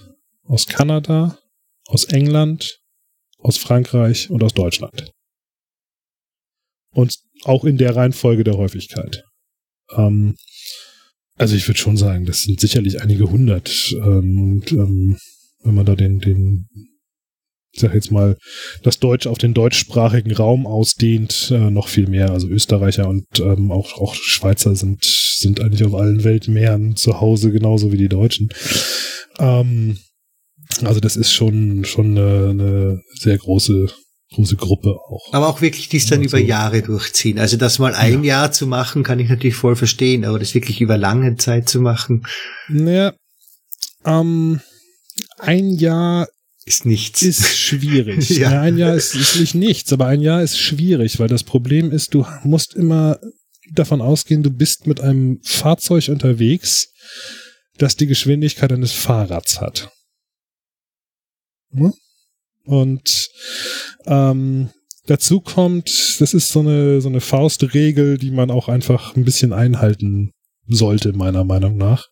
aus 0.43 0.67
Kanada, 0.67 1.39
aus 1.88 2.05
England, 2.05 2.80
aus 3.38 3.57
Frankreich 3.57 4.30
und 4.30 4.43
aus 4.43 4.53
Deutschland. 4.53 5.11
Und 6.91 7.17
auch 7.43 7.65
in 7.65 7.78
der 7.78 7.95
Reihenfolge 7.95 8.43
der 8.43 8.57
Häufigkeit. 8.57 9.23
Ähm, 9.91 10.36
also 11.36 11.55
ich 11.55 11.67
würde 11.67 11.80
schon 11.80 11.97
sagen, 11.97 12.26
das 12.26 12.43
sind 12.43 12.59
sicherlich 12.59 13.01
einige 13.01 13.30
hundert. 13.30 13.93
Ähm, 13.93 14.39
und 14.41 14.71
ähm, 14.71 15.17
wenn 15.63 15.76
man 15.76 15.86
da 15.86 15.95
den, 15.95 16.19
den 16.19 16.67
ich 17.76 17.82
sag 17.82 17.93
jetzt 17.93 18.11
mal, 18.11 18.38
das 18.84 18.99
Deutsch 18.99 19.28
auf 19.28 19.38
den 19.38 19.53
deutschsprachigen 19.53 20.34
Raum 20.34 20.65
ausdehnt, 20.65 21.51
äh, 21.51 21.69
noch 21.69 21.89
viel 21.89 22.07
mehr. 22.07 22.32
Also 22.32 22.47
Österreicher 22.47 23.09
und 23.09 23.26
ähm, 23.39 23.71
auch, 23.71 23.99
auch 23.99 24.15
Schweizer 24.15 24.76
sind, 24.76 25.03
sind 25.03 25.59
eigentlich 25.59 25.84
auf 25.84 25.93
allen 25.93 26.23
Weltmeeren 26.23 26.95
zu 26.95 27.19
Hause, 27.19 27.51
genauso 27.51 27.91
wie 27.91 27.97
die 27.97 28.07
Deutschen. 28.07 28.49
Ähm, 29.39 29.97
also 30.84 31.01
das 31.01 31.17
ist 31.17 31.34
schon, 31.34 31.84
schon 31.84 32.17
eine, 32.17 32.49
eine 32.51 33.01
sehr 33.19 33.38
große, 33.38 33.88
große 34.36 34.55
Gruppe 34.55 34.95
auch. 35.09 35.34
Aber 35.34 35.49
auch 35.49 35.59
wirklich 35.59 35.89
dies 35.89 36.07
dann 36.07 36.19
also, 36.21 36.38
über 36.38 36.45
Jahre 36.45 36.82
durchziehen. 36.82 37.39
Also 37.39 37.57
das 37.57 37.78
mal 37.78 37.93
ein 37.93 38.23
ja. 38.23 38.39
Jahr 38.39 38.51
zu 38.53 38.67
machen, 38.67 39.03
kann 39.03 39.19
ich 39.19 39.28
natürlich 39.28 39.55
voll 39.55 39.76
verstehen, 39.76 40.23
aber 40.23 40.39
das 40.39 40.55
wirklich 40.55 40.80
über 40.80 40.97
lange 40.97 41.36
Zeit 41.36 41.67
zu 41.67 41.82
machen. 41.82 42.26
Naja, 42.69 43.13
ähm, 44.05 44.61
ein 45.39 45.71
Jahr 45.71 46.28
ist 46.66 46.86
nichts. 46.86 47.22
Ist 47.22 47.55
schwierig. 47.55 48.30
ja. 48.38 48.51
ja. 48.51 48.61
ein 48.61 48.78
Jahr 48.78 48.95
ist, 48.95 49.16
ist 49.16 49.39
nicht 49.39 49.55
nichts, 49.55 49.93
aber 49.93 50.07
ein 50.07 50.22
Jahr 50.22 50.41
ist 50.41 50.59
schwierig, 50.59 51.20
weil 51.20 51.28
das 51.28 51.43
Problem 51.43 51.91
ist, 51.91 52.13
du 52.13 52.26
musst 52.43 52.74
immer 52.74 53.20
davon 53.72 54.01
ausgehen, 54.01 54.43
du 54.43 54.51
bist 54.51 54.88
mit 54.88 54.99
einem 54.99 55.39
Fahrzeug 55.43 56.09
unterwegs, 56.09 56.89
das 57.78 57.95
die 57.95 58.07
Geschwindigkeit 58.07 58.72
eines 58.72 58.91
Fahrrads 58.91 59.61
hat. 59.61 59.91
Hm? 61.72 61.93
Und 62.66 63.30
ähm, 64.05 64.70
dazu 65.05 65.41
kommt, 65.41 66.20
das 66.20 66.34
ist 66.34 66.49
so 66.49 66.61
eine, 66.61 67.01
so 67.01 67.09
eine 67.09 67.22
Faustregel, 67.22 68.18
die 68.18 68.32
man 68.32 68.49
auch 68.49 68.70
einfach 68.70 69.16
ein 69.16 69.26
bisschen 69.26 69.53
einhalten 69.53 70.32
sollte, 70.68 71.13
meiner 71.13 71.43
Meinung 71.43 71.78
nach. 71.78 72.07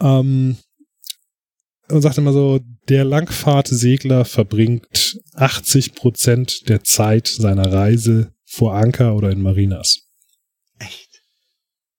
Ähm, 0.00 0.56
und 1.88 2.02
sagt 2.02 2.18
immer 2.18 2.32
so, 2.32 2.60
der 2.88 3.04
Langfahrtsegler 3.04 4.24
verbringt 4.24 5.18
80 5.34 5.94
Prozent 5.94 6.68
der 6.68 6.82
Zeit 6.84 7.28
seiner 7.28 7.72
Reise 7.72 8.32
vor 8.44 8.74
Anker 8.74 9.16
oder 9.16 9.30
in 9.30 9.42
Marinas. 9.42 10.00
Echt? 10.78 11.22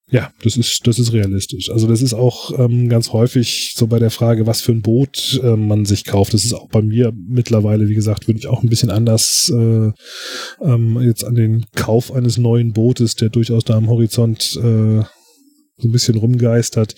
Ja, 0.07 0.31
das 0.43 0.55
ist, 0.55 0.85
das 0.85 0.99
ist 0.99 1.13
realistisch. 1.13 1.71
Also 1.71 1.87
das 1.87 2.01
ist 2.01 2.13
auch 2.13 2.57
ähm, 2.59 2.89
ganz 2.89 3.11
häufig 3.11 3.73
so 3.75 3.87
bei 3.87 3.97
der 3.97 4.11
Frage, 4.11 4.45
was 4.45 4.61
für 4.61 4.71
ein 4.71 4.83
Boot 4.83 5.39
äh, 5.43 5.55
man 5.55 5.85
sich 5.85 6.05
kauft. 6.05 6.33
Das 6.33 6.45
ist 6.45 6.53
auch 6.53 6.69
bei 6.69 6.81
mir 6.81 7.11
mittlerweile, 7.15 7.89
wie 7.89 7.95
gesagt, 7.95 8.27
würde 8.27 8.39
ich 8.39 8.47
auch 8.47 8.61
ein 8.61 8.69
bisschen 8.69 8.91
anders 8.91 9.51
äh, 9.53 9.91
ähm, 10.61 11.01
jetzt 11.01 11.23
an 11.23 11.35
den 11.35 11.65
Kauf 11.75 12.11
eines 12.11 12.37
neuen 12.37 12.73
Bootes, 12.73 13.15
der 13.15 13.29
durchaus 13.29 13.65
da 13.65 13.75
am 13.75 13.89
Horizont 13.89 14.55
äh, 14.63 15.03
so 15.77 15.89
ein 15.89 15.91
bisschen 15.91 16.17
rumgeistert, 16.17 16.95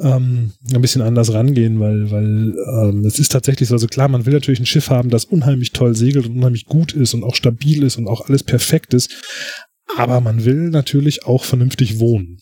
ähm, 0.00 0.52
ein 0.72 0.80
bisschen 0.80 1.02
anders 1.02 1.32
rangehen, 1.32 1.78
weil, 1.78 2.10
weil 2.10 2.56
ähm, 2.82 3.04
es 3.04 3.18
ist 3.18 3.30
tatsächlich 3.30 3.68
so, 3.68 3.74
also 3.74 3.86
klar, 3.86 4.08
man 4.08 4.26
will 4.26 4.32
natürlich 4.32 4.60
ein 4.60 4.66
Schiff 4.66 4.90
haben, 4.90 5.10
das 5.10 5.24
unheimlich 5.24 5.72
toll 5.72 5.94
segelt 5.94 6.26
und 6.26 6.36
unheimlich 6.36 6.66
gut 6.66 6.92
ist 6.92 7.14
und 7.14 7.22
auch 7.22 7.36
stabil 7.36 7.84
ist 7.84 7.96
und 7.96 8.08
auch 8.08 8.28
alles 8.28 8.42
perfekt 8.42 8.92
ist, 8.92 9.10
aber 9.96 10.20
man 10.20 10.44
will 10.44 10.70
natürlich 10.70 11.24
auch 11.24 11.44
vernünftig 11.44 12.00
wohnen. 12.00 12.38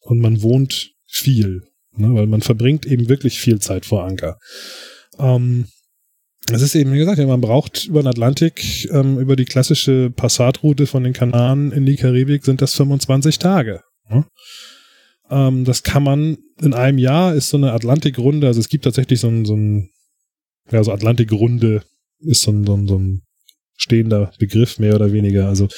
Und 0.00 0.20
man 0.20 0.40
wohnt 0.40 0.92
viel, 1.04 1.64
ne, 1.96 2.14
weil 2.14 2.26
man 2.26 2.40
verbringt 2.40 2.86
eben 2.86 3.08
wirklich 3.08 3.40
viel 3.40 3.58
Zeit 3.58 3.86
vor 3.86 4.04
Anker. 4.04 4.38
Ähm, 5.18 5.66
es 6.52 6.62
ist 6.62 6.76
eben, 6.76 6.92
wie 6.92 6.98
gesagt, 6.98 7.18
man 7.18 7.40
braucht 7.40 7.86
über 7.86 8.02
den 8.02 8.06
Atlantik, 8.06 8.88
ähm, 8.92 9.18
über 9.18 9.34
die 9.34 9.46
klassische 9.46 10.10
Passatroute 10.10 10.86
von 10.86 11.02
den 11.02 11.12
Kanaren 11.12 11.72
in 11.72 11.86
die 11.86 11.96
Karibik 11.96 12.44
sind 12.44 12.62
das 12.62 12.74
25 12.74 13.38
Tage. 13.38 13.82
Ne? 14.08 14.24
Ähm, 15.30 15.64
das 15.64 15.82
kann 15.82 16.02
man 16.02 16.38
in 16.60 16.74
einem 16.74 16.98
Jahr, 16.98 17.34
ist 17.34 17.48
so 17.48 17.56
eine 17.56 17.72
Atlantikrunde, 17.72 18.46
also 18.46 18.60
es 18.60 18.68
gibt 18.68 18.84
tatsächlich 18.84 19.20
so 19.20 19.28
ein, 19.28 19.44
so 19.44 19.54
ein 19.54 19.90
ja, 20.70 20.82
so 20.82 20.92
Atlantikrunde 20.92 21.82
ist 22.20 22.42
so 22.42 22.50
ein, 22.50 22.64
so 22.64 22.74
ein, 22.74 22.88
so 22.88 22.98
ein 22.98 23.22
stehender 23.76 24.32
Begriff, 24.38 24.78
mehr 24.78 24.94
oder 24.94 25.12
weniger. 25.12 25.48
Also 25.48 25.68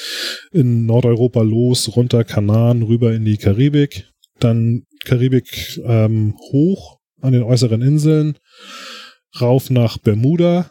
in 0.53 0.86
Nordeuropa 0.86 1.42
los, 1.42 1.96
runter 1.96 2.24
Kanaren, 2.24 2.82
rüber 2.82 3.12
in 3.12 3.24
die 3.24 3.36
Karibik, 3.36 4.09
dann 4.38 4.84
Karibik 5.05 5.80
ähm, 5.84 6.34
hoch 6.53 6.99
an 7.20 7.32
den 7.32 7.42
äußeren 7.42 7.82
Inseln, 7.82 8.38
rauf 9.40 9.70
nach 9.70 9.99
Bermuda 9.99 10.70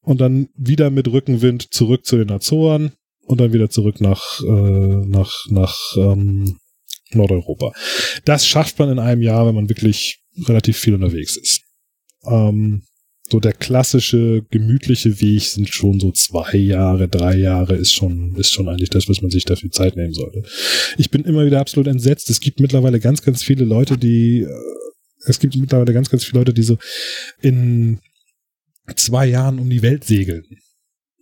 und 0.00 0.20
dann 0.20 0.48
wieder 0.56 0.90
mit 0.90 1.08
Rückenwind 1.08 1.72
zurück 1.72 2.04
zu 2.04 2.16
den 2.16 2.30
Azoren 2.30 2.92
und 3.22 3.40
dann 3.40 3.52
wieder 3.52 3.70
zurück 3.70 4.00
nach, 4.00 4.40
äh, 4.42 5.06
nach, 5.06 5.32
nach 5.50 5.76
ähm, 5.96 6.58
Nordeuropa. 7.12 7.72
Das 8.24 8.46
schafft 8.46 8.78
man 8.78 8.90
in 8.90 8.98
einem 8.98 9.22
Jahr, 9.22 9.46
wenn 9.46 9.54
man 9.54 9.68
wirklich 9.68 10.20
relativ 10.46 10.76
viel 10.78 10.94
unterwegs 10.94 11.36
ist. 11.36 11.62
Ähm, 12.26 12.82
so 13.28 13.40
der 13.40 13.52
klassische 13.52 14.44
gemütliche 14.50 15.20
Weg 15.20 15.42
sind 15.42 15.68
schon 15.68 15.98
so 15.98 16.12
zwei 16.12 16.56
Jahre, 16.56 17.08
drei 17.08 17.36
Jahre 17.36 17.74
ist 17.74 17.92
schon, 17.92 18.36
ist 18.36 18.52
schon 18.52 18.68
eigentlich 18.68 18.90
das, 18.90 19.08
was 19.08 19.20
man 19.20 19.30
sich 19.30 19.44
dafür 19.44 19.70
Zeit 19.70 19.96
nehmen 19.96 20.12
sollte. 20.12 20.42
Ich 20.96 21.10
bin 21.10 21.24
immer 21.24 21.44
wieder 21.44 21.60
absolut 21.60 21.88
entsetzt. 21.88 22.30
Es 22.30 22.40
gibt 22.40 22.60
mittlerweile 22.60 23.00
ganz, 23.00 23.22
ganz 23.22 23.42
viele 23.42 23.64
Leute, 23.64 23.98
die, 23.98 24.42
äh, 24.42 24.48
es 25.24 25.40
gibt 25.40 25.56
mittlerweile 25.56 25.92
ganz, 25.92 26.08
ganz 26.08 26.24
viele 26.24 26.38
Leute, 26.38 26.54
die 26.54 26.62
so 26.62 26.78
in 27.40 27.98
zwei 28.94 29.26
Jahren 29.26 29.58
um 29.58 29.68
die 29.68 29.82
Welt 29.82 30.04
segeln. 30.04 30.44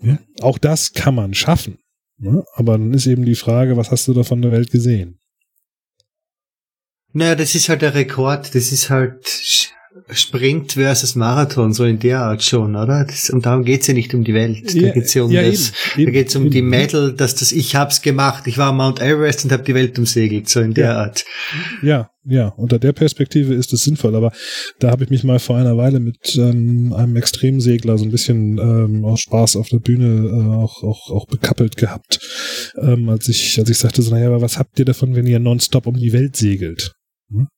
Ja? 0.03 0.19
Auch 0.41 0.59
das 0.59 0.93
kann 0.93 1.15
man 1.15 1.33
schaffen. 1.33 1.79
Ne? 2.19 2.45
Aber 2.55 2.77
dann 2.77 2.93
ist 2.93 3.07
eben 3.07 3.25
die 3.25 3.35
Frage, 3.35 3.79
was 3.79 3.91
hast 3.91 4.07
du 4.09 4.13
da 4.13 4.25
von 4.25 4.43
der 4.43 4.53
Welt 4.53 4.71
gesehen? 4.71 5.19
Naja, 7.15 7.35
das 7.37 7.55
ist 7.55 7.69
halt 7.69 7.83
der 7.83 7.95
Rekord. 7.95 8.55
Das 8.55 8.73
ist 8.73 8.91
halt 8.91 9.73
Sprint 10.11 10.73
versus 10.73 11.15
Marathon, 11.15 11.73
so 11.73 11.85
in 11.85 11.99
der 12.01 12.21
Art 12.21 12.43
schon, 12.43 12.75
oder? 12.77 13.05
Das, 13.05 13.31
und 13.31 13.47
darum 13.47 13.65
geht's 13.65 13.87
ja 13.87 13.95
nicht 13.95 14.13
um 14.13 14.25
die 14.25 14.35
Welt. 14.35 14.75
Da 14.75 14.79
Ja, 14.79 14.93
geht's 14.93 15.15
ja 15.15 15.23
um 15.23 15.31
ja, 15.31 15.43
das, 15.43 15.73
eben, 15.97 16.07
da 16.07 16.11
geht's 16.11 16.35
um 16.37 16.43
eben, 16.43 16.51
die. 16.51 16.63
Medal, 16.63 17.13
dass 17.13 17.37
das 17.37 17.53
ich 17.53 17.77
hab's 17.77 18.03
gemacht. 18.03 18.47
Ich 18.47 18.59
war 18.59 18.69
am 18.71 18.79
Mount 18.79 19.01
Everest 19.01 19.45
und 19.45 19.53
habe 19.53 19.63
die 19.63 19.75
Welt 19.75 19.99
umsegelt, 19.99 20.49
so 20.49 20.61
in 20.61 20.75
der 20.75 20.85
Ja. 20.85 20.97
Art. 20.97 21.25
Ja, 21.83 22.11
ja, 22.27 22.49
unter 22.49 22.79
der 22.79 22.93
Perspektive 22.93 23.55
ist 23.55 23.73
es 23.73 23.85
sinnvoll, 23.85 24.17
aber 24.17 24.33
da 24.81 24.91
habe 24.91 25.05
ich 25.05 25.11
mich 25.11 25.25
mal 25.25 25.39
vor 25.39 25.57
einer 25.57 25.77
Weile 25.77 26.01
mit 26.01 26.37
ähm, 26.37 26.93
einem 26.93 27.17
Extremsegler 27.17 27.97
so 27.97 28.05
ein 28.05 28.11
bisschen 28.11 28.59
ähm, 28.59 29.05
aus 29.05 29.21
Spaß 29.21 29.57
auf 29.57 29.69
der 29.69 29.79
Bühne 29.79 30.29
äh, 30.29 30.55
auch, 30.57 30.83
auch, 30.83 31.11
auch 31.11 31.27
bekappelt 31.27 31.77
gehabt, 31.77 32.19
ähm, 32.81 33.09
als 33.09 33.29
ich, 33.29 33.59
als 33.59 33.71
ich 33.71 33.79
sagte, 33.79 34.03
so, 34.03 34.11
naja, 34.11 34.27
aber 34.29 34.41
was 34.43 34.59
habt 34.59 34.79
ihr 34.79 34.85
davon, 34.87 35.15
wenn 35.15 35.27
ihr 35.27 35.39
nonstop 35.39 35.87
um 35.87 35.95
die 35.97 36.13
Welt 36.13 36.35
segelt? 36.37 36.95
Hm? 37.31 37.49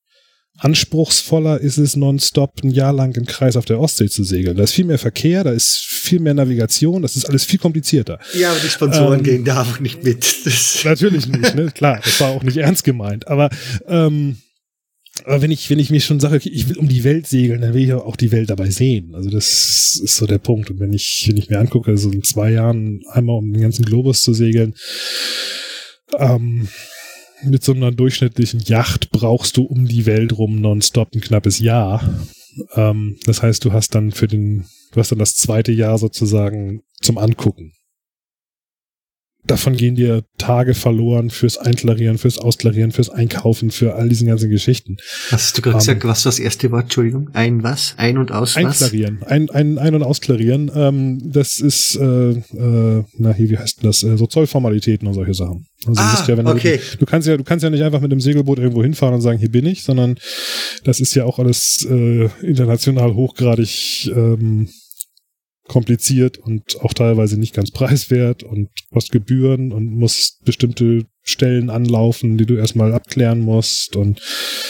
Anspruchsvoller 0.59 1.61
ist 1.61 1.77
es, 1.77 1.97
nonstop 1.97 2.63
ein 2.63 2.71
Jahr 2.71 2.93
lang 2.93 3.15
im 3.15 3.27
Kreis 3.27 3.57
auf 3.57 3.67
der 3.67 3.79
Ostsee 3.79 4.09
zu 4.09 4.25
segeln. 4.25 4.57
Da 4.57 4.65
ist 4.65 4.73
viel 4.73 4.87
mehr 4.87 4.99
Verkehr, 4.99 5.45
da 5.45 5.51
ist 5.51 5.81
viel 5.81 6.19
mehr 6.19 6.33
Navigation, 6.33 7.03
das 7.03 7.17
ist 7.17 7.27
alles 7.27 7.45
viel 7.45 7.59
komplizierter. 7.59 8.19
Ja, 8.33 8.53
aber 8.53 8.61
die 8.61 8.69
Sponsoren 8.69 9.19
Ähm, 9.19 9.25
gehen 9.25 9.45
da 9.45 9.61
einfach 9.61 9.81
nicht 9.81 10.03
mit. 10.03 10.47
Das, 10.47 10.83
Natürlich 10.85 11.27
nicht, 11.27 11.55
ne? 11.55 11.71
Klar, 11.75 12.01
das 12.03 12.21
war 12.21 12.31
auch 12.31 12.43
nicht 12.43 12.57
ernst 12.57 12.85
gemeint. 12.85 13.29
Aber, 13.29 13.51
ähm, 13.87 14.39
aber 15.25 15.43
wenn 15.43 15.51
ich, 15.51 15.69
wenn 15.69 15.79
ich 15.79 15.91
mir 15.91 16.01
schon 16.01 16.21
sage, 16.21 16.37
okay, 16.37 16.51
ich 16.51 16.69
will 16.71 16.79
um 16.79 16.89
die 16.89 17.05
Welt 17.05 17.27
segeln, 17.27 17.61
dann 17.61 17.75
will 17.75 17.85
ich 17.85 17.93
auch 17.93 18.17
die 18.17 18.33
Welt 18.33 18.49
dabei 18.49 18.71
sehen. 18.71 19.15
Also 19.15 19.29
das 19.29 20.01
ist 20.03 20.15
so 20.15 20.27
der 20.27 20.39
Punkt. 20.39 20.71
Und 20.71 20.81
wenn 20.81 20.93
ich, 20.95 21.25
wenn 21.29 21.37
ich 21.37 21.51
mir 21.51 21.59
angucke, 21.59 21.99
so 21.99 22.11
in 22.11 22.23
zwei 22.23 22.53
Jahren 22.53 23.03
einmal 23.11 23.37
um 23.37 23.53
den 23.53 23.63
ganzen 23.63 23.85
Globus 23.85 24.23
zu 24.23 24.33
segeln, 24.33 24.75
ähm, 26.19 26.69
mit 27.43 27.63
so 27.63 27.73
einer 27.73 27.93
durchschnittlichen 27.93 28.61
Yacht 28.61 29.11
brauchst 29.11 29.57
du 29.57 29.65
um 29.65 29.87
die 29.87 30.07
Welt 30.07 30.37
rum 30.37 30.61
nonstop 30.61 31.15
ein 31.15 31.21
knappes 31.21 31.59
Jahr. 31.59 32.03
Ähm, 32.75 33.17
das 33.27 33.43
heißt, 33.43 33.65
du 33.65 33.73
hast 33.73 33.95
dann 33.95 34.13
für 34.13 34.27
den, 34.27 34.67
du 34.93 35.01
hast 35.01 35.13
dann 35.13 35.19
das 35.19 35.37
zweite 35.37 35.73
Jahr 35.73 35.99
sozusagen 35.99 36.83
zum 37.01 37.19
Angucken 37.19 37.73
davon 39.47 39.77
gehen 39.77 39.95
dir 39.95 40.23
Tage 40.39 40.75
verloren 40.75 41.31
fürs 41.31 41.59
Einklarieren, 41.59 42.19
fürs 42.19 42.39
Ausklarieren, 42.39 42.93
fürs 42.93 43.09
Einkaufen, 43.11 43.71
für 43.71 43.95
all 43.95 44.09
diesen 44.09 44.27
ganzen 44.27 44.51
Geschichten. 44.51 44.97
hast 45.31 45.57
du 45.57 45.63
gerade 45.63 45.77
Ähm, 45.77 45.79
gesagt? 45.81 46.05
Was 46.05 46.25
war 46.25 46.31
das 46.31 46.39
erste 46.39 46.71
Wort? 46.71 46.85
Entschuldigung. 46.85 47.31
Ein 47.33 47.63
was? 47.63 47.95
Ein 47.97 48.19
und 48.19 48.33
aus 48.33 48.57
was? 48.57 48.83
Einklarieren, 48.83 49.23
ein, 49.25 49.51
ein, 49.51 49.79
ein- 49.79 49.95
und 49.95 50.03
ausklarieren, 50.03 50.71
ähm, 50.75 51.21
das 51.33 51.61
ist, 51.61 51.97
äh, 51.97 52.31
äh, 52.31 53.05
na 53.19 53.33
hier, 53.33 53.51
wie 53.51 53.59
heißt 53.59 53.83
denn 53.83 53.89
das, 53.91 54.03
äh, 54.03 54.17
so 54.17 54.27
Zollformalitäten 54.27 55.07
und 55.09 55.15
solche 55.15 55.35
Sachen. 55.35 55.67
Also 55.87 56.01
Ah, 56.03 56.25
ja, 56.27 56.37
wenn 56.37 56.47
okay. 56.47 56.81
du, 56.93 56.99
du 56.99 57.07
kannst 57.07 57.29
ja, 57.29 57.37
du 57.37 57.45
kannst 57.45 57.63
ja 57.63 57.71
nicht 57.71 57.83
einfach 57.83 58.01
mit 58.01 58.11
dem 58.11 58.21
Segelboot 58.21 58.59
irgendwo 58.59 58.83
hinfahren 58.83 59.15
und 59.15 59.21
sagen, 59.21 59.39
hier 59.39 59.51
bin 59.51 59.67
ich, 59.67 59.85
sondern 59.85 60.17
das 60.85 61.01
ist 61.01 61.15
ja 61.15 61.25
auch 61.25 61.39
alles 61.39 61.87
äh, 61.89 62.29
international 62.43 63.15
hochgradig 63.15 64.11
ähm, 64.15 64.69
kompliziert 65.69 66.39
und 66.39 66.81
auch 66.81 66.95
teilweise 66.95 67.39
nicht 67.39 67.55
ganz 67.55 67.71
preiswert 67.71 68.43
und 68.43 68.69
kostet 68.93 69.13
Gebühren 69.13 69.73
und 69.73 69.91
muss 69.91 70.39
bestimmte 70.45 71.07
Stellen 71.23 71.71
anlaufen, 71.71 72.39
die 72.39 72.47
du 72.47 72.55
erstmal 72.55 72.93
abklären 72.93 73.41
musst 73.41 73.97
und 73.97 74.21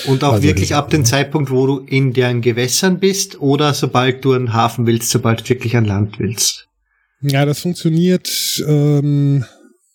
Und 0.07 0.24
auch 0.24 0.34
Also 0.34 0.44
wirklich 0.44 0.74
ab 0.74 0.88
dem 0.88 1.05
Zeitpunkt, 1.05 1.51
wo 1.51 1.66
du 1.66 1.78
in 1.80 2.12
deren 2.12 2.40
Gewässern 2.40 2.99
bist 2.99 3.40
oder 3.40 3.74
sobald 3.74 4.24
du 4.24 4.32
einen 4.32 4.55
Hafen 4.55 4.86
willst, 4.86 5.11
sobald 5.11 5.40
du 5.40 5.49
wirklich 5.51 5.76
an 5.76 5.84
Land 5.84 6.18
willst. 6.18 6.66
Ja, 7.20 7.44
das 7.44 7.61
funktioniert 7.61 8.30
ähm, 8.66 9.44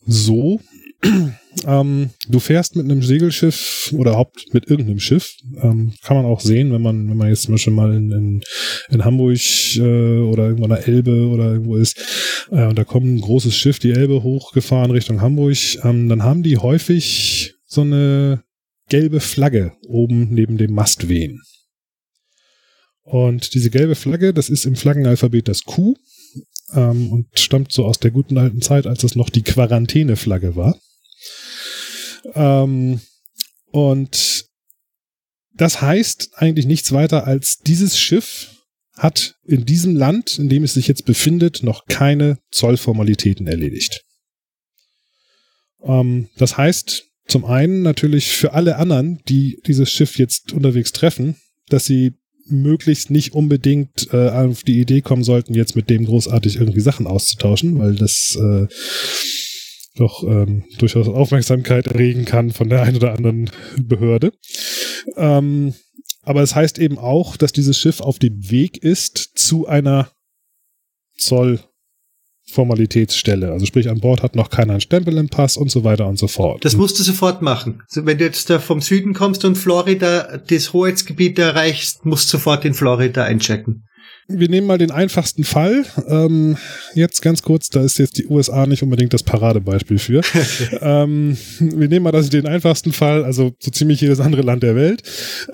so. 0.05 0.59
ähm, 1.65 2.09
du 2.27 2.39
fährst 2.39 2.75
mit 2.75 2.85
einem 2.85 3.01
Segelschiff 3.01 3.93
oder 3.97 4.11
überhaupt 4.11 4.53
mit 4.53 4.67
irgendeinem 4.67 4.99
Schiff. 4.99 5.35
Ähm, 5.61 5.93
kann 6.03 6.17
man 6.17 6.25
auch 6.25 6.39
sehen, 6.39 6.71
wenn 6.71 6.81
man, 6.81 7.09
wenn 7.09 7.17
man 7.17 7.29
jetzt 7.29 7.43
zum 7.43 7.55
Beispiel 7.55 7.73
mal 7.73 7.93
in, 7.93 8.11
in, 8.11 8.41
in 8.89 9.05
Hamburg 9.05 9.39
äh, 9.77 10.19
oder 10.19 10.45
irgendwo 10.45 10.65
an 10.65 10.69
der 10.69 10.87
Elbe 10.87 11.27
oder 11.27 11.51
irgendwo 11.53 11.75
ist 11.77 11.97
äh, 12.51 12.65
und 12.65 12.77
da 12.77 12.83
kommt 12.83 13.07
ein 13.07 13.21
großes 13.21 13.55
Schiff 13.55 13.79
die 13.79 13.91
Elbe 13.91 14.23
hochgefahren 14.23 14.91
Richtung 14.91 15.21
Hamburg, 15.21 15.57
ähm, 15.83 16.09
dann 16.09 16.23
haben 16.23 16.43
die 16.43 16.57
häufig 16.57 17.55
so 17.65 17.81
eine 17.81 18.43
gelbe 18.89 19.21
Flagge 19.21 19.73
oben 19.87 20.33
neben 20.33 20.57
dem 20.57 20.73
Mast 20.73 21.07
wehen. 21.07 21.41
Und 23.03 23.53
diese 23.53 23.69
gelbe 23.69 23.95
Flagge, 23.95 24.33
das 24.33 24.49
ist 24.49 24.65
im 24.65 24.75
Flaggenalphabet 24.75 25.47
das 25.47 25.63
Q 25.63 25.95
ähm, 26.73 27.11
und 27.11 27.27
stammt 27.33 27.71
so 27.71 27.85
aus 27.85 27.99
der 27.99 28.11
guten 28.11 28.37
alten 28.37 28.61
Zeit, 28.61 28.85
als 28.85 29.03
es 29.03 29.15
noch 29.15 29.29
die 29.29 29.43
Quarantäneflagge 29.43 30.55
war. 30.55 30.79
Ähm, 32.33 33.01
und 33.71 34.45
das 35.53 35.81
heißt 35.81 36.31
eigentlich 36.35 36.65
nichts 36.65 36.91
weiter 36.91 37.25
als 37.27 37.59
dieses 37.59 37.99
Schiff 37.99 38.49
hat 38.97 39.35
in 39.45 39.65
diesem 39.65 39.95
Land, 39.95 40.37
in 40.37 40.49
dem 40.49 40.63
es 40.63 40.73
sich 40.73 40.87
jetzt 40.87 41.05
befindet, 41.05 41.63
noch 41.63 41.85
keine 41.85 42.37
Zollformalitäten 42.51 43.47
erledigt. 43.47 44.03
Ähm, 45.83 46.29
das 46.37 46.57
heißt 46.57 47.03
zum 47.27 47.45
einen 47.45 47.81
natürlich 47.81 48.29
für 48.29 48.53
alle 48.53 48.75
anderen, 48.75 49.21
die 49.27 49.59
dieses 49.65 49.91
Schiff 49.91 50.17
jetzt 50.17 50.51
unterwegs 50.51 50.91
treffen, 50.91 51.37
dass 51.69 51.85
sie 51.85 52.13
möglichst 52.47 53.09
nicht 53.09 53.33
unbedingt 53.33 54.09
äh, 54.11 54.29
auf 54.29 54.63
die 54.63 54.79
Idee 54.79 55.01
kommen 55.01 55.23
sollten, 55.23 55.53
jetzt 55.53 55.75
mit 55.75 55.89
dem 55.89 56.05
großartig 56.05 56.57
irgendwie 56.57 56.81
Sachen 56.81 57.07
auszutauschen, 57.07 57.79
weil 57.79 57.95
das 57.95 58.37
äh, 58.39 58.67
doch 59.95 60.23
ähm, 60.23 60.65
durchaus 60.77 61.07
Aufmerksamkeit 61.07 61.87
erregen 61.87 62.25
kann 62.25 62.51
von 62.51 62.69
der 62.69 62.83
einen 62.83 62.97
oder 62.97 63.13
anderen 63.13 63.49
Behörde. 63.77 64.33
Ähm, 65.17 65.73
aber 66.23 66.41
es 66.41 66.55
heißt 66.55 66.79
eben 66.79 66.97
auch, 66.97 67.35
dass 67.35 67.51
dieses 67.51 67.77
Schiff 67.77 67.99
auf 67.99 68.17
dem 68.19 68.49
Weg 68.51 68.81
ist 68.83 69.17
zu 69.35 69.67
einer 69.67 70.09
Zollformalitätsstelle. 71.17 73.51
Also 73.51 73.65
sprich, 73.65 73.89
an 73.89 73.99
Bord 73.99 74.23
hat 74.23 74.35
noch 74.35 74.49
keiner 74.49 74.71
einen 74.73 74.81
Stempel 74.81 75.17
im 75.17 75.29
Pass 75.29 75.57
und 75.57 75.71
so 75.71 75.83
weiter 75.83 76.07
und 76.07 76.19
so 76.19 76.27
fort. 76.27 76.63
Das 76.63 76.77
musst 76.77 76.99
du 76.99 77.03
sofort 77.03 77.41
machen. 77.41 77.81
Wenn 77.93 78.19
du 78.19 78.23
jetzt 78.23 78.49
da 78.49 78.59
vom 78.59 78.81
Süden 78.81 79.13
kommst 79.13 79.43
und 79.45 79.55
Florida 79.55 80.37
das 80.37 80.73
Hoheitsgebiet 80.73 81.39
erreichst, 81.39 82.05
musst 82.05 82.31
du 82.31 82.37
sofort 82.37 82.65
in 82.65 82.73
Florida 82.73 83.23
einchecken. 83.23 83.85
Wir 84.33 84.49
nehmen 84.49 84.67
mal 84.67 84.77
den 84.77 84.91
einfachsten 84.91 85.43
Fall. 85.43 85.85
Ähm, 86.07 86.57
jetzt 86.93 87.21
ganz 87.21 87.41
kurz, 87.41 87.69
da 87.69 87.81
ist 87.81 87.99
jetzt 87.99 88.17
die 88.17 88.27
USA 88.27 88.65
nicht 88.65 88.83
unbedingt 88.83 89.13
das 89.13 89.23
Paradebeispiel 89.23 89.99
für. 89.99 90.21
ähm, 90.81 91.37
wir 91.59 91.87
nehmen 91.87 92.03
mal 92.03 92.11
das, 92.11 92.29
den 92.29 92.47
einfachsten 92.47 92.93
Fall, 92.93 93.23
also 93.23 93.53
so 93.59 93.71
ziemlich 93.71 94.01
jedes 94.01 94.19
andere 94.19 94.41
Land 94.41 94.63
der 94.63 94.75
Welt. 94.75 95.03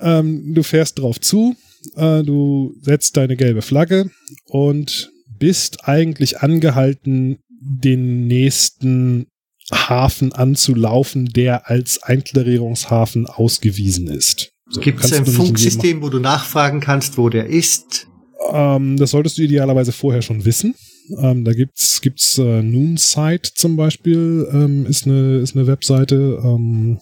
Ähm, 0.00 0.54
du 0.54 0.62
fährst 0.62 0.98
drauf 0.98 1.20
zu, 1.20 1.56
äh, 1.96 2.22
du 2.22 2.74
setzt 2.82 3.16
deine 3.16 3.36
gelbe 3.36 3.62
Flagge 3.62 4.10
und 4.46 5.10
bist 5.38 5.88
eigentlich 5.88 6.40
angehalten, 6.40 7.38
den 7.60 8.26
nächsten 8.26 9.26
Hafen 9.72 10.32
anzulaufen, 10.32 11.26
der 11.26 11.68
als 11.68 12.02
Einklarierungshafen 12.02 13.26
ausgewiesen 13.26 14.08
ist. 14.08 14.50
So, 14.70 14.80
Gibt 14.80 15.04
es 15.04 15.12
ein 15.12 15.24
Funksystem, 15.24 16.02
wo 16.02 16.08
du 16.10 16.18
nachfragen 16.18 16.80
kannst, 16.80 17.16
wo 17.16 17.28
der 17.28 17.46
ist? 17.46 18.07
Ähm, 18.48 18.96
das 18.96 19.10
solltest 19.10 19.38
du 19.38 19.42
idealerweise 19.42 19.92
vorher 19.92 20.22
schon 20.22 20.44
wissen. 20.44 20.74
Ähm, 21.18 21.44
da 21.44 21.52
gibt's 21.52 22.00
gibt's 22.00 22.38
äh, 22.38 22.62
Noonsite 22.62 23.54
zum 23.54 23.76
Beispiel, 23.76 24.48
ähm, 24.52 24.86
ist 24.86 25.06
eine 25.06 25.38
ist 25.38 25.56
eine 25.56 25.66
Webseite, 25.66 26.40
ähm, 26.42 26.98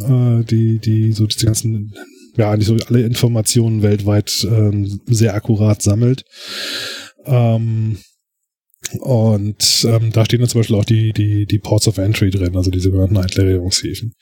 äh, 0.00 0.44
die 0.44 0.78
die 0.78 1.12
so 1.12 1.26
diese 1.26 1.46
ganzen 1.46 1.94
ja 2.36 2.50
eigentlich 2.50 2.68
so 2.68 2.76
alle 2.86 3.02
Informationen 3.02 3.82
weltweit 3.82 4.46
ähm, 4.50 5.00
sehr 5.06 5.34
akkurat 5.34 5.82
sammelt. 5.82 6.24
Ähm, 7.24 7.98
und 8.98 9.86
ähm, 9.88 10.12
da 10.12 10.24
stehen 10.24 10.40
dann 10.40 10.48
zum 10.48 10.60
Beispiel 10.60 10.76
auch 10.76 10.84
die, 10.84 11.12
die, 11.12 11.46
die 11.46 11.58
Ports 11.58 11.88
of 11.88 11.98
Entry 11.98 12.30
drin, 12.30 12.56
also 12.56 12.70
die 12.70 12.80
sogenannten 12.80 13.16
Einklarierungshäfen. 13.16 14.12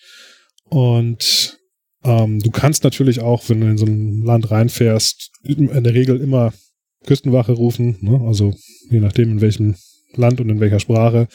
Und 0.69 1.59
ähm, 2.05 2.41
du 2.41 2.51
kannst 2.51 2.85
natürlich 2.85 3.21
auch, 3.21 3.49
wenn 3.49 3.61
du 3.61 3.67
in 3.69 3.79
so 3.79 3.87
ein 3.87 4.23
Land 4.23 4.51
reinfährst, 4.51 5.31
in 5.43 5.85
der 5.85 5.95
Regel 5.95 6.21
immer 6.21 6.53
Küstenwache 7.07 7.53
rufen, 7.53 7.97
ne? 8.01 8.21
also 8.27 8.55
je 8.91 9.01
nachdem 9.01 9.33
in 9.33 9.41
welchem 9.41 9.75
Land 10.17 10.41
und 10.41 10.49
in 10.49 10.61
welcher 10.61 10.81
Sprache. 10.81 11.29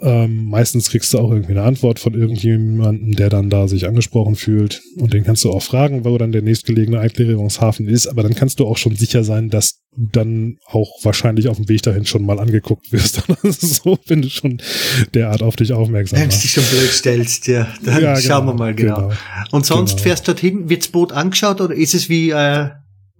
Ähm, 0.00 0.46
meistens 0.46 0.90
kriegst 0.90 1.14
du 1.14 1.18
auch 1.18 1.30
irgendwie 1.30 1.52
eine 1.52 1.62
Antwort 1.62 1.98
von 1.98 2.14
irgendjemandem, 2.14 3.14
der 3.14 3.30
dann 3.30 3.50
da 3.50 3.68
sich 3.68 3.86
angesprochen 3.86 4.34
fühlt. 4.34 4.82
Und 4.96 5.12
den 5.12 5.24
kannst 5.24 5.44
du 5.44 5.50
auch 5.52 5.62
fragen, 5.62 6.04
wo 6.04 6.18
dann 6.18 6.32
der 6.32 6.42
nächstgelegene 6.42 6.98
Einklärungshafen 6.98 7.86
ist. 7.86 8.06
Aber 8.06 8.22
dann 8.22 8.34
kannst 8.34 8.58
du 8.58 8.66
auch 8.66 8.76
schon 8.76 8.96
sicher 8.96 9.22
sein, 9.22 9.50
dass 9.50 9.82
dann 9.96 10.58
auch 10.66 10.90
wahrscheinlich 11.02 11.48
auf 11.48 11.56
dem 11.56 11.68
Weg 11.68 11.82
dahin 11.82 12.04
schon 12.04 12.24
mal 12.26 12.40
angeguckt 12.40 12.90
wirst. 12.92 13.22
so, 13.42 13.98
wenn 14.06 14.22
du 14.22 14.28
schon 14.28 14.60
derart 15.14 15.42
auf 15.42 15.56
dich 15.56 15.72
aufmerksam 15.72 16.18
Wenn 16.20 16.30
du 16.30 16.36
dich 16.36 16.50
schon 16.50 16.64
blöd 16.64 16.90
stellst, 16.90 17.46
ja, 17.46 17.68
dann 17.84 18.02
Ja, 18.02 18.16
schauen 18.16 18.46
wir 18.46 18.52
genau, 18.52 18.64
mal 18.64 18.74
genau. 18.74 18.96
genau. 19.08 19.12
Und 19.52 19.66
sonst 19.66 19.92
Genau. 19.92 20.02
fährst 20.02 20.26
du 20.26 20.32
dorthin, 20.32 20.68
wirds 20.68 20.88
Boot 20.88 21.12
angeschaut 21.12 21.60
oder 21.60 21.74
ist 21.74 21.94
es 21.94 22.08
wie 22.08 22.30
äh, 22.30 22.70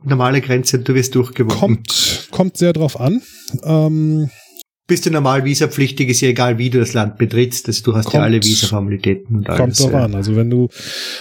normale 0.03 0.41
Grenze, 0.41 0.79
du 0.81 0.95
wirst 0.95 1.15
durchgewunken? 1.15 1.59
Kommt, 1.59 2.29
kommt 2.31 2.57
sehr 2.57 2.73
drauf 2.73 2.99
an. 3.01 3.23
Ähm, 3.63 4.31
bist 4.87 5.07
du 5.07 5.11
normal 5.11 5.45
visapflichtig, 5.45 6.11
ist 6.11 6.21
ja 6.21 6.29
egal, 6.29 6.59
wie 6.59 6.69
du 6.69 6.79
das 6.79 6.93
Land 6.93 7.17
betrittst, 7.17 7.67
dass 7.69 7.83
du 7.83 7.95
hast 7.95 8.05
kommt, 8.05 8.15
ja 8.15 8.23
alle 8.23 8.43
Visaformalitäten 8.43 9.37
und 9.37 9.49
alles. 9.49 9.59
Kommt 9.59 9.81
drauf 9.81 9.93
ja. 9.93 10.05
an. 10.05 10.15
Also 10.15 10.37
wenn 10.37 10.51
du, 10.51 10.69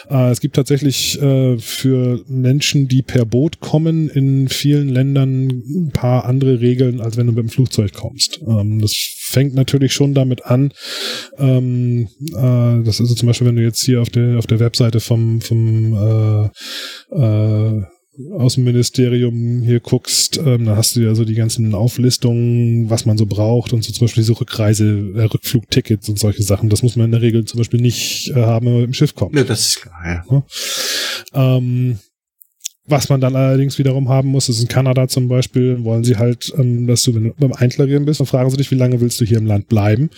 äh, 0.10 0.32
es 0.32 0.42
gibt 0.42 0.56
tatsächlich 0.56 1.22
äh, 1.22 1.58
für 1.60 2.24
Menschen, 2.28 2.90
die 2.90 3.02
per 3.02 3.26
Boot 3.26 3.62
kommen, 3.62 4.10
in 4.10 4.50
vielen 4.50 4.90
Ländern 4.90 5.48
ein 5.48 5.92
paar 5.94 6.26
andere 6.26 6.60
Regeln, 6.60 7.00
als 7.00 7.16
wenn 7.16 7.28
du 7.28 7.34
mit 7.34 7.44
dem 7.44 7.50
Flugzeug 7.50 7.94
kommst. 7.94 8.42
Ähm, 8.46 8.80
das 8.82 8.94
fängt 9.20 9.54
natürlich 9.56 9.94
schon 9.94 10.14
damit 10.14 10.46
an, 10.46 10.74
ähm, 11.38 12.10
äh, 12.36 12.84
das 12.84 12.96
ist 12.96 13.02
also 13.02 13.16
zum 13.16 13.28
Beispiel, 13.28 13.48
wenn 13.48 13.56
du 13.56 13.64
jetzt 13.64 13.84
hier 13.84 14.02
auf 14.02 14.10
der 14.10 14.38
auf 14.38 14.48
der 14.48 14.60
Webseite 14.60 15.00
vom 15.00 15.40
vom 15.40 16.52
äh, 17.12 17.16
äh, 17.16 17.84
Außenministerium 18.32 19.64
hier 19.64 19.80
guckst, 19.80 20.38
ähm, 20.38 20.66
da 20.66 20.76
hast 20.76 20.96
du 20.96 21.02
ja 21.02 21.16
so 21.16 21.26
die 21.26 21.34
ganzen 21.34 21.74
Auflistungen, 21.74 22.90
was 22.90 23.06
man 23.06 23.18
so 23.18 23.26
braucht 23.26 23.74
und 23.74 23.84
so 23.84 23.92
zum 23.92 24.06
Beispiel 24.06 24.22
diese 24.22 24.40
Rückreise, 24.40 25.14
äh, 25.16 25.24
Rückflugtickets 25.24 26.10
und 26.10 26.20
solche 26.20 26.44
Sachen. 26.44 26.70
Das 26.70 26.84
muss 26.84 26.96
man 26.96 27.06
in 27.06 27.12
der 27.12 27.22
Regel 27.22 27.46
zum 27.46 27.58
Beispiel 27.58 27.82
nicht 27.82 28.30
äh, 28.30 28.42
haben, 28.42 28.68
wenn 28.68 28.74
man 28.74 28.82
mit 28.82 28.90
dem 28.92 28.94
Schiff 28.94 29.16
kommt. 29.16 29.36
Ja, 29.36 29.44
das 29.44 29.68
ist 29.68 29.82
klar, 29.82 30.04
ja. 30.06 30.44
ja? 31.34 31.58
Ähm, 31.58 31.98
was 32.86 33.08
man 33.08 33.22
dann 33.22 33.36
allerdings 33.36 33.80
wiederum 33.80 34.10
haben 34.10 34.30
muss, 34.30 34.50
ist 34.50 34.62
in 34.62 34.68
Kanada 34.68 35.08
zum 35.08 35.30
Beispiel, 35.30 35.84
wollen 35.84 36.04
sie 36.04 36.18
halt, 36.18 36.52
ähm, 36.58 36.86
dass 36.86 37.04
du, 37.04 37.16
wenn 37.16 37.24
du 37.26 37.34
beim 37.38 37.54
Einklarieren 37.54 38.06
bist, 38.06 38.20
dann 38.20 38.28
fragen 38.28 38.50
sie 38.50 38.58
dich, 38.58 38.72
wie 38.72 38.76
lange 38.76 39.00
willst 39.00 39.22
du 39.22 39.26
hier 39.26 39.38
im 39.38 39.46
Land 39.46 39.68
bleiben? 39.68 40.10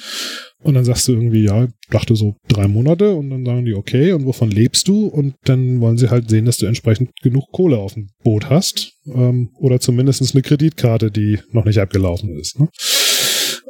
Und 0.63 0.73
dann 0.73 0.83
sagst 0.83 1.07
du 1.07 1.13
irgendwie, 1.13 1.43
ja, 1.43 1.67
dachte 1.91 2.15
so 2.15 2.37
drei 2.47 2.67
Monate 2.67 3.13
und 3.13 3.29
dann 3.29 3.45
sagen 3.45 3.65
die, 3.65 3.75
okay, 3.75 4.13
und 4.13 4.25
wovon 4.25 4.49
lebst 4.49 4.87
du? 4.87 5.05
Und 5.05 5.35
dann 5.43 5.79
wollen 5.79 5.99
sie 5.99 6.09
halt 6.09 6.27
sehen, 6.29 6.45
dass 6.45 6.57
du 6.57 6.65
entsprechend 6.65 7.11
genug 7.21 7.51
Kohle 7.51 7.77
auf 7.77 7.93
dem 7.93 8.09
Boot 8.23 8.49
hast. 8.49 8.93
Ähm, 9.05 9.51
oder 9.59 9.79
zumindest 9.79 10.33
eine 10.33 10.41
Kreditkarte, 10.41 11.11
die 11.11 11.39
noch 11.51 11.65
nicht 11.65 11.79
abgelaufen 11.79 12.35
ist. 12.35 12.59
Ne? 12.59 12.69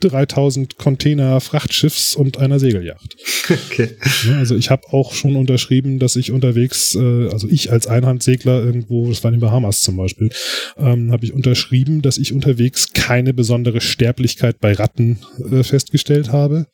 3000 0.00 0.78
Container 0.78 1.40
Frachtschiffs 1.40 2.16
und 2.16 2.38
einer 2.38 2.58
Segelyacht. 2.58 3.16
Okay. 3.70 3.90
Also 4.38 4.56
ich 4.56 4.70
habe 4.70 4.82
auch 4.90 5.12
schon 5.12 5.36
unterschrieben, 5.36 6.00
dass 6.00 6.16
ich 6.16 6.32
unterwegs, 6.32 6.96
äh, 6.96 7.28
also 7.28 7.46
ich 7.48 7.70
als 7.70 7.86
Einhandsegler 7.86 8.64
irgendwo, 8.64 9.08
das 9.08 9.22
war 9.22 9.32
in 9.32 9.36
den 9.36 9.40
Bahamas 9.40 9.80
zum 9.80 9.96
Beispiel, 9.96 10.30
ähm, 10.76 11.12
habe 11.12 11.24
ich 11.24 11.32
unterschrieben, 11.32 12.02
dass 12.02 12.18
ich 12.18 12.32
unterwegs 12.32 12.92
keine 12.92 13.32
besondere 13.34 13.80
Sterblichkeit 13.80 14.58
bei 14.58 14.72
Ratten 14.72 15.20
äh, 15.50 15.62
festgestellt 15.62 16.32
habe 16.32 16.66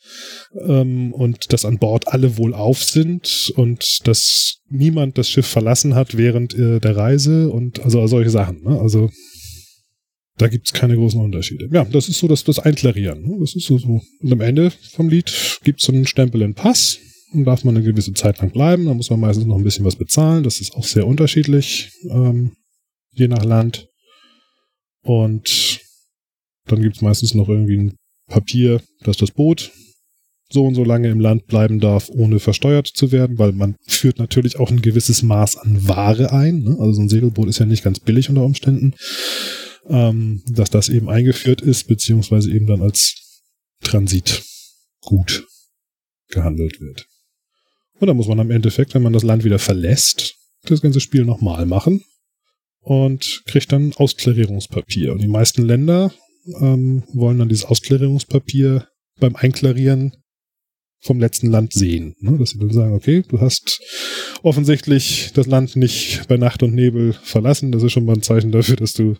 ähm, 0.66 1.12
und 1.12 1.52
dass 1.52 1.66
an 1.66 1.78
Bord 1.78 2.08
alle 2.08 2.38
wohl 2.38 2.54
auf 2.54 2.82
sind 2.82 3.52
und 3.56 4.06
dass 4.06 4.62
niemand 4.70 5.18
das 5.18 5.28
Schiff 5.28 5.46
verlassen 5.46 5.94
hat 5.94 6.16
während 6.16 6.54
äh, 6.54 6.80
der 6.80 6.96
Reise 6.96 7.50
und 7.50 7.80
also 7.84 8.06
solche 8.06 8.30
Sachen. 8.30 8.62
Ne? 8.62 8.80
Also 8.80 9.10
da 10.42 10.48
gibt 10.48 10.66
es 10.66 10.72
keine 10.72 10.96
großen 10.96 11.20
Unterschiede. 11.20 11.68
Ja, 11.72 11.84
das 11.84 12.08
ist 12.08 12.18
so 12.18 12.26
das, 12.26 12.42
das 12.42 12.58
Einklarieren. 12.58 13.22
Ne? 13.22 13.36
Das 13.38 13.54
ist 13.54 13.64
so, 13.64 13.78
so. 13.78 14.02
Und 14.20 14.32
am 14.32 14.40
Ende 14.40 14.72
vom 14.90 15.08
Lied 15.08 15.32
gibt 15.62 15.80
es 15.80 15.86
so 15.86 15.92
einen 15.92 16.04
Stempel 16.04 16.42
in 16.42 16.54
Pass 16.54 16.98
und 17.32 17.44
darf 17.44 17.62
man 17.62 17.76
eine 17.76 17.84
gewisse 17.84 18.12
Zeit 18.12 18.38
lang 18.40 18.50
bleiben. 18.50 18.86
Da 18.86 18.94
muss 18.94 19.08
man 19.08 19.20
meistens 19.20 19.46
noch 19.46 19.56
ein 19.56 19.62
bisschen 19.62 19.84
was 19.84 19.94
bezahlen. 19.94 20.42
Das 20.42 20.60
ist 20.60 20.74
auch 20.74 20.84
sehr 20.84 21.06
unterschiedlich, 21.06 21.92
ähm, 22.10 22.56
je 23.12 23.28
nach 23.28 23.44
Land. 23.44 23.86
Und 25.04 25.78
dann 26.66 26.82
gibt 26.82 26.96
es 26.96 27.02
meistens 27.02 27.34
noch 27.34 27.48
irgendwie 27.48 27.78
ein 27.78 27.94
Papier, 28.26 28.82
dass 29.04 29.18
das 29.18 29.30
Boot 29.30 29.70
so 30.50 30.64
und 30.64 30.74
so 30.74 30.82
lange 30.82 31.08
im 31.08 31.20
Land 31.20 31.46
bleiben 31.46 31.78
darf, 31.78 32.10
ohne 32.10 32.40
versteuert 32.40 32.88
zu 32.88 33.12
werden, 33.12 33.38
weil 33.38 33.52
man 33.52 33.76
führt 33.86 34.18
natürlich 34.18 34.58
auch 34.58 34.70
ein 34.72 34.82
gewisses 34.82 35.22
Maß 35.22 35.56
an 35.58 35.86
Ware 35.86 36.32
ein. 36.32 36.64
Ne? 36.64 36.76
Also 36.80 36.94
so 36.94 37.02
ein 37.02 37.08
Segelboot 37.08 37.48
ist 37.48 37.60
ja 37.60 37.64
nicht 37.64 37.84
ganz 37.84 38.00
billig 38.00 38.28
unter 38.28 38.44
Umständen 38.44 38.94
ähm, 39.88 40.42
dass 40.46 40.70
das 40.70 40.88
eben 40.88 41.08
eingeführt 41.08 41.60
ist, 41.60 41.88
beziehungsweise 41.88 42.50
eben 42.52 42.66
dann 42.66 42.82
als 42.82 43.42
Transit 43.82 44.44
gut 45.00 45.46
gehandelt 46.28 46.80
wird. 46.80 47.06
Und 47.98 48.06
dann 48.06 48.16
muss 48.16 48.28
man 48.28 48.40
am 48.40 48.50
Endeffekt, 48.50 48.94
wenn 48.94 49.02
man 49.02 49.12
das 49.12 49.22
Land 49.22 49.44
wieder 49.44 49.58
verlässt, 49.58 50.34
das 50.64 50.80
ganze 50.80 51.00
Spiel 51.00 51.24
nochmal 51.24 51.66
machen 51.66 52.04
und 52.80 53.42
kriegt 53.46 53.72
dann 53.72 53.92
Ausklarierungspapier. 53.94 55.12
Und 55.12 55.20
die 55.20 55.28
meisten 55.28 55.62
Länder 55.62 56.12
ähm, 56.60 57.04
wollen 57.12 57.38
dann 57.38 57.48
dieses 57.48 57.64
Ausklarierungspapier 57.64 58.88
beim 59.20 59.36
Einklarieren 59.36 60.16
vom 61.00 61.18
letzten 61.20 61.48
Land 61.48 61.72
sehen. 61.72 62.14
Ne? 62.20 62.38
Dass 62.38 62.50
sie 62.50 62.58
dann 62.58 62.70
sagen, 62.70 62.94
okay, 62.94 63.24
du 63.28 63.40
hast 63.40 63.80
offensichtlich 64.42 65.32
das 65.34 65.46
Land 65.46 65.76
nicht 65.76 66.26
bei 66.28 66.36
Nacht 66.36 66.62
und 66.62 66.74
Nebel 66.74 67.12
verlassen. 67.12 67.72
Das 67.72 67.82
ist 67.82 67.92
schon 67.92 68.04
mal 68.04 68.14
ein 68.14 68.22
Zeichen 68.22 68.52
dafür, 68.52 68.76
dass 68.76 68.94
du 68.94 69.16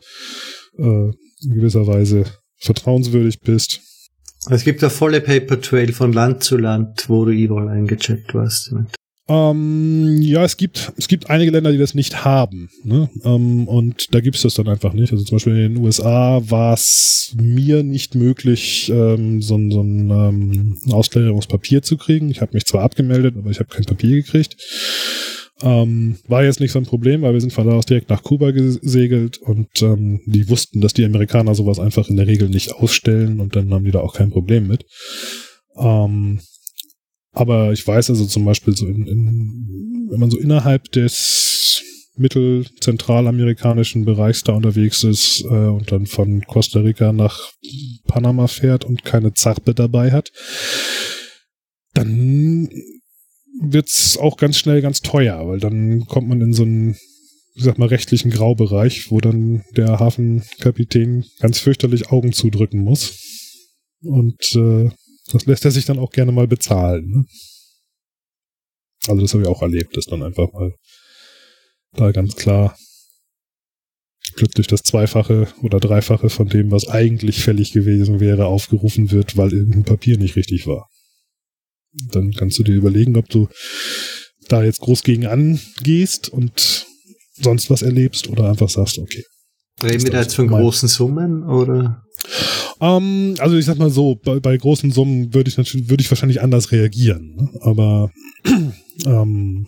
äh, 0.79 1.11
in 1.45 1.55
gewisser 1.55 1.87
Weise 1.87 2.25
vertrauenswürdig 2.59 3.41
bist. 3.41 3.81
Es 4.51 4.65
gibt 4.65 4.83
ja 4.83 4.89
volle 4.89 5.21
Paper 5.21 5.61
Trail 5.61 5.93
von 5.93 6.13
Land 6.13 6.43
zu 6.43 6.57
Land, 6.57 7.09
wo 7.09 7.25
du 7.25 7.33
überall 7.33 7.69
eingecheckt 7.69 8.35
warst. 8.35 8.73
Ähm, 9.29 10.21
ja, 10.21 10.43
es 10.43 10.57
gibt, 10.57 10.93
es 10.97 11.07
gibt 11.07 11.31
einige 11.31 11.53
Länder, 11.53 11.71
die 11.71 11.79
das 11.79 11.95
nicht 11.95 12.25
haben. 12.25 12.69
Ne? 12.83 13.09
Ähm, 13.25 13.69
und 13.69 14.13
da 14.15 14.21
gibt 14.21 14.37
es 14.37 14.43
das 14.43 14.55
dann 14.55 14.69
einfach 14.69 14.95
nicht. 14.95 15.13
Also 15.13 15.25
zum 15.25 15.37
Beispiel 15.37 15.57
in 15.57 15.75
den 15.75 15.85
USA 15.85 16.43
war 16.45 16.75
es 16.75 17.35
mir 17.41 17.85
nicht 17.85 18.17
möglich, 18.17 18.91
ähm, 18.93 19.41
so, 19.41 19.59
so 19.71 19.81
ein 19.81 20.11
ähm, 20.11 20.79
Ausklärungspapier 20.91 21.83
zu 21.83 21.97
kriegen. 21.97 22.31
Ich 22.31 22.41
habe 22.41 22.55
mich 22.55 22.67
zwar 22.67 22.83
abgemeldet, 22.83 23.37
aber 23.39 23.51
ich 23.51 23.61
habe 23.61 23.69
kein 23.69 23.85
Papier 23.85 24.17
gekriegt. 24.17 24.57
Ähm, 25.63 26.19
war 26.27 26.45
jetzt 26.45 26.61
nicht 26.61 26.73
so 26.73 26.79
ein 26.81 26.87
Problem, 26.87 27.23
weil 27.23 27.35
wir 27.35 27.41
sind 27.41 27.53
von 27.53 27.67
da 27.67 27.75
aus 27.75 27.87
direkt 27.87 28.11
nach 28.11 28.23
Kuba 28.23 28.51
gesegelt 28.51 29.39
und 29.39 29.69
ähm, 29.81 30.21
die 30.27 30.49
wussten, 30.49 30.81
dass 30.81 30.93
die 30.93 31.05
Amerikaner 31.05 31.55
sowas 31.55 31.79
einfach 31.79 32.09
in 32.09 32.17
der 32.17 32.27
Regel 32.27 32.49
nicht 32.49 32.75
ausstellen 32.75 33.39
und 33.39 33.55
dann 33.55 33.73
haben 33.73 33.85
die 33.85 33.93
da 33.93 34.01
auch 34.01 34.15
kein 34.15 34.31
Problem 34.31 34.67
mit. 34.67 34.85
Ähm, 35.77 36.41
aber 37.31 37.73
ich 37.73 37.87
weiß 37.87 38.11
also 38.11 38.27
zum 38.27 38.45
Beispiel 38.45 38.77
so 38.77 38.87
in, 38.87 39.07
in, 39.07 40.09
wenn 40.11 40.21
man 40.21 40.31
so 40.31 40.39
innerhalb 40.39 40.91
des 40.93 41.83
mittelzentralamerikanischen 42.17 44.05
Bereichs 44.05 44.43
da 44.43 44.53
unterwegs 44.53 45.03
ist 45.05 45.45
äh, 45.45 45.47
und 45.47 45.91
dann 45.93 46.07
von 46.07 46.43
Costa 46.43 46.81
Rica 46.81 47.13
nach 47.13 47.53
Panama 48.07 48.49
fährt 48.49 48.85
und 48.85 49.05
keine 49.05 49.33
Zarpe 49.33 49.75
dabei 49.75 50.11
hat, 50.11 50.31
dann 51.95 52.69
wird's 53.63 54.17
auch 54.17 54.37
ganz 54.37 54.59
schnell 54.59 54.83
ganz 54.83 55.01
teuer, 55.01 55.47
weil 55.47 55.61
dann 55.61 56.07
kommt 56.07 56.29
man 56.29 56.41
in 56.41 56.53
so 56.53 56.65
einen, 56.65 56.97
ich 57.55 57.65
sag 57.65 57.79
mal, 57.79 57.89
rechtlichen 57.89 58.31
Graubereich, 58.31 59.11
wo 59.11 59.21
dann 59.21 59.65
der 59.77 59.99
Hafenkapitän 59.99 61.25
ganz 61.41 61.59
fürchterlich 61.59 62.11
Augen 62.11 62.33
zudrücken 62.33 62.81
muss. 62.81 63.15
Und 64.03 64.55
äh, 64.57 64.91
das 65.33 65.47
lässt 65.47 65.65
er 65.65 65.71
sich 65.71 65.85
dann 65.85 65.99
auch 65.99 66.11
gerne 66.11 66.33
mal 66.33 66.49
bezahlen. 66.49 67.09
Ne? 67.09 67.25
Also 69.07 69.23
das 69.23 69.33
habe 69.33 69.45
ich 69.45 69.49
auch 69.49 69.63
erlebt, 69.63 69.97
dass 69.97 70.07
dann 70.07 70.23
einfach 70.23 70.53
mal 70.53 70.75
da 71.93 72.11
ganz 72.13 72.37
klar 72.37 72.77
plötzlich 74.37 74.67
das 74.67 74.83
Zweifache 74.83 75.49
oder 75.63 75.79
Dreifache 75.81 76.31
von 76.31 76.49
dem, 76.49 76.71
was 76.71 76.89
eigentlich 76.89 77.43
fällig 77.43 77.73
gewesen 77.73 78.21
wäre, 78.21 78.47
aufgerufen 78.47 79.11
wird, 79.11 79.37
weil 79.37 79.53
irgendein 79.53 79.85
Papier 79.85 80.19
nicht 80.19 80.37
richtig 80.37 80.67
war. 80.67 80.89
Dann 82.11 82.33
kannst 82.33 82.59
du 82.59 82.63
dir 82.63 82.75
überlegen, 82.75 83.17
ob 83.17 83.29
du 83.29 83.49
da 84.49 84.65
jetzt 84.65 84.81
groß 84.81 85.03
gegen 85.03 85.27
angehst 85.27 86.29
und 86.29 86.87
sonst 87.35 87.71
was 87.71 87.83
erlebst 87.83 88.29
oder 88.29 88.49
einfach 88.49 88.69
sagst, 88.69 88.99
okay. 88.99 89.25
Reden 89.83 90.05
wir 90.05 90.11
da 90.13 90.21
jetzt 90.21 90.37
von 90.37 90.49
großen 90.49 90.89
Summen 90.89 91.43
oder? 91.45 92.03
Ähm, 92.81 93.35
also 93.39 93.57
ich 93.57 93.65
sag 93.65 93.79
mal 93.79 93.91
so, 93.91 94.17
bei, 94.17 94.39
bei 94.39 94.57
großen 94.57 94.91
Summen 94.91 95.35
würde 95.35 95.49
ich 95.49 95.57
natürlich, 95.57 95.89
würde 95.89 96.03
ich 96.03 96.11
wahrscheinlich 96.11 96.41
anders 96.41 96.73
reagieren. 96.73 97.35
Ne? 97.37 97.51
Aber 97.63 98.11
ähm, 99.07 99.67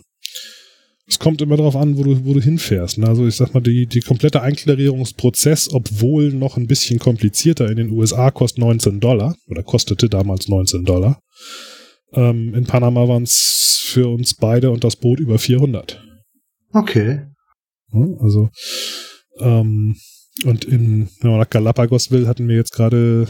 es 1.07 1.19
kommt 1.19 1.41
immer 1.41 1.57
darauf 1.57 1.75
an, 1.75 1.97
wo 1.97 2.03
du, 2.03 2.25
wo 2.25 2.33
du 2.33 2.41
hinfährst. 2.41 2.97
Ne? 2.97 3.07
Also 3.07 3.27
ich 3.27 3.35
sag 3.35 3.53
mal, 3.53 3.61
die, 3.61 3.87
die 3.87 4.01
komplette 4.01 4.41
Einklarierungsprozess, 4.41 5.71
obwohl 5.71 6.31
noch 6.33 6.57
ein 6.57 6.67
bisschen 6.67 6.99
komplizierter 6.99 7.69
in 7.69 7.77
den 7.77 7.91
USA, 7.91 8.31
kostet 8.31 8.59
19 8.59 8.99
Dollar 8.99 9.35
oder 9.47 9.63
kostete 9.63 10.09
damals 10.09 10.47
19 10.47 10.83
Dollar. 10.83 11.19
Ähm, 12.13 12.53
in 12.53 12.65
Panama 12.65 13.07
waren 13.07 13.23
es 13.23 13.81
für 13.83 14.07
uns 14.07 14.35
beide 14.35 14.71
und 14.71 14.83
das 14.83 14.95
Boot 14.95 15.19
über 15.19 15.39
400. 15.39 16.01
Okay. 16.73 17.27
Also 18.19 18.49
ähm, 19.39 19.95
und 20.43 20.65
in, 20.65 21.09
wenn 21.21 21.31
man 21.31 21.39
nach 21.39 21.49
Galapagos 21.49 22.11
will, 22.11 22.27
hatten 22.27 22.47
wir 22.47 22.55
jetzt 22.55 22.73
gerade 22.73 23.27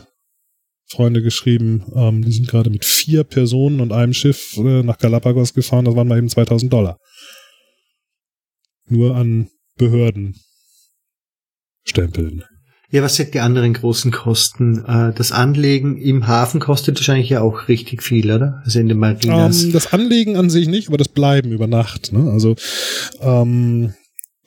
Freunde 0.88 1.22
geschrieben, 1.22 1.84
ähm, 1.96 2.24
die 2.24 2.32
sind 2.32 2.48
gerade 2.48 2.70
mit 2.70 2.86
vier 2.86 3.24
Personen 3.24 3.80
und 3.80 3.92
einem 3.92 4.14
Schiff 4.14 4.58
äh, 4.58 4.84
nach 4.84 4.98
Galapagos 4.98 5.54
gefahren, 5.54 5.86
das 5.86 5.96
waren 5.96 6.08
mal 6.08 6.18
eben 6.18 6.30
2000 6.30 6.72
Dollar. 6.72 6.98
Nur 8.88 9.16
an 9.16 9.50
Behörden 9.78 10.36
stempeln. 11.84 12.44
Ja, 12.92 13.02
was 13.02 13.16
sind 13.16 13.34
die 13.34 13.40
anderen 13.40 13.74
großen 13.74 14.12
Kosten? 14.12 14.86
Äh, 14.86 15.14
das 15.14 15.32
Anlegen 15.32 15.98
im 15.98 16.28
Hafen 16.28 16.60
kostet 16.60 16.98
wahrscheinlich 16.98 17.30
ja 17.30 17.42
auch 17.42 17.68
richtig 17.68 18.04
viel, 18.04 18.32
oder? 18.32 18.62
Also 18.64 18.80
in 18.80 18.88
den 18.88 19.00
Marinas. 19.00 19.62
Um, 19.62 19.68
ähm, 19.68 19.74
das 19.74 19.92
Anlegen 19.94 20.38
an 20.38 20.50
sich 20.50 20.68
nicht, 20.68 20.88
aber 20.88 20.98
das 20.98 21.08
Bleiben 21.08 21.52
über 21.52 21.68
Nacht. 21.68 22.14
Ne? 22.14 22.32
Also 22.32 22.56
ähm, 23.22 23.94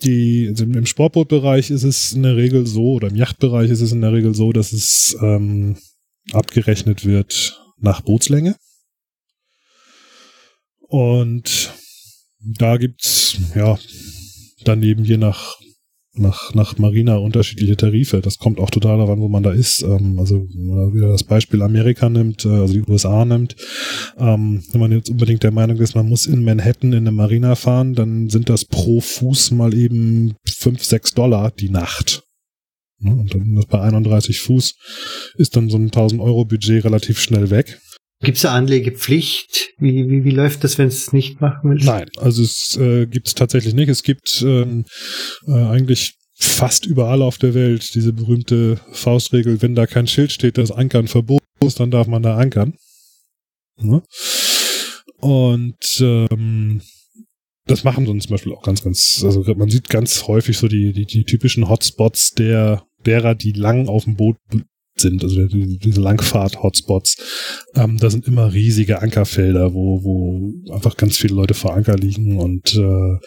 die, 0.02 0.48
also 0.50 0.64
im 0.64 0.86
Sportbootbereich 0.86 1.70
ist 1.70 1.82
es 1.82 2.12
in 2.12 2.22
der 2.22 2.36
Regel 2.36 2.66
so, 2.66 2.92
oder 2.92 3.08
im 3.08 3.16
Yachtbereich 3.16 3.70
ist 3.70 3.80
es 3.80 3.92
in 3.92 4.00
der 4.00 4.12
Regel 4.12 4.34
so, 4.34 4.52
dass 4.52 4.72
es 4.72 5.16
ähm, 5.20 5.76
abgerechnet 6.32 7.04
wird 7.04 7.60
nach 7.78 8.00
Bootslänge. 8.02 8.56
Und 10.80 11.74
da 12.40 12.76
gibt's 12.76 13.36
ja 13.54 13.78
daneben 14.64 15.04
je 15.04 15.16
nach 15.16 15.58
nach, 16.18 16.54
nach 16.54 16.78
Marina 16.78 17.16
unterschiedliche 17.16 17.76
Tarife. 17.76 18.20
Das 18.20 18.38
kommt 18.38 18.58
auch 18.58 18.70
total 18.70 18.98
daran, 18.98 19.20
wo 19.20 19.28
man 19.28 19.42
da 19.42 19.52
ist. 19.52 19.82
Ähm, 19.82 20.18
also 20.18 20.46
wenn 20.54 20.66
man 20.66 20.94
wieder 20.94 21.08
das 21.08 21.24
Beispiel 21.24 21.62
Amerika 21.62 22.08
nimmt, 22.08 22.44
äh, 22.44 22.48
also 22.48 22.74
die 22.74 22.82
USA 22.88 23.24
nimmt, 23.24 23.56
ähm, 24.18 24.62
wenn 24.72 24.80
man 24.80 24.92
jetzt 24.92 25.10
unbedingt 25.10 25.42
der 25.42 25.52
Meinung 25.52 25.78
ist, 25.78 25.94
man 25.94 26.08
muss 26.08 26.26
in 26.26 26.44
Manhattan 26.44 26.92
in 26.92 26.98
eine 26.98 27.12
Marina 27.12 27.54
fahren, 27.54 27.94
dann 27.94 28.28
sind 28.28 28.48
das 28.48 28.64
pro 28.64 29.00
Fuß 29.00 29.52
mal 29.52 29.74
eben 29.74 30.34
fünf, 30.46 30.84
sechs 30.84 31.14
Dollar 31.14 31.50
die 31.50 31.70
Nacht. 31.70 32.22
Und 33.00 33.32
dann 33.32 33.64
bei 33.68 33.80
31 33.80 34.40
Fuß 34.40 34.74
ist 35.36 35.56
dann 35.56 35.68
so 35.68 35.76
ein 35.76 35.86
1000 35.86 36.20
Euro 36.20 36.44
Budget 36.44 36.84
relativ 36.84 37.20
schnell 37.20 37.50
weg. 37.50 37.80
Gibt 38.20 38.38
es 38.38 38.44
eine 38.44 38.54
Anlegepflicht? 38.54 39.70
Wie, 39.78 40.08
wie, 40.08 40.24
wie 40.24 40.30
läuft 40.30 40.64
das, 40.64 40.76
wenn 40.76 40.88
es 40.88 41.12
nicht 41.12 41.40
machen 41.40 41.70
willst? 41.70 41.86
Nein, 41.86 42.08
also 42.16 42.42
es 42.42 42.76
äh, 42.76 43.06
gibt 43.06 43.28
es 43.28 43.34
tatsächlich 43.34 43.74
nicht. 43.74 43.88
Es 43.88 44.02
gibt 44.02 44.42
ähm, 44.42 44.84
äh, 45.46 45.52
eigentlich 45.52 46.14
fast 46.34 46.86
überall 46.86 47.22
auf 47.22 47.38
der 47.38 47.54
Welt 47.54 47.94
diese 47.94 48.12
berühmte 48.12 48.80
Faustregel, 48.92 49.62
wenn 49.62 49.74
da 49.74 49.86
kein 49.86 50.06
Schild 50.06 50.32
steht, 50.32 50.58
dass 50.58 50.70
Ankern 50.70 51.08
verboten 51.08 51.46
ist, 51.64 51.80
dann 51.80 51.90
darf 51.90 52.06
man 52.06 52.22
da 52.22 52.36
ankern. 52.36 52.74
Ja? 53.80 54.02
Und 55.20 56.00
ähm, 56.00 56.80
das 57.66 57.84
machen 57.84 58.06
sie 58.06 58.18
zum 58.18 58.30
Beispiel 58.30 58.52
auch 58.52 58.62
ganz, 58.62 58.82
ganz, 58.82 59.22
also 59.24 59.42
man 59.54 59.68
sieht 59.68 59.88
ganz 59.88 60.26
häufig 60.26 60.56
so 60.56 60.68
die, 60.68 60.92
die, 60.92 61.06
die 61.06 61.24
typischen 61.24 61.68
Hotspots 61.68 62.32
der, 62.32 62.84
derer, 63.04 63.34
die 63.34 63.52
lang 63.52 63.88
auf 63.88 64.04
dem 64.04 64.16
Boot 64.16 64.36
sind, 65.00 65.22
also 65.22 65.46
diese 65.46 66.00
Langfahrt-Hotspots, 66.00 67.16
ähm, 67.74 67.98
da 67.98 68.10
sind 68.10 68.26
immer 68.26 68.52
riesige 68.52 69.00
Ankerfelder, 69.00 69.74
wo, 69.74 70.02
wo 70.02 70.72
einfach 70.72 70.96
ganz 70.96 71.16
viele 71.16 71.34
Leute 71.34 71.54
vor 71.54 71.74
Anker 71.74 71.96
liegen 71.96 72.38
und 72.38 72.74
äh, 72.74 73.18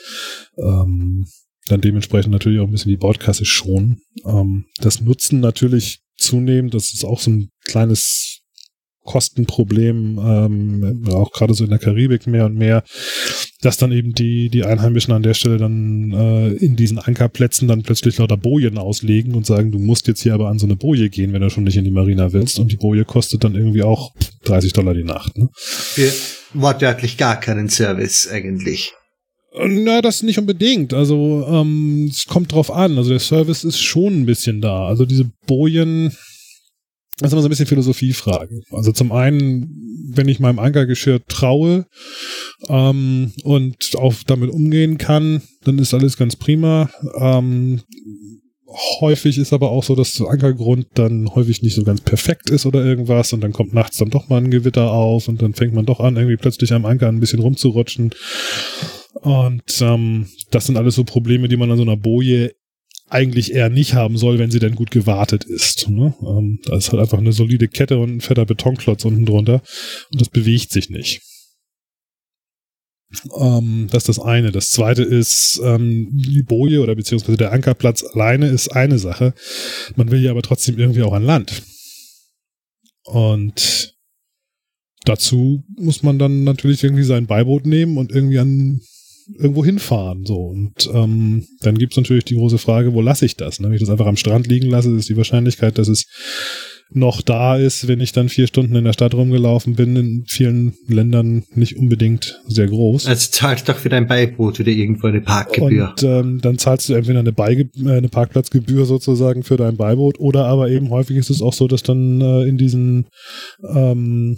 ähm, 0.62 1.26
dann 1.68 1.82
dementsprechend 1.82 2.32
natürlich 2.32 2.60
auch 2.60 2.66
ein 2.66 2.72
bisschen 2.72 2.90
die 2.92 2.98
Bordkasse 2.98 3.46
schonen. 3.46 4.02
Ähm, 4.26 4.66
das 4.82 5.02
nutzen 5.02 5.40
natürlich 5.40 6.02
zunehmend, 6.18 6.74
das 6.74 6.94
ist 6.94 7.06
auch 7.06 7.20
so 7.20 7.32
ein 7.32 7.50
kleines 7.66 8.42
Kostenproblem, 9.04 10.20
ähm, 10.24 11.04
auch 11.10 11.32
gerade 11.32 11.54
so 11.54 11.64
in 11.64 11.70
der 11.70 11.80
Karibik 11.80 12.28
mehr 12.28 12.46
und 12.46 12.56
mehr, 12.56 12.84
dass 13.62 13.78
dann 13.78 13.92
eben 13.92 14.14
die, 14.14 14.50
die 14.50 14.66
Einheimischen 14.66 15.14
an 15.14 15.24
der 15.24 15.36
Stelle 15.36 15.58
dann 15.58 16.12
äh, 16.12 16.50
in 16.54 16.76
diesen 16.76 16.98
Ankerplätzen 16.98 17.68
dann 17.68 17.84
plötzlich 17.84 18.18
lauter 18.18 18.38
Bojen 18.38 18.78
auslegen 18.78 19.36
und 19.36 19.46
sagen, 19.46 19.72
du 19.72 19.78
musst 19.78 20.08
jetzt 20.08 20.22
hier 20.22 20.34
aber 20.34 20.50
an 20.50 20.58
so 20.58 20.66
eine 20.66 20.76
Boje 20.76 21.10
gehen, 21.10 21.32
wenn 21.32 21.42
du 21.42 21.50
schon 21.50 21.64
nicht 21.64 21.78
in 21.78 21.84
die 21.84 21.92
Marina 21.92 22.34
willst. 22.34 22.60
Und 22.60 22.72
die 22.72 22.78
Boje 22.78 23.06
kostet 23.06 23.44
dann 23.44 23.56
irgendwie 23.56 23.84
auch 23.84 24.14
30 24.46 24.74
Dollar 24.74 24.96
die 24.96 25.04
Nacht. 25.04 25.38
Ne? 25.38 25.50
Für 25.54 26.12
wortwörtlich 26.54 27.18
gar 27.18 27.40
keinen 27.40 27.70
Service 27.70 28.28
eigentlich. 28.28 28.94
Na, 29.54 30.02
das 30.02 30.24
nicht 30.24 30.40
unbedingt. 30.40 30.94
Also 30.94 31.46
ähm, 31.48 32.10
es 32.10 32.26
kommt 32.26 32.54
drauf 32.54 32.72
an. 32.72 32.98
Also 32.98 33.10
der 33.10 33.20
Service 33.20 33.64
ist 33.64 33.80
schon 33.80 34.22
ein 34.22 34.26
bisschen 34.26 34.62
da. 34.62 34.88
Also 34.88 35.06
diese 35.06 35.30
Bojen, 35.46 36.16
das 37.22 37.28
ist 37.30 37.34
immer 37.34 37.42
so 37.44 37.48
ein 37.48 37.52
bisschen 37.52 37.68
Philosophiefrage. 37.68 38.62
Also 38.72 38.92
zum 38.92 39.12
einen, 39.12 40.10
wenn 40.14 40.28
ich 40.28 40.40
meinem 40.40 40.58
Ankergeschirr 40.58 41.24
traue 41.28 41.86
ähm, 42.68 43.32
und 43.44 43.96
auch 43.96 44.16
damit 44.26 44.50
umgehen 44.50 44.98
kann, 44.98 45.44
dann 45.64 45.78
ist 45.78 45.94
alles 45.94 46.18
ganz 46.18 46.36
prima. 46.36 46.90
Ähm, 47.20 47.82
häufig 49.02 49.38
ist 49.38 49.54
aber 49.54 49.70
auch 49.70 49.84
so, 49.84 49.96
dass 49.96 50.14
der 50.14 50.30
Ankergrund 50.30 50.88
dann 50.96 51.36
häufig 51.36 51.62
nicht 51.62 51.76
so 51.76 51.84
ganz 51.84 52.02
perfekt 52.02 52.50
ist 52.50 52.66
oder 52.66 52.84
irgendwas 52.84 53.34
und 53.34 53.42
dann 53.42 53.54
kommt 53.54 53.74
nachts 53.74 53.98
dann 53.98 54.10
doch 54.10 54.30
mal 54.30 54.38
ein 54.38 54.50
Gewitter 54.50 54.92
auf 54.92 55.28
und 55.28 55.44
dann 55.44 55.54
fängt 55.54 55.76
man 55.76 55.86
doch 55.86 56.00
an, 56.00 56.16
irgendwie 56.16 56.38
plötzlich 56.38 56.74
am 56.74 56.86
Anker 56.86 57.08
ein 57.08 57.20
bisschen 57.20 57.40
rumzurutschen. 57.40 58.12
Und 59.14 59.82
ähm, 59.82 60.28
das 60.50 60.66
sind 60.66 60.78
alles 60.78 60.96
so 60.96 61.04
Probleme, 61.04 61.48
die 61.48 61.58
man 61.58 61.70
an 61.70 61.78
so 61.78 61.84
einer 61.84 61.98
Boje 61.98 62.54
eigentlich 63.12 63.54
eher 63.54 63.70
nicht 63.70 63.94
haben 63.94 64.18
soll, 64.18 64.40
wenn 64.40 64.52
sie 64.52 64.60
denn 64.60 64.76
gut 64.76 64.90
gewartet 64.90 65.44
ist. 65.44 65.90
Ne? 65.90 66.14
Ähm, 66.22 66.60
da 66.64 66.78
ist 66.78 66.92
halt 66.92 67.02
einfach 67.02 67.18
eine 67.18 67.34
solide 67.34 67.68
Kette 67.68 68.00
und 68.00 68.16
ein 68.16 68.22
fetter 68.22 68.46
Betonklotz 68.46 69.06
unten 69.06 69.26
drunter 69.26 69.62
und 70.12 70.22
das 70.22 70.30
bewegt 70.30 70.72
sich 70.72 70.90
nicht. 70.90 71.22
Ähm, 73.38 73.88
das 73.92 74.04
ist 74.04 74.18
das 74.18 74.20
eine. 74.20 74.52
Das 74.52 74.70
zweite 74.70 75.04
ist, 75.04 75.60
ähm, 75.64 76.10
die 76.14 76.44
Boje 76.44 76.82
oder 76.82 76.96
beziehungsweise 76.96 77.38
der 77.38 77.52
Ankerplatz 77.52 78.04
alleine 78.04 78.48
ist 78.48 78.70
eine 78.70 78.98
Sache. 78.98 79.34
Man 79.96 80.12
will 80.12 80.22
ja 80.22 80.32
aber 80.32 80.42
trotzdem 80.42 80.80
irgendwie 80.80 81.04
auch 81.04 81.14
an 81.14 81.24
Land. 81.24 81.64
Und 83.04 83.98
dazu 85.04 85.64
muss 85.76 86.04
man 86.04 86.18
dann 86.20 86.46
natürlich 86.46 86.84
irgendwie 86.84 87.04
sein 87.04 87.28
Beiboot 87.28 87.66
nehmen 87.66 87.98
und 87.98 88.12
irgendwie 88.12 88.40
an 88.40 88.80
irgendwo 89.38 89.64
hinfahren. 89.66 90.26
So. 90.26 90.36
Und 90.36 90.90
ähm, 90.94 91.46
dann 91.62 91.78
gibt's 91.78 91.98
natürlich 91.98 92.26
die 92.26 92.36
große 92.36 92.58
Frage, 92.58 92.94
wo 92.94 93.02
lasse 93.02 93.26
ich 93.26 93.36
das? 93.38 93.60
Ne? 93.60 93.68
Wenn 93.68 93.76
ich 93.76 93.82
das 93.82 93.90
einfach 93.90 94.08
am 94.08 94.18
Strand 94.18 94.48
liegen 94.48 94.70
lasse, 94.70 94.96
ist 94.96 95.10
die 95.10 95.18
Wahrscheinlichkeit, 95.18 95.78
dass 95.78 95.88
es 95.88 96.06
noch 96.94 97.22
da 97.22 97.56
ist, 97.56 97.88
wenn 97.88 98.02
ich 98.02 98.12
dann 98.12 98.30
vier 98.30 98.48
Stunden 98.48 98.76
in 98.76 98.84
der 98.84 98.94
Stadt 98.94 99.14
rumgelaufen 99.14 99.76
bin, 99.76 99.96
in 99.96 100.26
vielen 100.28 100.74
Ländern 100.88 101.44
nicht 101.54 101.78
unbedingt 101.78 102.42
sehr 102.48 102.68
groß. 102.68 103.08
Also 103.08 103.32
zahlst 103.32 103.70
doch 103.70 103.78
für 103.78 103.90
dein 103.90 104.08
Beiboot 104.08 104.60
wieder 104.60 104.72
irgendwo 104.72 105.08
eine 105.08 105.22
Parkgebühr. 105.22 105.92
Und 105.92 106.04
ähm, 106.04 106.40
dann 106.42 106.58
zahlst 106.58 106.90
du 106.90 106.94
entweder 106.94 107.20
eine, 107.20 107.32
Beige 107.32 107.70
äh, 107.84 107.92
eine 107.92 108.10
Parkplatzgebühr 108.10 108.86
sozusagen 108.86 109.44
für 109.44 109.58
dein 109.58 109.78
Beiboot 109.78 110.20
oder 110.20 110.46
aber 110.46 110.70
eben 110.70 110.90
häufig 110.90 111.18
ist 111.18 111.30
es 111.30 111.42
auch 111.42 111.54
so, 111.54 111.68
dass 111.68 111.84
dann 111.84 112.20
äh, 112.20 112.44
in 112.44 112.58
diesen 112.58 113.06
ähm, 113.74 114.38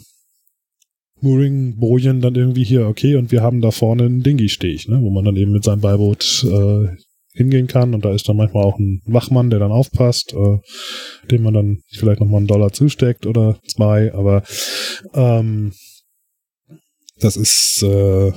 Mooring-Bojen 1.23 2.21
dann 2.21 2.35
irgendwie 2.35 2.63
hier, 2.63 2.87
okay, 2.87 3.15
und 3.15 3.31
wir 3.31 3.41
haben 3.41 3.61
da 3.61 3.71
vorne 3.71 4.03
einen 4.03 4.23
Dingy-Steg, 4.23 4.89
ne, 4.89 4.99
wo 5.01 5.09
man 5.09 5.25
dann 5.25 5.35
eben 5.35 5.51
mit 5.51 5.63
seinem 5.63 5.81
Beiboot 5.81 6.45
äh, 6.47 6.87
hingehen 7.35 7.67
kann 7.67 7.95
und 7.95 8.05
da 8.05 8.13
ist 8.13 8.29
dann 8.29 8.37
manchmal 8.37 8.63
auch 8.63 8.77
ein 8.77 9.01
Wachmann, 9.05 9.49
der 9.49 9.59
dann 9.59 9.71
aufpasst, 9.71 10.33
äh, 10.33 10.59
dem 11.31 11.43
man 11.43 11.53
dann 11.53 11.79
vielleicht 11.89 12.19
nochmal 12.19 12.37
einen 12.37 12.47
Dollar 12.47 12.71
zusteckt 12.71 13.25
oder 13.25 13.59
zwei, 13.67 14.13
aber 14.13 14.43
ähm, 15.15 15.73
das 17.19 17.37
ist 17.37 17.81
äh, 17.81 18.31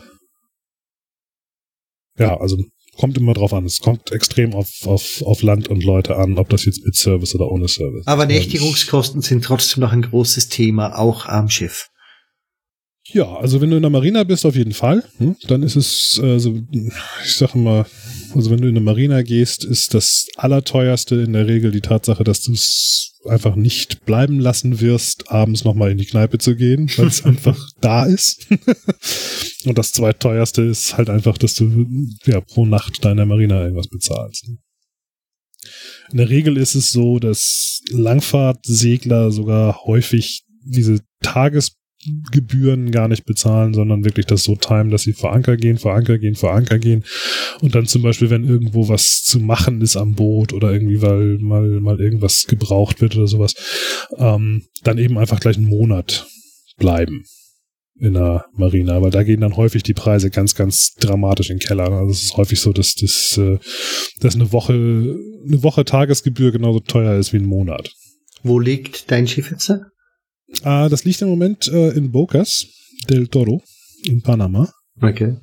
ja, 2.18 2.38
also 2.40 2.56
kommt 2.96 3.18
immer 3.18 3.34
drauf 3.34 3.52
an. 3.52 3.64
Es 3.64 3.80
kommt 3.80 4.10
extrem 4.12 4.54
auf, 4.54 4.68
auf, 4.84 5.22
auf 5.22 5.42
Land 5.42 5.68
und 5.68 5.84
Leute 5.84 6.16
an, 6.16 6.38
ob 6.38 6.48
das 6.48 6.64
jetzt 6.64 6.84
mit 6.84 6.96
Service 6.96 7.34
oder 7.34 7.50
ohne 7.50 7.68
Service. 7.68 8.06
Aber 8.06 8.26
Nächtigungskosten 8.26 9.20
sind 9.22 9.44
trotzdem 9.44 9.82
noch 9.82 9.92
ein 9.92 10.02
großes 10.02 10.48
Thema, 10.48 10.98
auch 10.98 11.26
am 11.26 11.48
Schiff. 11.48 11.88
Ja, 13.12 13.36
also 13.36 13.60
wenn 13.60 13.70
du 13.70 13.76
in 13.76 13.82
der 13.82 13.90
Marina 13.90 14.24
bist, 14.24 14.44
auf 14.44 14.56
jeden 14.56 14.72
Fall. 14.72 15.04
Hm? 15.18 15.36
Dann 15.46 15.62
ist 15.62 15.76
es, 15.76 16.20
also 16.22 16.60
ich 17.24 17.36
sage 17.36 17.58
mal, 17.58 17.86
also 18.34 18.50
wenn 18.50 18.60
du 18.60 18.68
in 18.68 18.76
eine 18.76 18.84
Marina 18.84 19.22
gehst, 19.22 19.64
ist 19.64 19.94
das 19.94 20.26
Allerteuerste 20.36 21.16
in 21.16 21.32
der 21.32 21.46
Regel 21.46 21.70
die 21.70 21.80
Tatsache, 21.80 22.24
dass 22.24 22.42
du 22.42 22.52
es 22.52 23.12
einfach 23.28 23.56
nicht 23.56 24.04
bleiben 24.04 24.40
lassen 24.40 24.80
wirst, 24.80 25.30
abends 25.30 25.64
nochmal 25.64 25.90
in 25.90 25.98
die 25.98 26.06
Kneipe 26.06 26.38
zu 26.38 26.56
gehen, 26.56 26.90
weil 26.96 27.06
es 27.06 27.24
einfach 27.24 27.58
da 27.80 28.04
ist. 28.04 28.46
Und 29.64 29.78
das 29.78 29.92
Zweitteuerste 29.92 30.62
ist 30.62 30.96
halt 30.96 31.10
einfach, 31.10 31.38
dass 31.38 31.54
du 31.54 31.86
ja 32.24 32.40
pro 32.40 32.66
Nacht 32.66 33.04
deiner 33.04 33.26
Marina 33.26 33.62
irgendwas 33.62 33.88
bezahlst. 33.88 34.48
In 36.10 36.18
der 36.18 36.28
Regel 36.28 36.56
ist 36.56 36.74
es 36.74 36.90
so, 36.90 37.18
dass 37.18 37.80
Langfahrtsegler 37.90 39.32
sogar 39.32 39.84
häufig 39.84 40.44
diese 40.64 41.00
Tages 41.20 41.72
Gebühren 42.30 42.90
gar 42.90 43.08
nicht 43.08 43.24
bezahlen, 43.24 43.74
sondern 43.74 44.04
wirklich 44.04 44.26
das 44.26 44.44
so 44.44 44.56
timen, 44.56 44.90
dass 44.90 45.02
sie 45.02 45.12
vor 45.12 45.32
Anker 45.32 45.56
gehen, 45.56 45.78
vor 45.78 45.94
Anker 45.94 46.18
gehen, 46.18 46.34
vor 46.34 46.52
Anker 46.52 46.78
gehen 46.78 47.04
und 47.60 47.74
dann 47.74 47.86
zum 47.86 48.02
Beispiel, 48.02 48.30
wenn 48.30 48.44
irgendwo 48.44 48.88
was 48.88 49.22
zu 49.22 49.40
machen 49.40 49.80
ist 49.80 49.96
am 49.96 50.14
Boot 50.14 50.52
oder 50.52 50.72
irgendwie, 50.72 51.02
weil 51.02 51.38
mal, 51.38 51.80
mal 51.80 52.00
irgendwas 52.00 52.46
gebraucht 52.46 53.00
wird 53.00 53.16
oder 53.16 53.26
sowas, 53.26 53.54
ähm, 54.18 54.64
dann 54.82 54.98
eben 54.98 55.18
einfach 55.18 55.40
gleich 55.40 55.56
einen 55.56 55.68
Monat 55.68 56.26
bleiben 56.76 57.24
in 57.98 58.14
der 58.14 58.44
Marina, 58.52 59.00
weil 59.00 59.10
da 59.10 59.22
gehen 59.22 59.40
dann 59.40 59.56
häufig 59.56 59.82
die 59.82 59.94
Preise 59.94 60.30
ganz, 60.30 60.54
ganz 60.54 60.92
dramatisch 61.00 61.50
in 61.50 61.58
den 61.58 61.66
Keller. 61.66 61.90
Also 61.90 62.12
es 62.12 62.24
ist 62.24 62.36
häufig 62.36 62.60
so, 62.60 62.72
dass 62.72 62.94
das, 62.94 63.38
äh, 63.38 63.58
dass 64.20 64.34
eine 64.34 64.52
Woche, 64.52 64.74
eine 64.74 65.62
Woche 65.62 65.84
Tagesgebühr 65.84 66.52
genauso 66.52 66.80
teuer 66.80 67.16
ist 67.16 67.32
wie 67.32 67.38
ein 67.38 67.46
Monat. 67.46 67.90
Wo 68.42 68.58
liegt 68.60 69.10
dein 69.10 69.26
Schiff 69.26 69.50
jetzt? 69.50 69.72
Äh, 70.62 70.88
das 70.88 71.04
liegt 71.04 71.22
im 71.22 71.28
Moment 71.28 71.68
äh, 71.68 71.90
in 71.90 72.10
Bocas 72.10 72.66
del 73.08 73.28
Toro 73.28 73.62
in 74.04 74.22
Panama. 74.22 74.70
Okay. 75.00 75.36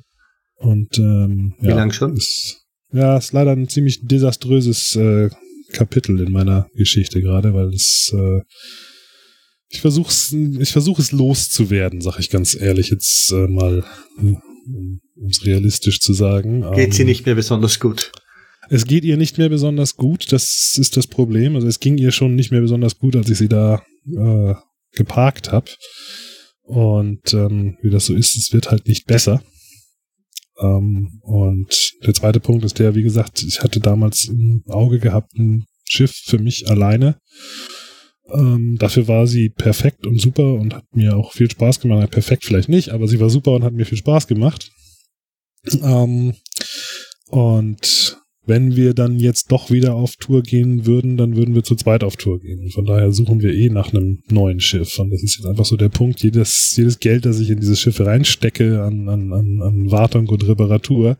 Und 0.56 0.98
ähm, 0.98 1.54
Wie 1.60 1.68
ja, 1.68 1.76
lang 1.76 1.92
schon? 1.92 2.16
Ist, 2.16 2.62
ja, 2.92 3.16
ist 3.16 3.32
leider 3.32 3.52
ein 3.52 3.68
ziemlich 3.68 4.00
desaströses 4.02 4.96
äh, 4.96 5.30
Kapitel 5.72 6.20
in 6.20 6.32
meiner 6.32 6.68
Geschichte 6.74 7.20
gerade, 7.20 7.54
weil 7.54 7.68
es 7.74 8.12
äh, 8.14 8.40
ich 9.74 9.80
versuch's, 9.80 10.32
ich 10.32 10.70
versuche 10.70 11.02
es 11.02 11.10
loszuwerden, 11.10 12.00
sag 12.00 12.18
ich 12.20 12.30
ganz 12.30 12.54
ehrlich 12.54 12.90
jetzt 12.90 13.32
äh, 13.32 13.48
mal, 13.48 13.84
um 14.16 15.00
es 15.28 15.44
realistisch 15.44 16.00
zu 16.00 16.12
sagen. 16.12 16.64
Geht 16.74 16.94
sie 16.94 17.02
Ähm, 17.02 17.08
nicht 17.08 17.26
mehr 17.26 17.34
besonders 17.34 17.80
gut. 17.80 18.12
Es 18.70 18.86
geht 18.86 19.04
ihr 19.04 19.16
nicht 19.16 19.36
mehr 19.36 19.48
besonders 19.48 19.96
gut, 19.96 20.32
das 20.32 20.76
ist 20.78 20.96
das 20.96 21.06
Problem. 21.06 21.56
Also 21.56 21.66
es 21.66 21.80
ging 21.80 21.98
ihr 21.98 22.12
schon 22.12 22.34
nicht 22.34 22.50
mehr 22.50 22.60
besonders 22.60 22.98
gut, 22.98 23.16
als 23.16 23.28
ich 23.28 23.38
sie 23.38 23.48
da 23.48 23.82
äh, 24.06 24.54
geparkt 24.94 25.52
habe. 25.52 25.70
Und 26.62 27.34
ähm, 27.34 27.76
wie 27.82 27.90
das 27.90 28.06
so 28.06 28.14
ist, 28.14 28.36
es 28.36 28.52
wird 28.52 28.70
halt 28.70 28.88
nicht 28.88 29.06
besser. 29.06 29.42
Ähm, 30.60 31.20
und 31.22 31.92
der 32.04 32.14
zweite 32.14 32.40
Punkt 32.40 32.64
ist 32.64 32.78
der, 32.78 32.94
wie 32.94 33.02
gesagt, 33.02 33.42
ich 33.42 33.60
hatte 33.60 33.80
damals 33.80 34.26
im 34.26 34.62
Auge 34.68 34.98
gehabt 34.98 35.34
ein 35.34 35.66
Schiff 35.84 36.14
für 36.24 36.38
mich 36.38 36.68
alleine. 36.68 37.18
Ähm, 38.32 38.76
dafür 38.78 39.06
war 39.06 39.26
sie 39.26 39.50
perfekt 39.50 40.06
und 40.06 40.18
super 40.18 40.54
und 40.54 40.74
hat 40.74 40.84
mir 40.94 41.16
auch 41.16 41.32
viel 41.32 41.50
Spaß 41.50 41.80
gemacht. 41.80 42.10
Perfekt 42.10 42.44
vielleicht 42.44 42.70
nicht, 42.70 42.90
aber 42.90 43.06
sie 43.06 43.20
war 43.20 43.28
super 43.28 43.52
und 43.52 43.64
hat 43.64 43.74
mir 43.74 43.84
viel 43.84 43.98
Spaß 43.98 44.26
gemacht. 44.26 44.70
Ähm, 45.82 46.34
und 47.28 48.18
wenn 48.46 48.76
wir 48.76 48.94
dann 48.94 49.18
jetzt 49.18 49.50
doch 49.50 49.70
wieder 49.70 49.94
auf 49.94 50.16
Tour 50.16 50.42
gehen 50.42 50.86
würden, 50.86 51.16
dann 51.16 51.36
würden 51.36 51.54
wir 51.54 51.62
zu 51.62 51.76
zweit 51.76 52.04
auf 52.04 52.16
Tour 52.16 52.40
gehen. 52.40 52.70
Von 52.70 52.84
daher 52.84 53.10
suchen 53.12 53.40
wir 53.40 53.54
eh 53.54 53.70
nach 53.70 53.92
einem 53.92 54.20
neuen 54.28 54.60
Schiff. 54.60 54.98
Und 54.98 55.10
das 55.10 55.22
ist 55.22 55.36
jetzt 55.36 55.46
einfach 55.46 55.64
so 55.64 55.76
der 55.76 55.88
Punkt, 55.88 56.22
jedes, 56.22 56.74
jedes 56.76 56.98
Geld, 56.98 57.24
das 57.24 57.40
ich 57.40 57.50
in 57.50 57.60
diese 57.60 57.76
Schiffe 57.76 58.06
reinstecke 58.06 58.82
an, 58.82 59.08
an, 59.08 59.32
an, 59.32 59.62
an 59.62 59.90
Wartung 59.90 60.28
und 60.28 60.46
Reparatur, 60.46 61.16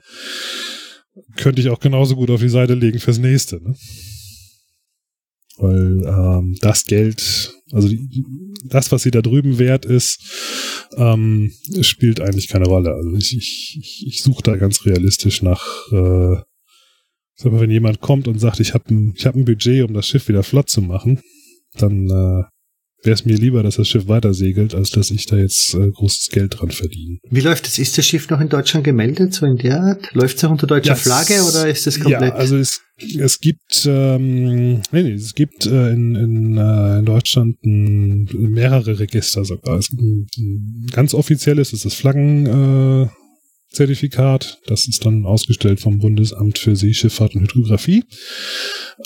könnte 1.36 1.62
ich 1.62 1.70
auch 1.70 1.80
genauso 1.80 2.16
gut 2.16 2.30
auf 2.30 2.40
die 2.40 2.48
Seite 2.48 2.74
legen 2.74 2.98
fürs 2.98 3.18
nächste. 3.18 3.56
Ne? 3.62 3.74
Weil 5.56 6.02
ähm, 6.06 6.56
das 6.60 6.84
Geld, 6.84 7.54
also 7.72 7.88
die, 7.88 8.24
das, 8.66 8.92
was 8.92 9.02
sie 9.02 9.10
da 9.10 9.22
drüben 9.22 9.58
wert 9.58 9.86
ist, 9.86 10.18
ähm, 10.96 11.52
spielt 11.80 12.20
eigentlich 12.20 12.48
keine 12.48 12.66
Rolle. 12.66 12.92
Also 12.92 13.16
ich, 13.16 13.36
ich, 13.36 13.78
ich, 13.80 14.04
ich 14.08 14.22
suche 14.22 14.42
da 14.42 14.56
ganz 14.56 14.84
realistisch 14.84 15.42
nach 15.42 15.64
äh, 15.92 16.36
Sag 17.36 17.52
mal, 17.52 17.60
wenn 17.60 17.70
jemand 17.70 18.00
kommt 18.00 18.28
und 18.28 18.38
sagt, 18.38 18.60
ich 18.60 18.74
habe 18.74 18.84
ein, 18.94 19.12
ich 19.16 19.26
hab 19.26 19.34
ein 19.34 19.44
Budget, 19.44 19.84
um 19.88 19.94
das 19.94 20.06
Schiff 20.06 20.28
wieder 20.28 20.42
flott 20.42 20.70
zu 20.70 20.82
machen, 20.82 21.20
dann 21.76 22.06
äh, 22.06 22.44
wäre 23.04 23.14
es 23.14 23.24
mir 23.24 23.36
lieber, 23.36 23.62
dass 23.62 23.76
das 23.76 23.88
Schiff 23.88 24.06
weiter 24.08 24.32
segelt, 24.34 24.74
als 24.74 24.90
dass 24.90 25.10
ich 25.10 25.26
da 25.26 25.36
jetzt 25.36 25.74
äh, 25.74 25.90
großes 25.90 26.28
Geld 26.30 26.58
dran 26.58 26.70
verdiene. 26.70 27.18
Wie 27.28 27.40
läuft 27.40 27.66
das? 27.66 27.78
Ist 27.78 27.98
das 27.98 28.06
Schiff 28.06 28.30
noch 28.30 28.40
in 28.40 28.48
Deutschland 28.48 28.84
gemeldet, 28.84 29.34
so 29.34 29.46
in 29.46 29.56
der 29.56 29.80
Art? 29.82 30.14
Läuft 30.14 30.36
es 30.38 30.44
auch 30.44 30.50
unter 30.50 30.66
deutscher 30.66 30.90
Ja, 30.90 30.94
Flagge 30.94 31.34
es- 31.34 31.48
oder 31.54 31.68
ist 31.68 31.86
das 31.86 31.98
komplett? 32.00 32.22
Ja, 32.22 32.34
also 32.34 32.56
es, 32.56 32.80
es 33.18 33.40
gibt, 33.40 33.84
ähm, 33.86 34.80
nee, 34.92 35.02
nee, 35.02 35.12
es 35.12 35.34
gibt 35.34 35.66
äh, 35.66 35.90
in, 35.92 36.14
in, 36.14 36.56
äh, 36.56 36.98
in 37.00 37.04
Deutschland 37.04 37.56
ein, 37.64 38.28
mehrere 38.32 38.98
Register 38.98 39.44
sogar. 39.44 39.76
Es 39.78 39.90
ein, 39.90 40.26
ein 40.38 40.86
ganz 40.92 41.12
offizielles, 41.14 41.70
das 41.72 41.78
ist 41.80 41.86
das 41.86 41.94
Flaggen, 41.94 42.46
äh, 42.46 43.08
Zertifikat. 43.74 44.58
Das 44.66 44.86
ist 44.88 45.04
dann 45.04 45.26
ausgestellt 45.26 45.80
vom 45.80 45.98
Bundesamt 45.98 46.58
für 46.58 46.76
Seeschifffahrt 46.76 47.34
und 47.34 47.42
Hydrographie. 47.42 48.04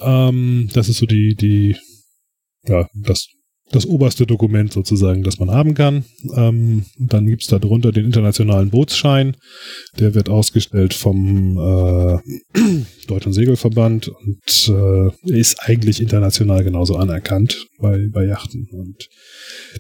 Ähm, 0.00 0.68
das 0.72 0.88
ist 0.88 0.98
so 0.98 1.06
die, 1.06 1.34
die, 1.34 1.76
ja, 2.66 2.86
das, 2.94 3.28
das 3.70 3.86
oberste 3.86 4.26
Dokument 4.26 4.72
sozusagen, 4.72 5.22
das 5.22 5.38
man 5.38 5.50
haben 5.50 5.74
kann. 5.74 6.04
Ähm, 6.34 6.84
dann 6.98 7.26
gibt's 7.26 7.48
da 7.48 7.58
drunter 7.58 7.92
den 7.92 8.06
internationalen 8.06 8.70
Bootsschein. 8.70 9.36
Der 9.98 10.14
wird 10.14 10.28
ausgestellt 10.28 10.94
vom 10.94 11.58
äh, 11.58 12.18
Deutschen 13.08 13.32
Segelverband 13.32 14.08
und 14.08 14.68
äh, 14.68 15.38
ist 15.38 15.60
eigentlich 15.60 16.00
international 16.00 16.64
genauso 16.64 16.96
anerkannt 16.96 17.66
bei, 17.78 18.06
bei 18.10 18.24
Yachten. 18.24 18.68
Und 18.72 19.08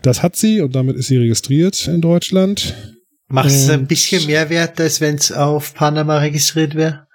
das 0.02 0.22
hat 0.22 0.36
sie 0.36 0.60
und 0.60 0.74
damit 0.74 0.96
ist 0.96 1.08
sie 1.08 1.16
registriert 1.16 1.88
in 1.88 2.00
Deutschland. 2.00 2.97
Macht 3.28 3.50
es 3.50 3.68
ein 3.68 3.86
bisschen 3.86 4.26
mehr 4.26 4.48
Wert, 4.48 4.80
als 4.80 5.00
wenn 5.00 5.16
es 5.16 5.32
auf 5.32 5.74
Panama 5.74 6.18
registriert 6.18 6.74
wäre? 6.74 7.06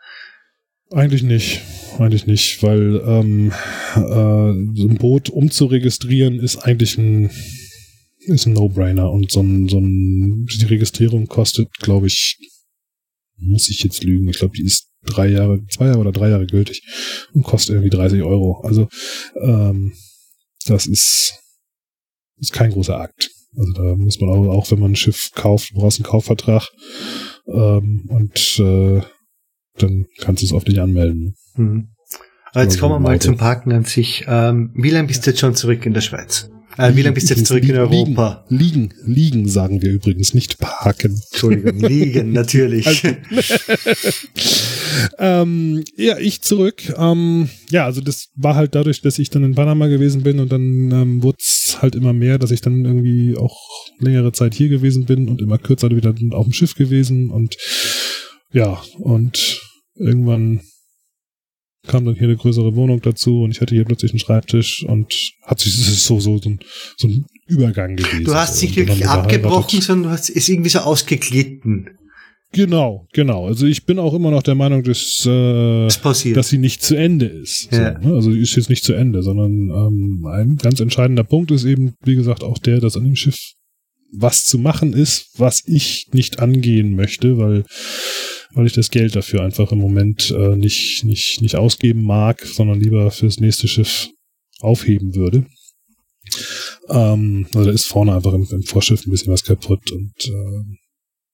Eigentlich 0.91 1.23
nicht. 1.23 1.61
Eigentlich 1.97 2.27
nicht, 2.27 2.61
weil 2.61 3.01
ähm, 3.05 3.51
äh, 3.95 3.99
so 4.75 4.87
ein 4.87 4.97
Boot 4.99 5.29
umzuregistrieren 5.29 6.39
ist 6.39 6.57
eigentlich 6.57 6.97
ein 6.97 7.29
ist 8.25 8.45
ein 8.45 8.53
No-Brainer 8.53 9.11
und 9.11 9.31
so 9.31 9.41
ein, 9.41 9.67
so 9.67 9.79
ein 9.79 10.45
die 10.45 10.65
Registrierung 10.65 11.27
kostet, 11.27 11.69
glaube 11.79 12.07
ich, 12.07 12.37
muss 13.37 13.69
ich 13.69 13.83
jetzt 13.83 14.03
lügen, 14.03 14.29
ich 14.29 14.37
glaube, 14.37 14.55
die 14.55 14.63
ist 14.63 14.87
drei 15.03 15.27
Jahre, 15.27 15.59
zwei 15.67 15.87
Jahre 15.87 15.99
oder 15.99 16.11
drei 16.11 16.29
Jahre 16.29 16.45
gültig 16.45 16.83
und 17.33 17.43
kostet 17.43 17.75
irgendwie 17.75 17.89
30 17.89 18.23
Euro. 18.23 18.61
Also 18.61 18.87
ähm, 19.41 19.93
das 20.65 20.85
ist 20.87 21.33
ist 22.37 22.53
kein 22.53 22.71
großer 22.71 22.97
Akt. 22.99 23.29
Also 23.57 23.71
da 23.73 23.95
muss 23.95 24.19
man 24.19 24.29
auch, 24.29 24.47
auch 24.49 24.71
wenn 24.71 24.79
man 24.79 24.91
ein 24.91 24.95
Schiff 24.95 25.31
kauft, 25.35 25.71
du 25.71 25.75
brauchst 25.75 25.99
einen 25.99 26.05
Kaufvertrag 26.09 26.67
ähm, 27.47 28.05
und 28.09 28.59
äh, 28.59 29.01
dann 29.77 30.05
kannst 30.19 30.41
du 30.41 30.45
es 30.47 30.53
auf 30.53 30.63
dich 30.63 30.79
anmelden. 30.81 31.35
Mhm. 31.55 31.89
Aber 32.51 32.63
jetzt 32.63 32.79
kommen 32.79 32.93
wir 32.93 32.99
mal 32.99 33.19
zum 33.19 33.37
Parken 33.37 33.71
an 33.71 33.83
sich. 33.83 34.25
Ähm, 34.27 34.71
wie 34.75 34.91
lange 34.91 35.07
bist 35.07 35.25
du 35.25 35.31
jetzt 35.31 35.39
schon 35.39 35.55
zurück 35.55 35.85
in 35.85 35.93
der 35.93 36.01
Schweiz? 36.01 36.49
Äh, 36.77 36.95
wie 36.95 37.01
lange 37.01 37.13
bist 37.13 37.29
du 37.29 37.35
jetzt 37.35 37.47
zurück 37.47 37.63
in 37.63 37.75
Europa? 37.77 38.45
Liegen, 38.49 38.93
liegen, 39.05 39.47
sagen 39.47 39.81
wir 39.81 39.91
übrigens, 39.91 40.33
nicht 40.33 40.59
parken. 40.59 41.19
Entschuldigung, 41.31 41.79
liegen, 41.79 42.31
natürlich. 42.33 42.87
Also- 42.87 43.09
ähm, 45.17 45.83
ja, 45.95 46.17
ich 46.17 46.41
zurück. 46.41 46.93
Ähm, 46.97 47.49
ja, 47.69 47.85
also 47.85 48.01
das 48.01 48.29
war 48.35 48.55
halt 48.55 48.75
dadurch, 48.75 49.01
dass 49.01 49.19
ich 49.19 49.29
dann 49.29 49.43
in 49.43 49.55
Panama 49.55 49.87
gewesen 49.87 50.23
bin 50.23 50.39
und 50.39 50.51
dann 50.51 50.91
ähm, 50.91 51.23
wurde 51.23 51.37
es 51.39 51.77
halt 51.81 51.95
immer 51.95 52.13
mehr, 52.13 52.37
dass 52.37 52.51
ich 52.51 52.61
dann 52.61 52.85
irgendwie 52.85 53.37
auch 53.37 53.57
längere 53.99 54.31
Zeit 54.31 54.53
hier 54.53 54.69
gewesen 54.69 55.05
bin 55.05 55.29
und 55.29 55.41
immer 55.41 55.57
kürzer 55.57 55.89
wieder 55.91 56.13
auf 56.31 56.45
dem 56.45 56.53
Schiff 56.53 56.75
gewesen 56.75 57.29
und 57.29 57.55
ja, 58.51 58.81
und 58.99 59.59
irgendwann 59.95 60.61
kam 61.85 62.05
dann 62.05 62.15
hier 62.15 62.27
eine 62.27 62.37
größere 62.37 62.75
Wohnung 62.75 63.01
dazu 63.01 63.41
und 63.41 63.51
ich 63.51 63.61
hatte 63.61 63.75
hier 63.75 63.83
plötzlich 63.83 64.11
einen 64.11 64.19
Schreibtisch 64.19 64.85
und 64.87 65.13
hat 65.41 65.59
sich 65.59 65.75
so 65.75 66.19
so 66.19 66.37
so 66.37 66.49
ein, 66.49 66.59
so 66.97 67.07
ein 67.07 67.25
Übergang 67.47 67.95
gewesen. 67.95 68.23
Du 68.23 68.33
hast 68.33 68.61
dann 68.61 68.75
wirklich 68.75 69.07
abgebrochen, 69.07 69.81
sondern 69.81 70.03
du 70.03 70.17
hast 70.17 70.29
ist 70.29 70.47
irgendwie 70.47 70.69
so 70.69 70.79
ausgeglitten. 70.79 71.89
Genau, 72.53 73.07
genau. 73.13 73.47
Also 73.47 73.65
ich 73.65 73.85
bin 73.85 73.97
auch 73.97 74.13
immer 74.13 74.29
noch 74.29 74.43
der 74.43 74.53
Meinung, 74.53 74.83
dass, 74.83 75.25
äh, 75.25 75.87
dass 76.33 76.49
sie 76.49 76.59
nicht 76.59 76.83
zu 76.83 76.95
Ende 76.95 77.25
ist. 77.25 77.69
Ja. 77.71 77.99
So, 77.99 78.07
ne? 78.07 78.15
Also 78.15 78.31
die 78.31 78.39
ist 78.39 78.55
jetzt 78.55 78.69
nicht 78.69 78.83
zu 78.83 78.93
Ende, 78.93 79.23
sondern 79.23 79.69
ähm, 79.69 80.25
ein 80.27 80.55
ganz 80.57 80.79
entscheidender 80.79 81.23
Punkt 81.23 81.49
ist 81.49 81.65
eben, 81.65 81.95
wie 82.05 82.15
gesagt, 82.15 82.43
auch 82.43 82.59
der, 82.59 82.79
dass 82.79 82.95
an 82.95 83.05
dem 83.05 83.15
Schiff 83.15 83.53
was 84.15 84.45
zu 84.45 84.59
machen 84.59 84.93
ist, 84.93 85.31
was 85.37 85.63
ich 85.65 86.09
nicht 86.13 86.39
angehen 86.39 86.95
möchte, 86.95 87.39
weil 87.39 87.65
weil 88.53 88.67
ich 88.67 88.73
das 88.73 88.91
Geld 88.91 89.15
dafür 89.15 89.41
einfach 89.41 89.71
im 89.71 89.79
Moment 89.79 90.29
äh, 90.29 90.55
nicht 90.55 91.03
nicht 91.03 91.41
nicht 91.41 91.55
ausgeben 91.55 92.03
mag, 92.03 92.45
sondern 92.45 92.79
lieber 92.79 93.09
fürs 93.09 93.39
nächste 93.39 93.67
Schiff 93.67 94.09
aufheben 94.59 95.15
würde. 95.15 95.47
Ähm, 96.89 97.47
also 97.55 97.65
da 97.65 97.73
ist 97.73 97.85
vorne 97.85 98.13
einfach 98.13 98.33
im, 98.33 98.47
im 98.51 98.61
Vorschiff 98.61 99.07
ein 99.07 99.11
bisschen 99.11 99.33
was 99.33 99.43
kaputt 99.43 99.91
und 99.91 100.13
äh, 100.27 100.77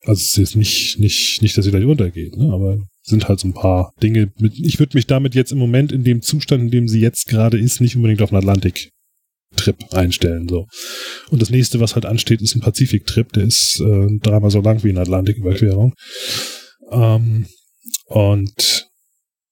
also 0.06 0.22
es 0.22 0.38
ist 0.38 0.56
nicht, 0.56 1.00
nicht, 1.00 1.42
nicht, 1.42 1.58
dass 1.58 1.66
sie 1.66 1.72
gleich 1.72 1.86
untergeht, 1.86 2.36
ne? 2.38 2.54
aber 2.54 2.78
sind 3.02 3.28
halt 3.28 3.40
so 3.40 3.48
ein 3.48 3.54
paar 3.54 3.92
Dinge. 4.02 4.32
Mit, 4.40 4.54
ich 4.58 4.80
würde 4.80 4.96
mich 4.96 5.08
damit 5.08 5.36
jetzt 5.36 5.52
im 5.52 5.58
Moment 5.58 5.92
in 5.92 6.04
dem 6.04 6.22
Zustand, 6.22 6.64
in 6.64 6.72
dem 6.72 6.88
sie 6.88 7.02
jetzt 7.02 7.28
gerade 7.28 7.60
ist, 7.60 7.82
nicht 7.82 7.96
unbedingt 7.96 8.22
auf 8.22 8.32
einen 8.32 8.38
Atlantik-Trip 8.38 9.94
einstellen. 9.94 10.48
So. 10.48 10.68
Und 11.30 11.42
das 11.42 11.50
nächste, 11.50 11.80
was 11.80 11.96
halt 11.96 12.06
ansteht, 12.06 12.42
ist 12.42 12.56
ein 12.56 12.62
Pazifik-Trip. 12.62 13.34
Der 13.34 13.44
ist 13.44 13.82
äh, 13.82 14.08
dreimal 14.22 14.52
so 14.52 14.62
lang 14.62 14.84
wie 14.84 14.90
eine 14.90 15.02
Atlantik-Überquerung. 15.02 15.94
Ähm, 16.92 17.48
und 18.06 18.88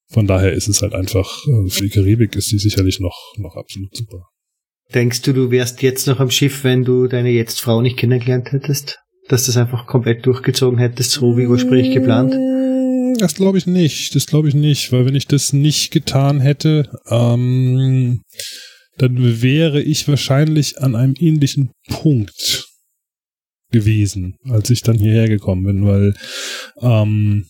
von 0.10 0.28
daher 0.28 0.54
ist 0.54 0.70
es 0.70 0.82
halt 0.82 0.94
einfach, 0.94 1.30
äh, 1.48 1.70
für 1.70 1.84
die 1.84 1.90
Karibik 1.90 2.36
ist 2.36 2.52
die 2.52 2.60
sicherlich 2.60 3.00
noch, 3.00 3.34
noch 3.38 3.56
absolut 3.56 3.96
super. 3.96 4.30
Denkst 4.94 5.24
du, 5.24 5.34
du 5.34 5.52
wärst 5.52 5.82
jetzt 5.82 6.08
noch 6.08 6.22
am 6.22 6.32
Schiff, 6.32 6.64
wenn 6.64 6.86
du 6.86 7.08
deine 7.08 7.30
jetzt 7.30 7.60
Frau 7.60 7.82
nicht 7.82 7.98
kennengelernt 7.98 8.54
hättest? 8.54 9.00
Dass 9.30 9.46
das 9.46 9.58
einfach 9.58 9.88
komplett 9.88 10.26
durchgezogen 10.26 10.80
hättest, 10.80 11.12
so 11.12 11.38
wie 11.38 11.48
ursprünglich 11.48 11.94
geplant? 11.94 12.34
Das 13.20 13.36
glaube 13.36 13.58
ich 13.58 13.68
nicht. 13.68 14.16
Das 14.16 14.26
glaube 14.26 14.48
ich 14.48 14.54
nicht, 14.54 14.92
weil 14.92 15.06
wenn 15.06 15.16
ich 15.16 15.28
das 15.28 15.54
nicht 15.54 15.92
getan 15.92 16.40
hätte, 16.40 16.90
ähm, 17.10 18.22
dann 18.98 19.42
wäre 19.42 19.82
ich 19.82 20.08
wahrscheinlich 20.08 20.82
an 20.82 20.96
einem 20.96 21.16
ähnlichen 21.20 21.72
Punkt 21.90 22.68
gewesen, 23.72 24.38
als 24.50 24.70
ich 24.70 24.82
dann 24.82 24.98
hierher 24.98 25.28
gekommen 25.28 25.64
bin, 25.64 25.86
weil 25.86 26.14
ähm, 26.82 27.48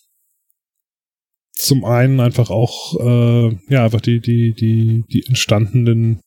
zum 1.54 1.86
einen 1.86 2.20
einfach 2.20 2.50
auch 2.50 3.00
äh, 3.00 3.58
ja 3.70 3.86
einfach 3.86 4.02
die 4.02 4.20
die 4.20 4.54
die 4.54 5.04
die 5.12 5.26
entstandenen 5.28 6.22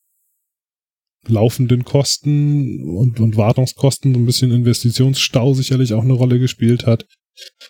laufenden 1.29 1.85
Kosten 1.85 2.89
und 2.89 3.21
und 3.21 3.37
Wartungskosten 3.37 4.15
so 4.15 4.21
ein 4.21 4.27
bisschen 4.27 4.53
Investitionsstau 4.53 5.55
sicherlich 5.55 5.93
auch 5.93 6.03
eine 6.03 6.15
Rolle 6.15 6.39
gespielt 6.39 6.87
hat. 6.87 7.07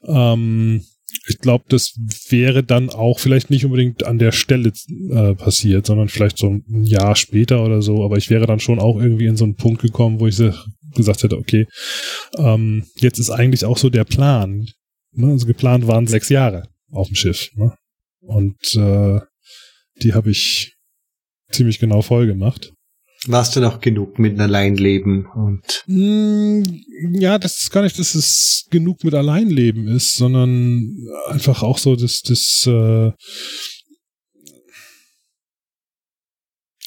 Ähm, 0.06 0.82
ich 1.26 1.38
glaube, 1.38 1.64
das 1.68 1.94
wäre 2.28 2.62
dann 2.62 2.90
auch 2.90 3.18
vielleicht 3.18 3.50
nicht 3.50 3.64
unbedingt 3.64 4.04
an 4.04 4.18
der 4.18 4.32
Stelle 4.32 4.72
äh, 5.10 5.34
passiert, 5.34 5.86
sondern 5.86 6.08
vielleicht 6.08 6.38
so 6.38 6.48
ein 6.48 6.84
Jahr 6.84 7.16
später 7.16 7.64
oder 7.64 7.82
so. 7.82 8.04
Aber 8.04 8.16
ich 8.16 8.30
wäre 8.30 8.46
dann 8.46 8.60
schon 8.60 8.78
auch 8.78 9.00
irgendwie 9.00 9.26
in 9.26 9.36
so 9.36 9.44
einen 9.44 9.56
Punkt 9.56 9.82
gekommen, 9.82 10.20
wo 10.20 10.26
ich 10.26 10.40
gesagt 10.94 11.22
hätte, 11.22 11.36
okay, 11.36 11.66
ähm, 12.36 12.84
jetzt 12.96 13.18
ist 13.18 13.30
eigentlich 13.30 13.64
auch 13.64 13.78
so 13.78 13.90
der 13.90 14.04
Plan. 14.04 14.66
Ne? 15.12 15.28
Also 15.28 15.46
geplant 15.46 15.86
waren 15.86 16.06
sechs 16.06 16.28
Jahre 16.28 16.68
auf 16.90 17.08
dem 17.08 17.16
Schiff. 17.16 17.50
Ne? 17.54 17.74
Und 18.20 18.74
äh, 18.76 19.20
die 20.02 20.14
habe 20.14 20.30
ich 20.30 20.74
ziemlich 21.50 21.78
genau 21.78 22.02
voll 22.02 22.26
gemacht. 22.26 22.72
Warst 23.26 23.54
du 23.54 23.60
noch 23.60 23.80
genug 23.80 24.18
mit 24.18 24.40
Alleinleben 24.40 25.26
und? 25.26 25.84
Mm, 25.86 26.62
ja, 27.12 27.38
das 27.38 27.60
ist 27.60 27.70
gar 27.70 27.82
nicht, 27.82 27.98
dass 27.98 28.14
es 28.14 28.66
genug 28.70 29.04
mit 29.04 29.12
Alleinleben 29.12 29.88
ist, 29.88 30.14
sondern 30.14 31.06
einfach 31.28 31.62
auch 31.62 31.76
so 31.76 31.96
das, 31.96 32.22
das 32.22 32.66
äh, 32.66 33.10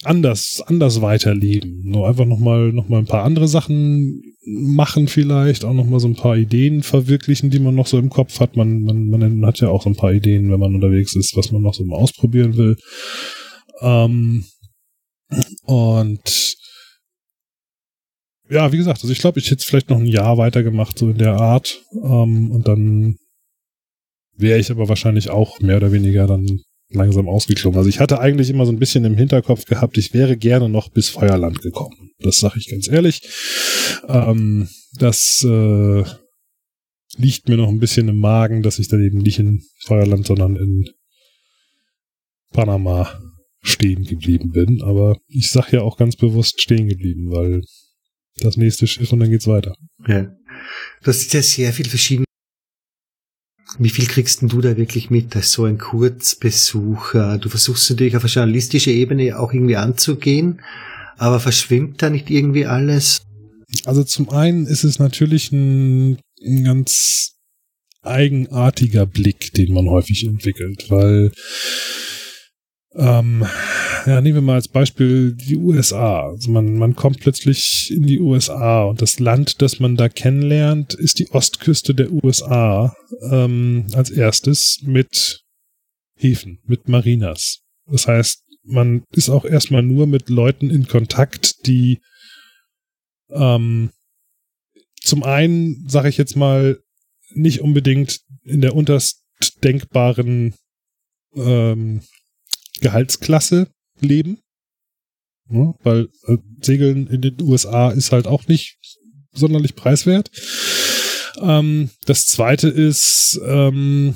anders, 0.03 0.64
anders 0.65 1.01
weiterleben. 1.01 1.81
Nur 1.84 2.07
einfach 2.07 2.26
nochmal 2.26 2.73
noch 2.73 2.89
mal 2.89 2.97
ein 2.97 3.05
paar 3.05 3.23
andere 3.23 3.47
Sachen 3.47 4.23
machen 4.45 5.07
vielleicht, 5.07 5.64
auch 5.64 5.73
nochmal 5.73 5.99
so 5.99 6.07
ein 6.07 6.15
paar 6.15 6.35
Ideen 6.35 6.84
verwirklichen, 6.84 7.51
die 7.51 7.60
man 7.60 7.76
noch 7.76 7.88
so 7.88 7.97
im 7.97 8.10
Kopf 8.10 8.39
hat. 8.39 8.57
Man, 8.57 8.81
man, 8.81 9.10
man 9.10 9.45
hat 9.45 9.60
ja 9.60 9.69
auch 9.69 9.84
so 9.84 9.89
ein 9.89 9.95
paar 9.95 10.14
Ideen, 10.14 10.51
wenn 10.51 10.60
man 10.60 10.73
unterwegs 10.73 11.15
ist, 11.15 11.38
was 11.38 11.51
man 11.51 11.61
noch 11.61 11.76
so 11.76 11.85
mal 11.85 11.95
ausprobieren 11.95 12.57
will. 12.57 12.76
Ähm, 13.81 14.45
und 15.63 16.55
ja, 18.49 18.71
wie 18.71 18.77
gesagt, 18.77 19.01
also 19.01 19.11
ich 19.11 19.19
glaube, 19.19 19.39
ich 19.39 19.49
hätte 19.49 19.65
vielleicht 19.65 19.89
noch 19.89 19.99
ein 19.99 20.05
Jahr 20.05 20.37
weitergemacht, 20.37 20.97
so 20.97 21.09
in 21.09 21.17
der 21.17 21.35
Art. 21.35 21.81
Ähm, 21.93 22.51
und 22.51 22.67
dann 22.67 23.17
wäre 24.35 24.59
ich 24.59 24.69
aber 24.69 24.89
wahrscheinlich 24.89 25.29
auch 25.29 25.59
mehr 25.59 25.77
oder 25.77 25.91
weniger 25.91 26.27
dann 26.27 26.61
langsam 26.89 27.27
ausgeklungen. 27.27 27.77
Also 27.77 27.89
ich 27.89 27.99
hatte 27.99 28.19
eigentlich 28.19 28.49
immer 28.49 28.65
so 28.65 28.71
ein 28.71 28.79
bisschen 28.79 29.05
im 29.05 29.17
Hinterkopf 29.17 29.65
gehabt, 29.65 29.97
ich 29.97 30.13
wäre 30.13 30.37
gerne 30.37 30.69
noch 30.69 30.89
bis 30.89 31.09
Feuerland 31.09 31.61
gekommen. 31.61 32.11
Das 32.19 32.37
sage 32.37 32.59
ich 32.59 32.69
ganz 32.69 32.87
ehrlich. 32.87 33.21
Ähm, 34.07 34.69
das 34.99 35.43
äh, 35.43 36.03
liegt 37.17 37.49
mir 37.49 37.57
noch 37.57 37.69
ein 37.69 37.79
bisschen 37.79 38.07
im 38.09 38.19
Magen, 38.19 38.61
dass 38.61 38.79
ich 38.79 38.87
dann 38.87 39.03
eben 39.03 39.19
nicht 39.19 39.39
in 39.39 39.63
Feuerland, 39.85 40.27
sondern 40.27 40.55
in 40.55 40.89
Panama 42.51 43.19
stehen 43.64 44.03
geblieben 44.03 44.52
bin. 44.52 44.84
Aber 44.84 45.18
ich 45.27 45.49
sag 45.49 45.72
ja 45.72 45.81
auch 45.81 45.98
ganz 45.98 46.15
bewusst 46.15 46.61
stehen 46.61 46.88
geblieben, 46.88 47.31
weil 47.31 47.61
das 48.40 48.57
nächste 48.57 48.85
Schiff 48.85 49.11
und 49.11 49.19
dann 49.19 49.31
geht's 49.31 49.48
weiter. 49.48 49.76
Ja. 50.07 50.23
Du 51.02 51.07
hast 51.07 51.34
ja 51.34 51.41
sehr 51.41 51.73
viel 51.73 51.88
verschiedene. 51.88 52.26
Wie 53.80 53.90
viel 53.90 54.06
kriegst 54.06 54.41
denn 54.41 54.49
du 54.49 54.61
da 54.61 54.77
wirklich 54.77 55.10
mit 55.10 55.35
als 55.35 55.52
so 55.52 55.65
ein 55.65 55.80
Kurzbesuch? 55.80 57.14
Du 57.14 57.49
versuchst 57.49 57.90
natürlich 57.90 58.15
auf 58.15 58.23
eine 58.23 58.31
journalistische 58.31 58.91
Ebene 58.91 59.40
auch 59.40 59.52
irgendwie 59.52 59.77
anzugehen, 59.77 60.61
aber 61.18 61.40
verschwimmt 61.40 62.02
da 62.02 62.11
nicht 62.11 62.30
irgendwie 62.30 62.68
alles? 62.68 63.23
Also 63.85 64.03
zum 64.03 64.30
einen 64.30 64.68
ist 64.68 64.84
es 64.84 64.99
natürlich 64.99 65.52
ein, 65.52 66.19
ein 66.45 66.64
ganz 66.64 67.34
eigenartiger 68.03 69.07
Blick, 69.07 69.53
den 69.53 69.73
man 69.73 69.90
häufig 69.90 70.26
entwickelt, 70.26 70.90
weil 70.90 71.31
ähm, 72.95 73.45
ja, 74.06 74.22
nehmen 74.22 74.36
wir 74.36 74.41
mal 74.41 74.56
als 74.56 74.68
Beispiel 74.68 75.34
die 75.34 75.57
USA. 75.57 76.28
Also 76.28 76.52
man, 76.52 76.76
man 76.78 76.95
kommt 76.95 77.20
plötzlich 77.20 77.91
in 77.91 78.06
die 78.06 78.20
USA 78.20 78.84
und 78.84 79.02
das 79.02 79.20
Land, 79.20 79.61
das 79.61 79.80
man 79.80 79.95
da 79.95 80.10
kennenlernt, 80.10 80.94
ist 80.94 81.20
die 81.20 81.30
Ostküste 81.32 81.95
der 81.95 82.11
USA 82.11 82.95
ähm, 83.32 83.88
als 83.94 84.10
erstes 84.10 84.80
mit 84.84 85.44
Häfen, 86.15 86.60
mit 86.65 86.88
Marinas. 86.88 87.61
Das 87.86 88.07
heißt, 88.07 88.44
man 88.64 89.03
ist 89.11 89.30
auch 89.30 89.45
erstmal 89.45 89.84
nur 89.84 90.07
mit 90.07 90.30
Leuten 90.30 90.70
in 90.70 90.88
Kontakt, 90.88 91.65
die 91.65 91.99
ähm, 93.30 93.91
zum 95.02 95.24
einen, 95.24 95.88
sage 95.90 96.10
ich 96.10 96.18
jetzt 96.18 96.36
mal, 96.36 96.80
nicht 97.32 97.61
unbedingt 97.61 98.22
in 98.44 98.61
der 98.61 98.76
unterst 98.76 99.24
denkbaren 99.64 100.53
ähm, 101.36 102.02
Gehaltsklasse 102.81 103.67
leben. 103.99 104.39
Ja, 105.49 105.73
weil 105.83 106.09
äh, 106.25 106.37
Segeln 106.61 107.07
in 107.07 107.21
den 107.21 107.41
USA 107.41 107.91
ist 107.91 108.11
halt 108.11 108.27
auch 108.27 108.47
nicht 108.47 108.77
sonderlich 109.33 109.75
preiswert. 109.75 110.31
Ähm, 111.41 111.89
das 112.05 112.27
zweite 112.27 112.69
ist, 112.69 113.39
ähm, 113.45 114.15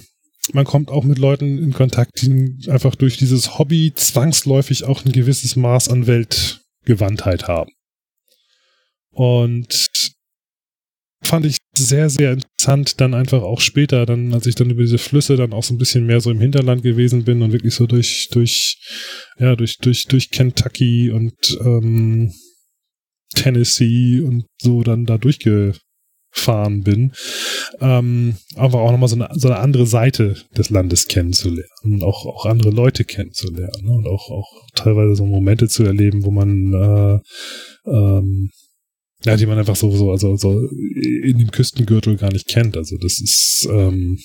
man 0.54 0.66
kommt 0.66 0.90
auch 0.90 1.04
mit 1.04 1.18
Leuten 1.18 1.58
in 1.58 1.74
Kontakt, 1.74 2.22
die 2.22 2.70
einfach 2.70 2.96
durch 2.96 3.18
dieses 3.18 3.58
Hobby 3.58 3.94
zwangsläufig 3.94 4.86
auch 4.86 5.04
ein 5.04 5.12
gewisses 5.12 5.56
Maß 5.56 5.90
an 5.90 6.08
Weltgewandtheit 6.08 7.48
haben. 7.48 7.72
Und 9.12 9.88
fand 11.22 11.46
ich 11.46 11.58
sehr, 11.76 12.10
sehr 12.10 12.34
interessant, 12.34 13.00
dann 13.02 13.14
einfach 13.14 13.42
auch 13.42 13.62
später, 13.62 14.06
dann, 14.06 14.34
als 14.34 14.46
ich 14.46 14.56
dann 14.56 14.70
über 14.70 14.82
diese 14.82 14.98
Flüsse 14.98 15.36
dann 15.36 15.54
auch 15.54 15.64
so 15.64 15.74
ein 15.74 15.78
bisschen 15.78 16.06
mehr 16.06 16.22
so 16.22 16.32
im 16.32 16.40
Hinterland 16.40 16.84
gewesen 16.84 17.24
bin 17.24 17.42
und 17.42 17.52
wirklich 17.52 17.76
so 17.76 17.86
durch, 17.88 18.30
durch, 18.32 18.78
ja, 19.40 19.56
durch, 19.56 19.78
durch, 19.78 20.06
durch 20.06 20.30
Kentucky 20.30 21.12
und 21.12 21.58
ähm, 21.62 22.34
Tennessee 23.36 24.22
und 24.22 24.46
so 24.62 24.84
dann 24.84 25.06
da 25.06 25.18
durchgefahren 25.18 26.84
bin, 26.84 27.12
ähm, 27.82 28.38
einfach 28.56 28.80
auch 28.80 28.92
nochmal 28.92 29.10
so 29.10 29.16
eine, 29.16 29.30
so 29.34 29.50
eine 29.50 29.60
andere 29.60 29.86
Seite 29.86 30.36
des 30.58 30.70
Landes 30.70 31.08
kennenzulernen 31.08 31.68
und 31.84 32.04
auch, 32.04 32.26
auch 32.26 32.46
andere 32.46 32.70
Leute 32.70 33.04
kennenzulernen 33.04 33.84
ne? 33.84 33.92
und 33.92 34.08
auch, 34.08 34.30
auch 34.30 34.50
teilweise 34.76 35.16
so 35.16 35.26
Momente 35.26 35.68
zu 35.68 35.84
erleben, 35.84 36.24
wo 36.24 36.32
man 36.32 36.74
äh, 37.86 37.90
ähm, 37.90 38.50
ja, 39.26 39.36
die 39.36 39.46
man 39.46 39.58
einfach 39.58 39.76
so, 39.76 39.92
so, 39.96 40.12
also 40.12 40.36
so 40.38 40.70
in 40.70 41.38
dem 41.38 41.52
Küstengürtel 41.52 42.18
gar 42.18 42.32
nicht 42.32 42.48
kennt. 42.48 42.78
Also 42.78 42.98
das 42.98 43.20
ist, 43.20 43.68
ähm, 43.70 44.20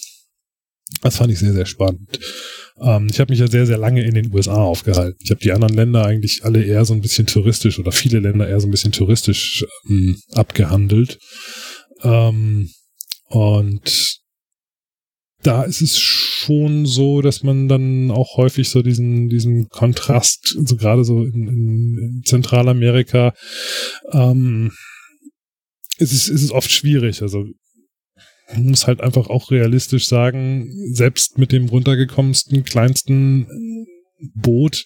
das 1.00 1.16
fand 1.16 1.32
ich 1.32 1.38
sehr, 1.38 1.52
sehr 1.52 1.66
spannend. 1.66 2.18
Ähm, 2.80 3.08
ich 3.10 3.18
habe 3.18 3.32
mich 3.32 3.40
ja 3.40 3.48
sehr, 3.48 3.66
sehr 3.66 3.78
lange 3.78 4.02
in 4.02 4.14
den 4.14 4.32
USA 4.34 4.56
aufgehalten. 4.56 5.18
Ich 5.22 5.30
habe 5.30 5.40
die 5.40 5.52
anderen 5.52 5.74
Länder 5.74 6.04
eigentlich 6.04 6.44
alle 6.44 6.62
eher 6.62 6.84
so 6.84 6.92
ein 6.94 7.00
bisschen 7.00 7.26
touristisch 7.26 7.78
oder 7.78 7.92
viele 7.92 8.20
Länder 8.20 8.48
eher 8.48 8.60
so 8.60 8.68
ein 8.68 8.70
bisschen 8.70 8.92
touristisch 8.92 9.64
ähm, 9.88 10.20
abgehandelt. 10.32 11.18
Ähm, 12.02 12.70
und 13.28 14.21
da 15.42 15.64
ist 15.64 15.80
es 15.80 15.98
schon 15.98 16.86
so, 16.86 17.20
dass 17.20 17.42
man 17.42 17.68
dann 17.68 18.10
auch 18.10 18.36
häufig 18.36 18.68
so 18.68 18.82
diesen, 18.82 19.28
diesen 19.28 19.68
Kontrast, 19.68 20.56
so 20.64 20.76
gerade 20.76 21.04
so 21.04 21.22
in, 21.22 21.48
in, 21.48 22.22
Zentralamerika, 22.24 23.34
ähm, 24.12 24.72
ist 25.98 26.12
es, 26.12 26.28
ist 26.28 26.42
es 26.42 26.52
oft 26.52 26.70
schwierig. 26.70 27.22
Also 27.22 27.44
man 28.52 28.66
muss 28.66 28.86
halt 28.86 29.00
einfach 29.00 29.28
auch 29.28 29.50
realistisch 29.50 30.06
sagen, 30.06 30.70
selbst 30.92 31.38
mit 31.38 31.52
dem 31.52 31.68
runtergekommensten, 31.68 32.64
kleinsten 32.64 33.46
Boot 34.34 34.84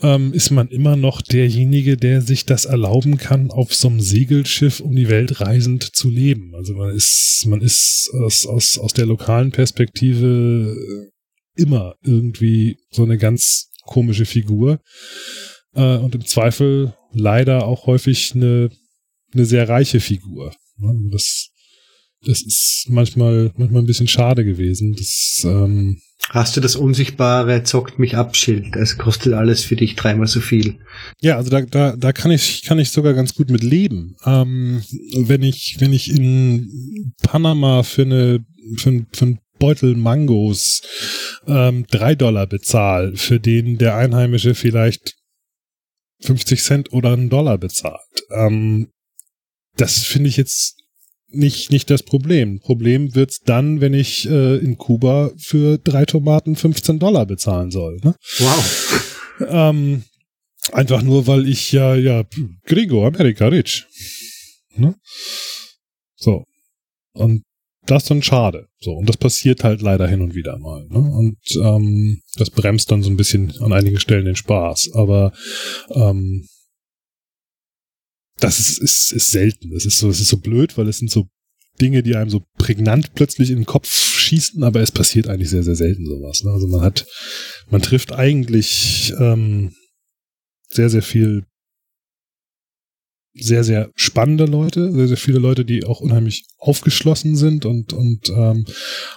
ähm, 0.00 0.32
ist 0.32 0.50
man 0.50 0.68
immer 0.68 0.96
noch 0.96 1.22
derjenige, 1.22 1.96
der 1.96 2.22
sich 2.22 2.46
das 2.46 2.64
erlauben 2.64 3.16
kann, 3.16 3.50
auf 3.50 3.74
so 3.74 3.88
einem 3.88 4.00
Segelschiff 4.00 4.80
um 4.80 4.94
die 4.94 5.08
Welt 5.08 5.40
reisend 5.40 5.82
zu 5.82 6.08
leben. 6.08 6.54
Also 6.54 6.74
man 6.74 6.94
ist, 6.94 7.44
man 7.46 7.60
ist 7.60 8.10
aus, 8.14 8.46
aus, 8.46 8.78
aus 8.78 8.92
der 8.92 9.06
lokalen 9.06 9.50
Perspektive 9.50 10.76
immer 11.56 11.96
irgendwie 12.02 12.78
so 12.90 13.02
eine 13.02 13.18
ganz 13.18 13.70
komische 13.82 14.26
Figur. 14.26 14.80
Äh, 15.74 15.96
und 15.98 16.14
im 16.14 16.24
Zweifel 16.24 16.94
leider 17.12 17.66
auch 17.66 17.86
häufig 17.86 18.34
eine, 18.34 18.70
eine 19.32 19.44
sehr 19.44 19.68
reiche 19.68 20.00
Figur. 20.00 20.54
Das, 21.10 21.48
das 22.24 22.42
ist 22.42 22.86
manchmal, 22.88 23.52
manchmal 23.56 23.82
ein 23.82 23.86
bisschen 23.86 24.08
schade 24.08 24.44
gewesen. 24.44 24.94
Das, 24.94 25.42
ähm, 25.44 26.00
Hast 26.30 26.56
du 26.56 26.60
das 26.60 26.76
unsichtbare 26.76 27.62
zockt 27.62 27.98
mich 27.98 28.16
ab 28.16 28.36
Schild? 28.36 28.76
Es 28.76 28.98
kostet 28.98 29.32
alles 29.32 29.64
für 29.64 29.76
dich 29.76 29.96
dreimal 29.96 30.26
so 30.26 30.40
viel. 30.40 30.78
Ja, 31.20 31.36
also 31.36 31.48
da, 31.48 31.62
da, 31.62 31.96
da 31.96 32.12
kann 32.12 32.30
ich, 32.30 32.62
kann 32.62 32.78
ich 32.78 32.90
sogar 32.90 33.14
ganz 33.14 33.34
gut 33.34 33.50
mit 33.50 33.62
leben. 33.62 34.16
Ähm, 34.26 34.82
wenn 35.16 35.42
ich, 35.42 35.76
wenn 35.78 35.92
ich 35.92 36.14
in 36.14 37.14
Panama 37.22 37.82
für 37.82 38.02
eine, 38.02 38.44
für, 38.76 39.06
für 39.12 39.24
ein 39.24 39.38
Beutel 39.58 39.96
Mangos 39.96 40.82
ähm, 41.46 41.86
drei 41.90 42.14
Dollar 42.14 42.46
bezahle, 42.46 43.16
für 43.16 43.40
den 43.40 43.78
der 43.78 43.96
Einheimische 43.96 44.54
vielleicht 44.54 45.16
50 46.20 46.62
Cent 46.62 46.92
oder 46.92 47.12
einen 47.12 47.30
Dollar 47.30 47.58
bezahlt. 47.58 48.00
Ähm, 48.30 48.88
das 49.76 50.02
finde 50.02 50.28
ich 50.28 50.36
jetzt 50.36 50.77
nicht, 51.30 51.70
nicht 51.70 51.90
das 51.90 52.02
Problem. 52.02 52.60
Problem 52.60 53.14
wird's 53.14 53.40
dann, 53.40 53.80
wenn 53.80 53.94
ich 53.94 54.28
äh, 54.28 54.56
in 54.56 54.78
Kuba 54.78 55.30
für 55.36 55.78
drei 55.78 56.04
Tomaten 56.04 56.56
15 56.56 56.98
Dollar 56.98 57.26
bezahlen 57.26 57.70
soll. 57.70 57.98
Ne? 58.02 58.14
Wow. 58.38 59.46
Ähm, 59.48 60.04
einfach 60.72 61.02
nur, 61.02 61.26
weil 61.26 61.48
ich 61.48 61.72
ja, 61.72 61.94
ja, 61.94 62.24
Gringo, 62.64 63.06
Amerika, 63.06 63.48
rich. 63.48 63.86
Ne? 64.74 64.94
So. 66.16 66.44
Und 67.12 67.42
das 67.86 68.02
ist 68.04 68.10
dann 68.10 68.22
schade. 68.22 68.66
So, 68.80 68.92
und 68.92 69.08
das 69.08 69.16
passiert 69.16 69.64
halt 69.64 69.80
leider 69.80 70.06
hin 70.06 70.20
und 70.20 70.34
wieder 70.34 70.58
mal. 70.58 70.86
Ne? 70.88 70.98
Und 70.98 71.38
ähm, 71.62 72.20
das 72.36 72.50
bremst 72.50 72.90
dann 72.90 73.02
so 73.02 73.10
ein 73.10 73.16
bisschen 73.16 73.52
an 73.60 73.72
einigen 73.72 73.98
Stellen 73.98 74.26
den 74.26 74.36
Spaß. 74.36 74.90
Aber 74.94 75.32
ähm, 75.90 76.46
das 78.40 78.60
ist, 78.60 78.78
ist, 78.78 79.12
ist 79.12 79.30
selten. 79.30 79.70
Das 79.70 79.84
ist 79.84 79.98
so, 79.98 80.08
es 80.08 80.20
ist 80.20 80.28
so 80.28 80.38
blöd, 80.38 80.76
weil 80.76 80.88
es 80.88 80.98
sind 80.98 81.10
so 81.10 81.28
Dinge, 81.80 82.02
die 82.02 82.16
einem 82.16 82.30
so 82.30 82.42
prägnant 82.58 83.14
plötzlich 83.14 83.50
in 83.50 83.56
den 83.56 83.66
Kopf 83.66 83.88
schießen, 83.88 84.62
aber 84.64 84.80
es 84.80 84.92
passiert 84.92 85.28
eigentlich 85.28 85.50
sehr, 85.50 85.62
sehr 85.62 85.76
selten 85.76 86.06
sowas. 86.06 86.42
Ne? 86.42 86.50
Also 86.50 86.66
man 86.66 86.80
hat, 86.80 87.06
man 87.70 87.82
trifft 87.82 88.12
eigentlich 88.12 89.12
ähm, 89.18 89.72
sehr, 90.68 90.90
sehr 90.90 91.02
viel 91.02 91.44
sehr, 93.40 93.62
sehr 93.62 93.92
spannende 93.94 94.46
Leute, 94.46 94.92
sehr, 94.92 95.06
sehr 95.06 95.16
viele 95.16 95.38
Leute, 95.38 95.64
die 95.64 95.84
auch 95.84 96.00
unheimlich 96.00 96.44
aufgeschlossen 96.58 97.36
sind 97.36 97.66
und, 97.66 97.92
und 97.92 98.30
ähm, 98.30 98.66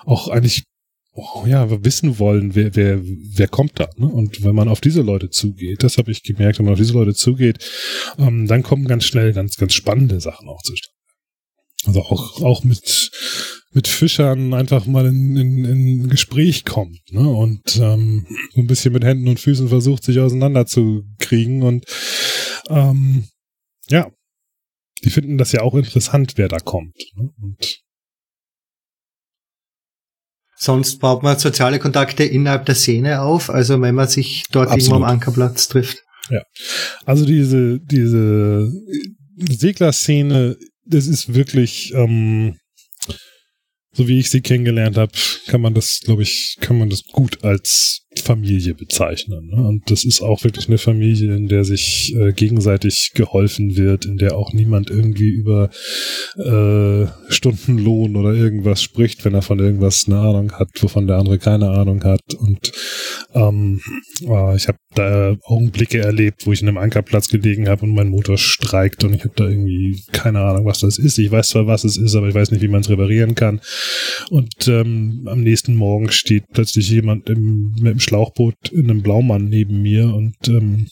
auch 0.06 0.27
eigentlich 0.27 0.64
oh, 1.13 1.45
ja, 1.45 1.69
wissen 1.83 2.19
wollen, 2.19 2.55
wer, 2.55 2.75
wer, 2.75 3.01
wer 3.03 3.47
kommt 3.47 3.79
da. 3.79 3.89
Ne? 3.97 4.07
Und 4.07 4.43
wenn 4.43 4.55
man 4.55 4.69
auf 4.69 4.81
diese 4.81 5.01
Leute 5.01 5.29
zugeht, 5.29 5.83
das 5.83 5.97
habe 5.97 6.11
ich 6.11 6.23
gemerkt, 6.23 6.59
wenn 6.59 6.65
man 6.65 6.73
auf 6.73 6.79
diese 6.79 6.93
Leute 6.93 7.13
zugeht, 7.13 7.59
ähm, 8.17 8.47
dann 8.47 8.63
kommen 8.63 8.88
ganz 8.88 9.03
schnell 9.03 9.33
ganz, 9.33 9.57
ganz 9.57 9.73
spannende 9.73 10.19
Sachen 10.19 10.47
auch 10.47 10.61
zustande. 10.61 10.97
Also 11.85 12.01
auch, 12.01 12.41
auch 12.43 12.63
mit, 12.63 13.11
mit 13.71 13.88
Fischern 13.88 14.53
einfach 14.53 14.85
mal 14.85 15.07
in, 15.07 15.35
in, 15.35 15.65
in 15.65 16.09
Gespräch 16.09 16.63
kommt 16.63 16.99
ne? 17.11 17.27
und 17.27 17.75
ähm, 17.77 18.27
so 18.53 18.61
ein 18.61 18.67
bisschen 18.67 18.93
mit 18.93 19.03
Händen 19.03 19.27
und 19.27 19.39
Füßen 19.39 19.67
versucht, 19.67 20.03
sich 20.03 20.19
auseinanderzukriegen 20.19 21.63
und 21.63 21.85
ähm, 22.69 23.25
ja, 23.89 24.11
die 25.03 25.09
finden 25.09 25.39
das 25.39 25.51
ja 25.51 25.61
auch 25.61 25.73
interessant, 25.73 26.33
wer 26.35 26.47
da 26.47 26.59
kommt. 26.59 26.95
Ne? 27.15 27.31
Und 27.41 27.81
Sonst 30.63 30.99
baut 30.99 31.23
man 31.23 31.39
soziale 31.39 31.79
Kontakte 31.79 32.23
innerhalb 32.23 32.67
der 32.67 32.75
Szene 32.75 33.23
auf, 33.23 33.49
also 33.49 33.81
wenn 33.81 33.95
man 33.95 34.07
sich 34.07 34.43
dort 34.51 34.69
Absolut. 34.69 34.83
irgendwo 34.83 34.95
am 35.03 35.11
Ankerplatz 35.11 35.67
trifft. 35.67 36.03
Ja, 36.29 36.43
also 37.03 37.25
diese, 37.25 37.79
diese 37.79 38.71
Seglerszene, 39.38 40.55
das 40.85 41.07
ist 41.07 41.33
wirklich, 41.33 41.95
ähm, 41.95 42.59
so 43.91 44.07
wie 44.07 44.19
ich 44.19 44.29
sie 44.29 44.41
kennengelernt 44.41 44.97
habe, 44.97 45.11
kann 45.47 45.61
man 45.61 45.73
das, 45.73 45.99
glaube 46.03 46.21
ich, 46.21 46.57
kann 46.61 46.77
man 46.77 46.91
das 46.91 47.05
gut 47.11 47.43
als 47.43 48.01
Familie 48.22 48.76
bezeichnen. 48.76 49.48
Ne? 49.48 49.68
Und 49.68 49.91
das 49.91 50.06
ist 50.06 50.22
auch 50.22 50.43
wirklich 50.43 50.68
eine 50.68 50.77
Familie, 50.77 51.35
in 51.35 51.48
der 51.48 51.64
sich 51.64 52.14
äh, 52.15 52.31
gegenseitig 52.34 53.11
geholfen 53.14 53.76
wird, 53.76 54.06
in 54.06 54.18
der 54.18 54.38
auch 54.38 54.53
niemand 54.53 54.89
irgendwie 54.89 55.30
über 55.30 55.69
äh, 56.38 57.07
Stundenlohn 57.31 58.15
oder 58.15 58.34
irgendwas 58.34 58.81
spricht, 58.81 59.26
wenn 59.26 59.34
er 59.34 59.41
von 59.41 59.60
irgendwas 59.60 60.06
eine 60.07 60.19
Ahnung 60.19 60.52
hat, 60.53 60.69
wovon 60.80 61.07
der 61.07 61.18
andere 61.18 61.39
keine 61.39 61.69
Ahnung 61.69 62.03
hat. 62.03 62.22
Und 62.38 62.72
ähm, 63.34 63.81
äh, 64.22 64.56
ich 64.56 64.68
habe 64.68 64.77
da 64.95 65.35
Augenblicke 65.43 65.99
erlebt, 65.99 66.45
wo 66.45 66.52
ich 66.52 66.61
in 66.61 66.68
einem 66.68 66.77
Ankerplatz 66.77 67.30
gelegen 67.30 67.69
habe 67.69 67.84
und 67.84 67.93
mein 67.93 68.10
Motor 68.10 68.38
streikt 68.38 69.03
und 69.03 69.14
ich 69.14 69.22
habe 69.22 69.34
da 69.35 69.48
irgendwie 69.48 70.03
keine 70.11 70.39
Ahnung, 70.39 70.65
was 70.65 70.80
das 70.80 70.98
ist. 70.98 71.18
Ich 71.18 71.31
weiß 71.31 71.49
zwar, 71.49 71.68
was 71.68 71.84
es 71.84 71.98
ist, 71.98 72.15
aber 72.15 72.27
ich 72.27 72.35
weiß 72.35 72.52
nicht, 72.52 72.61
wie 72.61 72.68
man 72.68 72.81
es 72.81 72.89
reparieren 72.89 73.35
kann. 73.35 73.61
Und 74.30 74.68
ähm, 74.68 75.27
am 75.27 75.41
nächsten 75.41 75.76
Morgen 75.76 76.11
steht 76.11 76.45
plötzlich 76.52 76.89
jemand 76.89 77.30
im, 77.30 77.73
mit 77.80 77.93
dem 77.93 77.99
Schlauchboot 78.11 78.69
in 78.71 78.89
einem 78.89 79.01
Blaumann 79.01 79.45
neben 79.45 79.81
mir 79.81 80.13
und 80.13 80.35
ähm, 80.49 80.88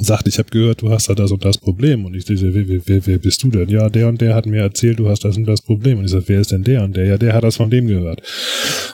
sagt, 0.00 0.28
ich 0.28 0.38
habe 0.38 0.50
gehört, 0.50 0.82
du 0.82 0.90
hast 0.90 1.08
da 1.08 1.14
das 1.14 1.32
und 1.32 1.44
das 1.44 1.58
Problem. 1.58 2.04
Und 2.04 2.14
ich 2.14 2.24
dachte, 2.24 2.54
wer, 2.54 2.86
wer, 2.86 3.06
wer 3.06 3.18
bist 3.18 3.42
du 3.42 3.50
denn? 3.50 3.68
Ja, 3.68 3.88
der 3.88 4.06
und 4.06 4.20
der 4.20 4.36
hat 4.36 4.46
mir 4.46 4.60
erzählt, 4.60 5.00
du 5.00 5.08
hast 5.08 5.24
das 5.24 5.36
und 5.36 5.46
das 5.46 5.62
Problem. 5.62 5.98
Und 5.98 6.04
ich 6.04 6.12
sage, 6.12 6.24
wer 6.28 6.40
ist 6.40 6.52
denn 6.52 6.62
der 6.62 6.84
und 6.84 6.96
der? 6.96 7.06
Ja, 7.06 7.18
der 7.18 7.34
hat 7.34 7.42
das 7.42 7.56
von 7.56 7.70
dem 7.70 7.88
gehört. 7.88 8.22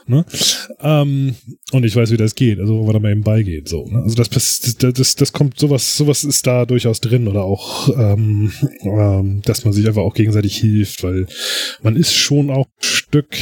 Ne? 0.06 0.24
Ähm, 0.80 1.34
und 1.72 1.84
ich 1.84 1.94
weiß, 1.94 2.10
wie 2.12 2.16
das 2.16 2.34
geht, 2.34 2.60
also 2.60 2.78
wo 2.78 2.84
man 2.84 2.94
da 2.94 3.00
mal 3.00 3.12
eben 3.12 3.22
beigeht. 3.22 3.68
So, 3.68 3.86
ne? 3.86 4.02
Also 4.02 4.14
das, 4.14 4.30
das, 4.30 4.76
das, 4.78 5.14
das 5.16 5.32
kommt, 5.32 5.58
sowas, 5.58 5.98
sowas 5.98 6.24
ist 6.24 6.46
da 6.46 6.64
durchaus 6.64 7.00
drin 7.00 7.28
oder 7.28 7.42
auch, 7.42 7.90
ähm, 7.98 8.52
ähm, 8.84 9.42
dass 9.44 9.64
man 9.64 9.74
sich 9.74 9.86
einfach 9.86 10.02
auch 10.02 10.14
gegenseitig 10.14 10.56
hilft, 10.56 11.02
weil 11.02 11.26
man 11.82 11.96
ist 11.96 12.14
schon 12.14 12.50
auch 12.50 12.66
ein 12.66 12.82
Stück, 12.82 13.36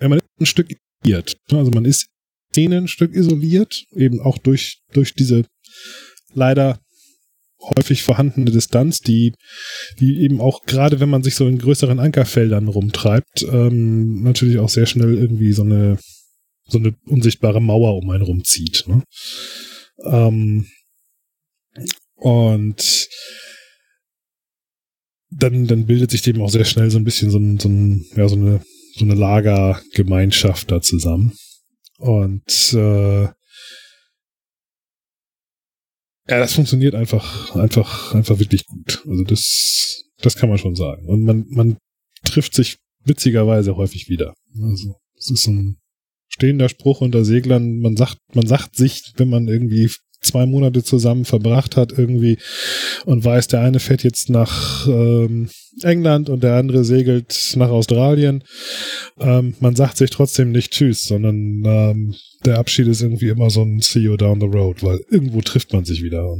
ja, 0.00 0.08
man 0.08 0.18
ist 0.18 0.40
ein 0.40 0.46
Stück 0.46 0.68
isoliert. 1.02 1.36
Ne? 1.50 1.58
Also 1.58 1.70
man 1.72 1.84
ist 1.84 2.06
Szene 2.58 2.78
ein 2.78 2.88
Stück 2.88 3.14
isoliert, 3.14 3.84
eben 3.94 4.20
auch 4.20 4.36
durch, 4.36 4.80
durch 4.92 5.14
diese 5.14 5.44
leider 6.34 6.80
häufig 7.60 8.02
vorhandene 8.02 8.50
Distanz, 8.50 8.98
die, 8.98 9.32
die 10.00 10.22
eben 10.22 10.40
auch 10.40 10.64
gerade 10.64 10.98
wenn 10.98 11.08
man 11.08 11.22
sich 11.22 11.36
so 11.36 11.46
in 11.46 11.58
größeren 11.58 12.00
Ankerfeldern 12.00 12.66
rumtreibt, 12.66 13.44
ähm, 13.44 14.22
natürlich 14.22 14.58
auch 14.58 14.68
sehr 14.68 14.86
schnell 14.86 15.14
irgendwie 15.14 15.52
so 15.52 15.62
eine, 15.62 15.98
so 16.66 16.78
eine 16.78 16.94
unsichtbare 17.06 17.60
Mauer 17.60 17.96
um 17.96 18.10
einen 18.10 18.24
rumzieht. 18.24 18.84
Ne? 18.88 19.04
Ähm, 20.04 20.66
und 22.16 23.08
dann, 25.30 25.66
dann 25.66 25.86
bildet 25.86 26.10
sich 26.10 26.22
dem 26.22 26.40
auch 26.40 26.50
sehr 26.50 26.64
schnell 26.64 26.90
so 26.90 26.98
ein 26.98 27.04
bisschen 27.04 27.30
so, 27.30 27.38
ein, 27.38 27.60
so, 27.60 27.68
ein, 27.68 28.04
ja, 28.16 28.28
so 28.28 28.36
eine, 28.36 28.62
so 28.96 29.04
eine 29.04 29.14
Lagergemeinschaft 29.14 30.72
da 30.72 30.80
zusammen. 30.80 31.34
Und 31.98 32.72
äh, 32.74 33.22
ja, 33.22 33.34
das 36.38 36.54
funktioniert 36.54 36.94
einfach, 36.94 37.56
einfach, 37.56 38.14
einfach 38.14 38.38
wirklich 38.38 38.66
gut. 38.66 39.02
Also 39.08 39.24
das, 39.24 40.04
das 40.18 40.36
kann 40.36 40.48
man 40.48 40.58
schon 40.58 40.76
sagen. 40.76 41.06
Und 41.06 41.24
man, 41.24 41.46
man 41.48 41.78
trifft 42.24 42.54
sich 42.54 42.78
witzigerweise 43.04 43.76
häufig 43.76 44.08
wieder. 44.08 44.34
Also 44.60 44.96
es 45.16 45.30
ist 45.30 45.46
ein 45.46 45.78
stehender 46.28 46.68
Spruch 46.68 47.00
unter 47.00 47.24
Seglern. 47.24 47.80
Man 47.80 47.96
sagt, 47.96 48.18
man 48.34 48.46
sagt 48.46 48.76
sich, 48.76 49.12
wenn 49.16 49.30
man 49.30 49.48
irgendwie 49.48 49.90
zwei 50.20 50.46
Monate 50.46 50.82
zusammen 50.82 51.24
verbracht 51.24 51.76
hat 51.76 51.92
irgendwie 51.96 52.38
und 53.04 53.24
weiß, 53.24 53.48
der 53.48 53.60
eine 53.60 53.80
fährt 53.80 54.02
jetzt 54.02 54.30
nach 54.30 54.86
ähm, 54.86 55.48
England 55.82 56.28
und 56.28 56.42
der 56.42 56.54
andere 56.54 56.84
segelt 56.84 57.54
nach 57.56 57.70
Australien. 57.70 58.44
Ähm, 59.18 59.54
man 59.60 59.76
sagt 59.76 59.96
sich 59.96 60.10
trotzdem 60.10 60.50
nicht 60.50 60.72
Tschüss, 60.72 61.04
sondern 61.04 61.62
ähm, 61.64 62.14
der 62.44 62.58
Abschied 62.58 62.88
ist 62.88 63.02
irgendwie 63.02 63.28
immer 63.28 63.50
so 63.50 63.62
ein 63.62 63.80
See 63.80 64.00
you 64.00 64.16
down 64.16 64.40
the 64.40 64.46
road, 64.46 64.82
weil 64.82 65.00
irgendwo 65.10 65.40
trifft 65.40 65.72
man 65.72 65.84
sich 65.84 66.02
wieder. 66.02 66.36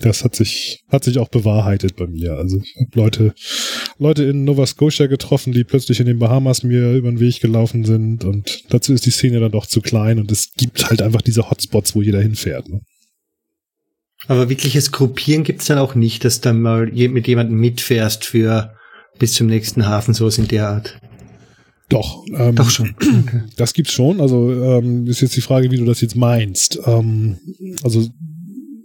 Das 0.00 0.24
hat 0.24 0.36
sich, 0.36 0.84
hat 0.88 1.04
sich 1.04 1.18
auch 1.18 1.28
bewahrheitet 1.28 1.96
bei 1.96 2.06
mir. 2.06 2.32
Also 2.34 2.60
ich 2.62 2.74
habe 2.76 2.90
Leute, 2.94 3.34
Leute 3.98 4.24
in 4.24 4.44
Nova 4.44 4.66
Scotia 4.66 5.06
getroffen, 5.06 5.52
die 5.52 5.64
plötzlich 5.64 6.00
in 6.00 6.06
den 6.06 6.18
Bahamas 6.18 6.62
mir 6.62 6.92
über 6.92 7.10
den 7.10 7.18
Weg 7.20 7.40
gelaufen 7.40 7.84
sind 7.84 8.24
und 8.24 8.64
dazu 8.68 8.92
ist 8.92 9.06
die 9.06 9.10
Szene 9.10 9.40
dann 9.40 9.52
doch 9.52 9.66
zu 9.66 9.80
klein 9.80 10.18
und 10.18 10.30
es 10.30 10.52
gibt 10.56 10.90
halt 10.90 11.00
einfach 11.00 11.22
diese 11.22 11.48
Hotspots, 11.48 11.94
wo 11.94 12.02
jeder 12.02 12.20
hinfährt. 12.20 12.68
Ne? 12.68 12.82
Aber 14.28 14.48
wirkliches 14.50 14.92
Gruppieren 14.92 15.44
gibt's 15.44 15.66
dann 15.66 15.78
auch 15.78 15.94
nicht, 15.94 16.24
dass 16.24 16.40
du 16.40 16.52
mal 16.52 16.86
mit 16.86 17.26
jemandem 17.26 17.58
mitfährst 17.58 18.24
für 18.24 18.74
bis 19.18 19.32
zum 19.32 19.46
nächsten 19.46 19.86
Hafen, 19.86 20.14
sowas 20.14 20.36
in 20.36 20.48
der 20.48 20.68
Art. 20.68 20.98
Doch. 21.88 22.24
Ähm, 22.34 22.56
Doch 22.56 22.70
schon. 22.70 22.94
Okay. 23.26 23.42
Das 23.56 23.72
gibt's 23.72 23.92
schon. 23.92 24.20
Also 24.20 24.52
ähm, 24.52 25.06
ist 25.06 25.20
jetzt 25.20 25.36
die 25.36 25.40
Frage, 25.40 25.70
wie 25.70 25.76
du 25.78 25.84
das 25.84 26.00
jetzt 26.00 26.16
meinst. 26.16 26.78
Ähm, 26.84 27.38
also 27.82 28.08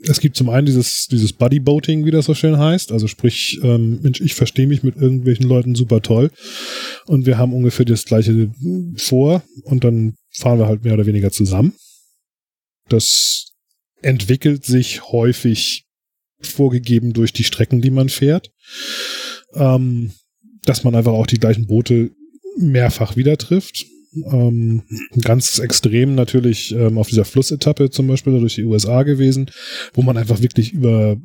es 0.04 0.20
gibt 0.20 0.36
zum 0.36 0.50
einen 0.50 0.66
dieses, 0.66 1.08
dieses 1.08 1.34
Boating, 1.34 2.06
wie 2.06 2.12
das 2.12 2.26
so 2.26 2.34
schön 2.34 2.58
heißt. 2.58 2.92
Also 2.92 3.08
sprich, 3.08 3.60
ähm, 3.64 4.00
Mensch, 4.02 4.22
ich 4.22 4.34
verstehe 4.34 4.68
mich 4.68 4.84
mit 4.84 4.96
irgendwelchen 4.96 5.48
Leuten 5.48 5.76
super 5.76 6.02
toll 6.02 6.32
und 7.06 7.26
wir 7.26 7.38
haben 7.38 7.54
ungefähr 7.54 7.86
das 7.86 8.06
gleiche 8.06 8.52
vor 8.98 9.44
und 9.64 9.84
dann 9.84 10.16
fahren 10.32 10.60
wir 10.60 10.68
halt 10.68 10.84
mehr 10.84 10.94
oder 10.94 11.06
weniger 11.06 11.32
zusammen. 11.32 11.74
Das 12.90 13.52
entwickelt 14.02 14.66
sich 14.66 15.04
häufig 15.12 15.86
vorgegeben 16.40 17.14
durch 17.14 17.34
die 17.34 17.44
Strecken, 17.44 17.82
die 17.82 17.92
man 17.92 18.10
fährt. 18.10 18.52
Ähm, 19.54 20.12
dass 20.64 20.84
man 20.84 20.96
einfach 20.96 21.14
auch 21.14 21.28
die 21.28 21.40
gleichen 21.40 21.68
Boote 21.68 22.12
mehrfach 22.58 23.16
wieder 23.16 23.38
trifft. 23.38 23.86
Ähm, 24.14 24.84
ganz 25.22 25.60
extrem 25.60 26.16
natürlich 26.16 26.74
ähm, 26.74 26.98
auf 26.98 27.08
dieser 27.08 27.26
Flussetappe 27.26 27.90
zum 27.90 28.08
Beispiel 28.08 28.40
durch 28.40 28.56
die 28.56 28.66
USA 28.66 29.04
gewesen, 29.04 29.50
wo 29.94 30.02
man 30.02 30.18
einfach 30.18 30.42
wirklich 30.42 30.74
über 30.74 31.18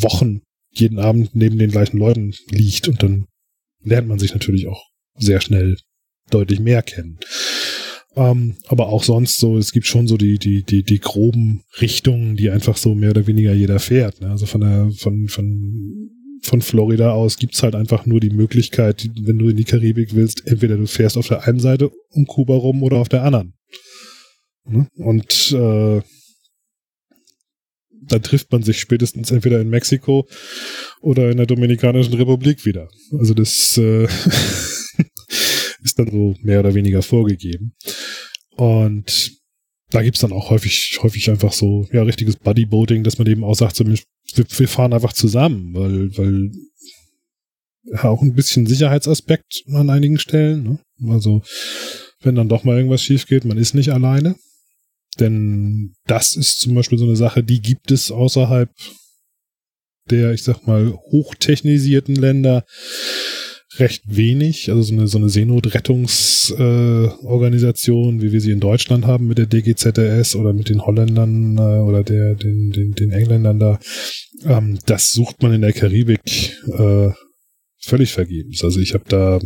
Wochen 0.00 0.40
jeden 0.72 0.98
Abend 0.98 1.36
neben 1.36 1.58
den 1.58 1.70
gleichen 1.70 1.98
Leuten 1.98 2.34
liegt 2.50 2.88
und 2.88 3.02
dann 3.02 3.26
lernt 3.84 4.08
man 4.08 4.18
sich 4.18 4.32
natürlich 4.32 4.66
auch 4.66 4.82
sehr 5.16 5.40
schnell 5.40 5.76
deutlich 6.30 6.58
mehr 6.58 6.82
kennen. 6.82 7.18
Ähm, 8.16 8.56
aber 8.66 8.88
auch 8.88 9.02
sonst 9.02 9.38
so, 9.38 9.58
es 9.58 9.72
gibt 9.72 9.86
schon 9.86 10.06
so 10.06 10.16
die, 10.16 10.38
die, 10.38 10.62
die, 10.62 10.82
die 10.82 11.00
groben 11.00 11.64
Richtungen, 11.80 12.36
die 12.36 12.50
einfach 12.50 12.76
so 12.76 12.94
mehr 12.94 13.10
oder 13.10 13.26
weniger 13.26 13.52
jeder 13.52 13.80
fährt. 13.80 14.20
Ne? 14.20 14.30
Also 14.30 14.46
von 14.46 14.60
der, 14.60 14.90
von, 14.96 15.28
von, 15.28 16.10
von 16.44 16.62
Florida 16.62 17.12
aus 17.12 17.38
gibt's 17.38 17.62
halt 17.62 17.74
einfach 17.74 18.06
nur 18.06 18.20
die 18.20 18.30
Möglichkeit, 18.30 19.08
wenn 19.22 19.38
du 19.38 19.48
in 19.48 19.56
die 19.56 19.64
Karibik 19.64 20.14
willst, 20.14 20.46
entweder 20.46 20.76
du 20.76 20.86
fährst 20.86 21.16
auf 21.16 21.28
der 21.28 21.46
einen 21.46 21.60
Seite 21.60 21.90
um 22.10 22.26
Kuba 22.26 22.54
rum 22.54 22.82
oder 22.82 22.98
auf 22.98 23.08
der 23.08 23.22
anderen. 23.22 23.54
Ne? 24.66 24.86
Und 24.96 25.52
äh, 25.52 26.02
dann 28.06 28.22
trifft 28.22 28.52
man 28.52 28.62
sich 28.62 28.78
spätestens 28.78 29.30
entweder 29.30 29.60
in 29.60 29.70
Mexiko 29.70 30.28
oder 31.00 31.30
in 31.30 31.38
der 31.38 31.46
Dominikanischen 31.46 32.14
Republik 32.14 32.66
wieder. 32.66 32.88
Also 33.18 33.32
das 33.32 33.78
äh, 33.78 34.04
ist 35.82 35.98
dann 35.98 36.10
so 36.10 36.34
mehr 36.42 36.60
oder 36.60 36.74
weniger 36.74 37.02
vorgegeben. 37.02 37.74
Und 38.50 39.32
da 39.90 40.02
gibt's 40.02 40.20
dann 40.20 40.32
auch 40.32 40.50
häufig, 40.50 40.98
häufig 41.02 41.30
einfach 41.30 41.52
so, 41.52 41.86
ja, 41.92 42.02
richtiges 42.02 42.36
Buddyboating, 42.36 43.04
dass 43.04 43.18
man 43.18 43.26
eben 43.26 43.44
auch 43.44 43.54
sagt, 43.54 43.76
so, 43.76 43.84
wir, 44.36 44.44
wir 44.48 44.68
fahren 44.68 44.92
einfach 44.92 45.12
zusammen, 45.12 45.74
weil, 45.74 46.16
weil 46.16 46.50
ja, 47.84 48.04
auch 48.04 48.22
ein 48.22 48.34
bisschen 48.34 48.66
Sicherheitsaspekt 48.66 49.64
an 49.72 49.90
einigen 49.90 50.18
Stellen. 50.18 50.62
Ne? 50.62 51.12
Also, 51.12 51.42
wenn 52.20 52.34
dann 52.34 52.48
doch 52.48 52.64
mal 52.64 52.76
irgendwas 52.76 53.02
schief 53.02 53.26
geht, 53.26 53.44
man 53.44 53.58
ist 53.58 53.74
nicht 53.74 53.90
alleine. 53.90 54.36
Denn 55.20 55.94
das 56.06 56.34
ist 56.34 56.60
zum 56.60 56.74
Beispiel 56.74 56.98
so 56.98 57.04
eine 57.04 57.16
Sache, 57.16 57.44
die 57.44 57.60
gibt 57.60 57.90
es 57.90 58.10
außerhalb 58.10 58.70
der, 60.10 60.32
ich 60.32 60.42
sag 60.42 60.66
mal, 60.66 60.92
hochtechnisierten 60.92 62.14
Länder 62.14 62.64
recht 63.78 64.02
wenig. 64.06 64.70
Also 64.70 64.82
so 64.82 64.92
eine, 64.94 65.08
so 65.08 65.18
eine 65.18 65.30
Seenotrettungsorganisation, 65.30 68.18
äh, 68.18 68.22
wie 68.22 68.32
wir 68.32 68.40
sie 68.40 68.52
in 68.52 68.60
Deutschland 68.60 69.06
haben 69.06 69.26
mit 69.26 69.38
der 69.38 69.46
DGZRS 69.46 70.36
oder 70.36 70.52
mit 70.52 70.68
den 70.68 70.84
Holländern 70.84 71.56
äh, 71.56 71.80
oder 71.80 72.04
der, 72.04 72.34
den, 72.34 72.70
den, 72.70 72.92
den 72.92 73.12
Engländern 73.12 73.58
da, 73.58 73.80
ähm, 74.42 74.78
das 74.86 75.12
sucht 75.12 75.42
man 75.42 75.52
in 75.52 75.62
der 75.62 75.72
Karibik 75.72 76.56
äh, 76.66 77.10
völlig 77.80 78.12
vergebens. 78.12 78.64
Also 78.64 78.80
ich 78.80 78.94
habe 78.94 79.04
da 79.08 79.40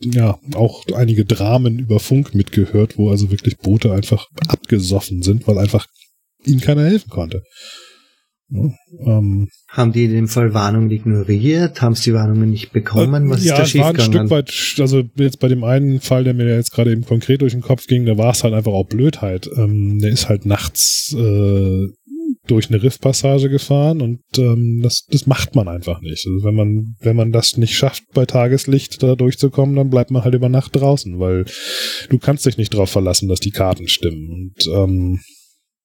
ja 0.00 0.38
auch 0.54 0.86
einige 0.94 1.24
Dramen 1.24 1.78
über 1.78 2.00
Funk 2.00 2.34
mitgehört, 2.34 2.98
wo 2.98 3.10
also 3.10 3.30
wirklich 3.30 3.58
Boote 3.58 3.92
einfach 3.92 4.26
abgesoffen 4.48 5.22
sind, 5.22 5.46
weil 5.46 5.58
einfach 5.58 5.86
ihnen 6.44 6.60
keiner 6.60 6.84
helfen 6.84 7.10
konnte. 7.10 7.42
Ja, 8.50 8.70
ähm, 9.06 9.48
haben 9.68 9.92
die 9.92 10.04
in 10.04 10.12
dem 10.12 10.28
Fall 10.28 10.52
Warnungen 10.52 10.90
ignoriert? 10.90 11.80
Haben 11.80 11.94
sie 11.94 12.10
die 12.10 12.14
Warnungen 12.14 12.50
nicht 12.50 12.72
bekommen? 12.72 13.30
Was 13.30 13.42
ja, 13.44 13.62
ist 13.62 13.74
da 13.74 13.80
war 13.80 13.94
ein 13.94 14.00
Stück 14.00 14.30
weit, 14.30 14.52
also 14.78 15.02
jetzt 15.16 15.40
bei 15.40 15.48
dem 15.48 15.64
einen 15.64 16.00
Fall, 16.00 16.24
der 16.24 16.34
mir 16.34 16.54
jetzt 16.54 16.70
gerade 16.70 16.92
eben 16.92 17.06
konkret 17.06 17.40
durch 17.40 17.52
den 17.52 17.62
Kopf 17.62 17.86
ging, 17.86 18.04
da 18.04 18.18
war 18.18 18.32
es 18.32 18.44
halt 18.44 18.52
einfach 18.52 18.72
auch 18.72 18.86
Blödheit. 18.86 19.48
Ähm, 19.56 19.98
der 19.98 20.10
ist 20.10 20.28
halt 20.28 20.44
nachts 20.44 21.14
äh, 21.18 21.86
durch 22.46 22.68
eine 22.68 22.82
Riffpassage 22.82 23.48
gefahren 23.48 24.02
und 24.02 24.20
ähm, 24.36 24.80
das, 24.82 25.06
das 25.08 25.26
macht 25.26 25.54
man 25.54 25.68
einfach 25.68 26.00
nicht. 26.00 26.26
Also 26.26 26.44
wenn 26.44 26.54
man, 26.54 26.94
wenn 27.00 27.16
man 27.16 27.32
das 27.32 27.56
nicht 27.56 27.74
schafft, 27.74 28.04
bei 28.12 28.26
Tageslicht 28.26 29.02
da 29.02 29.14
durchzukommen, 29.14 29.76
dann 29.76 29.90
bleibt 29.90 30.10
man 30.10 30.24
halt 30.24 30.34
über 30.34 30.48
Nacht 30.48 30.76
draußen, 30.76 31.18
weil 31.18 31.46
du 32.10 32.18
kannst 32.18 32.44
dich 32.46 32.58
nicht 32.58 32.74
darauf 32.74 32.90
verlassen, 32.90 33.28
dass 33.28 33.40
die 33.40 33.50
Karten 33.50 33.88
stimmen. 33.88 34.28
Und 34.30 34.66
ähm, 34.66 35.20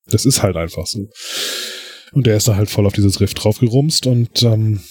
das 0.08 0.26
ist 0.26 0.44
halt 0.44 0.58
einfach 0.58 0.86
so. 0.86 1.08
Und 2.12 2.28
der 2.28 2.38
ist 2.38 2.48
da 2.48 2.56
halt 2.56 2.70
voll 2.70 2.86
auf 2.86 2.94
dieses 2.94 3.22
Riff 3.22 3.34
draufgerumst 3.34 4.08
und 4.08 4.44
ähm, 4.44 4.82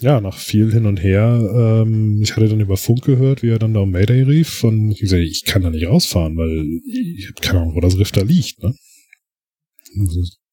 ja, 0.00 0.20
nach 0.20 0.36
viel 0.36 0.72
hin 0.72 0.86
und 0.86 1.02
her, 1.02 1.82
ähm, 1.84 2.20
ich 2.22 2.36
hatte 2.36 2.48
dann 2.48 2.60
über 2.60 2.76
Funk 2.76 3.02
gehört, 3.04 3.42
wie 3.42 3.48
er 3.48 3.58
dann 3.58 3.74
da 3.74 3.80
um 3.80 3.90
Mayday 3.90 4.22
rief 4.22 4.62
und 4.62 4.92
ich 4.92 5.00
gesagt, 5.00 5.22
ich 5.22 5.44
kann 5.44 5.62
da 5.62 5.70
nicht 5.70 5.88
rausfahren, 5.88 6.36
weil 6.36 6.80
ich 6.86 7.26
habe 7.26 7.40
keine 7.40 7.60
Ahnung, 7.62 7.74
wo 7.74 7.80
das 7.80 7.98
Riff 7.98 8.12
da 8.12 8.22
liegt. 8.22 8.62
Ne? 8.62 8.74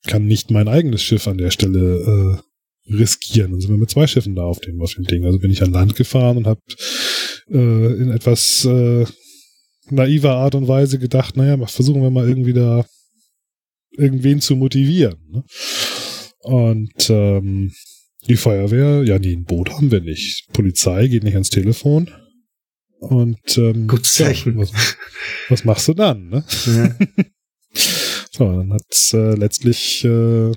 Kann 0.08 0.26
nicht 0.26 0.52
mein 0.52 0.68
eigenes 0.68 1.02
Schiff 1.02 1.28
an 1.28 1.38
der 1.38 1.52
Stelle 1.52 2.42
äh, 2.90 2.94
riskieren. 2.94 3.52
Dann 3.52 3.62
sind 3.62 3.72
wir 3.72 3.78
mit 3.78 3.90
zwei 3.90 4.08
Schiffen 4.08 4.36
da 4.36 4.44
auf 4.44 4.60
dem, 4.60 4.82
auf 4.82 4.94
dem 4.94 5.06
Ding. 5.06 5.26
Also 5.26 5.40
bin 5.40 5.52
ich 5.52 5.64
an 5.64 5.72
Land 5.72 5.96
gefahren 5.96 6.38
und 6.38 6.48
habe 6.48 6.62
äh, 7.50 7.94
in 8.02 8.12
etwas 8.12 8.66
äh, 8.66 9.06
naiver 9.90 10.36
Art 10.36 10.56
und 10.56 10.68
Weise 10.68 11.00
gedacht, 11.00 11.38
naja, 11.38 11.58
versuchen 11.68 12.02
wir 12.02 12.10
mal 12.10 12.28
irgendwie 12.28 12.54
da 12.54 12.86
irgendwen 13.92 14.42
zu 14.42 14.56
motivieren. 14.56 15.18
Ne? 15.30 15.44
Und 16.40 17.10
ähm, 17.10 17.72
die 18.28 18.36
Feuerwehr, 18.36 19.04
ja, 19.04 19.20
nee, 19.20 19.34
ein 19.34 19.46
Boot 19.46 19.72
haben 19.72 19.92
wir 19.92 20.02
nicht. 20.02 20.48
Polizei 20.54 21.08
geht 21.08 21.24
nicht 21.24 21.34
ans 21.34 21.50
Telefon. 21.50 22.10
Und 23.00 23.58
ähm, 23.58 23.88
Gutes 23.88 24.16
Zeichen. 24.16 24.54
Ja, 24.54 24.62
was, 24.62 24.98
was, 25.50 25.66
machst 25.66 25.88
du 25.88 25.94
dann? 25.94 26.30
Ne? 26.30 26.44
Ja. 26.66 26.96
so, 28.36 28.46
dann 28.46 28.74
hat's 28.74 29.14
äh, 29.14 29.36
letztlich 29.36 30.04
äh, 30.06 30.52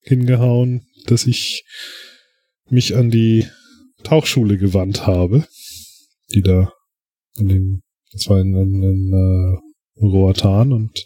hingehauen, 0.00 0.86
dass 1.06 1.26
ich 1.26 1.64
mich 2.68 2.96
an 2.96 3.10
die 3.10 3.46
Tauchschule 4.02 4.58
gewandt 4.58 5.06
habe, 5.06 5.46
die 6.32 6.42
da 6.42 6.72
in 7.38 7.48
dem, 7.48 7.82
das 8.12 8.28
war 8.28 8.40
in, 8.40 8.54
in, 8.54 8.82
in 8.82 9.12
uh, 9.14 10.06
Roatan 10.06 10.72
und 10.72 11.04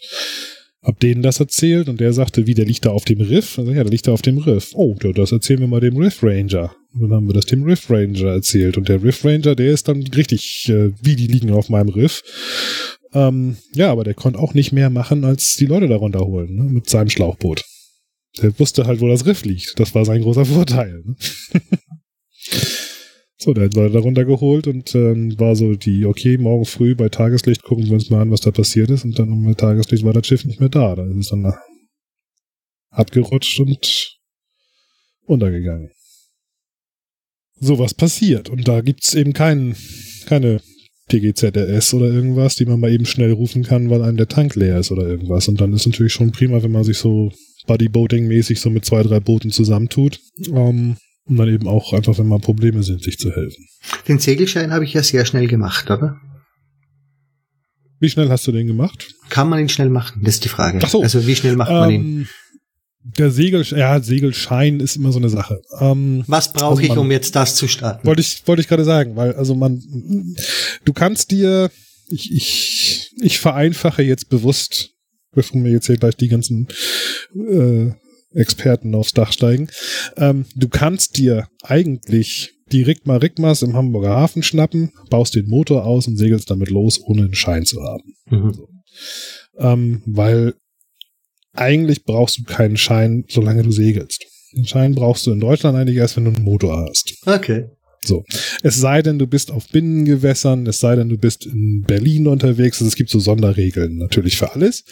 hab 0.81 0.99
denen 0.99 1.21
das 1.21 1.39
erzählt 1.39 1.89
und 1.89 1.99
der 1.99 2.13
sagte, 2.13 2.47
wie, 2.47 2.53
der 2.53 2.65
liegt 2.65 2.85
da 2.85 2.91
auf 2.91 3.03
dem 3.03 3.19
Riff? 3.19 3.59
Also, 3.59 3.71
ja, 3.71 3.83
der 3.83 3.91
liegt 3.91 4.07
da 4.07 4.13
auf 4.13 4.21
dem 4.21 4.37
Riff. 4.37 4.71
Oh, 4.73 4.95
das 4.95 5.31
erzählen 5.31 5.59
wir 5.59 5.67
mal 5.67 5.81
dem 5.81 5.97
Riff 5.97 6.23
Ranger. 6.23 6.73
Und 6.93 7.01
dann 7.01 7.11
haben 7.11 7.27
wir 7.27 7.33
das 7.33 7.45
dem 7.45 7.63
Riff 7.63 7.89
Ranger 7.89 8.31
erzählt. 8.31 8.77
Und 8.77 8.87
der 8.87 9.03
Riff 9.03 9.25
Ranger, 9.25 9.55
der 9.55 9.73
ist 9.73 9.89
dann 9.89 10.01
richtig, 10.03 10.69
äh, 10.69 10.91
wie 11.01 11.17
die 11.17 11.27
liegen 11.27 11.51
auf 11.51 11.69
meinem 11.69 11.89
Riff. 11.89 12.23
Ähm, 13.13 13.57
ja, 13.73 13.91
aber 13.91 14.03
der 14.03 14.13
konnte 14.13 14.39
auch 14.39 14.53
nicht 14.53 14.71
mehr 14.71 14.89
machen, 14.89 15.23
als 15.23 15.55
die 15.55 15.65
Leute 15.65 15.87
da 15.87 15.95
runterholen, 15.95 16.55
ne, 16.55 16.63
mit 16.63 16.89
seinem 16.89 17.09
Schlauchboot. 17.09 17.63
Der 18.41 18.57
wusste 18.59 18.85
halt, 18.85 19.01
wo 19.01 19.07
das 19.07 19.25
Riff 19.25 19.45
liegt. 19.45 19.79
Das 19.79 19.95
war 19.95 20.05
sein 20.05 20.21
großer 20.21 20.45
Vorteil. 20.45 21.03
Ne? 21.05 21.15
So, 23.39 23.53
der 23.53 23.65
hat 23.65 23.75
Leute 23.75 23.93
da 23.93 23.99
runtergeholt 23.99 24.65
und 24.65 24.95
ähm, 24.95 25.39
war 25.39 25.55
so 25.55 25.75
die, 25.75 26.05
okay, 26.05 26.39
morgen 26.39 26.65
früh 26.65 26.95
bei 26.95 27.07
Tageslicht 27.07 27.61
gucken 27.61 27.85
wir 27.85 27.93
uns 27.93 28.09
mal 28.09 28.21
an, 28.21 28.31
was 28.31 28.41
da 28.41 28.49
passiert 28.49 28.89
ist. 28.89 29.05
Und 29.05 29.19
dann 29.19 29.29
mit 29.41 29.59
Tageslicht 29.59 30.03
war 30.03 30.13
das 30.13 30.25
Schiff 30.25 30.43
nicht 30.43 30.59
mehr 30.59 30.69
da. 30.69 30.95
Da 30.95 31.05
ist 31.05 31.15
es 31.15 31.29
dann 31.29 31.53
abgerutscht 32.89 33.59
und 33.59 34.17
untergegangen. 35.25 35.91
So 37.59 37.77
was 37.77 37.93
passiert. 37.93 38.49
Und 38.49 38.67
da 38.67 38.81
gibt's 38.81 39.13
eben 39.13 39.33
keinen, 39.33 39.75
keine 40.25 40.59
TGZRS 41.09 41.93
oder 41.93 42.07
irgendwas, 42.07 42.55
die 42.55 42.65
man 42.65 42.79
mal 42.79 42.91
eben 42.91 43.05
schnell 43.05 43.31
rufen 43.31 43.63
kann, 43.63 43.89
weil 43.89 44.01
einem 44.01 44.17
der 44.17 44.27
Tank 44.27 44.55
leer 44.55 44.79
ist 44.79 44.91
oder 44.91 45.07
irgendwas. 45.07 45.47
Und 45.47 45.61
dann 45.61 45.73
ist 45.73 45.87
natürlich 45.87 46.13
schon 46.13 46.31
prima, 46.31 46.61
wenn 46.63 46.71
man 46.71 46.83
sich 46.83 46.97
so 46.97 47.31
Bodyboating-mäßig 47.67 48.59
so 48.59 48.69
mit 48.69 48.85
zwei, 48.85 49.03
drei 49.03 49.19
Booten 49.19 49.51
zusammentut. 49.51 50.19
Ähm, 50.47 50.97
um 51.27 51.35
dann 51.35 51.49
eben 51.49 51.67
auch 51.67 51.93
einfach, 51.93 52.17
wenn 52.17 52.27
mal 52.27 52.39
Probleme 52.39 52.83
sind, 52.83 53.03
sich 53.03 53.17
zu 53.17 53.31
helfen. 53.31 53.65
Den 54.07 54.19
Segelschein 54.19 54.71
habe 54.71 54.85
ich 54.85 54.93
ja 54.93 55.03
sehr 55.03 55.25
schnell 55.25 55.47
gemacht, 55.47 55.89
oder? 55.89 56.17
Wie 57.99 58.09
schnell 58.09 58.29
hast 58.29 58.45
du 58.47 58.51
den 58.51 58.67
gemacht? 58.67 59.07
Kann 59.29 59.49
man 59.49 59.59
ihn 59.59 59.69
schnell 59.69 59.89
machen? 59.89 60.21
Das 60.23 60.35
ist 60.35 60.45
die 60.45 60.49
Frage. 60.49 60.79
Ach 60.83 60.89
so. 60.89 61.01
Also 61.01 61.25
wie 61.25 61.35
schnell 61.35 61.55
macht 61.55 61.71
man 61.71 61.89
ihn? 61.89 62.27
Der 63.15 63.31
Segel, 63.31 63.63
ja, 63.63 64.01
Segelschein 64.01 64.79
ist 64.79 64.95
immer 64.97 65.11
so 65.11 65.19
eine 65.19 65.29
Sache. 65.29 65.61
Ähm, 65.79 66.23
Was 66.27 66.51
brauche 66.51 66.81
also 66.81 66.81
ich, 66.81 66.97
um 66.97 67.11
jetzt 67.11 67.35
das 67.35 67.55
zu 67.55 67.67
starten? 67.67 68.05
Wollte 68.05 68.21
ich, 68.21 68.45
wollte 68.45 68.61
ich 68.61 68.67
gerade 68.67 68.83
sagen, 68.83 69.15
weil 69.15 69.33
also 69.33 69.55
man, 69.55 69.81
du 70.83 70.93
kannst 70.93 71.31
dir, 71.31 71.71
ich, 72.09 72.31
ich, 72.33 73.11
ich 73.21 73.39
vereinfache 73.39 74.03
jetzt 74.03 74.29
bewusst, 74.29 74.91
bevor 75.31 75.63
wir 75.63 75.71
jetzt 75.71 75.87
hier 75.87 75.97
gleich 75.97 76.15
die 76.15 76.27
ganzen 76.27 76.67
äh, 77.33 77.91
Experten 78.33 78.93
aufs 78.93 79.13
Dach 79.13 79.31
steigen. 79.31 79.69
Ähm, 80.17 80.45
du 80.55 80.67
kannst 80.67 81.17
dir 81.17 81.47
eigentlich 81.63 82.53
die 82.71 82.83
Rigma 82.83 83.15
Rigmas 83.15 83.61
im 83.61 83.75
Hamburger 83.75 84.09
Hafen 84.09 84.43
schnappen, 84.43 84.91
baust 85.09 85.35
den 85.35 85.47
Motor 85.47 85.85
aus 85.85 86.07
und 86.07 86.17
segelst 86.17 86.51
damit 86.51 86.69
los, 86.69 86.99
ohne 87.01 87.23
einen 87.23 87.35
Schein 87.35 87.65
zu 87.65 87.81
haben. 87.81 88.13
Mhm. 88.29 88.53
So. 88.53 88.67
Ähm, 89.57 90.01
weil 90.05 90.55
eigentlich 91.57 92.03
brauchst 92.03 92.37
du 92.37 92.43
keinen 92.43 92.77
Schein, 92.77 93.25
solange 93.27 93.63
du 93.63 93.71
segelst. 93.71 94.25
Den 94.55 94.65
Schein 94.65 94.95
brauchst 94.95 95.25
du 95.27 95.31
in 95.31 95.39
Deutschland 95.39 95.77
eigentlich 95.77 95.97
erst, 95.97 96.17
wenn 96.17 96.25
du 96.25 96.31
einen 96.31 96.43
Motor 96.43 96.87
hast. 96.89 97.13
Okay. 97.25 97.65
So. 98.05 98.23
Es 98.63 98.77
sei 98.77 99.01
denn, 99.01 99.19
du 99.19 99.27
bist 99.27 99.51
auf 99.51 99.67
Binnengewässern, 99.67 100.65
es 100.67 100.79
sei 100.79 100.95
denn, 100.95 101.09
du 101.09 101.17
bist 101.17 101.45
in 101.45 101.83
Berlin 101.85 102.27
unterwegs. 102.27 102.79
Also 102.79 102.87
es 102.87 102.95
gibt 102.95 103.09
so 103.09 103.19
Sonderregeln 103.19 103.97
natürlich 103.97 104.37
für 104.37 104.53
alles. 104.53 104.85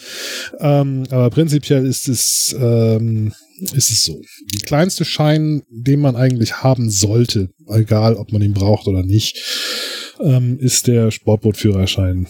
Ähm, 0.58 1.04
aber 1.10 1.30
prinzipiell 1.30 1.86
ist 1.86 2.08
es, 2.08 2.54
ähm, 2.58 3.32
ist 3.72 3.90
es 3.90 4.02
so. 4.02 4.20
Die 4.52 4.58
kleinste 4.58 5.04
Schein, 5.04 5.62
den 5.70 6.00
man 6.00 6.16
eigentlich 6.16 6.62
haben 6.62 6.90
sollte, 6.90 7.50
egal 7.68 8.16
ob 8.16 8.32
man 8.32 8.42
ihn 8.42 8.54
braucht 8.54 8.86
oder 8.86 9.02
nicht, 9.02 9.38
ähm, 10.20 10.58
ist 10.58 10.86
der 10.86 11.10
Sportbootführerschein. 11.10 12.26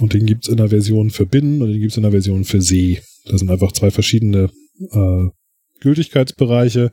Und 0.00 0.12
den 0.12 0.26
gibt's 0.26 0.48
in 0.48 0.56
der 0.56 0.68
Version 0.68 1.10
für 1.10 1.24
Binnen 1.24 1.62
und 1.62 1.70
den 1.70 1.80
gibt's 1.80 1.96
in 1.96 2.02
der 2.02 2.12
Version 2.12 2.44
für 2.44 2.60
See. 2.60 3.00
Das 3.24 3.40
sind 3.40 3.50
einfach 3.50 3.72
zwei 3.72 3.90
verschiedene 3.90 4.50
äh, 4.92 5.28
Gültigkeitsbereiche. 5.80 6.92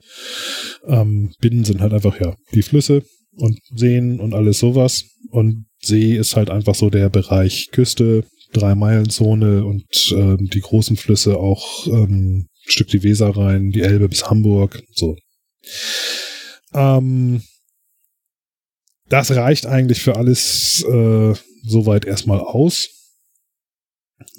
Ähm, 0.86 1.34
Binnen 1.40 1.66
sind 1.66 1.82
halt 1.82 1.94
einfach 1.94 2.20
ja 2.20 2.36
die 2.53 2.64
Flüsse 2.64 3.03
und 3.36 3.60
Seen 3.76 4.20
und 4.20 4.34
alles 4.34 4.60
sowas. 4.60 5.03
Und 5.30 5.66
See 5.82 6.16
ist 6.16 6.36
halt 6.36 6.49
einfach 6.49 6.76
so 6.76 6.90
der 6.90 7.10
Bereich 7.10 7.70
Küste, 7.72 8.26
Drei-Meilen-Zone 8.53 9.64
und 9.64 9.84
äh, 10.12 10.38
die 10.40 10.60
großen 10.60 10.98
Flüsse 10.98 11.38
auch 11.38 11.88
ähm, 11.88 12.48
ein 12.66 12.72
Stück 12.72 12.90
die 12.90 13.03
Weser 13.03 13.30
rein, 13.30 13.72
die 13.72 13.82
Elbe 13.82 14.10
bis 14.10 14.30
Hamburg, 14.30 14.84
so. 14.94 15.16
Ähm, 16.74 17.41
das 19.10 19.32
reicht 19.32 19.66
eigentlich 19.66 20.02
für 20.02 20.16
alles 20.16 20.84
äh, 20.84 21.34
soweit 21.64 22.06
erstmal 22.06 22.40
aus. 22.40 23.01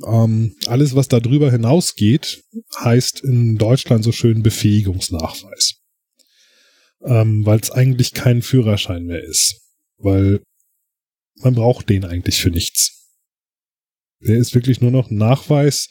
Ähm, 0.06 0.56
alles, 0.66 0.94
was 0.94 1.08
darüber 1.08 1.50
hinausgeht, 1.50 2.42
heißt 2.80 3.20
in 3.20 3.56
Deutschland 3.56 4.04
so 4.04 4.12
schön 4.12 4.42
Befähigungsnachweis. 4.42 5.74
Ähm, 7.04 7.44
Weil 7.44 7.60
es 7.60 7.70
eigentlich 7.70 8.12
kein 8.12 8.42
Führerschein 8.42 9.04
mehr 9.04 9.22
ist. 9.22 9.60
Weil 9.98 10.40
man 11.36 11.54
braucht 11.54 11.88
den 11.88 12.04
eigentlich 12.04 12.40
für 12.40 12.50
nichts. 12.50 13.08
Der 14.20 14.36
ist 14.36 14.54
wirklich 14.54 14.80
nur 14.80 14.92
noch 14.92 15.10
ein 15.10 15.16
Nachweis 15.16 15.88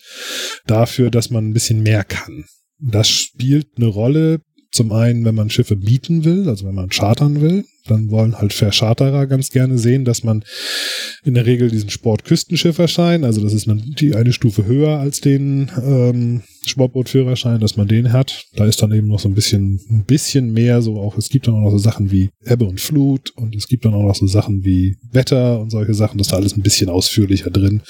dafür, 0.66 1.12
dass 1.12 1.30
man 1.30 1.50
ein 1.50 1.54
bisschen 1.54 1.84
mehr 1.84 2.04
kann. 2.04 2.46
Das 2.80 3.10
spielt 3.10 3.78
eine 3.78 3.88
Rolle 3.88 4.42
zum 4.72 4.94
einen, 4.94 5.26
wenn 5.26 5.36
man 5.36 5.50
Schiffe 5.50 5.76
mieten 5.76 6.24
will, 6.24 6.48
also 6.48 6.66
wenn 6.66 6.76
man 6.76 6.90
chartern 6.90 7.42
will, 7.42 7.66
dann 7.88 8.10
wollen 8.10 8.38
halt 8.38 8.54
Verscharterer 8.54 9.28
ganz 9.28 9.50
gerne 9.50 9.78
sehen, 9.78 10.06
dass 10.06 10.24
man 10.24 10.44
in 11.24 11.34
der 11.34 11.46
Regel 11.46 11.70
diesen 11.70 11.90
Sportküstenschifferschein, 11.90 13.24
also 13.24 13.42
das 13.42 13.54
ist 13.54 13.68
eine, 13.68 13.82
die 13.82 14.16
eine 14.16 14.34
Stufe 14.34 14.66
höher 14.66 15.00
als 15.00 15.22
den 15.22 15.72
ähm, 15.84 16.42
Sportbootführerschein, 16.66 17.60
dass 17.60 17.78
man 17.78 17.88
den 17.88 18.14
hat. 18.14 18.46
Da 18.56 18.66
ist 18.66 18.82
dann 18.82 18.92
eben 18.92 19.08
noch 19.08 19.20
so 19.20 19.30
ein 19.30 19.36
bisschen, 19.36 19.80
ein 19.90 20.06
bisschen 20.06 20.54
mehr 20.54 20.82
so 20.82 21.00
auch, 21.00 21.18
es 21.18 21.30
gibt 21.30 21.48
dann 21.48 21.56
auch 21.56 21.62
noch 21.62 21.72
so 21.72 21.78
Sachen 21.78 22.12
wie 22.12 22.30
Ebbe 22.46 22.66
und 22.66 22.80
Flut 22.80 23.32
und 23.36 23.56
es 23.56 23.68
gibt 23.68 23.86
dann 23.86 23.94
auch 23.94 24.04
noch 24.04 24.16
so 24.16 24.28
Sachen 24.28 24.64
wie 24.64 24.96
Wetter 25.12 25.60
und 25.60 25.72
solche 25.72 25.94
Sachen, 25.94 26.18
das 26.18 26.28
ist 26.28 26.32
da 26.32 26.38
alles 26.38 26.56
ein 26.56 26.62
bisschen 26.62 26.90
ausführlicher 26.90 27.50
drin. 27.50 27.82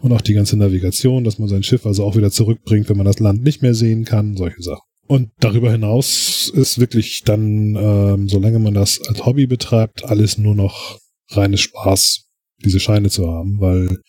Und 0.00 0.12
auch 0.12 0.22
die 0.22 0.34
ganze 0.34 0.56
Navigation, 0.56 1.24
dass 1.24 1.38
man 1.38 1.48
sein 1.48 1.62
Schiff 1.62 1.86
also 1.86 2.04
auch 2.04 2.16
wieder 2.16 2.30
zurückbringt, 2.30 2.88
wenn 2.88 2.96
man 2.96 3.06
das 3.06 3.20
Land 3.20 3.42
nicht 3.42 3.62
mehr 3.62 3.74
sehen 3.74 4.04
kann, 4.04 4.36
solche 4.36 4.62
Sachen. 4.62 4.89
Und 5.10 5.32
darüber 5.40 5.72
hinaus 5.72 6.52
ist 6.54 6.78
wirklich 6.78 7.24
dann, 7.24 7.74
ähm, 7.74 8.28
solange 8.28 8.60
man 8.60 8.74
das 8.74 9.00
als 9.08 9.26
Hobby 9.26 9.48
betreibt, 9.48 10.04
alles 10.04 10.38
nur 10.38 10.54
noch 10.54 11.00
reines 11.30 11.62
Spaß, 11.62 12.28
diese 12.64 12.78
Scheine 12.78 13.10
zu 13.10 13.26
haben, 13.26 13.58
weil 13.58 14.00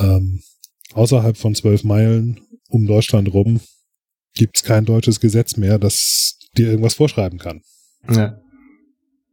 ähm, 0.00 0.42
außerhalb 0.94 1.36
von 1.36 1.54
zwölf 1.54 1.84
Meilen 1.84 2.40
um 2.68 2.88
Deutschland 2.88 3.32
rum 3.32 3.60
gibt's 4.34 4.64
kein 4.64 4.84
deutsches 4.84 5.20
Gesetz 5.20 5.56
mehr, 5.56 5.78
das 5.78 6.36
dir 6.56 6.70
irgendwas 6.70 6.94
vorschreiben 6.94 7.38
kann. 7.38 7.62
Ja. 8.10 8.40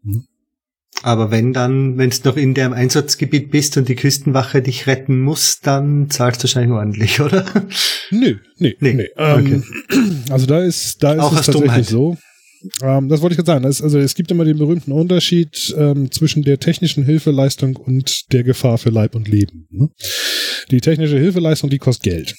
Hm? 0.03 0.27
Aber 1.03 1.31
wenn 1.31 1.51
dann, 1.51 1.97
wenn 1.97 2.09
du 2.09 2.17
noch 2.23 2.37
in 2.37 2.53
dem 2.53 2.71
Einsatzgebiet 2.73 3.51
bist 3.51 3.75
und 3.77 3.89
die 3.89 3.95
Küstenwache 3.95 4.61
dich 4.61 4.87
retten 4.87 5.19
muss, 5.19 5.59
dann 5.59 6.09
zahlst 6.09 6.41
du 6.41 6.43
wahrscheinlich 6.45 6.71
ordentlich, 6.71 7.19
oder? 7.19 7.45
Nö, 8.09 8.37
nee, 8.57 8.75
nee. 8.79 8.93
nee. 8.93 9.09
Ähm, 9.17 9.63
Also 10.29 10.45
da 10.45 10.63
ist, 10.63 11.03
da 11.03 11.13
ist 11.13 11.19
Auch 11.19 11.31
es 11.33 11.45
tatsächlich 11.45 11.61
Dummheit. 11.61 11.85
so. 11.85 12.17
Ähm, 12.81 13.09
das 13.09 13.21
wollte 13.21 13.33
ich 13.33 13.37
gerade 13.37 13.47
sagen. 13.47 13.63
Das, 13.63 13.81
also 13.81 13.99
es 13.99 14.15
gibt 14.15 14.31
immer 14.31 14.45
den 14.45 14.57
berühmten 14.57 14.93
Unterschied 14.93 15.75
ähm, 15.77 16.09
zwischen 16.11 16.43
der 16.43 16.59
technischen 16.59 17.03
Hilfeleistung 17.03 17.75
und 17.75 18.31
der 18.31 18.43
Gefahr 18.43 18.77
für 18.77 18.89
Leib 18.89 19.15
und 19.15 19.27
Leben. 19.27 19.67
Ne? 19.69 19.89
Die 20.71 20.79
technische 20.79 21.19
Hilfeleistung, 21.19 21.69
die 21.69 21.79
kostet 21.79 22.03
Geld. 22.03 22.35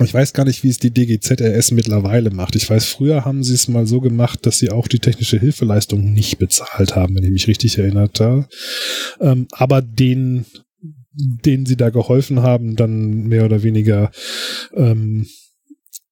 Ich 0.00 0.12
weiß 0.12 0.32
gar 0.32 0.44
nicht, 0.44 0.64
wie 0.64 0.68
es 0.68 0.78
die 0.78 0.90
DGZRS 0.90 1.70
mittlerweile 1.70 2.30
macht. 2.30 2.56
Ich 2.56 2.68
weiß, 2.68 2.84
früher 2.86 3.24
haben 3.24 3.44
sie 3.44 3.54
es 3.54 3.68
mal 3.68 3.86
so 3.86 4.00
gemacht, 4.00 4.44
dass 4.44 4.58
sie 4.58 4.70
auch 4.70 4.88
die 4.88 4.98
technische 4.98 5.38
Hilfeleistung 5.38 6.12
nicht 6.12 6.38
bezahlt 6.38 6.96
haben, 6.96 7.14
wenn 7.14 7.22
ich 7.22 7.30
mich 7.30 7.46
richtig 7.46 7.78
erinnert 7.78 8.18
habe. 8.18 8.48
Ähm, 9.20 9.46
aber 9.52 9.82
den, 9.82 10.46
denen 11.12 11.64
sie 11.64 11.76
da 11.76 11.90
geholfen 11.90 12.42
haben, 12.42 12.74
dann 12.74 13.28
mehr 13.28 13.44
oder 13.44 13.62
weniger 13.62 14.10
ähm, 14.74 15.28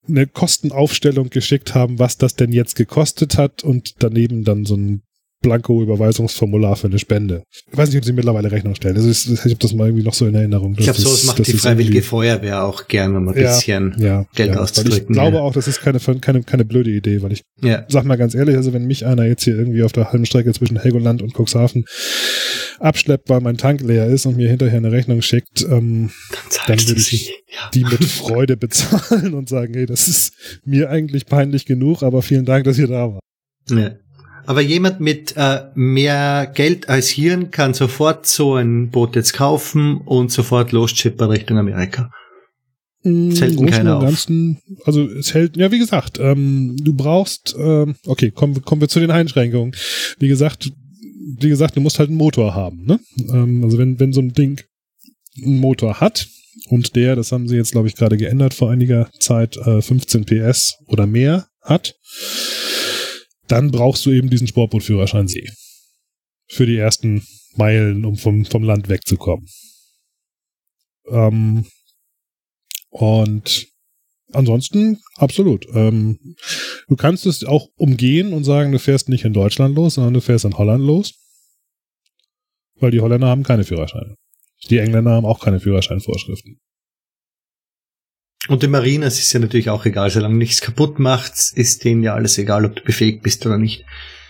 eine 0.06 0.28
Kostenaufstellung 0.28 1.30
geschickt 1.30 1.74
haben, 1.74 1.98
was 1.98 2.18
das 2.18 2.36
denn 2.36 2.52
jetzt 2.52 2.76
gekostet 2.76 3.36
hat 3.36 3.64
und 3.64 4.02
daneben 4.02 4.44
dann 4.44 4.64
so 4.64 4.76
ein 4.76 5.02
Blanko-Überweisungsformular 5.42 6.76
für 6.76 6.86
eine 6.86 6.98
Spende. 6.98 7.42
Ich 7.70 7.76
weiß 7.76 7.88
nicht, 7.88 7.98
ob 7.98 8.04
sie 8.04 8.12
mittlerweile 8.12 8.50
Rechnung 8.50 8.74
stellen. 8.74 8.96
Also 8.96 9.10
ich, 9.10 9.30
ich 9.30 9.44
habe 9.44 9.56
das 9.56 9.74
mal 9.74 9.88
irgendwie 9.88 10.04
noch 10.04 10.14
so 10.14 10.26
in 10.26 10.34
Erinnerung. 10.34 10.74
Ich 10.78 10.84
glaube, 10.84 11.00
sowas 11.00 11.24
macht 11.24 11.46
die 11.46 11.52
Freiwillige 11.52 12.02
Feuerwehr 12.02 12.64
auch 12.64 12.88
gerne, 12.88 13.18
um 13.18 13.28
ein 13.28 13.36
ja, 13.36 13.54
bisschen 13.54 13.94
ja, 13.98 14.24
Geld 14.34 14.54
ja, 14.54 14.60
auszudrücken. 14.60 15.08
Ich 15.08 15.12
glaube 15.12 15.42
auch, 15.42 15.52
das 15.52 15.68
ist 15.68 15.80
keine, 15.82 15.98
keine, 15.98 16.42
keine 16.42 16.64
blöde 16.64 16.90
Idee, 16.90 17.22
weil 17.22 17.32
ich 17.32 17.42
ja. 17.60 17.84
sag 17.88 18.04
mal 18.04 18.16
ganz 18.16 18.34
ehrlich, 18.34 18.56
also 18.56 18.72
wenn 18.72 18.86
mich 18.86 19.04
einer 19.04 19.24
jetzt 19.24 19.44
hier 19.44 19.56
irgendwie 19.56 19.82
auf 19.82 19.92
der 19.92 20.12
halben 20.12 20.26
Strecke 20.26 20.52
zwischen 20.52 20.78
Helgoland 20.78 21.22
und 21.22 21.34
Cuxhaven 21.34 21.84
abschleppt, 22.78 23.28
weil 23.28 23.40
mein 23.40 23.56
Tank 23.56 23.80
leer 23.80 24.06
ist 24.06 24.26
und 24.26 24.36
mir 24.36 24.48
hinterher 24.48 24.78
eine 24.78 24.92
Rechnung 24.92 25.22
schickt, 25.22 25.62
ähm, 25.62 26.10
dann, 26.66 26.76
dann 26.76 26.88
würde 26.88 27.00
ich 27.00 27.32
die 27.74 27.84
mit 27.84 28.04
Freude 28.04 28.56
bezahlen 28.56 29.34
und 29.34 29.48
sagen, 29.48 29.74
hey, 29.74 29.86
das 29.86 30.08
ist 30.08 30.34
mir 30.64 30.90
eigentlich 30.90 31.26
peinlich 31.26 31.64
genug, 31.64 32.02
aber 32.02 32.22
vielen 32.22 32.44
Dank, 32.44 32.64
dass 32.64 32.78
ihr 32.78 32.88
da 32.88 33.12
wart. 33.12 33.22
Ja. 33.70 33.92
Aber 34.46 34.60
jemand 34.60 35.00
mit 35.00 35.34
äh, 35.36 35.60
mehr 35.74 36.50
Geld 36.52 36.88
als 36.88 37.08
Hirn 37.08 37.50
kann 37.50 37.74
sofort 37.74 38.26
so 38.26 38.56
ein 38.56 38.90
Boot 38.90 39.14
jetzt 39.16 39.32
kaufen 39.32 39.98
und 39.98 40.32
sofort 40.32 40.72
losschippern 40.72 41.30
Richtung 41.30 41.58
Amerika. 41.58 42.10
Es 43.04 43.40
hält 43.40 43.66
keiner 43.68 43.96
auf. 43.96 44.04
Ganzen, 44.04 44.58
also 44.84 45.08
es 45.08 45.34
hält, 45.34 45.56
ja 45.56 45.72
wie 45.72 45.78
gesagt, 45.80 46.18
ähm, 46.20 46.76
du 46.80 46.94
brauchst, 46.94 47.54
ähm, 47.58 47.96
okay, 48.06 48.30
kommen, 48.30 48.62
kommen 48.62 48.80
wir 48.80 48.88
zu 48.88 49.00
den 49.00 49.10
Einschränkungen. 49.10 49.74
Wie 50.18 50.28
gesagt, 50.28 50.70
wie 51.40 51.48
gesagt, 51.48 51.76
du 51.76 51.80
musst 51.80 51.98
halt 51.98 52.10
einen 52.10 52.18
Motor 52.18 52.54
haben. 52.54 52.84
Ne? 52.84 53.00
Ähm, 53.32 53.64
also 53.64 53.78
wenn, 53.78 53.98
wenn 53.98 54.12
so 54.12 54.20
ein 54.20 54.32
Ding 54.32 54.62
einen 55.42 55.58
Motor 55.58 56.00
hat 56.00 56.28
und 56.68 56.94
der, 56.94 57.16
das 57.16 57.32
haben 57.32 57.48
sie 57.48 57.56
jetzt 57.56 57.72
glaube 57.72 57.88
ich 57.88 57.96
gerade 57.96 58.16
geändert 58.16 58.54
vor 58.54 58.70
einiger 58.70 59.10
Zeit, 59.18 59.56
äh, 59.56 59.82
15 59.82 60.24
PS 60.24 60.78
oder 60.86 61.06
mehr 61.06 61.46
hat, 61.60 61.96
dann 63.52 63.70
brauchst 63.70 64.06
du 64.06 64.10
eben 64.10 64.30
diesen 64.30 64.46
Sportbootführerschein 64.46 65.28
See. 65.28 65.46
Für 66.48 66.64
die 66.64 66.78
ersten 66.78 67.22
Meilen, 67.54 68.06
um 68.06 68.16
vom, 68.16 68.46
vom 68.46 68.62
Land 68.62 68.88
wegzukommen. 68.88 69.46
Ähm, 71.06 71.66
und 72.88 73.68
ansonsten 74.32 75.00
absolut. 75.16 75.66
Ähm, 75.74 76.36
du 76.88 76.96
kannst 76.96 77.26
es 77.26 77.44
auch 77.44 77.68
umgehen 77.76 78.32
und 78.32 78.44
sagen, 78.44 78.72
du 78.72 78.78
fährst 78.78 79.10
nicht 79.10 79.26
in 79.26 79.34
Deutschland 79.34 79.74
los, 79.76 79.94
sondern 79.94 80.14
du 80.14 80.22
fährst 80.22 80.46
in 80.46 80.56
Holland 80.56 80.82
los. 80.82 81.12
Weil 82.76 82.90
die 82.90 83.00
Holländer 83.00 83.28
haben 83.28 83.42
keine 83.42 83.64
Führerscheine. 83.64 84.16
Die 84.70 84.78
Engländer 84.78 85.10
haben 85.10 85.26
auch 85.26 85.40
keine 85.40 85.60
Führerscheinvorschriften. 85.60 86.58
Und 88.48 88.62
den 88.62 88.70
Marinas 88.70 89.18
ist 89.18 89.32
ja 89.32 89.40
natürlich 89.40 89.70
auch 89.70 89.86
egal, 89.86 90.10
solange 90.10 90.36
nichts 90.36 90.60
kaputt 90.60 90.98
macht, 90.98 91.34
ist 91.54 91.84
denen 91.84 92.02
ja 92.02 92.14
alles 92.14 92.38
egal, 92.38 92.64
ob 92.64 92.74
du 92.74 92.82
befähigt 92.82 93.22
bist 93.22 93.46
oder 93.46 93.58
nicht. 93.58 93.84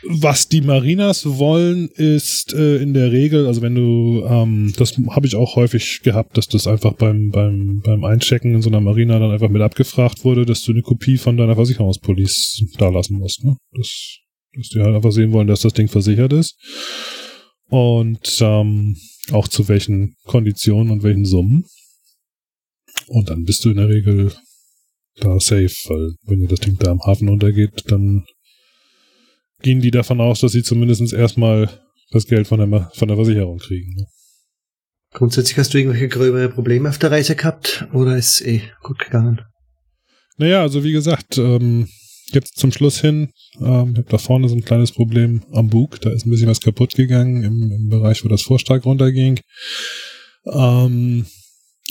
Was 0.04 0.48
die 0.48 0.62
Marinas 0.62 1.24
wollen, 1.24 1.88
ist 1.88 2.52
äh, 2.54 2.78
in 2.78 2.92
der 2.92 3.12
Regel, 3.12 3.46
also 3.46 3.62
wenn 3.62 3.76
du, 3.76 4.24
ähm, 4.26 4.72
das 4.76 4.96
habe 5.10 5.26
ich 5.26 5.36
auch 5.36 5.54
häufig 5.54 6.00
gehabt, 6.02 6.36
dass 6.36 6.48
das 6.48 6.66
einfach 6.66 6.94
beim, 6.94 7.30
beim, 7.30 7.80
beim 7.84 8.04
Einchecken 8.04 8.54
in 8.54 8.62
so 8.62 8.68
einer 8.68 8.80
Marina 8.80 9.20
dann 9.20 9.30
einfach 9.30 9.48
mit 9.48 9.62
abgefragt 9.62 10.24
wurde, 10.24 10.44
dass 10.44 10.62
du 10.62 10.72
eine 10.72 10.82
Kopie 10.82 11.18
von 11.18 11.36
deiner 11.36 11.54
Versicherungspolice 11.54 12.66
da 12.78 12.88
lassen 12.88 13.18
musst. 13.18 13.44
Ne? 13.44 13.56
Das, 13.76 14.18
dass 14.54 14.68
die 14.70 14.80
halt 14.80 14.96
einfach 14.96 15.12
sehen 15.12 15.32
wollen, 15.32 15.46
dass 15.46 15.60
das 15.60 15.72
Ding 15.72 15.86
versichert 15.86 16.32
ist. 16.32 16.56
Und 17.68 18.38
ähm, 18.40 18.96
auch 19.30 19.46
zu 19.46 19.68
welchen 19.68 20.16
Konditionen 20.24 20.90
und 20.90 21.04
welchen 21.04 21.24
Summen. 21.24 21.64
Und 23.12 23.28
dann 23.28 23.44
bist 23.44 23.62
du 23.64 23.70
in 23.70 23.76
der 23.76 23.90
Regel 23.90 24.32
da 25.16 25.38
safe, 25.38 25.68
weil 25.88 26.14
wenn 26.24 26.46
das 26.46 26.60
Ding 26.60 26.78
da 26.78 26.90
am 26.90 27.02
Hafen 27.02 27.28
untergeht, 27.28 27.84
dann 27.88 28.24
gehen 29.60 29.82
die 29.82 29.90
davon 29.90 30.18
aus, 30.22 30.40
dass 30.40 30.52
sie 30.52 30.62
zumindest 30.62 31.12
erstmal 31.12 31.68
das 32.10 32.26
Geld 32.26 32.46
von 32.46 32.58
der, 32.58 32.90
von 32.94 33.08
der 33.08 33.18
Versicherung 33.18 33.58
kriegen. 33.58 33.94
Ne? 33.96 34.06
Grundsätzlich 35.12 35.58
hast 35.58 35.74
du 35.74 35.78
irgendwelche 35.78 36.08
gröbere 36.08 36.48
Probleme 36.48 36.88
auf 36.88 36.96
der 36.96 37.10
Reise 37.10 37.36
gehabt 37.36 37.86
oder 37.92 38.16
ist 38.16 38.40
eh 38.40 38.62
gut 38.82 38.98
gegangen? 38.98 39.42
Naja, 40.38 40.62
also 40.62 40.82
wie 40.82 40.92
gesagt, 40.92 41.36
ähm, 41.36 41.88
jetzt 42.32 42.56
zum 42.56 42.72
Schluss 42.72 42.98
hin, 42.98 43.28
ähm, 43.60 43.90
ich 43.92 43.98
habe 43.98 44.08
da 44.08 44.16
vorne 44.16 44.48
so 44.48 44.54
ein 44.54 44.64
kleines 44.64 44.90
Problem 44.90 45.42
am 45.52 45.68
Bug, 45.68 46.00
da 46.00 46.08
ist 46.08 46.24
ein 46.24 46.30
bisschen 46.30 46.48
was 46.48 46.62
kaputt 46.62 46.94
gegangen 46.94 47.42
im, 47.42 47.70
im 47.70 47.88
Bereich, 47.90 48.24
wo 48.24 48.28
das 48.30 48.40
Vorstag 48.40 48.86
runterging. 48.86 49.38
Ähm, 50.46 51.26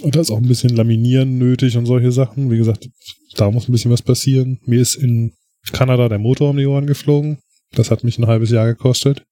und 0.02 0.16
da 0.16 0.22
ist 0.22 0.32
auch 0.32 0.38
ein 0.38 0.48
bisschen 0.48 0.76
Laminieren 0.76 1.38
nötig 1.38 1.78
und 1.78 1.86
solche 1.86 2.12
Sachen. 2.12 2.50
Wie 2.52 2.58
gesagt, 2.58 2.90
da 3.36 3.52
muss 3.52 3.68
ein 3.68 3.72
bisschen 3.72 3.92
was 3.92 4.02
passieren. 4.02 4.60
Mir 4.66 4.82
ist 4.82 4.96
in 4.96 5.34
Kanada 5.72 6.10
der 6.10 6.20
Motor 6.20 6.52
um 6.52 6.58
die 6.58 6.66
Ohren 6.66 6.88
geflogen. 6.88 7.40
Das 7.72 7.92
hat 7.92 8.04
mich 8.04 8.18
ein 8.18 8.28
halbes 8.28 8.52
Jahr 8.52 8.68
gekostet. 8.68 9.24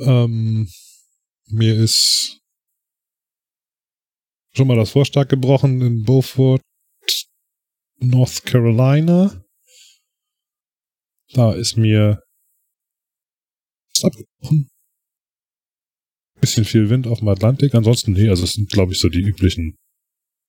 Ähm, 0.00 0.68
mir 1.46 1.76
ist 1.76 2.40
schon 4.54 4.66
mal 4.66 4.76
das 4.76 4.90
Vorstag 4.90 5.28
gebrochen 5.28 5.80
in 5.80 6.02
Beaufort, 6.04 6.60
North 7.98 8.44
Carolina. 8.44 9.44
Da 11.32 11.52
ist 11.52 11.76
mir 11.76 12.22
abgebrochen. 14.02 14.71
Bisschen 16.42 16.64
viel 16.64 16.90
Wind 16.90 17.06
auf 17.06 17.20
dem 17.20 17.28
Atlantik. 17.28 17.72
Ansonsten, 17.72 18.12
nee, 18.12 18.28
also 18.28 18.42
es 18.42 18.54
sind, 18.54 18.68
glaube 18.68 18.92
ich, 18.92 18.98
so 18.98 19.08
die 19.08 19.20
üblichen 19.20 19.76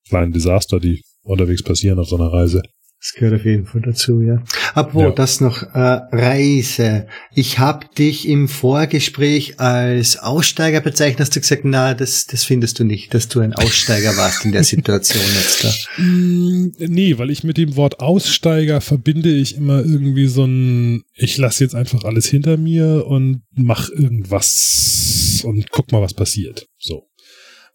kleinen 0.10 0.32
Desaster, 0.32 0.80
die 0.80 1.04
unterwegs 1.22 1.62
passieren 1.62 2.00
auf 2.00 2.10
so 2.10 2.16
einer 2.18 2.34
Reise. 2.34 2.64
Das 3.04 3.12
gehört 3.20 3.42
auf 3.42 3.46
jeden 3.46 3.66
Fall 3.66 3.82
dazu, 3.82 4.22
ja. 4.22 4.42
Apropos, 4.74 5.02
ja. 5.02 5.12
das 5.12 5.42
noch 5.42 5.62
äh, 5.62 6.00
Reise. 6.14 7.06
Ich 7.36 7.60
habe 7.60 7.86
dich 7.98 8.26
im 8.30 8.48
Vorgespräch 8.48 9.60
als 9.60 10.16
Aussteiger 10.16 10.80
bezeichnet, 10.80 11.20
hast 11.20 11.36
du 11.36 11.42
gesagt, 11.42 11.66
na, 11.66 11.96
das, 11.96 12.28
das 12.28 12.46
findest 12.46 12.80
du 12.80 12.86
nicht, 12.86 13.14
dass 13.14 13.28
du 13.28 13.42
ein 13.42 13.52
Aussteiger 13.56 14.16
warst 14.18 14.46
in 14.46 14.54
der 14.54 14.64
Situation 14.64 15.22
jetzt 15.36 15.66
da. 15.66 16.02
Mm, 16.02 16.72
nee, 16.78 17.18
weil 17.18 17.30
ich 17.30 17.44
mit 17.44 17.58
dem 17.58 17.76
Wort 17.76 18.00
Aussteiger 18.00 18.80
verbinde 18.80 19.32
ich 19.32 19.58
immer 19.58 19.80
irgendwie 19.80 20.28
so 20.28 20.46
ein, 20.46 21.04
ich 21.14 21.36
lasse 21.36 21.66
jetzt 21.66 21.76
einfach 21.76 22.06
alles 22.06 22.28
hinter 22.28 22.56
mir 22.56 23.06
und 23.06 23.42
mach 23.54 23.90
irgendwas 23.90 25.42
und 25.44 25.72
guck 25.72 25.92
mal, 25.92 26.02
was 26.02 26.14
passiert. 26.14 26.68
So. 26.80 27.10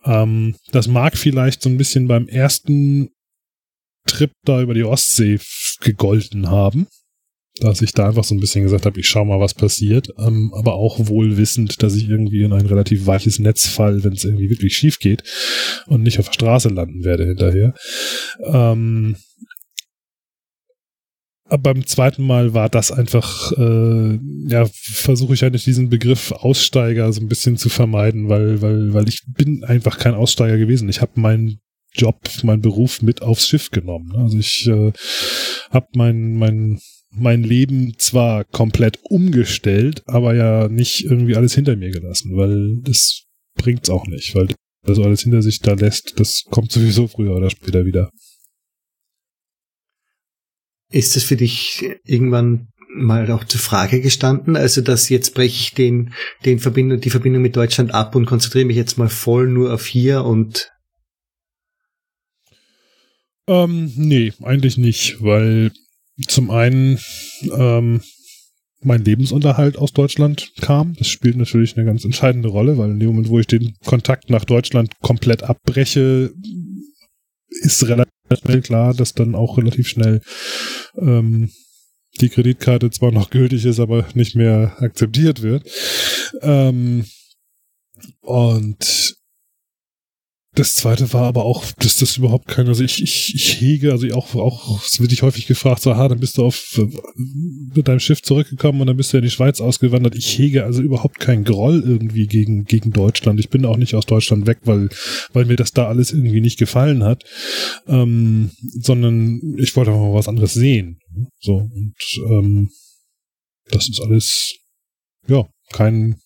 Ähm, 0.06 0.54
das 0.72 0.88
mag 0.88 1.18
vielleicht 1.18 1.60
so 1.60 1.68
ein 1.68 1.76
bisschen 1.76 2.08
beim 2.08 2.28
ersten 2.28 3.10
Trip 4.08 4.32
da 4.44 4.60
über 4.60 4.74
die 4.74 4.84
Ostsee 4.84 5.38
gegolten 5.80 6.50
haben. 6.50 6.86
Dass 7.60 7.82
ich 7.82 7.90
da 7.90 8.06
einfach 8.06 8.22
so 8.22 8.36
ein 8.36 8.40
bisschen 8.40 8.62
gesagt 8.62 8.86
habe, 8.86 9.00
ich 9.00 9.08
schau 9.08 9.24
mal, 9.24 9.40
was 9.40 9.52
passiert, 9.52 10.10
ähm, 10.18 10.52
aber 10.54 10.74
auch 10.74 11.08
wohl 11.08 11.36
wissend, 11.36 11.82
dass 11.82 11.96
ich 11.96 12.08
irgendwie 12.08 12.42
in 12.42 12.52
ein 12.52 12.66
relativ 12.66 13.06
weiches 13.06 13.40
Netz 13.40 13.66
fall, 13.66 14.04
wenn 14.04 14.12
es 14.12 14.24
irgendwie 14.24 14.48
wirklich 14.48 14.76
schief 14.76 15.00
geht 15.00 15.24
und 15.86 16.04
nicht 16.04 16.20
auf 16.20 16.26
der 16.26 16.34
Straße 16.34 16.68
landen 16.68 17.02
werde 17.02 17.26
hinterher. 17.26 17.74
Ähm, 18.44 19.16
aber 21.48 21.74
beim 21.74 21.86
zweiten 21.86 22.26
Mal 22.26 22.52
war 22.52 22.68
das 22.68 22.92
einfach, 22.92 23.52
äh, 23.52 24.18
ja, 24.48 24.68
versuche 24.72 25.32
ich 25.32 25.44
eigentlich 25.44 25.64
diesen 25.64 25.88
Begriff 25.88 26.30
Aussteiger 26.30 27.10
so 27.12 27.22
ein 27.22 27.28
bisschen 27.28 27.56
zu 27.56 27.70
vermeiden, 27.70 28.28
weil, 28.28 28.60
weil, 28.60 28.92
weil 28.92 29.08
ich 29.08 29.22
bin 29.26 29.64
einfach 29.64 29.98
kein 29.98 30.14
Aussteiger 30.14 30.58
gewesen. 30.58 30.90
Ich 30.90 31.00
habe 31.00 31.18
meinen 31.18 31.60
Job, 31.94 32.20
meinen 32.42 32.62
Beruf 32.62 33.02
mit 33.02 33.22
aufs 33.22 33.48
Schiff 33.48 33.70
genommen. 33.70 34.14
Also 34.16 34.38
ich 34.38 34.66
äh, 34.68 34.92
habe 35.70 35.86
mein, 35.94 36.34
mein, 36.34 36.80
mein 37.10 37.42
Leben 37.42 37.94
zwar 37.98 38.44
komplett 38.44 38.98
umgestellt, 39.04 40.02
aber 40.06 40.34
ja 40.34 40.68
nicht 40.68 41.04
irgendwie 41.04 41.36
alles 41.36 41.54
hinter 41.54 41.76
mir 41.76 41.90
gelassen, 41.90 42.36
weil 42.36 42.76
das 42.82 43.24
bringt's 43.54 43.90
auch 43.90 44.06
nicht, 44.06 44.34
weil 44.34 44.48
das 44.84 44.98
alles 44.98 45.22
hinter 45.22 45.42
sich 45.42 45.60
da 45.60 45.74
lässt, 45.74 46.18
das 46.18 46.44
kommt 46.50 46.72
sowieso 46.72 47.08
früher 47.08 47.34
oder 47.34 47.50
später 47.50 47.84
wieder. 47.84 48.10
Ist 50.90 51.16
das 51.16 51.24
für 51.24 51.36
dich 51.36 51.84
irgendwann 52.04 52.68
mal 52.94 53.30
auch 53.30 53.44
zur 53.44 53.60
Frage 53.60 54.00
gestanden? 54.00 54.56
Also, 54.56 54.80
dass 54.80 55.10
jetzt 55.10 55.34
breche 55.34 55.54
ich 55.54 55.74
den, 55.74 56.14
den 56.44 56.58
Verbindung, 56.58 57.00
die 57.00 57.10
Verbindung 57.10 57.42
mit 57.42 57.56
Deutschland 57.56 57.92
ab 57.92 58.14
und 58.14 58.24
konzentriere 58.24 58.64
mich 58.64 58.76
jetzt 58.76 58.96
mal 58.96 59.10
voll 59.10 59.48
nur 59.48 59.74
auf 59.74 59.86
hier 59.86 60.24
und 60.24 60.70
ähm, 63.48 63.92
nee, 63.96 64.32
eigentlich 64.42 64.76
nicht, 64.76 65.22
weil 65.22 65.72
zum 66.26 66.50
einen 66.50 66.98
ähm, 67.52 68.00
mein 68.82 69.04
Lebensunterhalt 69.04 69.76
aus 69.76 69.92
Deutschland 69.92 70.52
kam. 70.60 70.94
Das 70.94 71.08
spielt 71.08 71.36
natürlich 71.36 71.76
eine 71.76 71.86
ganz 71.86 72.04
entscheidende 72.04 72.48
Rolle, 72.48 72.78
weil 72.78 72.90
in 72.90 73.00
dem 73.00 73.08
Moment, 73.08 73.28
wo 73.28 73.38
ich 73.38 73.46
den 73.46 73.74
Kontakt 73.84 74.30
nach 74.30 74.44
Deutschland 74.44 74.92
komplett 75.00 75.42
abbreche, 75.42 76.32
ist 77.48 77.86
relativ 77.88 78.12
schnell 78.40 78.60
klar, 78.60 78.94
dass 78.94 79.14
dann 79.14 79.34
auch 79.34 79.58
relativ 79.58 79.88
schnell 79.88 80.20
ähm, 80.96 81.50
die 82.20 82.28
Kreditkarte 82.28 82.90
zwar 82.90 83.12
noch 83.12 83.30
gültig 83.30 83.64
ist, 83.64 83.80
aber 83.80 84.06
nicht 84.14 84.34
mehr 84.34 84.76
akzeptiert 84.80 85.42
wird. 85.42 85.68
Ähm, 86.42 87.04
und 88.20 89.16
das 90.58 90.74
zweite 90.74 91.12
war 91.12 91.22
aber 91.22 91.44
auch, 91.44 91.70
dass 91.72 91.98
das 91.98 92.16
überhaupt 92.16 92.48
keine, 92.48 92.70
also 92.70 92.82
ich, 92.82 93.00
ich, 93.00 93.32
ich 93.34 93.60
hege, 93.60 93.92
also 93.92 94.08
auch, 94.08 94.34
auch, 94.34 94.84
es 94.84 95.00
wird 95.00 95.12
dich 95.12 95.22
häufig 95.22 95.46
gefragt, 95.46 95.82
so, 95.82 95.92
aha, 95.92 96.08
dann 96.08 96.18
bist 96.18 96.36
du 96.36 96.44
auf, 96.44 96.80
mit 97.74 97.86
deinem 97.86 98.00
Schiff 98.00 98.22
zurückgekommen 98.22 98.80
und 98.80 98.88
dann 98.88 98.96
bist 98.96 99.12
du 99.12 99.18
in 99.18 99.22
die 99.22 99.30
Schweiz 99.30 99.60
ausgewandert. 99.60 100.16
Ich 100.16 100.36
hege 100.36 100.64
also 100.64 100.82
überhaupt 100.82 101.20
keinen 101.20 101.44
Groll 101.44 101.84
irgendwie 101.86 102.26
gegen, 102.26 102.64
gegen 102.64 102.90
Deutschland. 102.90 103.38
Ich 103.38 103.50
bin 103.50 103.64
auch 103.64 103.76
nicht 103.76 103.94
aus 103.94 104.06
Deutschland 104.06 104.48
weg, 104.48 104.58
weil, 104.64 104.88
weil 105.32 105.44
mir 105.44 105.54
das 105.54 105.72
da 105.72 105.86
alles 105.86 106.12
irgendwie 106.12 106.40
nicht 106.40 106.58
gefallen 106.58 107.04
hat, 107.04 107.22
ähm, 107.86 108.50
sondern 108.80 109.40
ich 109.58 109.76
wollte 109.76 109.92
einfach 109.92 110.02
mal 110.02 110.14
was 110.14 110.28
anderes 110.28 110.54
sehen. 110.54 110.98
So, 111.38 111.54
und, 111.54 111.94
ähm, 112.30 112.70
das 113.70 113.88
ist 113.88 114.00
alles, 114.00 114.56
ja, 115.28 115.46
kein, 115.70 116.16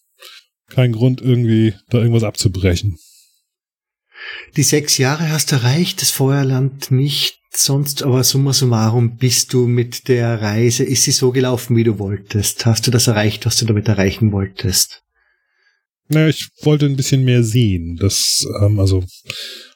kein 0.69 0.93
Grund 0.93 1.21
irgendwie 1.21 1.75
da 1.91 1.99
irgendwas 1.99 2.25
abzubrechen. 2.25 2.97
Die 4.57 4.63
sechs 4.63 4.99
Jahre 4.99 5.31
hast 5.31 5.53
du 5.53 5.57
erreicht, 5.57 6.03
das 6.03 6.11
Feuerland 6.11 6.91
nicht 6.91 7.39
sonst, 7.51 8.03
aber 8.03 8.25
summa 8.25 8.53
summarum 8.53 9.17
bist 9.17 9.53
du 9.53 9.67
mit 9.67 10.09
der 10.09 10.41
Reise, 10.41 10.85
ist 10.85 11.05
sie 11.05 11.13
so 11.13 11.33
gelaufen, 11.33 11.77
wie 11.77 11.85
du 11.85 11.99
wolltest? 11.99 12.65
Hast 12.67 12.87
du 12.87 12.91
das 12.91 13.07
erreicht, 13.07 13.47
was 13.47 13.57
du 13.57 13.67
damit 13.67 13.89
erreichen 13.89 14.33
wolltest? 14.33 15.03
Naja, 16.09 16.29
ich 16.29 16.49
wollte 16.63 16.87
ein 16.87 16.97
bisschen 16.97 17.25
mehr 17.25 17.43
sehen. 17.43 17.97
Das, 17.97 18.45
ähm, 18.61 18.79
also 18.79 19.05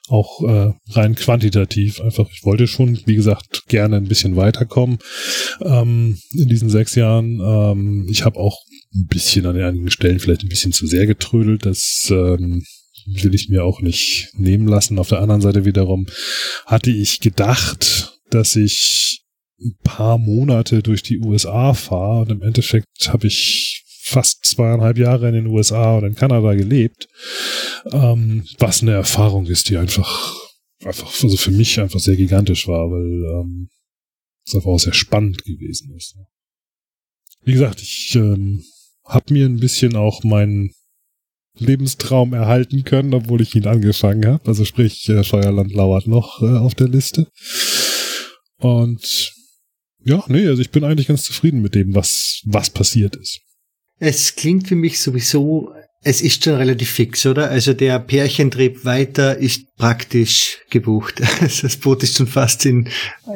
auch 0.08 0.42
äh, 0.42 0.72
rein 0.90 1.14
quantitativ 1.14 2.00
einfach. 2.00 2.28
Ich 2.30 2.44
wollte 2.44 2.66
schon, 2.66 3.00
wie 3.06 3.16
gesagt, 3.16 3.64
gerne 3.68 3.96
ein 3.96 4.08
bisschen 4.08 4.36
weiterkommen 4.36 4.98
ähm, 5.62 6.18
in 6.32 6.48
diesen 6.48 6.68
sechs 6.68 6.94
Jahren. 6.94 7.40
Ähm, 7.40 8.06
ich 8.08 8.24
habe 8.24 8.38
auch 8.38 8.58
ein 8.94 9.06
bisschen 9.06 9.46
an 9.46 9.60
einigen 9.60 9.90
Stellen 9.90 10.20
vielleicht 10.20 10.42
ein 10.42 10.48
bisschen 10.48 10.72
zu 10.72 10.86
sehr 10.86 11.06
getrödelt. 11.06 11.66
Das 11.66 12.08
ähm, 12.10 12.64
will 13.06 13.34
ich 13.34 13.48
mir 13.48 13.64
auch 13.64 13.80
nicht 13.80 14.30
nehmen 14.34 14.66
lassen. 14.66 14.98
Auf 14.98 15.08
der 15.08 15.20
anderen 15.20 15.40
Seite 15.40 15.64
wiederum 15.64 16.06
hatte 16.66 16.90
ich 16.90 17.20
gedacht, 17.20 18.20
dass 18.30 18.56
ich 18.56 19.22
ein 19.60 19.76
paar 19.82 20.18
Monate 20.18 20.82
durch 20.82 21.02
die 21.02 21.18
USA 21.18 21.72
fahre 21.72 22.22
und 22.22 22.30
im 22.30 22.42
Endeffekt 22.42 23.08
habe 23.08 23.26
ich 23.26 23.84
fast 24.02 24.44
zweieinhalb 24.44 24.98
Jahre 24.98 25.28
in 25.28 25.34
den 25.34 25.46
USA 25.48 25.96
und 25.96 26.04
in 26.04 26.14
Kanada 26.14 26.54
gelebt, 26.54 27.08
ähm, 27.90 28.46
was 28.58 28.82
eine 28.82 28.92
Erfahrung 28.92 29.46
ist, 29.46 29.68
die 29.68 29.78
einfach, 29.78 30.36
einfach, 30.84 31.12
also 31.22 31.36
für 31.36 31.50
mich 31.50 31.80
einfach 31.80 31.98
sehr 31.98 32.16
gigantisch 32.16 32.68
war, 32.68 32.88
weil 32.90 33.40
ähm, 33.40 33.68
es 34.46 34.54
einfach 34.54 34.70
auch 34.70 34.78
sehr 34.78 34.92
spannend 34.92 35.42
gewesen 35.44 35.92
ist. 35.96 36.16
Wie 37.42 37.52
gesagt, 37.52 37.82
ich 37.82 38.14
ähm, 38.14 38.64
habe 39.04 39.32
mir 39.32 39.46
ein 39.46 39.58
bisschen 39.58 39.96
auch 39.96 40.22
meinen 40.22 40.72
Lebenstraum 41.58 42.32
erhalten 42.32 42.84
können, 42.84 43.14
obwohl 43.14 43.40
ich 43.40 43.54
ihn 43.54 43.66
angefangen 43.66 44.26
habe. 44.26 44.46
Also 44.46 44.64
sprich, 44.64 45.08
äh, 45.08 45.24
Feuerland 45.24 45.72
lauert 45.72 46.06
noch 46.06 46.42
äh, 46.42 46.56
auf 46.56 46.74
der 46.74 46.88
Liste. 46.88 47.28
Und 48.58 49.32
ja, 50.04 50.24
nee, 50.28 50.46
also 50.46 50.62
ich 50.62 50.70
bin 50.70 50.84
eigentlich 50.84 51.08
ganz 51.08 51.24
zufrieden 51.24 51.62
mit 51.62 51.74
dem, 51.74 51.94
was, 51.94 52.40
was 52.44 52.70
passiert 52.70 53.16
ist. 53.16 53.40
Es 53.98 54.36
klingt 54.36 54.68
für 54.68 54.76
mich 54.76 55.00
sowieso 55.00 55.72
es 56.02 56.20
ist 56.20 56.44
schon 56.44 56.54
relativ 56.54 56.90
fix, 56.90 57.26
oder? 57.26 57.50
Also 57.50 57.72
der 57.72 57.98
Pärchentrip 57.98 58.84
weiter 58.84 59.36
ist 59.36 59.76
praktisch 59.76 60.58
gebucht. 60.70 61.20
Also 61.40 61.62
das 61.62 61.76
Boot 61.76 62.02
ist 62.02 62.16
schon 62.16 62.26
fast 62.26 62.64
in, 62.64 62.88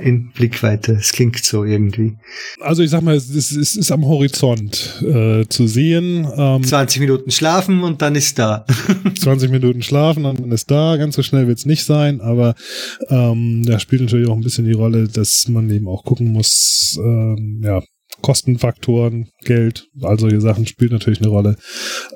in 0.03 0.31
Blickweite. 0.32 0.93
Es 0.93 1.12
klingt 1.12 1.45
so 1.45 1.65
irgendwie. 1.65 2.16
Also 2.61 2.82
ich 2.82 2.91
sag 2.91 3.03
mal, 3.03 3.15
es 3.15 3.28
ist, 3.28 3.53
es 3.53 3.77
ist 3.77 3.93
am 3.93 4.07
Horizont 4.07 5.03
äh, 5.03 5.47
zu 5.49 5.66
sehen. 5.66 6.27
Ähm, 6.37 6.65
20 6.65 7.01
Minuten 7.01 7.31
schlafen 7.31 7.82
und 7.82 8.01
dann 8.03 8.15
ist 8.15 8.39
da. 8.39 8.65
20 9.20 9.51
Minuten 9.51 9.82
schlafen 9.82 10.24
und 10.24 10.41
dann 10.41 10.53
ist 10.53 10.70
da. 10.70 10.97
Ganz 10.97 11.16
so 11.16 11.23
schnell 11.23 11.47
wird's 11.47 11.66
nicht 11.66 11.85
sein, 11.85 12.20
aber 12.20 12.55
ähm, 13.09 13.65
da 13.65 13.78
spielt 13.78 14.03
natürlich 14.03 14.28
auch 14.28 14.37
ein 14.37 14.43
bisschen 14.43 14.65
die 14.65 14.73
Rolle, 14.73 15.09
dass 15.09 15.47
man 15.49 15.69
eben 15.70 15.89
auch 15.89 16.05
gucken 16.05 16.28
muss, 16.28 16.99
ähm, 16.99 17.61
ja, 17.62 17.82
Kostenfaktoren, 18.21 19.29
Geld, 19.45 19.89
all 20.03 20.19
solche 20.19 20.41
Sachen 20.41 20.67
spielt 20.67 20.93
natürlich 20.93 21.21
eine 21.21 21.29
Rolle. 21.29 21.57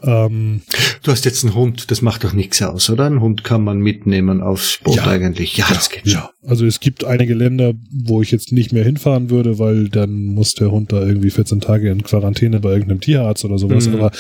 Ähm, 0.03 0.63
du 1.03 1.11
hast 1.11 1.25
jetzt 1.25 1.45
einen 1.45 1.55
Hund, 1.55 1.91
das 1.91 2.03
macht 2.03 2.25
doch 2.25 2.33
nichts 2.33 2.61
aus, 2.63 2.91
oder? 2.91 3.07
Ein 3.07 3.21
Hund 3.21 3.45
kann 3.45 3.63
man 3.65 3.79
mitnehmen 3.79 4.41
aufs 4.43 4.79
Boot 4.83 4.97
ja, 4.97 5.07
eigentlich. 5.07 5.57
Ja, 5.57 5.67
ja, 5.69 5.75
das 5.75 5.91
geht 5.91 6.09
schon. 6.09 6.21
Ja. 6.21 6.31
Also 6.47 6.67
es 6.67 6.81
gibt 6.81 7.05
einige 7.05 7.35
Länder, 7.35 7.75
wo 7.91 8.23
ich 8.23 8.31
jetzt 8.31 8.53
nicht 8.53 8.73
mehr 8.73 8.85
hinfahren 8.85 9.31
würde, 9.31 9.59
weil 9.59 9.89
dann 9.89 10.27
muss 10.27 10.55
der 10.55 10.71
Hund 10.71 10.93
da 10.93 11.05
irgendwie 11.05 11.31
14 11.31 11.61
Tage 11.61 11.91
in 11.91 12.03
Quarantäne 12.03 12.61
bei 12.61 12.73
irgendeinem 12.73 13.01
Tierarzt 13.01 13.45
oder 13.45 13.59
sowas. 13.59 13.89
Mhm. 13.89 13.95
Aber 13.97 14.13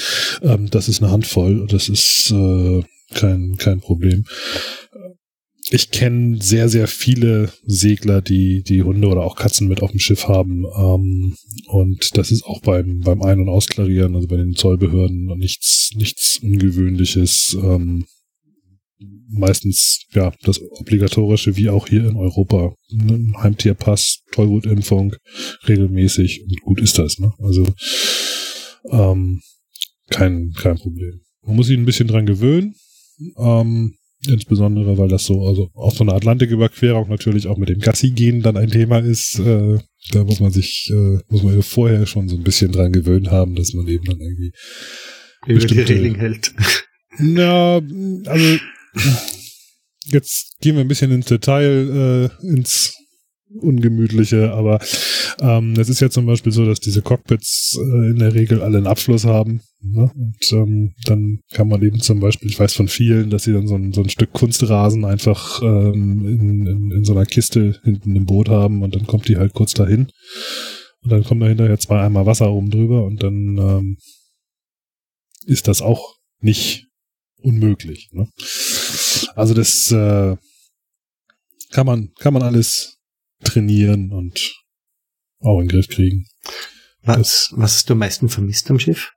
ähm, 0.42 0.70
das 0.70 0.88
ist 0.88 1.02
eine 1.02 1.12
Handvoll. 1.12 1.66
Das 1.68 1.88
ist 1.88 2.30
äh, 2.30 2.82
kein, 3.14 3.56
kein 3.58 3.80
Problem 3.80 4.24
ich 5.70 5.90
kenne 5.90 6.40
sehr, 6.42 6.68
sehr 6.68 6.86
viele 6.86 7.52
Segler, 7.64 8.20
die 8.20 8.62
die 8.62 8.82
Hunde 8.82 9.08
oder 9.08 9.22
auch 9.22 9.36
Katzen 9.36 9.68
mit 9.68 9.82
auf 9.82 9.90
dem 9.90 10.00
Schiff 10.00 10.28
haben. 10.28 10.64
Ähm, 10.76 11.36
und 11.66 12.16
das 12.16 12.30
ist 12.30 12.44
auch 12.44 12.60
beim, 12.60 13.00
beim 13.00 13.22
Ein- 13.22 13.40
und 13.40 13.48
Ausklarieren, 13.48 14.14
also 14.14 14.28
bei 14.28 14.36
den 14.36 14.54
Zollbehörden, 14.54 15.26
nichts, 15.38 15.90
nichts 15.94 16.38
Ungewöhnliches. 16.42 17.56
Ähm, 17.60 18.04
meistens, 19.28 20.04
ja, 20.12 20.32
das 20.42 20.60
Obligatorische, 20.60 21.56
wie 21.56 21.70
auch 21.70 21.88
hier 21.88 22.08
in 22.08 22.16
Europa. 22.16 22.74
Ne? 22.90 23.32
Heimtierpass, 23.38 24.20
Tollwutimpfung, 24.32 25.16
regelmäßig 25.66 26.44
und 26.44 26.60
gut 26.60 26.80
ist 26.80 26.98
das. 26.98 27.18
Ne? 27.18 27.32
Also 27.38 27.66
ähm, 28.90 29.40
kein, 30.10 30.52
kein 30.52 30.76
Problem. 30.76 31.20
Man 31.42 31.56
muss 31.56 31.66
sich 31.66 31.78
ein 31.78 31.86
bisschen 31.86 32.08
dran 32.08 32.26
gewöhnen. 32.26 32.74
Ähm, 33.38 33.96
Insbesondere, 34.28 34.96
weil 34.96 35.08
das 35.08 35.24
so, 35.24 35.46
also 35.46 35.70
auch 35.74 35.94
so 35.94 36.04
eine 36.04 36.14
Atlantiküberquerung 36.14 37.08
natürlich 37.08 37.46
auch 37.46 37.58
mit 37.58 37.68
dem 37.68 37.78
Gassi-Gehen 37.78 38.42
dann 38.42 38.56
ein 38.56 38.70
Thema 38.70 38.98
ist. 38.98 39.38
Äh, 39.38 39.78
da 40.12 40.24
muss 40.24 40.40
man 40.40 40.50
sich, 40.50 40.90
äh, 40.90 41.18
muss 41.28 41.42
man 41.42 41.62
vorher 41.62 42.06
schon 42.06 42.28
so 42.28 42.36
ein 42.36 42.42
bisschen 42.42 42.72
dran 42.72 42.92
gewöhnt 42.92 43.30
haben, 43.30 43.54
dass 43.54 43.74
man 43.74 43.86
eben 43.86 44.04
dann 44.04 44.20
irgendwie 44.20 44.52
über 45.46 45.54
bestimmte, 45.54 45.84
die 45.84 45.92
Reling 45.92 46.14
hält. 46.14 46.54
Na, 47.18 47.76
also 48.26 48.58
jetzt 50.06 50.56
gehen 50.60 50.76
wir 50.76 50.80
ein 50.80 50.88
bisschen 50.88 51.12
ins 51.12 51.26
Detail, 51.26 52.30
äh, 52.42 52.46
ins 52.46 52.94
Ungemütliche, 53.60 54.52
aber 54.52 54.80
ähm, 55.40 55.74
es 55.78 55.88
ist 55.88 56.00
ja 56.00 56.10
zum 56.10 56.26
Beispiel 56.26 56.52
so, 56.52 56.64
dass 56.64 56.80
diese 56.80 57.02
Cockpits 57.02 57.78
äh, 57.78 58.10
in 58.10 58.18
der 58.18 58.34
Regel 58.34 58.62
alle 58.62 58.78
einen 58.78 58.86
Abschluss 58.86 59.24
haben. 59.24 59.60
Ne? 59.80 60.10
Und 60.14 60.52
ähm, 60.52 60.94
dann 61.04 61.40
kann 61.52 61.68
man 61.68 61.82
eben 61.82 62.00
zum 62.00 62.20
Beispiel, 62.20 62.48
ich 62.48 62.58
weiß 62.58 62.74
von 62.74 62.88
vielen, 62.88 63.30
dass 63.30 63.44
sie 63.44 63.52
dann 63.52 63.66
so 63.66 63.74
ein, 63.74 63.92
so 63.92 64.02
ein 64.02 64.08
Stück 64.08 64.32
Kunstrasen 64.32 65.04
einfach 65.04 65.62
ähm, 65.62 66.26
in, 66.26 66.66
in, 66.66 66.90
in 66.90 67.04
so 67.04 67.12
einer 67.12 67.26
Kiste 67.26 67.80
hinten 67.84 68.14
im 68.16 68.26
Boot 68.26 68.48
haben 68.48 68.82
und 68.82 68.94
dann 68.94 69.06
kommt 69.06 69.28
die 69.28 69.36
halt 69.36 69.52
kurz 69.52 69.72
dahin. 69.72 70.08
Und 71.02 71.12
dann 71.12 71.24
kommt 71.24 71.42
da 71.42 71.46
hinterher 71.46 71.78
zwei 71.78 72.00
Eimer 72.00 72.26
Wasser 72.26 72.50
oben 72.50 72.70
drüber 72.70 73.04
und 73.04 73.22
dann 73.22 73.58
ähm, 73.58 73.96
ist 75.46 75.68
das 75.68 75.82
auch 75.82 76.16
nicht 76.40 76.86
unmöglich. 77.36 78.08
Ne? 78.12 78.26
Also 79.34 79.52
das 79.52 79.90
äh, 79.90 80.36
kann 81.70 81.86
man, 81.86 82.12
kann 82.18 82.32
man 82.32 82.42
alles 82.42 82.98
trainieren 83.42 84.12
und 84.12 84.63
auch 85.44 85.60
in 85.60 85.68
den 85.68 85.72
Griff 85.72 85.88
kriegen. 85.88 86.26
Was, 87.02 87.50
was 87.52 87.74
hast 87.74 87.90
du 87.90 87.92
am 87.92 87.98
meisten 87.98 88.28
vermisst 88.28 88.70
am 88.70 88.78
Schiff? 88.78 89.12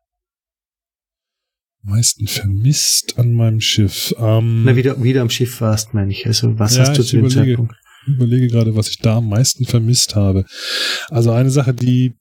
Am 1.83 1.91
meisten 1.93 2.27
vermisst 2.27 3.17
an 3.17 3.33
meinem 3.33 3.61
Schiff. 3.61 4.13
Ähm, 4.17 4.65
Na, 4.65 4.75
wieder, 4.75 5.01
wieder 5.01 5.21
am 5.21 5.29
Schiff 5.29 5.61
warst, 5.61 5.93
meine 5.93 6.11
ich. 6.11 6.25
Also, 6.25 6.59
was 6.59 6.75
ja, 6.75 6.83
hast 6.83 6.97
du 6.97 7.03
zu 7.03 7.17
dem 7.17 7.29
Zeitpunkt? 7.29 7.73
Ich 8.05 8.13
überlege 8.13 8.47
gerade, 8.47 8.75
was 8.75 8.89
ich 8.89 8.97
da 8.99 9.17
am 9.17 9.29
meisten 9.29 9.65
vermisst 9.65 10.15
habe. 10.15 10.45
Also, 11.09 11.31
eine 11.31 11.49
Sache, 11.49 11.73
die 11.73 12.13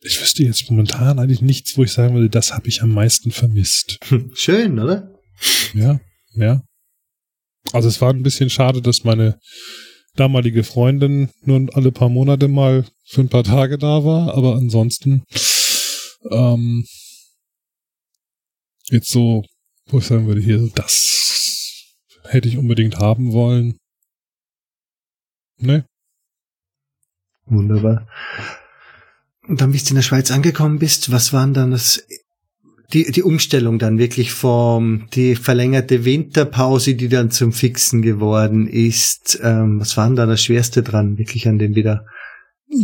ich 0.00 0.20
wüsste 0.20 0.44
jetzt 0.44 0.70
momentan 0.70 1.18
eigentlich 1.18 1.42
nichts, 1.42 1.76
wo 1.76 1.82
ich 1.82 1.92
sagen 1.92 2.14
würde, 2.14 2.30
das 2.30 2.52
habe 2.52 2.68
ich 2.68 2.82
am 2.82 2.90
meisten 2.90 3.32
vermisst. 3.32 3.98
Schön, 4.34 4.78
oder? 4.78 5.12
Ja, 5.74 6.00
ja. 6.34 6.62
Also 7.72 7.88
es 7.88 8.00
war 8.00 8.12
ein 8.12 8.22
bisschen 8.22 8.50
schade, 8.50 8.80
dass 8.80 9.04
meine 9.04 9.38
damalige 10.14 10.64
Freundin 10.64 11.30
nur 11.42 11.68
alle 11.74 11.92
paar 11.92 12.08
Monate 12.08 12.48
mal 12.48 12.86
für 13.04 13.20
ein 13.20 13.28
paar 13.28 13.44
Tage 13.44 13.78
da 13.78 14.04
war, 14.04 14.34
aber 14.34 14.56
ansonsten 14.56 15.24
ähm, 16.30 16.84
jetzt 18.90 19.10
so, 19.10 19.44
wo 19.86 19.98
ich 19.98 20.06
sagen 20.06 20.26
würde, 20.26 20.40
hier, 20.40 20.68
das 20.74 21.94
hätte 22.24 22.48
ich 22.48 22.56
unbedingt 22.56 22.98
haben 22.98 23.32
wollen. 23.32 23.78
Ne? 25.58 25.86
Wunderbar. 27.44 28.08
Und 29.46 29.60
dann, 29.60 29.72
wie 29.72 29.78
du 29.78 29.90
in 29.90 29.94
der 29.96 30.02
Schweiz 30.02 30.30
angekommen 30.30 30.78
bist, 30.78 31.12
was 31.12 31.32
waren 31.32 31.54
dann 31.54 31.70
das 31.70 32.04
die, 32.92 33.10
die 33.10 33.22
Umstellung 33.22 33.78
dann 33.78 33.98
wirklich 33.98 34.32
vom, 34.32 35.08
die 35.14 35.34
verlängerte 35.34 36.04
Winterpause, 36.04 36.94
die 36.94 37.08
dann 37.08 37.30
zum 37.30 37.52
Fixen 37.52 38.02
geworden 38.02 38.66
ist, 38.68 39.40
ähm, 39.42 39.80
was 39.80 39.96
war 39.96 40.06
denn 40.06 40.16
da 40.16 40.26
das 40.26 40.42
Schwerste 40.42 40.82
dran, 40.82 41.18
wirklich 41.18 41.48
an 41.48 41.58
dem 41.58 41.74
wieder? 41.74 42.04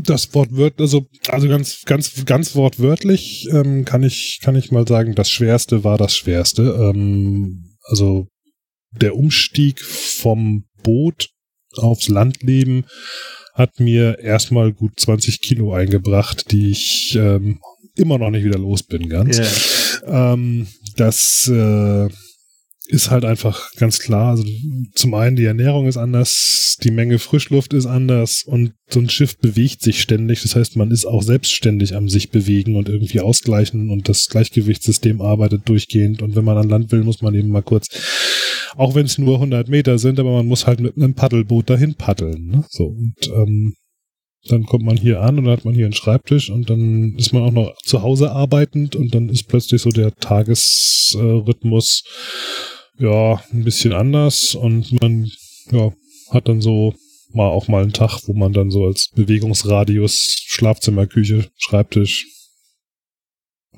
Das 0.05 0.33
Wort 0.35 0.53
wird, 0.53 0.81
also, 0.81 1.07
also 1.29 1.49
ganz, 1.49 1.83
ganz, 1.85 2.25
ganz 2.25 2.55
wortwörtlich, 2.55 3.49
ähm, 3.51 3.85
kann 3.85 4.03
ich, 4.03 4.39
kann 4.43 4.55
ich 4.55 4.71
mal 4.71 4.87
sagen, 4.87 5.15
das 5.15 5.31
Schwerste 5.31 5.83
war 5.83 5.99
das 5.99 6.17
Schwerste. 6.17 6.77
Ähm, 6.79 7.77
also, 7.85 8.29
der 8.93 9.17
Umstieg 9.17 9.81
vom 9.81 10.65
Boot 10.83 11.31
aufs 11.77 12.09
Landleben 12.09 12.85
hat 13.55 13.81
mir 13.81 14.19
erstmal 14.19 14.73
gut 14.73 14.99
20 14.99 15.41
Kilo 15.41 15.75
eingebracht, 15.75 16.53
die 16.53 16.71
ich 16.71 17.17
ähm, 17.17 17.61
immer 17.97 18.19
noch 18.19 18.31
nicht 18.31 18.45
wieder 18.45 18.59
los 18.59 18.83
bin, 18.83 19.09
ganz. 19.09 19.39
Yeah. 19.39 20.33
Ähm, 20.35 20.67
das 20.97 21.51
äh, 21.53 22.09
ist 22.87 23.11
halt 23.11 23.25
einfach 23.25 23.73
ganz 23.77 23.99
klar. 23.99 24.31
Also 24.31 24.45
zum 24.95 25.15
einen 25.15 25.37
die 25.37 25.45
Ernährung 25.45 25.87
ist 25.87 25.97
anders, 25.97 26.77
die 26.83 26.91
Menge 26.91 27.19
Frischluft 27.19 27.73
ist 27.73 27.87
anders 27.87 28.43
und 28.45 28.73
so 28.89 29.01
ein 29.01 29.09
Schiff 29.09 29.39
bewegt 29.39 29.83
sich 29.83 30.01
ständig. 30.03 30.43
Das 30.43 30.57
heißt, 30.57 30.77
man 30.77 30.91
ist 30.91 31.07
auch 31.07 31.23
selbstständig 31.23 31.95
am 31.95 32.09
sich 32.09 32.31
bewegen 32.31 32.77
und 32.77 32.89
irgendwie 32.89 33.21
ausgleichen 33.21 33.91
und 33.91 34.09
das 34.09 34.29
Gleichgewichtssystem 34.29 35.21
arbeitet 35.21 35.69
durchgehend. 35.69 36.23
Und 36.23 36.37
wenn 36.37 36.45
man 36.45 36.59
an 36.59 36.69
Land 36.69 36.93
will, 36.93 37.05
muss 37.05 37.23
man 37.23 37.35
eben 37.35 37.49
mal 37.49 37.63
kurz, 37.63 37.89
auch 38.77 38.95
wenn 38.95 39.07
es 39.07 39.19
nur 39.19 39.37
100 39.37 39.69
Meter 39.69 39.99
sind, 39.99 40.19
aber 40.19 40.33
man 40.33 40.47
muss 40.47 40.67
halt 40.67 40.81
mit 40.81 40.97
einem 40.97 41.15
Paddelboot 41.15 41.71
dahin 41.71 41.95
paddeln. 41.95 42.47
Ne? 42.47 42.65
So 42.69 42.87
und 42.87 43.17
ähm, 43.35 43.75
dann 44.49 44.65
kommt 44.67 44.85
man 44.85 44.97
hier 44.97 45.21
an 45.21 45.39
und 45.39 45.45
dann 45.45 45.57
hat 45.57 45.65
man 45.65 45.75
hier 45.75 45.85
einen 45.85 45.95
Schreibtisch 45.95 46.51
und 46.51 46.69
dann 46.69 47.15
ist 47.17 47.33
man 47.33 47.43
auch 47.43 47.53
noch 47.53 47.77
zu 47.85 48.03
Hause 48.03 48.33
arbeitend 48.33 48.97
und 48.97 49.15
dann 49.15 49.29
ist 49.29 49.45
plötzlich 49.45 49.83
so 49.83 49.91
der 49.91 50.15
Tagesrhythmus 50.17 52.03
ja 52.99 53.43
ein 53.53 53.65
bisschen 53.65 53.93
anders 53.93 54.55
und 54.55 55.01
man 55.01 55.31
ja 55.71 55.93
hat 56.31 56.49
dann 56.49 56.61
so 56.61 56.95
mal 57.33 57.49
auch 57.49 57.69
mal 57.69 57.83
einen 57.83 57.93
Tag, 57.93 58.21
wo 58.27 58.33
man 58.33 58.53
dann 58.53 58.71
so 58.71 58.85
als 58.85 59.11
Bewegungsradius 59.15 60.35
Schlafzimmer, 60.47 61.07
Küche, 61.07 61.51
Schreibtisch 61.57 62.27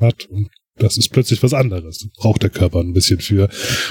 hat 0.00 0.26
und 0.26 0.48
das 0.76 0.96
ist 0.96 1.10
plötzlich 1.10 1.42
was 1.42 1.54
anderes. 1.54 2.08
Braucht 2.16 2.42
der 2.42 2.50
Körper 2.50 2.80
ein 2.80 2.92
bisschen 2.92 3.20
für, 3.20 3.48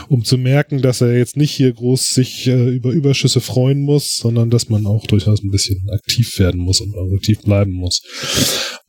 um 0.09 0.23
zu 0.23 0.37
merken, 0.37 0.81
dass 0.81 1.01
er 1.01 1.17
jetzt 1.17 1.37
nicht 1.37 1.51
hier 1.51 1.71
groß 1.71 2.13
sich 2.13 2.47
äh, 2.47 2.69
über 2.69 2.91
Überschüsse 2.91 3.39
freuen 3.39 3.81
muss, 3.81 4.15
sondern 4.17 4.49
dass 4.49 4.69
man 4.69 4.85
auch 4.85 5.07
durchaus 5.07 5.41
ein 5.43 5.51
bisschen 5.51 5.89
aktiv 5.91 6.37
werden 6.39 6.59
muss 6.61 6.81
und 6.81 6.93
auch 6.95 7.11
aktiv 7.15 7.41
bleiben 7.41 7.71
muss. 7.71 8.01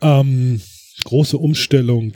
Ähm, 0.01 0.61
große 1.05 1.39
Umstellung 1.39 2.15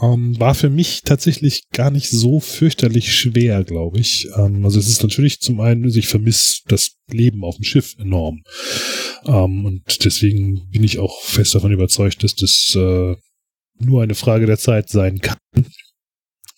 ähm, 0.00 0.38
war 0.38 0.54
für 0.54 0.70
mich 0.70 1.02
tatsächlich 1.02 1.68
gar 1.72 1.90
nicht 1.90 2.10
so 2.10 2.38
fürchterlich 2.40 3.12
schwer, 3.14 3.64
glaube 3.64 3.98
ich. 3.98 4.28
Ähm, 4.36 4.64
also 4.64 4.78
es 4.78 4.88
ist 4.88 5.02
natürlich 5.02 5.40
zum 5.40 5.60
einen, 5.60 5.88
ich 5.88 6.06
vermisse 6.06 6.60
das 6.68 6.92
Leben 7.10 7.44
auf 7.44 7.56
dem 7.56 7.64
Schiff 7.64 7.94
enorm. 7.98 8.42
Ähm, 9.24 9.64
und 9.64 10.04
deswegen 10.04 10.68
bin 10.70 10.84
ich 10.84 10.98
auch 10.98 11.22
fest 11.22 11.54
davon 11.54 11.72
überzeugt, 11.72 12.22
dass 12.22 12.34
das 12.34 12.74
äh, 12.76 13.16
nur 13.80 14.02
eine 14.02 14.14
Frage 14.14 14.46
der 14.46 14.58
Zeit 14.58 14.88
sein 14.88 15.20
kann, 15.20 15.38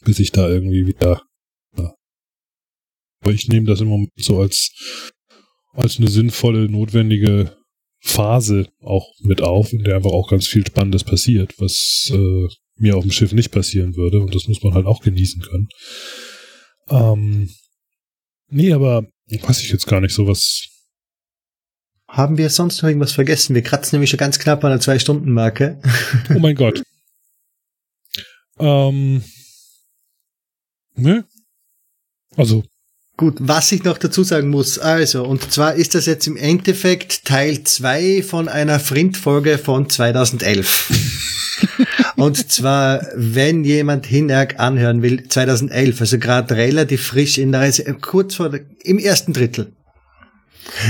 bis 0.04 0.18
ich 0.18 0.32
da 0.32 0.48
irgendwie 0.48 0.86
wieder. 0.86 1.22
Ja. 1.76 1.94
Aber 3.22 3.32
ich 3.32 3.48
nehme 3.48 3.66
das 3.66 3.80
im 3.80 3.88
Moment 3.88 4.10
so 4.16 4.40
als, 4.40 4.70
als 5.72 5.98
eine 5.98 6.08
sinnvolle, 6.08 6.68
notwendige 6.68 7.56
Phase 8.02 8.68
auch 8.80 9.06
mit 9.22 9.42
auf, 9.42 9.72
in 9.72 9.84
der 9.84 9.96
einfach 9.96 10.12
auch 10.12 10.30
ganz 10.30 10.46
viel 10.46 10.66
Spannendes 10.66 11.04
passiert, 11.04 11.54
was 11.58 12.10
äh, 12.12 12.48
mir 12.76 12.96
auf 12.96 13.04
dem 13.04 13.12
Schiff 13.12 13.32
nicht 13.32 13.50
passieren 13.50 13.94
würde. 13.94 14.20
Und 14.20 14.34
das 14.34 14.48
muss 14.48 14.62
man 14.62 14.74
halt 14.74 14.86
auch 14.86 15.02
genießen 15.02 15.42
können. 15.42 15.68
Ähm, 16.88 17.50
nee, 18.48 18.72
aber 18.72 19.06
weiß 19.28 19.62
ich 19.62 19.70
jetzt 19.70 19.86
gar 19.86 20.00
nicht 20.00 20.14
so 20.14 20.26
was. 20.26 20.66
Haben 22.08 22.38
wir 22.38 22.50
sonst 22.50 22.82
noch 22.82 22.88
irgendwas 22.88 23.12
vergessen? 23.12 23.54
Wir 23.54 23.62
kratzen 23.62 23.96
nämlich 23.96 24.10
schon 24.10 24.18
ganz 24.18 24.38
knapp 24.38 24.64
an 24.64 24.70
der 24.70 24.80
Zwei-Stunden-Marke. 24.80 25.80
Oh 26.34 26.40
mein 26.40 26.56
Gott. 26.56 26.82
Ähm, 28.60 29.22
ne? 30.96 31.24
Also. 32.36 32.64
Gut, 33.16 33.36
was 33.38 33.70
ich 33.70 33.84
noch 33.84 33.98
dazu 33.98 34.22
sagen 34.22 34.48
muss, 34.48 34.78
also, 34.78 35.24
und 35.24 35.52
zwar 35.52 35.74
ist 35.74 35.94
das 35.94 36.06
jetzt 36.06 36.26
im 36.26 36.38
Endeffekt 36.38 37.26
Teil 37.26 37.62
2 37.62 38.22
von 38.22 38.48
einer 38.48 38.80
Frint-Folge 38.80 39.58
von 39.58 39.90
2011. 39.90 41.26
und 42.16 42.50
zwar, 42.50 43.06
wenn 43.14 43.64
jemand 43.64 44.06
Hinerg 44.06 44.58
anhören 44.58 45.02
will, 45.02 45.28
2011, 45.28 46.00
also 46.00 46.18
gerade 46.18 46.56
relativ 46.56 47.02
frisch 47.08 47.36
in 47.36 47.52
der 47.52 47.60
Reise, 47.60 47.84
kurz 48.00 48.36
vor, 48.36 48.48
der, 48.48 48.62
im 48.84 48.98
ersten 48.98 49.34
Drittel, 49.34 49.72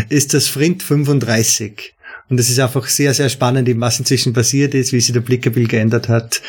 ist 0.09 0.33
das 0.33 0.47
Frint 0.47 0.85
35. 0.85 1.95
Und 2.31 2.39
es 2.39 2.49
ist 2.49 2.61
einfach 2.61 2.87
sehr, 2.87 3.13
sehr 3.13 3.29
spannend, 3.29 3.69
was 3.81 3.99
inzwischen 3.99 4.33
passiert 4.33 4.73
ist, 4.73 4.93
wie 4.93 5.01
sich 5.01 5.13
der 5.13 5.21
Blickerbild 5.21 5.69
geändert 5.69 6.09
hat. 6.09 6.41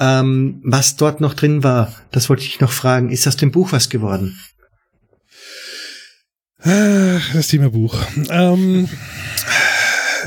Ähm, 0.00 0.60
was 0.64 0.96
dort 0.96 1.20
noch 1.20 1.34
drin 1.34 1.64
war, 1.64 1.92
das 2.12 2.30
wollte 2.30 2.44
ich 2.44 2.60
noch 2.60 2.72
fragen. 2.72 3.10
Ist 3.10 3.26
aus 3.26 3.36
dem 3.36 3.50
Buch 3.50 3.72
was 3.72 3.90
geworden? 3.90 4.38
Das 6.64 7.48
Thema 7.48 7.68
Buch. 7.70 7.94
Ähm, 8.30 8.88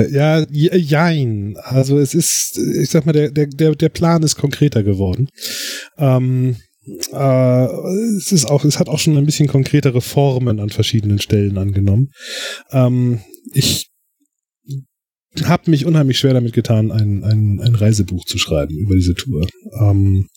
ja, 0.09 0.45
jein. 0.51 1.55
Also 1.63 1.97
es 1.97 2.13
ist, 2.13 2.57
ich 2.57 2.89
sag 2.89 3.05
mal, 3.05 3.13
der, 3.13 3.31
der, 3.31 3.75
der 3.75 3.89
Plan 3.89 4.21
ist 4.21 4.35
konkreter 4.35 4.84
geworden. 4.84 5.29
Ähm, 5.97 6.57
äh, 7.11 7.65
es 8.17 8.31
ist 8.31 8.45
auch, 8.45 8.65
es 8.65 8.77
hat 8.77 8.88
auch 8.88 8.99
schon 8.99 9.17
ein 9.17 9.25
bisschen 9.25 9.47
konkretere 9.47 10.01
Formen 10.01 10.59
an 10.59 10.69
verschiedenen 10.69 11.19
Stellen 11.19 11.57
angenommen. 11.57 12.11
Ähm, 12.71 13.21
ich 13.53 13.89
habe 15.45 15.69
mich 15.69 15.85
unheimlich 15.85 16.18
schwer 16.18 16.34
damit 16.34 16.53
getan, 16.53 16.91
ein, 16.91 17.23
ein, 17.23 17.59
ein 17.59 17.76
Reisebuch 17.76 18.26
zu 18.26 18.38
schreiben 18.38 18.77
über 18.77 18.95
diese 18.95 19.14
Tour. 19.14 19.47
Ähm, 19.80 20.27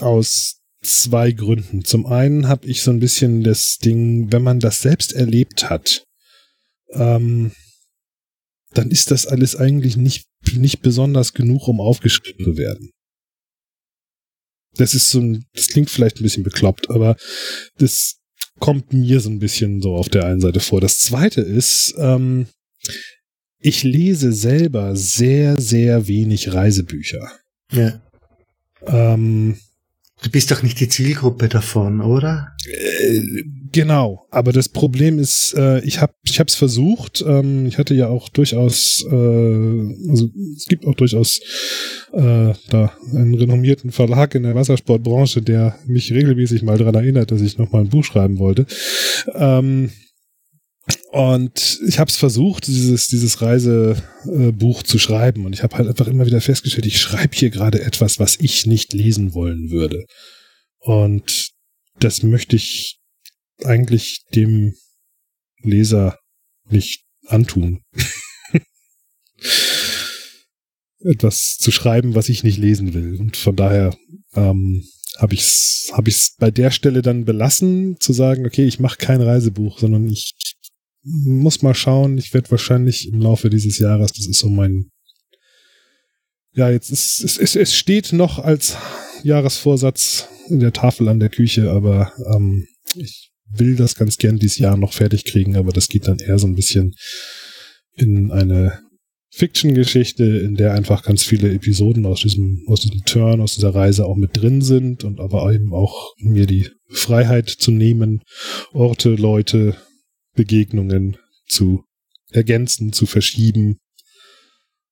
aus 0.00 0.60
zwei 0.82 1.32
Gründen. 1.32 1.84
Zum 1.84 2.06
einen 2.06 2.48
habe 2.48 2.66
ich 2.66 2.82
so 2.82 2.90
ein 2.90 3.00
bisschen 3.00 3.42
das 3.42 3.78
Ding, 3.78 4.32
wenn 4.32 4.42
man 4.42 4.60
das 4.60 4.80
selbst 4.80 5.12
erlebt 5.12 5.68
hat, 5.68 6.04
ähm, 6.90 7.52
dann 8.72 8.90
ist 8.90 9.10
das 9.10 9.26
alles 9.26 9.56
eigentlich 9.56 9.96
nicht, 9.96 10.26
nicht 10.54 10.80
besonders 10.80 11.32
genug, 11.32 11.66
um 11.68 11.80
aufgeschrieben 11.80 12.44
zu 12.44 12.56
werden. 12.56 12.90
Das 14.74 14.94
ist 14.94 15.10
so 15.10 15.20
ein, 15.20 15.44
das 15.54 15.68
klingt 15.68 15.90
vielleicht 15.90 16.20
ein 16.20 16.22
bisschen 16.22 16.44
bekloppt, 16.44 16.90
aber 16.90 17.16
das 17.78 18.16
kommt 18.58 18.92
mir 18.92 19.20
so 19.20 19.30
ein 19.30 19.38
bisschen 19.38 19.80
so 19.80 19.94
auf 19.94 20.08
der 20.08 20.24
einen 20.24 20.40
Seite 20.40 20.60
vor. 20.60 20.80
Das 20.80 20.98
zweite 20.98 21.40
ist, 21.40 21.94
ähm, 21.98 22.46
ich 23.66 23.82
lese 23.82 24.32
selber 24.32 24.94
sehr, 24.94 25.60
sehr 25.60 26.06
wenig 26.06 26.54
Reisebücher. 26.54 27.28
Ja. 27.72 28.00
Ähm, 28.86 29.56
du 30.22 30.30
bist 30.30 30.52
doch 30.52 30.62
nicht 30.62 30.78
die 30.78 30.88
Zielgruppe 30.88 31.48
davon, 31.48 32.00
oder? 32.00 32.52
Äh, 32.64 33.20
genau, 33.72 34.24
aber 34.30 34.52
das 34.52 34.68
Problem 34.68 35.18
ist, 35.18 35.52
äh, 35.58 35.80
ich 35.80 36.00
habe 36.00 36.14
ich 36.22 36.38
habe 36.38 36.46
es 36.46 36.54
versucht. 36.54 37.24
Ähm, 37.26 37.66
ich 37.66 37.76
hatte 37.76 37.94
ja 37.94 38.06
auch 38.06 38.28
durchaus, 38.28 39.04
äh, 39.10 40.10
also 40.10 40.28
es 40.56 40.66
gibt 40.66 40.86
auch 40.86 40.94
durchaus 40.94 41.40
äh, 42.12 42.52
da 42.70 42.92
einen 43.12 43.34
renommierten 43.34 43.90
Verlag 43.90 44.36
in 44.36 44.44
der 44.44 44.54
Wassersportbranche, 44.54 45.42
der 45.42 45.76
mich 45.86 46.12
regelmäßig 46.12 46.62
mal 46.62 46.78
daran 46.78 46.94
erinnert, 46.94 47.32
dass 47.32 47.40
ich 47.40 47.58
noch 47.58 47.72
mal 47.72 47.80
ein 47.80 47.88
Buch 47.88 48.04
schreiben 48.04 48.38
wollte. 48.38 48.64
Ähm, 49.34 49.90
und 51.12 51.80
ich 51.86 51.98
habe 51.98 52.10
es 52.10 52.16
versucht, 52.16 52.66
dieses, 52.66 53.06
dieses 53.06 53.40
Reisebuch 53.40 54.82
zu 54.82 54.98
schreiben. 54.98 55.46
Und 55.46 55.52
ich 55.52 55.62
habe 55.62 55.76
halt 55.76 55.88
einfach 55.88 56.08
immer 56.08 56.26
wieder 56.26 56.40
festgestellt, 56.40 56.86
ich 56.86 57.00
schreibe 57.00 57.36
hier 57.36 57.50
gerade 57.50 57.82
etwas, 57.82 58.18
was 58.18 58.36
ich 58.40 58.66
nicht 58.66 58.92
lesen 58.92 59.32
wollen 59.34 59.70
würde. 59.70 60.04
Und 60.78 61.50
das 62.00 62.22
möchte 62.22 62.56
ich 62.56 62.98
eigentlich 63.64 64.24
dem 64.34 64.74
Leser 65.62 66.18
nicht 66.68 67.04
antun. 67.26 67.82
etwas 71.00 71.56
zu 71.58 71.70
schreiben, 71.70 72.14
was 72.14 72.28
ich 72.28 72.42
nicht 72.42 72.58
lesen 72.58 72.94
will. 72.94 73.16
Und 73.18 73.36
von 73.36 73.56
daher 73.56 73.96
ähm, 74.34 74.84
habe 75.18 75.34
ich 75.34 75.40
es 75.40 75.90
hab 75.92 76.08
ich's 76.08 76.34
bei 76.38 76.50
der 76.50 76.70
Stelle 76.70 77.02
dann 77.02 77.24
belassen, 77.24 77.96
zu 78.00 78.12
sagen, 78.12 78.44
okay, 78.44 78.66
ich 78.66 78.80
mache 78.80 78.98
kein 78.98 79.22
Reisebuch, 79.22 79.78
sondern 79.78 80.08
ich 80.08 80.34
muss 81.06 81.62
mal 81.62 81.74
schauen. 81.74 82.18
Ich 82.18 82.34
werde 82.34 82.50
wahrscheinlich 82.50 83.08
im 83.08 83.20
Laufe 83.20 83.48
dieses 83.48 83.78
Jahres, 83.78 84.12
das 84.12 84.26
ist 84.26 84.40
so 84.40 84.48
mein, 84.48 84.90
ja, 86.52 86.70
jetzt 86.70 86.90
ist 86.90 87.22
es, 87.22 87.38
es, 87.38 87.54
es 87.54 87.74
steht 87.74 88.12
noch 88.12 88.38
als 88.38 88.76
Jahresvorsatz 89.22 90.28
in 90.48 90.60
der 90.60 90.72
Tafel 90.72 91.08
an 91.08 91.20
der 91.20 91.28
Küche, 91.28 91.70
aber 91.70 92.12
ähm, 92.34 92.66
ich 92.94 93.30
will 93.48 93.76
das 93.76 93.94
ganz 93.94 94.16
gern 94.16 94.38
dieses 94.38 94.58
Jahr 94.58 94.76
noch 94.76 94.92
fertig 94.92 95.24
kriegen, 95.24 95.56
aber 95.56 95.72
das 95.72 95.88
geht 95.88 96.08
dann 96.08 96.18
eher 96.18 96.38
so 96.38 96.46
ein 96.46 96.56
bisschen 96.56 96.94
in 97.94 98.32
eine 98.32 98.80
Fiction-Geschichte, 99.30 100.24
in 100.24 100.54
der 100.54 100.72
einfach 100.72 101.02
ganz 101.02 101.22
viele 101.22 101.52
Episoden 101.52 102.06
aus 102.06 102.22
diesem, 102.22 102.64
aus 102.66 102.80
diesem 102.80 103.04
Turn, 103.04 103.40
aus 103.40 103.54
dieser 103.54 103.74
Reise 103.74 104.06
auch 104.06 104.16
mit 104.16 104.36
drin 104.36 104.62
sind 104.62 105.04
und 105.04 105.20
aber 105.20 105.52
eben 105.52 105.72
auch 105.72 106.14
mir 106.18 106.46
die 106.46 106.68
Freiheit 106.88 107.48
zu 107.48 107.70
nehmen, 107.70 108.22
Orte, 108.72 109.10
Leute, 109.10 109.76
Begegnungen 110.36 111.16
zu 111.48 111.84
ergänzen, 112.30 112.92
zu 112.92 113.06
verschieben 113.06 113.78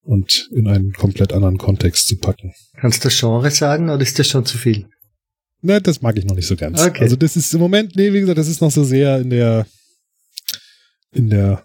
und 0.02 0.48
in 0.52 0.66
einen 0.66 0.92
komplett 0.92 1.32
anderen 1.32 1.58
Kontext 1.58 2.08
zu 2.08 2.18
packen. 2.18 2.52
Kannst 2.80 3.04
du 3.04 3.08
das 3.08 3.18
Genre 3.18 3.50
sagen 3.50 3.90
oder 3.90 4.02
ist 4.02 4.18
das 4.18 4.28
schon 4.28 4.44
zu 4.44 4.58
viel? 4.58 4.88
Na, 5.62 5.80
das 5.80 6.02
mag 6.02 6.16
ich 6.18 6.24
noch 6.24 6.34
nicht 6.34 6.46
so 6.46 6.56
ganz. 6.56 6.80
Okay. 6.80 7.02
Also 7.02 7.16
das 7.16 7.36
ist 7.36 7.54
im 7.54 7.60
Moment, 7.60 7.96
nee, 7.96 8.12
wie 8.12 8.20
gesagt, 8.20 8.38
das 8.38 8.48
ist 8.48 8.60
noch 8.60 8.70
so 8.70 8.84
sehr 8.84 9.18
in 9.20 9.30
der 9.30 9.66
in 11.12 11.30
der 11.30 11.64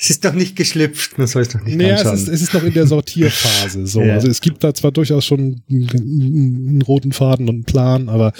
es 0.00 0.10
ist 0.10 0.24
doch 0.24 0.32
nicht 0.32 0.54
geschlüpft, 0.54 1.18
man 1.18 1.26
soll 1.26 1.42
es 1.42 1.48
doch 1.48 1.60
nicht 1.60 1.76
naja, 1.76 1.96
anschauen. 1.96 2.14
es 2.14 2.22
ist, 2.22 2.28
es 2.28 2.42
ist 2.42 2.54
noch 2.54 2.62
in 2.62 2.72
der 2.72 2.86
Sortierphase. 2.86 3.84
So. 3.86 4.00
Ja. 4.00 4.14
Also 4.14 4.28
es 4.28 4.40
gibt 4.40 4.62
da 4.62 4.72
zwar 4.72 4.92
durchaus 4.92 5.24
schon 5.24 5.60
einen, 5.68 5.90
einen 5.90 6.82
roten 6.82 7.10
Faden 7.10 7.48
und 7.48 7.54
einen 7.56 7.64
Plan, 7.64 8.08
aber 8.08 8.32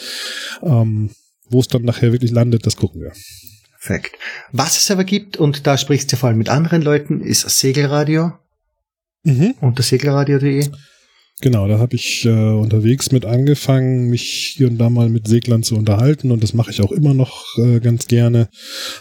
ähm, 0.62 1.10
wo 1.50 1.58
es 1.58 1.66
dann 1.66 1.82
nachher 1.82 2.12
wirklich 2.12 2.30
landet, 2.30 2.64
das 2.64 2.76
gucken 2.76 3.00
wir. 3.00 3.12
Perfekt. 3.88 4.18
Was 4.52 4.76
es 4.76 4.90
aber 4.90 5.04
gibt, 5.04 5.38
und 5.38 5.66
da 5.66 5.78
sprichst 5.78 6.12
du 6.12 6.16
vor 6.16 6.28
allem 6.28 6.36
mit 6.36 6.50
anderen 6.50 6.82
Leuten, 6.82 7.22
ist 7.22 7.48
Segelradio 7.48 8.32
Mhm. 9.24 9.54
unter 9.62 9.82
segelradio.de. 9.82 10.68
Genau, 11.40 11.66
da 11.68 11.78
habe 11.78 11.96
ich 11.96 12.24
äh, 12.26 12.28
unterwegs 12.28 13.12
mit 13.12 13.24
angefangen, 13.24 14.10
mich 14.10 14.54
hier 14.56 14.68
und 14.68 14.76
da 14.76 14.90
mal 14.90 15.08
mit 15.08 15.26
Seglern 15.26 15.62
zu 15.62 15.74
unterhalten 15.76 16.30
und 16.32 16.42
das 16.42 16.52
mache 16.52 16.70
ich 16.70 16.82
auch 16.82 16.92
immer 16.92 17.14
noch 17.14 17.44
äh, 17.56 17.80
ganz 17.80 18.06
gerne. 18.08 18.50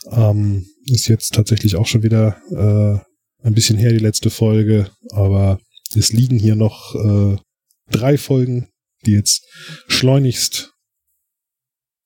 Ähm, 0.09 0.65
ist 0.85 1.09
jetzt 1.09 1.33
tatsächlich 1.33 1.75
auch 1.75 1.87
schon 1.87 2.03
wieder 2.03 2.37
äh, 2.51 3.45
ein 3.45 3.53
bisschen 3.53 3.77
her, 3.77 3.91
die 3.91 3.97
letzte 3.99 4.29
Folge, 4.29 4.89
aber 5.11 5.59
es 5.95 6.13
liegen 6.13 6.39
hier 6.39 6.55
noch 6.55 6.95
äh, 6.95 7.37
drei 7.91 8.17
Folgen, 8.17 8.69
die 9.05 9.11
jetzt 9.11 9.45
schleunigst 9.87 10.71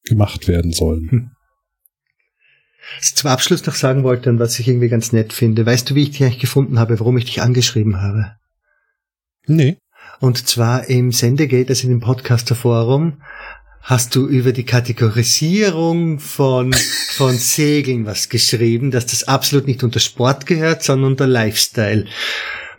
gemacht 0.04 0.48
werden 0.48 0.72
sollen. 0.74 1.12
Hm. 1.12 1.32
Was 2.98 3.10
ich 3.10 3.16
zum 3.16 3.30
Abschluss 3.30 3.66
noch 3.66 3.76
sagen 3.76 4.04
wollte 4.04 4.30
und 4.30 4.40
was 4.40 4.60
ich 4.60 4.68
irgendwie 4.68 4.90
ganz 4.90 5.12
nett 5.12 5.34
finde. 5.34 5.66
Weißt 5.66 5.90
du, 5.90 5.96
wie 5.96 6.04
ich 6.04 6.12
dich 6.12 6.24
eigentlich 6.24 6.40
gefunden 6.40 6.80
habe, 6.80 7.00
warum 7.00 7.18
ich 7.18 7.26
dich 7.26 7.42
angeschrieben 7.42 8.02
habe? 8.02 8.36
Nee. 9.46 9.78
Und 10.20 10.48
zwar 10.48 10.88
im 10.88 11.12
Sendegate, 11.12 11.70
also 11.70 11.88
in 11.88 11.94
dem 11.94 12.00
Podcaster-Forum, 12.00 13.22
hast 13.82 14.16
du 14.16 14.28
über 14.28 14.52
die 14.52 14.66
Kategorisierung 14.66 16.20
von, 16.20 16.74
von 17.10 17.36
Segeln 17.36 18.06
was 18.06 18.30
geschrieben, 18.30 18.92
dass 18.92 19.08
das 19.08 19.28
absolut 19.28 19.68
nicht 19.68 19.84
unter 19.84 20.00
Sport 20.00 20.46
gehört, 20.46 20.84
sondern 20.84 21.12
unter 21.12 21.28
Lifestyle. 21.28 22.06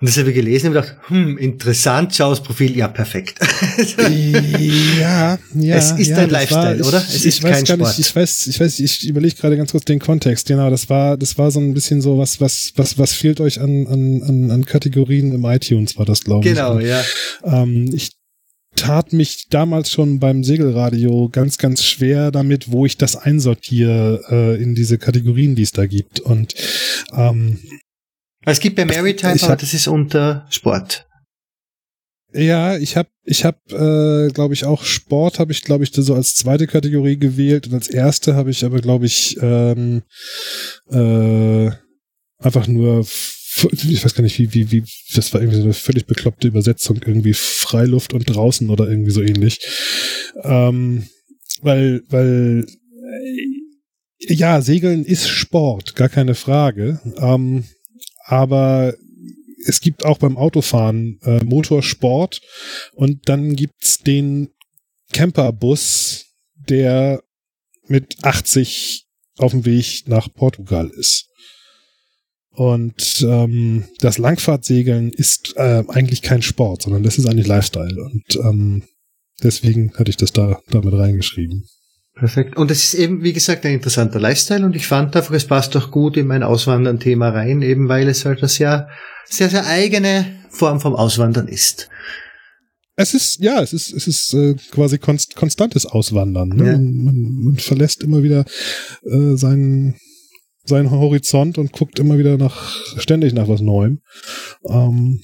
Und 0.03 0.09
das 0.09 0.19
habe 0.19 0.31
ich 0.31 0.35
gelesen 0.35 0.67
und 0.67 0.73
gedacht, 0.73 0.97
hm, 1.07 1.39
interessant, 1.39 2.13
schau 2.13 2.33
aufs 2.33 2.43
Profil, 2.43 2.77
ja, 2.77 2.89
perfekt. 2.89 3.39
ja, 5.01 5.39
ja. 5.55 5.77
Es 5.77 5.93
ist 5.93 6.09
ja, 6.09 6.17
ein 6.17 6.29
das 6.29 6.41
Lifestyle, 6.41 6.81
ich, 6.81 6.85
oder? 6.85 6.99
Es 6.99 7.15
ich 7.15 7.27
ist 7.27 7.43
weiß 7.45 7.53
kein 7.53 7.65
gar 7.65 7.77
Sport. 7.77 7.99
Nicht, 7.99 8.09
ich 8.09 8.17
weiß, 8.17 8.47
ich 8.49 8.59
weiß, 8.59 8.81
ich 8.81 9.09
überlege 9.09 9.37
gerade 9.37 9.57
ganz 9.57 9.71
kurz 9.71 9.85
den 9.85 10.01
Kontext. 10.01 10.49
Genau, 10.49 10.71
das 10.71 10.91
war, 10.91 11.17
das 11.17 11.39
war 11.39 11.53
so 11.53 11.61
ein 11.61 11.73
bisschen 11.73 12.03
so 12.03 12.19
was, 12.19 12.41
was, 12.41 12.73
was, 12.75 12.99
was 12.99 13.13
fehlt 13.13 13.41
euch 13.41 13.61
an, 13.61 13.87
an, 13.87 14.23
an, 14.25 14.51
an 14.51 14.65
Kategorien 14.65 15.33
im 15.33 15.45
iTunes, 15.45 15.97
war 15.97 16.05
das, 16.05 16.25
glaube 16.25 16.49
ich. 16.49 16.53
genau, 16.53 16.75
Und, 16.75 16.85
ja. 16.85 17.01
ähm, 17.45 17.89
ich 17.95 18.11
tat 18.75 19.13
mich 19.13 19.47
damals 19.51 19.93
schon 19.93 20.19
beim 20.19 20.43
Segelradio 20.43 21.29
ganz, 21.29 21.59
ganz 21.59 21.85
schwer 21.85 22.33
damit, 22.33 22.73
wo 22.73 22.87
ich 22.87 22.97
das 22.99 23.15
einsortiere 23.15 24.21
äh, 24.29 24.61
in 24.61 24.75
diese 24.75 24.99
Kategorien, 24.99 25.55
die 25.55 25.63
es 25.63 25.71
da 25.71 25.87
gibt. 25.87 26.19
Und 26.19 26.57
ähm, 27.17 27.61
Es 28.45 28.61
gibt 28.61 28.77
bei 28.77 28.85
Maritime, 28.85 29.35
Ich 29.37 29.43
aber 29.43 29.53
hab- 29.53 29.61
das 29.61 29.75
ist 29.75 29.87
unter 29.87 30.47
Sport. 30.51 31.07
Ja, 32.35 32.79
ich 32.79 32.97
habe, 32.97 33.11
ich 33.25 33.45
habe, 33.45 33.59
äh, 34.29 34.33
glaube 34.33 34.55
ich, 34.55 34.65
auch 34.65 34.85
Sport 34.85 35.39
habe 35.39 35.53
ich, 35.53 35.63
glaube 35.65 35.85
ich, 35.85 35.93
so 35.93 36.15
als 36.15 36.35
zweite 36.35 36.67
Kategorie 36.67 37.19
gewählt 37.19 37.67
und 37.67 37.75
als 37.75 37.89
erste 37.89 38.35
habe 38.35 38.51
ich 38.51 38.65
aber, 38.65 38.81
glaube 38.81 39.05
ich, 39.05 39.37
ähm, 39.43 40.03
äh, 40.91 41.71
einfach 42.39 42.67
nur, 42.69 43.01
ich 43.71 44.03
weiß 44.03 44.15
gar 44.15 44.23
nicht, 44.23 44.39
wie, 44.39 44.55
wie, 44.55 44.71
wie, 44.73 44.83
das 45.15 45.33
war 45.35 45.43
irgendwie 45.43 45.59
so 45.59 45.65
eine 45.65 45.75
völlig 45.75 46.07
bekloppte 46.07 46.49
Übersetzung, 46.49 47.01
irgendwie 47.05 47.35
Freiluft 47.35 48.15
und 48.15 48.25
draußen 48.25 48.71
oder 48.71 48.89
irgendwie 48.89 49.11
so 49.13 49.21
ähnlich. 49.21 49.61
Ähm, 50.43 51.07
weil, 51.61 52.03
weil, 52.09 52.65
äh, 54.21 54.33
ja, 54.33 54.63
Segeln 54.63 55.05
ist 55.05 55.29
Sport, 55.29 55.97
gar 55.97 56.09
keine 56.09 56.35
Frage. 56.35 56.99
Ähm, 57.19 57.65
aber 58.25 58.95
es 59.65 59.81
gibt 59.81 60.05
auch 60.05 60.19
beim 60.19 60.37
Autofahren 60.37 61.19
äh, 61.23 61.45
Motorsport 61.45 62.41
und 62.95 63.29
dann 63.29 63.55
gibt's 63.55 63.99
den 63.99 64.49
Camperbus, 65.13 66.27
der 66.55 67.23
mit 67.87 68.17
80 68.23 69.07
auf 69.39 69.53
dem 69.53 69.65
Weg 69.65 70.05
nach 70.07 70.33
Portugal 70.33 70.91
ist. 70.91 71.29
Und 72.55 73.23
ähm, 73.27 73.85
das 73.99 74.19
Langfahrtsegeln 74.19 75.11
ist 75.11 75.55
äh, 75.57 75.85
eigentlich 75.89 76.21
kein 76.21 76.43
Sport, 76.43 76.83
sondern 76.83 77.03
das 77.03 77.17
ist 77.17 77.27
eigentlich 77.27 77.47
Lifestyle. 77.47 78.03
Und 78.03 78.37
ähm, 78.37 78.83
deswegen 79.43 79.95
hatte 79.95 80.11
ich 80.11 80.19
das 80.19 80.33
da 80.33 80.61
damit 80.71 80.93
reingeschrieben. 80.93 81.67
Perfekt. 82.15 82.57
Und 82.57 82.71
es 82.71 82.85
ist 82.85 82.95
eben, 82.95 83.23
wie 83.23 83.33
gesagt, 83.33 83.65
ein 83.65 83.73
interessanter 83.73 84.21
Lifestyle 84.21 84.67
und 84.67 84.77
ich 84.77 84.87
fand 84.87 85.17
einfach, 85.17 85.33
es 85.33 85.47
passt 85.47 85.75
auch 85.77 85.91
gut 85.91 86.19
in 86.19 86.27
mein 86.27 86.43
Auswandern-Thema 86.43 87.31
rein, 87.31 87.63
eben 87.63 87.89
weil 87.89 88.07
es 88.09 88.27
halt 88.27 88.41
eine 88.41 88.49
sehr, 88.49 88.91
sehr, 89.25 89.49
sehr 89.49 89.67
eigene 89.67 90.27
Form 90.51 90.81
vom 90.81 90.95
Auswandern 90.95 91.49
ist. 91.49 91.89
Es 92.97 93.15
ist, 93.15 93.39
ja, 93.41 93.63
es 93.63 93.73
ist, 93.73 93.95
es 93.95 94.07
ist 94.07 94.35
äh, 94.35 94.57
quasi 94.71 94.99
konst, 94.99 95.37
konstantes 95.37 95.87
Auswandern. 95.87 96.51
Ne? 96.51 96.67
Ja. 96.67 96.77
Man, 96.77 97.45
man, 97.45 97.57
verlässt 97.57 98.03
immer 98.03 98.23
wieder 98.23 98.45
äh, 99.05 99.35
seinen, 99.37 99.97
seinen 100.65 100.91
Horizont 100.91 101.57
und 101.57 101.73
guckt 101.73 101.99
immer 101.99 102.19
wieder 102.19 102.37
nach, 102.37 102.77
ständig 102.99 103.33
nach 103.33 103.49
was 103.49 103.63
Neuem. 103.63 104.03
Ähm, 104.69 105.23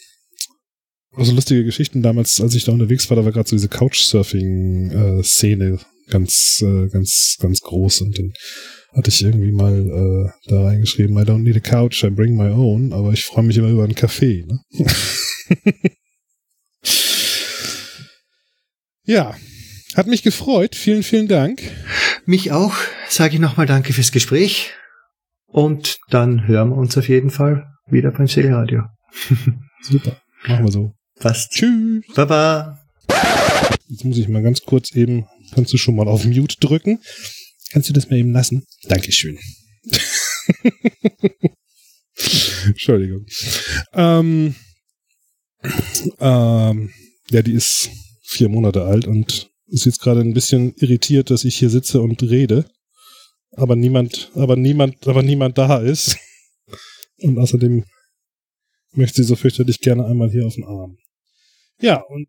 also 1.13 1.35
lustige 1.35 1.65
Geschichten 1.65 2.03
damals, 2.03 2.41
als 2.41 2.55
ich 2.55 2.65
da 2.65 2.73
unterwegs 2.73 3.11
war, 3.11 3.17
da 3.17 3.27
war 3.27 3.33
gerade 3.33 3.49
so 3.49 3.57
diese 3.57 3.69
Couchsurfing-Szene 3.69 5.79
ganz, 6.11 6.63
äh, 6.63 6.89
ganz, 6.89 7.37
ganz 7.41 7.61
groß 7.61 8.03
und 8.03 8.19
dann 8.19 8.33
hatte 8.95 9.11
ich 9.11 9.23
irgendwie 9.23 9.53
mal 9.53 9.75
äh, 9.75 10.51
da 10.51 10.65
reingeschrieben, 10.65 11.17
I 11.17 11.23
don't 11.23 11.43
need 11.43 11.57
a 11.57 11.61
couch, 11.61 12.03
I 12.05 12.11
bring 12.11 12.37
my 12.37 12.51
own, 12.51 12.93
aber 12.93 13.13
ich 13.13 13.25
freue 13.25 13.45
mich 13.45 13.57
immer 13.57 13.69
über 13.69 13.85
einen 13.85 13.95
Kaffee. 13.95 14.45
Ne? 14.47 14.61
Ja, 19.09 19.35
hat 19.95 20.07
mich 20.07 20.23
gefreut. 20.23 20.75
Vielen, 20.75 21.03
vielen 21.03 21.29
Dank. 21.29 21.63
Mich 22.27 22.53
auch, 22.53 22.75
sage 23.09 23.37
ich 23.37 23.41
nochmal 23.41 23.65
Danke 23.65 23.95
fürs 23.95 24.13
Gespräch 24.13 24.75
und 25.47 25.97
dann 26.11 26.47
hören 26.47 26.69
wir 26.69 26.77
uns 26.77 26.99
auf 26.99 27.09
jeden 27.09 27.31
Fall 27.31 27.67
wieder 27.87 28.11
beim 28.11 28.27
Segelradio. 28.27 28.83
Super. 29.81 30.21
Machen 30.47 30.67
wir 30.67 30.73
so. 30.73 30.93
Passt. 31.19 31.53
Tschüss. 31.53 32.05
Baba. 32.15 32.81
Jetzt 33.89 34.05
muss 34.05 34.19
ich 34.19 34.29
mal 34.29 34.43
ganz 34.43 34.61
kurz 34.61 34.95
eben, 34.95 35.25
kannst 35.55 35.73
du 35.73 35.77
schon 35.77 35.97
mal 35.97 36.09
auf 36.09 36.25
Mute 36.25 36.57
drücken? 36.61 37.01
Kannst 37.71 37.89
du 37.89 37.93
das 37.93 38.09
mal 38.11 38.17
eben 38.17 38.33
lassen? 38.33 38.65
Dankeschön. 38.85 39.39
Entschuldigung. 42.67 43.27
Ähm, 43.93 44.55
ähm, 46.21 46.93
ja, 47.31 47.43
die 47.43 47.53
ist 47.53 47.91
vier 48.23 48.49
Monate 48.49 48.85
alt 48.85 49.07
und 49.07 49.51
ist 49.67 49.87
jetzt 49.87 50.01
gerade 50.01 50.21
ein 50.21 50.35
bisschen 50.35 50.75
irritiert, 50.77 51.31
dass 51.31 51.45
ich 51.45 51.57
hier 51.57 51.71
sitze 51.71 52.01
und 52.01 52.23
rede. 52.23 52.71
Aber 53.53 53.77
niemand, 53.77 54.31
aber 54.35 54.57
niemand, 54.57 55.07
aber 55.07 55.23
niemand 55.23 55.59
da 55.59 55.79
ist. 55.79 56.17
Und 57.21 57.39
außerdem 57.39 57.85
möchte 58.93 59.23
sie 59.23 59.29
so 59.29 59.37
fürchterlich 59.37 59.81
gerne 59.81 60.07
einmal 60.07 60.31
hier 60.31 60.47
auf 60.47 60.55
den 60.55 60.65
Arm. 60.65 60.99
Ja, 61.81 62.01
und 62.01 62.29